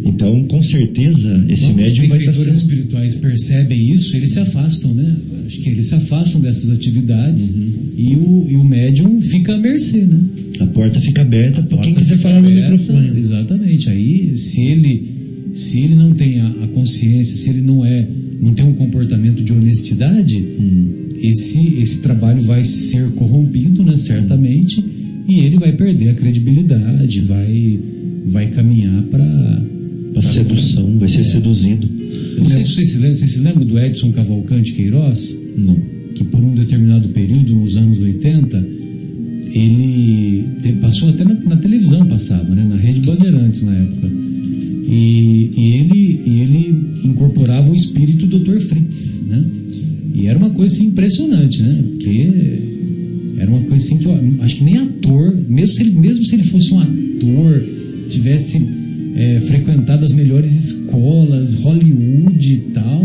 Então, 0.03 0.45
com 0.45 0.63
certeza, 0.63 1.45
esse 1.49 1.65
Quando 1.67 1.77
médium 1.77 2.05
os 2.05 2.09
vai 2.09 2.19
estar 2.21 2.33
benfeitores 2.33 2.53
sendo... 2.61 2.71
espirituais 2.73 3.15
percebem 3.17 3.93
isso, 3.93 4.17
eles 4.17 4.33
se 4.33 4.39
afastam, 4.41 4.95
né? 4.95 5.15
Acho 5.47 5.61
que 5.61 5.69
eles 5.69 5.87
se 5.87 5.95
afastam 5.95 6.41
dessas 6.41 6.71
atividades 6.71 7.55
Uhum. 7.55 7.73
e, 7.97 8.15
o, 8.17 8.47
e 8.51 8.57
o 8.57 8.65
médium 8.65 9.21
fica 9.21 9.55
à 9.55 9.59
mercê, 9.59 9.99
né? 10.05 10.19
A 10.61 10.67
porta 10.69 11.01
fica 11.01 11.21
aberta 11.23 11.63
para 11.63 11.79
quem 11.79 11.95
quiser 11.95 12.19
falar 12.19 12.41
no 12.41 12.49
aberta, 12.49 12.71
microfone. 12.79 13.19
Exatamente. 13.19 13.91
Aí, 13.91 14.35
se 14.37 14.63
ele, 14.63 15.05
se 15.53 15.81
ele 15.81 15.95
não 15.95 16.13
tem 16.13 16.41
a, 16.41 16.49
a 16.49 16.67
consciência, 16.69 17.37
se 17.37 17.51
ele 17.51 17.61
não 17.61 17.85
é, 17.85 18.07
não 18.41 18.55
tem 18.55 18.65
um 18.65 18.73
comportamento 18.73 19.43
de 19.45 19.53
honestidade, 19.53 20.37
Hum. 20.59 21.09
esse, 21.23 21.75
esse 21.79 22.01
trabalho 22.01 22.41
vai 22.43 22.65
ser 22.65 23.11
corrompido, 23.11 23.83
né, 23.85 23.97
certamente, 23.99 24.83
e 25.31 25.41
ele 25.41 25.59
vai 25.59 25.73
perder 25.73 26.11
a 26.11 26.15
credibilidade, 26.15 27.21
vai, 27.21 27.79
vai 28.27 28.47
caminhar 28.49 29.03
para. 29.05 29.71
A 30.17 30.23
sedução, 30.23 30.99
vai 30.99 31.09
ser 31.09 31.23
seduzido. 31.25 31.89
Eu 32.37 32.43
não 32.43 32.51
sei 32.51 32.65
se 32.65 32.73
vocês 32.75 32.89
se 32.91 32.97
lembram, 32.99 33.15
vocês 33.15 33.33
se 33.33 33.41
lembram 33.41 33.65
do 33.65 33.79
Edson 33.79 34.11
Cavalcante 34.11 34.73
Queiroz, 34.73 35.39
Não. 35.57 35.77
que 36.17 36.25
por 36.25 36.43
um 36.43 36.53
determinado 36.55 37.09
período, 37.11 37.55
nos 37.55 37.77
anos 37.77 37.97
80, 38.01 38.67
ele 39.53 40.45
te- 40.63 40.73
passou 40.75 41.09
até 41.11 41.25
na, 41.25 41.35
na 41.35 41.57
televisão, 41.57 42.05
passava, 42.07 42.55
né? 42.55 42.67
na 42.69 42.77
Rede 42.77 43.01
Bandeirantes 43.07 43.63
na 43.63 43.75
época. 43.75 44.11
E, 44.89 45.51
e 45.57 45.73
ele, 45.81 46.21
e 46.27 46.41
ele 46.41 46.85
incorporava 47.05 47.71
o 47.71 47.75
espírito 47.75 48.27
do 48.27 48.41
Dr. 48.41 48.59
Fritz, 48.59 49.25
né? 49.29 49.45
E 50.13 50.27
era 50.27 50.37
uma 50.39 50.51
coisa 50.51 50.75
assim, 50.75 50.87
impressionante, 50.89 51.63
né? 51.63 51.85
Porque 51.93 52.31
era 53.41 53.51
uma 53.51 53.63
coisa 53.63 53.83
assim 53.83 53.97
que 53.97 54.05
eu 54.05 54.19
acho 54.43 54.57
que 54.57 54.65
nem 54.65 54.77
ator, 54.77 55.35
mesmo 55.49 55.75
se 55.75 55.83
ele, 55.83 55.99
mesmo 55.99 56.25
se 56.25 56.35
ele 56.35 56.45
fosse 56.45 56.75
um 56.75 56.79
ator, 56.79 57.65
tivesse 58.11 58.63
é, 59.17 59.41
frequentado 59.41 60.05
as 60.05 60.13
melhores 60.13 60.53
escolas, 60.53 61.55
Hollywood 61.55 62.53
e 62.53 62.57
tal, 62.75 63.03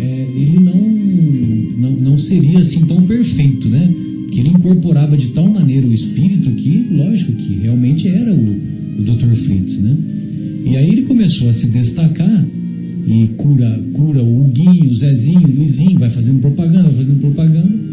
é, 0.00 0.26
ele 0.34 0.58
não, 0.58 1.90
não, 1.90 1.96
não 2.10 2.18
seria 2.18 2.58
assim 2.58 2.84
tão 2.86 3.02
perfeito, 3.02 3.68
né? 3.68 3.88
Que 4.32 4.40
ele 4.40 4.50
incorporava 4.50 5.16
de 5.16 5.28
tal 5.28 5.48
maneira 5.48 5.86
o 5.86 5.92
espírito 5.92 6.50
que, 6.50 6.88
lógico, 6.90 7.32
que 7.32 7.60
realmente 7.62 8.08
era 8.08 8.34
o, 8.34 8.36
o 8.98 9.02
Dr. 9.04 9.32
Fritz, 9.34 9.78
né? 9.80 9.96
E 10.64 10.76
aí 10.76 10.88
ele 10.90 11.02
começou 11.02 11.48
a 11.48 11.52
se 11.52 11.70
destacar 11.70 12.44
e 13.06 13.28
cura, 13.36 13.80
cura 13.92 14.24
o 14.24 14.42
Huguinho, 14.42 14.90
o 14.90 14.94
Zezinho, 14.94 15.46
o 15.46 15.56
Luizinho, 15.56 15.98
vai 16.00 16.10
fazendo 16.10 16.40
propaganda, 16.40 16.84
vai 16.88 16.94
fazendo 16.94 17.20
propaganda. 17.20 17.88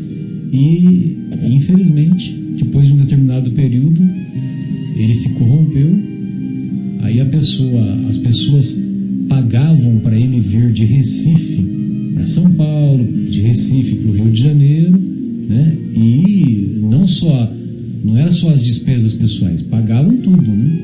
E, 0.56 1.18
infelizmente, 1.44 2.34
depois 2.57 2.88
de 2.88 2.94
um 2.94 2.95
determinado 2.95 3.52
período, 3.52 4.02
ele 4.95 5.14
se 5.14 5.30
corrompeu. 5.34 5.91
Aí 7.02 7.19
a 7.19 7.26
pessoa, 7.26 7.99
as 8.07 8.18
pessoas 8.18 8.82
pagavam 9.27 9.99
para 9.99 10.18
ele 10.18 10.40
vir 10.40 10.72
de 10.72 10.86
Recife 10.86 11.61
para 12.14 12.26
São 12.26 12.52
Paulo, 12.53 13.06
de 13.30 13.41
Recife 13.41 13.95
para 13.95 14.11
o 14.11 14.14
Rio 14.14 14.32
de 14.32 14.41
Janeiro, 14.41 14.98
né? 15.49 15.77
E 15.94 16.77
não 16.80 17.06
só, 17.06 17.53
não 18.03 18.18
era 18.18 18.32
só 18.32 18.49
as 18.49 18.64
despesas 18.64 19.11
pessoais, 19.11 19.61
pagavam 19.61 20.15
tudo, 20.18 20.49
né? 20.49 20.80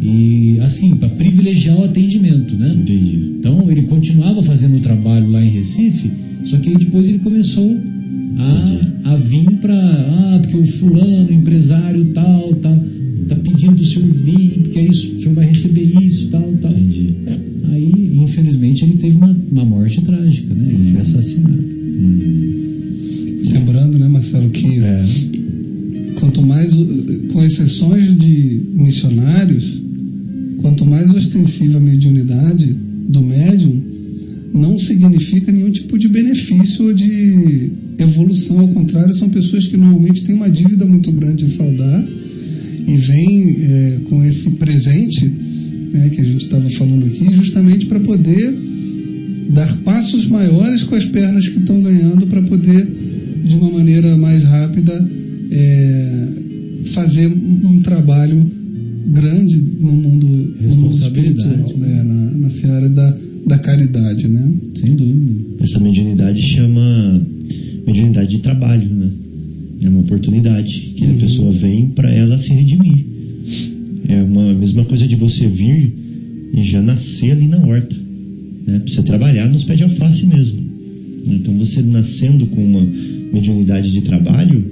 E 0.00 0.60
assim, 0.60 0.96
para 0.96 1.08
privilegiar 1.08 1.80
o 1.80 1.84
atendimento, 1.84 2.54
né? 2.54 2.72
Entendi. 2.72 3.34
Então 3.38 3.68
ele 3.70 3.82
continuava 3.82 4.40
fazendo 4.42 4.76
o 4.76 4.80
trabalho 4.80 5.28
lá 5.28 5.44
em 5.44 5.50
Recife, 5.50 6.10
só 6.44 6.56
que 6.58 6.70
aí 6.70 6.76
depois 6.76 7.08
ele 7.08 7.18
começou 7.18 7.76
a, 8.38 9.12
a 9.12 9.16
vir 9.16 9.50
para. 9.60 9.74
Ah, 9.74 10.38
porque 10.40 10.56
o 10.56 10.66
fulano, 10.66 11.32
empresário 11.32 12.06
tal, 12.12 12.54
tá, 12.54 12.80
tá 13.28 13.36
pedindo 13.36 13.74
pro 13.74 13.84
senhor 13.84 14.08
vir, 14.08 14.60
porque 14.62 14.78
aí 14.78 14.88
o 14.88 14.94
senhor 14.94 15.34
vai 15.34 15.46
receber 15.46 15.82
isso, 16.02 16.28
tal, 16.28 16.42
tal. 16.60 16.70
Entendi. 16.70 17.14
Aí, 17.70 18.18
infelizmente, 18.22 18.84
ele 18.84 18.94
teve 18.94 19.16
uma, 19.16 19.36
uma 19.50 19.64
morte 19.64 20.00
trágica, 20.02 20.54
né? 20.54 20.72
Ele 20.72 20.84
foi 20.84 21.00
assassinado. 21.00 21.62
Lembrando, 23.52 23.98
né, 23.98 24.08
Marcelo, 24.08 24.50
que 24.50 24.80
É, 24.80 25.04
quanto 26.16 26.42
mais, 26.42 26.72
com 27.32 27.42
exceções 27.44 28.16
de 28.16 28.62
missionários, 28.74 29.82
quanto 30.58 30.86
mais 30.86 31.10
ostensiva 31.10 31.78
a 31.78 31.80
mediunidade 31.80 32.76
do 33.08 33.20
médium, 33.20 33.82
não 34.54 34.78
significa 34.78 35.50
nenhum 35.50 35.70
tipo 35.70 35.98
de 35.98 36.08
benefício 36.08 36.86
ou 36.86 36.92
de 36.92 37.72
evolução. 38.02 38.60
Ao 38.60 38.68
contrário, 38.68 39.14
são 39.14 39.28
pessoas 39.28 39.66
que 39.66 39.76
normalmente 39.76 40.24
têm 40.24 40.34
uma 40.34 40.50
dívida 40.50 40.84
muito 40.84 41.10
grande 41.12 41.44
a 41.44 41.48
saldar 41.48 42.08
e 42.86 42.96
vêm 42.96 43.56
é, 43.60 43.98
com 44.08 44.24
esse 44.24 44.50
presente 44.50 45.24
né, 45.92 46.10
que 46.10 46.20
a 46.20 46.24
gente 46.24 46.44
estava 46.44 46.68
falando 46.70 47.06
aqui, 47.06 47.32
justamente 47.34 47.86
para 47.86 48.00
poder 48.00 48.54
dar 49.50 49.76
passos 49.78 50.26
maiores 50.26 50.82
com 50.84 50.94
as 50.94 51.04
pernas 51.04 51.48
que 51.48 51.58
estão 51.58 51.80
ganhando 51.80 52.26
para 52.26 52.42
poder, 52.42 52.90
de 53.44 53.56
uma 53.56 53.70
maneira 53.70 54.16
mais 54.16 54.42
rápida, 54.44 55.08
é, 55.50 56.28
fazer 56.86 57.26
um, 57.26 57.60
um 57.68 57.82
trabalho 57.82 58.50
grande 59.06 59.56
no 59.56 59.92
mundo, 59.92 60.26
no 60.26 60.32
mundo 60.32 60.56
Responsabilidade. 60.60 61.48
espiritual, 61.48 61.78
né, 61.78 62.02
na, 62.02 62.30
na 62.38 62.50
seara 62.50 62.88
da, 62.88 63.16
da 63.46 63.58
caridade, 63.58 64.28
né? 64.28 64.54
sem 64.74 64.96
dúvida. 64.96 65.34
Essa 65.60 65.78
mediunidade 65.80 66.40
chama 66.40 67.22
mediunidade 67.86 68.30
de 68.30 68.38
trabalho, 68.38 68.88
né? 68.88 69.10
É 69.82 69.88
uma 69.88 70.00
oportunidade 70.00 70.92
que 70.96 71.04
a 71.04 71.14
pessoa 71.14 71.50
vem 71.52 71.88
para 71.88 72.10
ela 72.10 72.38
se 72.38 72.52
redimir. 72.52 73.04
É 74.08 74.22
uma 74.22 74.54
mesma 74.54 74.84
coisa 74.84 75.06
de 75.06 75.16
você 75.16 75.46
vir 75.46 75.92
e 76.54 76.62
já 76.62 76.80
nascer 76.80 77.32
ali 77.32 77.48
na 77.48 77.58
horta, 77.58 77.96
né? 78.66 78.78
Pra 78.78 78.94
você 78.94 79.02
trabalhar 79.02 79.48
nos 79.48 79.64
pés 79.64 79.78
de 79.78 79.84
alface 79.84 80.24
mesmo. 80.24 80.60
Então 81.26 81.56
você 81.58 81.82
nascendo 81.82 82.46
com 82.46 82.64
uma 82.64 82.86
mediunidade 83.32 83.90
de 83.90 84.00
trabalho, 84.02 84.64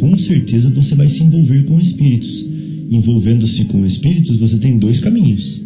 com 0.00 0.16
certeza 0.18 0.68
você 0.70 0.94
vai 0.94 1.08
se 1.08 1.22
envolver 1.22 1.64
com 1.64 1.80
espíritos. 1.80 2.44
Envolvendo-se 2.90 3.64
com 3.64 3.84
espíritos, 3.84 4.36
você 4.36 4.56
tem 4.58 4.78
dois 4.78 5.00
caminhos. 5.00 5.60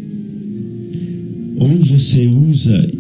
Ou 1.57 1.69
você 1.69 2.27
usa 2.27 2.91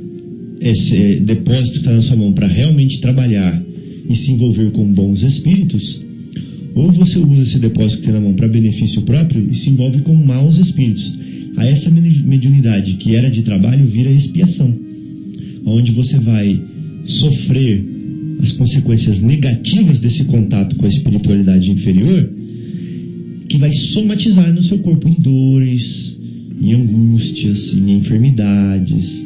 esse 0.60 1.20
depósito 1.20 1.72
que 1.72 1.78
está 1.78 1.92
na 1.92 2.02
sua 2.02 2.16
mão 2.16 2.32
para 2.32 2.46
realmente 2.46 3.00
trabalhar 3.00 3.62
e 4.10 4.16
se 4.16 4.32
envolver 4.32 4.70
com 4.72 4.92
bons 4.92 5.22
espíritos, 5.22 6.00
ou 6.74 6.90
você 6.90 7.18
usa 7.18 7.42
esse 7.42 7.58
depósito 7.58 7.98
que 7.98 8.06
tem 8.06 8.12
na 8.14 8.20
mão 8.20 8.34
para 8.34 8.48
benefício 8.48 9.02
próprio 9.02 9.48
e 9.50 9.56
se 9.56 9.70
envolve 9.70 10.00
com 10.00 10.14
maus 10.14 10.58
espíritos. 10.58 11.12
A 11.56 11.64
essa 11.66 11.90
medi- 11.90 12.22
mediunidade 12.24 12.94
que 12.94 13.14
era 13.14 13.30
de 13.30 13.42
trabalho 13.42 13.86
vira 13.86 14.10
expiação, 14.10 14.74
onde 15.64 15.92
você 15.92 16.18
vai 16.18 16.60
sofrer 17.04 17.84
as 18.42 18.52
consequências 18.52 19.20
negativas 19.20 20.00
desse 20.00 20.24
contato 20.24 20.74
com 20.76 20.86
a 20.86 20.88
espiritualidade 20.88 21.70
inferior, 21.70 22.30
que 23.48 23.58
vai 23.58 23.72
somatizar 23.72 24.52
no 24.54 24.62
seu 24.62 24.78
corpo 24.78 25.08
em 25.08 25.20
dores, 25.20 26.16
em 26.60 26.72
angústias, 26.72 27.72
em 27.74 27.96
enfermidades, 27.98 29.24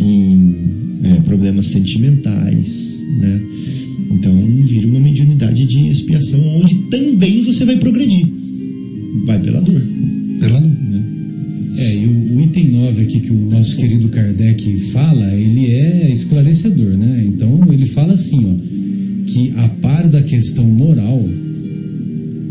em 0.00 0.54
é, 1.02 1.20
problemas 1.22 1.68
sentimentais, 1.68 2.87
né? 3.18 3.40
Então 4.10 4.34
vira 4.64 4.86
uma 4.86 5.00
mediunidade 5.00 5.64
de 5.64 5.88
expiação 5.88 6.40
onde 6.60 6.74
também 6.90 7.42
você 7.44 7.64
vai 7.64 7.76
progredir. 7.76 8.26
Vai 9.24 9.40
pela 9.40 9.60
dor. 9.60 9.82
Pela 10.40 10.60
Né? 10.60 11.04
É, 11.76 11.96
e 11.96 12.06
o, 12.06 12.36
o 12.36 12.40
item 12.40 12.68
9 12.70 13.02
aqui 13.02 13.20
que 13.20 13.30
o 13.30 13.50
nosso 13.50 13.76
querido 13.76 14.08
Kardec 14.08 14.76
fala, 14.92 15.32
ele 15.34 15.66
é 15.66 16.10
esclarecedor, 16.10 16.96
né? 16.96 17.24
Então 17.26 17.72
ele 17.72 17.86
fala 17.86 18.14
assim, 18.14 18.44
ó, 18.44 19.28
que 19.30 19.52
a 19.56 19.68
par 19.68 20.08
da 20.08 20.22
questão 20.22 20.64
moral, 20.64 21.22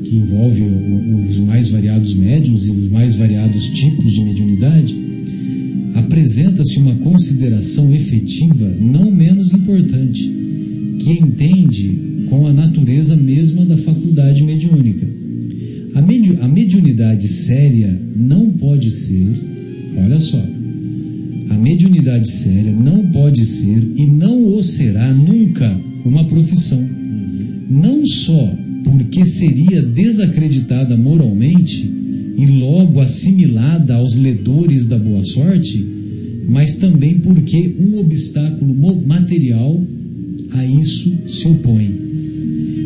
que 0.03 0.15
envolve 0.15 0.63
os 1.27 1.37
mais 1.39 1.69
variados 1.69 2.13
médiums 2.13 2.67
e 2.67 2.71
os 2.71 2.89
mais 2.89 3.15
variados 3.15 3.67
tipos 3.67 4.13
de 4.13 4.21
mediunidade, 4.21 4.95
apresenta-se 6.07 6.79
uma 6.79 6.95
consideração 6.95 7.93
efetiva 7.93 8.65
não 8.79 9.11
menos 9.11 9.53
importante, 9.53 10.31
que 10.99 11.11
entende 11.11 12.23
com 12.29 12.47
a 12.47 12.53
natureza 12.53 13.13
mesma 13.15 13.65
da 13.65 13.75
faculdade 13.75 14.41
mediúnica. 14.41 15.05
A, 15.95 16.01
medi- 16.01 16.37
a 16.41 16.47
mediunidade 16.47 17.27
séria 17.27 17.99
não 18.15 18.51
pode 18.51 18.89
ser, 18.89 19.27
olha 19.97 20.19
só, 20.19 20.41
a 21.49 21.57
mediunidade 21.57 22.29
séria 22.31 22.71
não 22.71 23.07
pode 23.07 23.43
ser 23.43 23.91
e 23.95 24.05
não 24.05 24.53
o 24.53 24.63
será 24.63 25.13
nunca 25.13 25.69
uma 26.05 26.25
profissão. 26.25 26.81
Não 27.69 28.05
só 28.05 28.53
porque 28.85 29.25
seria 29.25 29.81
desacreditada 29.81 30.95
moralmente 30.95 31.91
e 32.37 32.45
logo 32.45 32.99
assimilada 32.99 33.95
aos 33.95 34.15
ledores 34.15 34.85
da 34.85 34.97
boa 34.97 35.23
sorte, 35.23 35.83
mas 36.47 36.75
também 36.75 37.15
porque 37.15 37.75
um 37.79 37.97
obstáculo 37.97 38.75
material 39.05 39.81
a 40.51 40.63
isso 40.63 41.11
se 41.27 41.47
opõe 41.47 42.07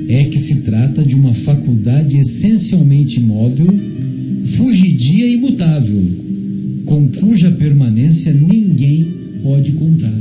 é 0.07 0.25
que 0.25 0.39
se 0.39 0.61
trata 0.61 1.03
de 1.03 1.15
uma 1.15 1.33
faculdade 1.33 2.17
essencialmente 2.17 3.19
imóvel, 3.19 3.67
fugidia 4.43 5.27
e 5.27 5.35
imutável, 5.35 6.01
com 6.85 7.07
cuja 7.09 7.51
permanência 7.51 8.33
ninguém 8.33 9.07
pode 9.43 9.71
contar. 9.73 10.13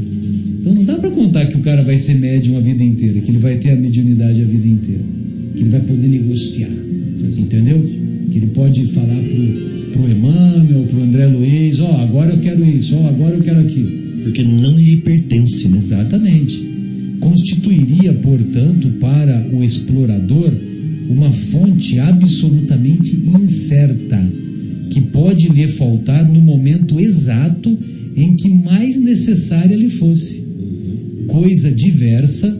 Então 0.60 0.74
não 0.74 0.84
dá 0.84 0.96
para 0.98 1.10
contar 1.10 1.46
que 1.46 1.56
o 1.56 1.60
cara 1.60 1.82
vai 1.82 1.96
ser 1.96 2.14
médium 2.14 2.56
a 2.56 2.60
vida 2.60 2.84
inteira, 2.84 3.20
que 3.20 3.30
ele 3.30 3.38
vai 3.38 3.56
ter 3.56 3.70
a 3.70 3.76
mediunidade 3.76 4.40
a 4.40 4.44
vida 4.44 4.68
inteira, 4.68 5.02
que 5.56 5.62
ele 5.62 5.70
vai 5.70 5.80
poder 5.80 6.08
negociar, 6.08 6.70
entendeu? 7.38 8.09
Que 8.30 8.38
ele 8.38 8.48
pode 8.48 8.86
falar 8.92 9.20
pro, 9.22 9.90
pro 9.92 10.10
Emmanuel, 10.10 10.86
pro 10.88 11.02
André 11.02 11.26
Luiz, 11.26 11.80
ó, 11.80 12.02
agora 12.02 12.30
eu 12.32 12.38
quero 12.38 12.64
isso, 12.64 12.94
ó, 12.96 13.08
agora 13.08 13.34
eu 13.34 13.42
quero 13.42 13.60
aquilo. 13.60 13.90
Porque 14.22 14.42
não 14.42 14.78
lhe 14.78 14.98
pertence, 14.98 15.66
né? 15.68 15.78
Exatamente. 15.78 16.68
Constituiria, 17.20 18.12
portanto, 18.14 18.88
para 19.00 19.46
o 19.52 19.62
explorador 19.62 20.52
uma 21.08 21.32
fonte 21.32 21.98
absolutamente 21.98 23.16
incerta, 23.16 24.30
que 24.90 25.00
pode 25.00 25.48
lhe 25.48 25.66
faltar 25.66 26.28
no 26.28 26.40
momento 26.40 27.00
exato 27.00 27.76
em 28.16 28.34
que 28.34 28.48
mais 28.48 29.00
necessária 29.00 29.74
lhe 29.74 29.90
fosse. 29.90 30.44
Coisa 31.26 31.70
diversa 31.70 32.56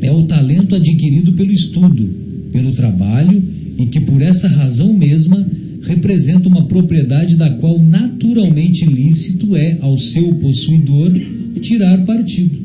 é 0.00 0.12
o 0.12 0.24
talento 0.24 0.74
adquirido 0.74 1.32
pelo 1.32 1.52
estudo, 1.52 2.08
pelo 2.52 2.72
trabalho 2.72 3.42
e 3.78 3.86
que 3.86 4.00
por 4.00 4.22
essa 4.22 4.48
razão 4.48 4.92
mesma 4.92 5.46
representa 5.82 6.48
uma 6.48 6.66
propriedade 6.66 7.36
da 7.36 7.50
qual 7.50 7.78
naturalmente 7.78 8.84
lícito 8.86 9.54
é 9.56 9.78
ao 9.80 9.98
seu 9.98 10.34
possuidor 10.36 11.12
tirar 11.60 12.04
partido. 12.04 12.58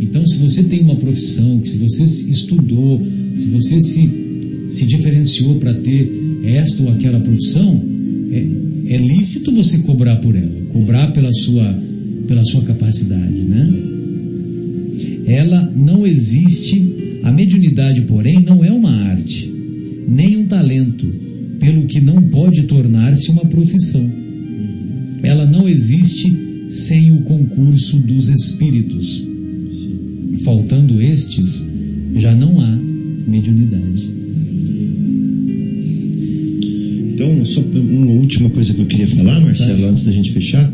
Então, 0.00 0.24
se 0.24 0.38
você 0.38 0.62
tem 0.62 0.80
uma 0.80 0.96
profissão, 0.96 1.58
que 1.58 1.68
se 1.68 1.78
você 1.78 2.04
estudou, 2.04 3.02
se 3.34 3.48
você 3.48 3.80
se, 3.80 4.10
se 4.68 4.86
diferenciou 4.86 5.56
para 5.56 5.74
ter 5.74 6.10
esta 6.44 6.82
ou 6.82 6.90
aquela 6.90 7.20
profissão, 7.20 7.82
é, 8.30 8.94
é 8.94 8.96
lícito 8.96 9.50
você 9.52 9.78
cobrar 9.78 10.16
por 10.16 10.36
ela, 10.36 10.52
cobrar 10.72 11.12
pela 11.12 11.32
sua, 11.32 11.76
pela 12.26 12.44
sua 12.44 12.62
capacidade, 12.62 13.42
né? 13.42 13.72
Ela 15.26 15.70
não 15.74 16.06
existe, 16.06 17.20
a 17.22 17.32
mediunidade, 17.32 18.02
porém, 18.02 18.40
não 18.40 18.64
é 18.64 18.72
uma 18.72 18.90
arte, 18.90 19.52
nem 20.08 20.38
um 20.38 20.46
talento, 20.46 21.06
pelo 21.60 21.84
que 21.84 22.00
não 22.00 22.22
pode 22.22 22.62
tornar-se 22.62 23.30
uma 23.30 23.44
profissão. 23.44 24.10
Ela 25.22 25.46
não 25.46 25.68
existe 25.68 26.34
sem 26.70 27.12
o 27.12 27.22
concurso 27.22 27.98
dos 27.98 28.28
espíritos. 28.28 29.26
Faltando 30.44 31.02
estes, 31.02 31.68
já 32.14 32.34
não 32.34 32.58
há 32.58 32.78
mediunidade. 33.26 34.08
Então, 37.12 37.44
só 37.44 37.60
uma 37.60 38.12
última 38.12 38.48
coisa 38.48 38.72
que 38.72 38.80
eu 38.80 38.86
queria 38.86 39.08
falar, 39.08 39.40
Marcelo, 39.40 39.86
antes 39.86 40.04
da 40.04 40.12
gente 40.12 40.32
fechar, 40.32 40.72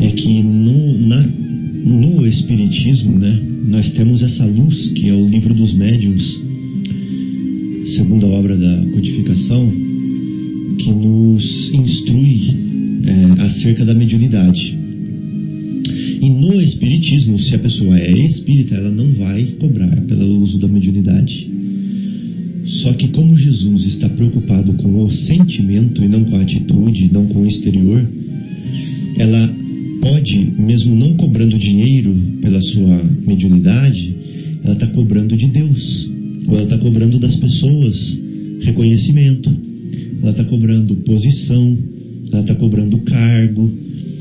é 0.00 0.10
que 0.12 0.42
no, 0.42 0.98
na, 1.06 1.20
no 1.84 2.26
Espiritismo, 2.26 3.18
né, 3.18 3.42
nós 3.66 3.90
temos 3.90 4.22
essa 4.22 4.44
luz 4.46 4.86
que 4.94 5.08
é 5.08 5.12
o 5.12 5.28
livro 5.28 5.52
dos 5.52 5.74
médiuns, 5.74 6.40
segunda 7.92 8.26
obra 8.26 8.56
da 8.56 8.86
codificação, 8.94 9.70
que 10.78 10.90
nos 10.90 11.70
instrui 11.74 12.56
é, 13.04 13.42
acerca 13.42 13.84
da 13.84 13.94
mediunidade. 13.94 14.78
E 16.22 16.30
no 16.30 16.60
Espiritismo, 16.60 17.38
se 17.38 17.54
a 17.54 17.58
pessoa 17.58 17.98
é 17.98 18.12
espírita, 18.12 18.76
ela 18.76 18.90
não 18.90 19.12
vai 19.12 19.44
cobrar 19.60 19.94
pelo 20.02 20.40
uso 20.40 20.58
da 20.58 20.68
mediunidade. 20.68 21.50
Só 22.64 22.92
que 22.94 23.08
como 23.08 23.36
Jesus 23.36 23.84
está 23.84 24.08
preocupado 24.08 24.72
com 24.74 25.02
o 25.02 25.10
sentimento 25.10 26.02
e 26.02 26.08
não 26.08 26.24
com 26.24 26.36
a 26.36 26.42
atitude, 26.42 27.10
não 27.12 27.26
com 27.26 27.40
o 27.40 27.46
exterior, 27.46 28.08
ela 29.18 29.54
pode, 30.00 30.52
mesmo 30.58 30.94
não 30.94 31.14
cobrando 31.14 31.58
dinheiro 31.58 32.16
pela 32.40 32.60
sua 32.62 33.04
mediunidade, 33.26 34.14
ela 34.64 34.74
está 34.74 34.86
cobrando 34.86 35.36
de 35.36 35.46
Deus, 35.46 36.11
ela 36.48 36.62
está 36.62 36.78
cobrando 36.78 37.18
das 37.18 37.36
pessoas 37.36 38.18
reconhecimento, 38.60 39.50
ela 40.20 40.30
está 40.30 40.44
cobrando 40.44 40.94
posição, 40.96 41.76
ela 42.30 42.42
está 42.42 42.54
cobrando 42.54 42.98
cargo, 42.98 43.70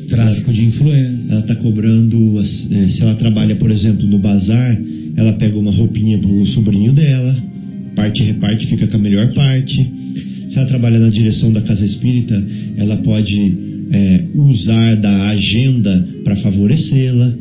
Tráfico 0.09 0.51
de 0.51 0.65
influência. 0.65 1.31
ela 1.31 1.39
está 1.39 1.55
cobrando, 1.55 2.39
eh, 2.39 2.89
se 2.89 3.01
ela 3.01 3.15
trabalha, 3.15 3.55
por 3.55 3.71
exemplo, 3.71 4.05
no 4.05 4.19
bazar, 4.19 4.77
ela 5.15 5.33
pega 5.33 5.57
uma 5.57 5.71
roupinha 5.71 6.17
para 6.17 6.29
o 6.29 6.45
sobrinho 6.45 6.91
dela, 6.91 7.33
parte 7.95 8.21
e 8.21 8.25
reparte, 8.25 8.67
fica 8.67 8.87
com 8.87 8.97
a 8.97 8.99
melhor 8.99 9.33
parte. 9.33 9.89
Se 10.49 10.57
ela 10.57 10.67
trabalha 10.67 10.99
na 10.99 11.09
direção 11.09 11.51
da 11.53 11.61
casa 11.61 11.85
espírita, 11.85 12.45
ela 12.75 12.97
pode 12.97 13.53
é, 13.91 14.23
usar 14.35 14.97
da 14.97 15.29
agenda 15.29 16.07
para 16.25 16.35
favorecê-la. 16.35 17.33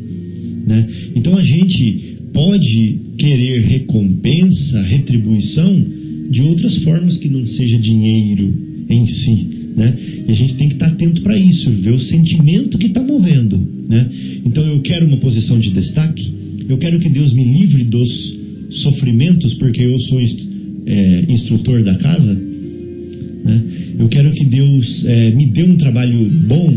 Né? 0.67 0.87
Então 1.13 1.35
a 1.35 1.43
gente 1.43 2.17
pode 2.31 2.99
querer 3.21 3.61
recompensa, 3.61 4.81
retribuição 4.81 5.85
de 6.31 6.41
outras 6.41 6.77
formas 6.77 7.17
que 7.17 7.29
não 7.29 7.45
seja 7.45 7.77
dinheiro 7.77 8.51
em 8.89 9.05
si. 9.05 9.47
Né? 9.77 9.95
E 10.27 10.31
a 10.31 10.35
gente 10.35 10.55
tem 10.55 10.67
que 10.67 10.73
estar 10.73 10.87
atento 10.87 11.21
para 11.21 11.37
isso, 11.37 11.69
ver 11.69 11.93
o 11.93 11.99
sentimento 11.99 12.79
que 12.79 12.87
está 12.87 13.03
movendo. 13.03 13.59
Né? 13.87 14.09
Então 14.43 14.65
eu 14.65 14.81
quero 14.81 15.05
uma 15.05 15.17
posição 15.17 15.59
de 15.59 15.69
destaque, 15.69 16.33
eu 16.67 16.79
quero 16.79 16.99
que 16.99 17.09
Deus 17.09 17.31
me 17.31 17.43
livre 17.43 17.83
dos 17.83 18.35
sofrimentos, 18.71 19.53
porque 19.53 19.83
eu 19.83 19.99
sou 19.99 20.19
é, 20.19 21.25
instrutor 21.29 21.83
da 21.83 21.95
casa. 21.99 22.33
Né? 22.33 23.63
Eu 23.99 24.09
quero 24.09 24.31
que 24.31 24.45
Deus 24.45 25.05
é, 25.05 25.29
me 25.29 25.45
dê 25.45 25.61
um 25.61 25.77
trabalho 25.77 26.27
bom, 26.47 26.75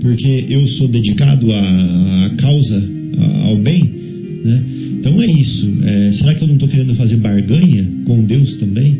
porque 0.00 0.44
eu 0.48 0.68
sou 0.68 0.86
dedicado 0.86 1.50
à, 1.52 2.34
causa, 2.38 2.88
ao 3.44 3.56
bem. 3.56 3.98
Né? 4.44 4.62
Então 4.98 5.20
é 5.20 5.26
isso. 5.26 5.68
É, 5.84 6.12
será 6.12 6.34
que 6.34 6.42
eu 6.42 6.48
não 6.48 6.54
estou 6.54 6.68
querendo 6.68 6.94
fazer 6.94 7.16
barganha 7.16 7.86
com 8.06 8.22
Deus 8.22 8.54
também? 8.54 8.98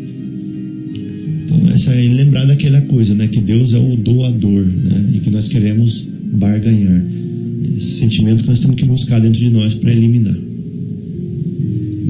Então 1.45 1.71
essa 1.71 1.91
é 1.91 2.01
lembrar 2.01 2.45
daquela 2.45 2.81
coisa, 2.81 3.13
né? 3.15 3.27
Que 3.27 3.41
Deus 3.41 3.73
é 3.73 3.79
o 3.79 3.95
doador, 3.95 4.65
né? 4.65 5.05
E 5.15 5.19
que 5.19 5.29
nós 5.29 5.47
queremos 5.47 6.05
barganhar. 6.33 7.03
Esse 7.77 7.99
sentimento 7.99 8.43
que 8.43 8.49
nós 8.49 8.59
temos 8.59 8.75
que 8.75 8.85
buscar 8.85 9.19
dentro 9.19 9.39
de 9.39 9.49
nós 9.49 9.73
para 9.73 9.91
eliminar. 9.91 10.37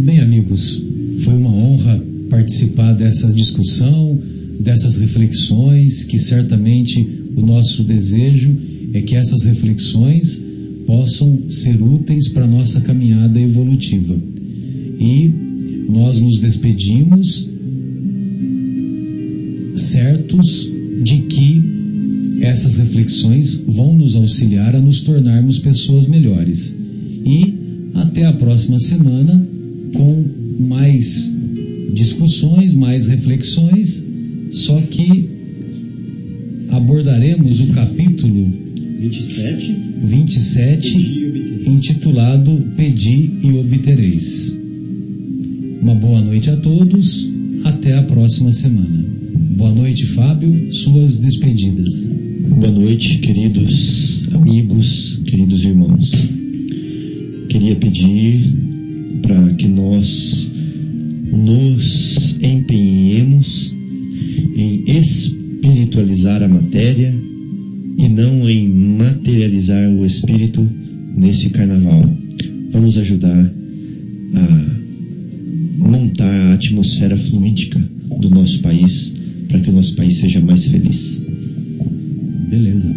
Bem, 0.06 0.20
amigos, 0.20 0.84
foi 1.20 1.34
uma 1.34 1.54
honra 1.54 2.04
participar 2.30 2.94
dessa 2.94 3.32
discussão, 3.34 4.20
dessas 4.60 4.98
reflexões, 4.98 6.04
que 6.04 6.18
certamente 6.18 7.06
o 7.36 7.46
nosso 7.46 7.84
desejo 7.84 8.56
é 8.94 9.02
que 9.02 9.16
essas 9.16 9.44
reflexões 9.44 10.46
possam 10.92 11.50
ser 11.50 11.82
úteis 11.82 12.28
para 12.28 12.44
a 12.44 12.48
nossa 12.48 12.82
caminhada 12.82 13.40
evolutiva. 13.40 14.14
E 15.00 15.32
nós 15.90 16.20
nos 16.20 16.38
despedimos 16.40 17.48
certos 19.74 20.70
de 21.02 21.20
que 21.20 21.64
essas 22.42 22.76
reflexões 22.76 23.64
vão 23.66 23.96
nos 23.96 24.18
auxiliar 24.18 24.76
a 24.76 24.82
nos 24.82 25.00
tornarmos 25.00 25.60
pessoas 25.60 26.08
melhores. 26.08 26.78
E 27.26 27.54
até 27.94 28.26
a 28.26 28.34
próxima 28.34 28.78
semana 28.78 29.48
com 29.94 30.26
mais 30.60 31.34
discussões, 31.94 32.74
mais 32.74 33.08
reflexões, 33.08 34.06
só 34.50 34.76
que 34.76 35.30
abordaremos 36.70 37.62
o 37.62 37.68
capítulo 37.68 38.71
27. 39.02 39.76
27 40.04 41.64
intitulado 41.66 42.52
Pedi 42.78 43.32
e 43.42 43.58
Obtereis. 43.58 44.56
Uma 45.82 45.96
boa 45.96 46.22
noite 46.22 46.52
a 46.52 46.58
todos, 46.58 47.28
até 47.64 47.98
a 47.98 48.04
próxima 48.04 48.52
semana. 48.52 49.04
Boa 49.58 49.74
noite, 49.74 50.06
Fábio, 50.06 50.72
suas 50.72 51.18
despedidas. 51.18 52.12
Boa 52.60 52.72
noite, 52.72 53.18
queridos 53.18 54.22
amigos, 54.34 55.20
queridos 55.26 55.64
irmãos. 55.64 56.12
Queria 57.50 57.76
pedir 57.78 58.54
para 59.24 59.54
que 59.56 59.68
nós 59.68 60.48
nos 61.32 62.36
empenhemos 62.40 63.74
em 64.56 64.84
espiritualizar 64.86 66.44
a 66.44 66.48
matéria 66.48 67.31
e 67.98 68.08
não 68.10 68.50
em 68.50 68.68
materializar 68.68 69.90
o 69.90 70.06
espírito 70.06 70.68
nesse 71.16 71.50
carnaval. 71.50 72.04
Vamos 72.72 72.98
ajudar 72.98 73.54
a 74.34 74.72
montar 75.78 76.32
a 76.32 76.54
atmosfera 76.54 77.18
fluídica 77.18 77.80
do 78.20 78.30
nosso 78.30 78.60
país 78.60 79.14
para 79.48 79.60
que 79.60 79.70
o 79.70 79.74
nosso 79.74 79.96
país 79.96 80.18
seja 80.18 80.40
mais 80.40 80.66
feliz. 80.66 81.20
Beleza. 82.50 82.94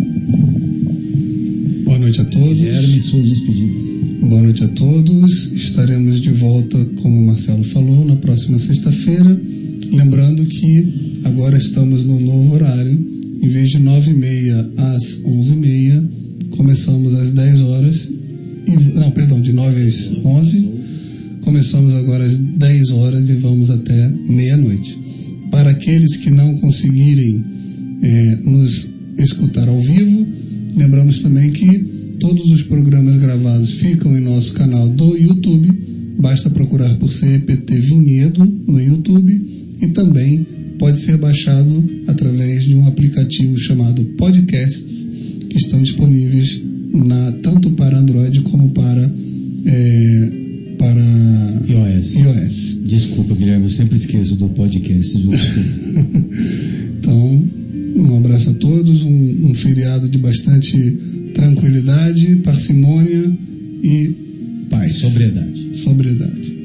Boa 1.84 1.98
noite 1.98 2.20
a 2.20 2.24
todos. 2.24 2.54
Guilherme, 2.54 3.00
suas 3.00 3.28
despedidas. 3.28 3.94
Boa 4.20 4.42
noite 4.42 4.64
a 4.64 4.68
todos. 4.68 5.52
Estaremos 5.52 6.20
de 6.20 6.30
volta, 6.30 6.82
como 6.96 7.20
o 7.20 7.26
Marcelo 7.26 7.64
falou, 7.64 8.04
na 8.04 8.16
próxima 8.16 8.58
sexta-feira. 8.58 9.40
Lembrando 9.92 10.44
que 10.46 11.20
agora 11.24 11.56
estamos 11.56 12.04
no 12.04 12.18
novo 12.20 12.54
horário. 12.54 13.13
Em 13.44 13.48
vez 13.48 13.68
de 13.68 13.78
9h30 13.78 14.72
às 14.78 15.20
11h30, 15.20 16.08
começamos 16.56 17.12
às 17.12 17.30
10 17.32 17.60
horas. 17.60 18.08
E, 18.66 18.98
não, 18.98 19.10
perdão, 19.10 19.38
de 19.38 19.52
9 19.52 19.86
às 19.86 20.12
11. 20.24 20.68
Começamos 21.42 21.92
agora 21.92 22.24
às 22.24 22.38
10 22.38 22.90
horas 22.92 23.28
e 23.28 23.34
vamos 23.34 23.68
até 23.70 24.08
meia-noite. 24.08 24.98
Para 25.50 25.72
aqueles 25.72 26.16
que 26.16 26.30
não 26.30 26.56
conseguirem 26.56 27.44
eh, 28.02 28.38
nos 28.44 28.88
escutar 29.18 29.68
ao 29.68 29.78
vivo, 29.78 30.26
lembramos 30.74 31.20
também 31.20 31.50
que 31.50 32.16
todos 32.18 32.50
os 32.50 32.62
programas 32.62 33.20
gravados 33.20 33.74
ficam 33.74 34.16
em 34.16 34.22
nosso 34.22 34.54
canal 34.54 34.88
do 34.88 35.18
YouTube. 35.18 35.68
Basta 36.18 36.48
procurar 36.48 36.94
por 36.94 37.10
CEPT 37.10 37.78
Vinhedo 37.78 38.42
no 38.66 38.80
YouTube 38.80 39.76
e 39.82 39.88
também 39.88 40.46
pode 40.78 41.00
ser 41.00 41.16
baixado 41.16 41.84
através 42.06 42.64
de 42.64 42.74
um 42.74 42.86
aplicativo 42.86 43.58
chamado 43.58 44.04
Podcasts, 44.16 45.08
que 45.48 45.58
estão 45.58 45.82
disponíveis 45.82 46.62
na, 46.92 47.32
tanto 47.42 47.70
para 47.72 47.98
Android 47.98 48.40
como 48.42 48.70
para, 48.70 49.12
eh, 49.66 50.32
para 50.78 51.64
iOS. 51.68 52.14
iOS. 52.16 52.78
Desculpa, 52.84 53.34
Guilherme, 53.34 53.64
eu 53.64 53.70
sempre 53.70 53.96
esqueço 53.96 54.36
do 54.36 54.48
podcast. 54.50 55.18
Então, 57.04 57.48
um 57.96 58.16
abraço 58.16 58.48
a 58.48 58.54
todos, 58.54 59.02
um, 59.02 59.50
um 59.50 59.54
feriado 59.54 60.08
de 60.08 60.16
bastante 60.16 60.96
tranquilidade, 61.34 62.36
parcimônia 62.36 63.30
e 63.82 64.14
paz. 64.70 64.96
Sobriedade. 64.96 65.68
Sobriedade. 65.74 66.56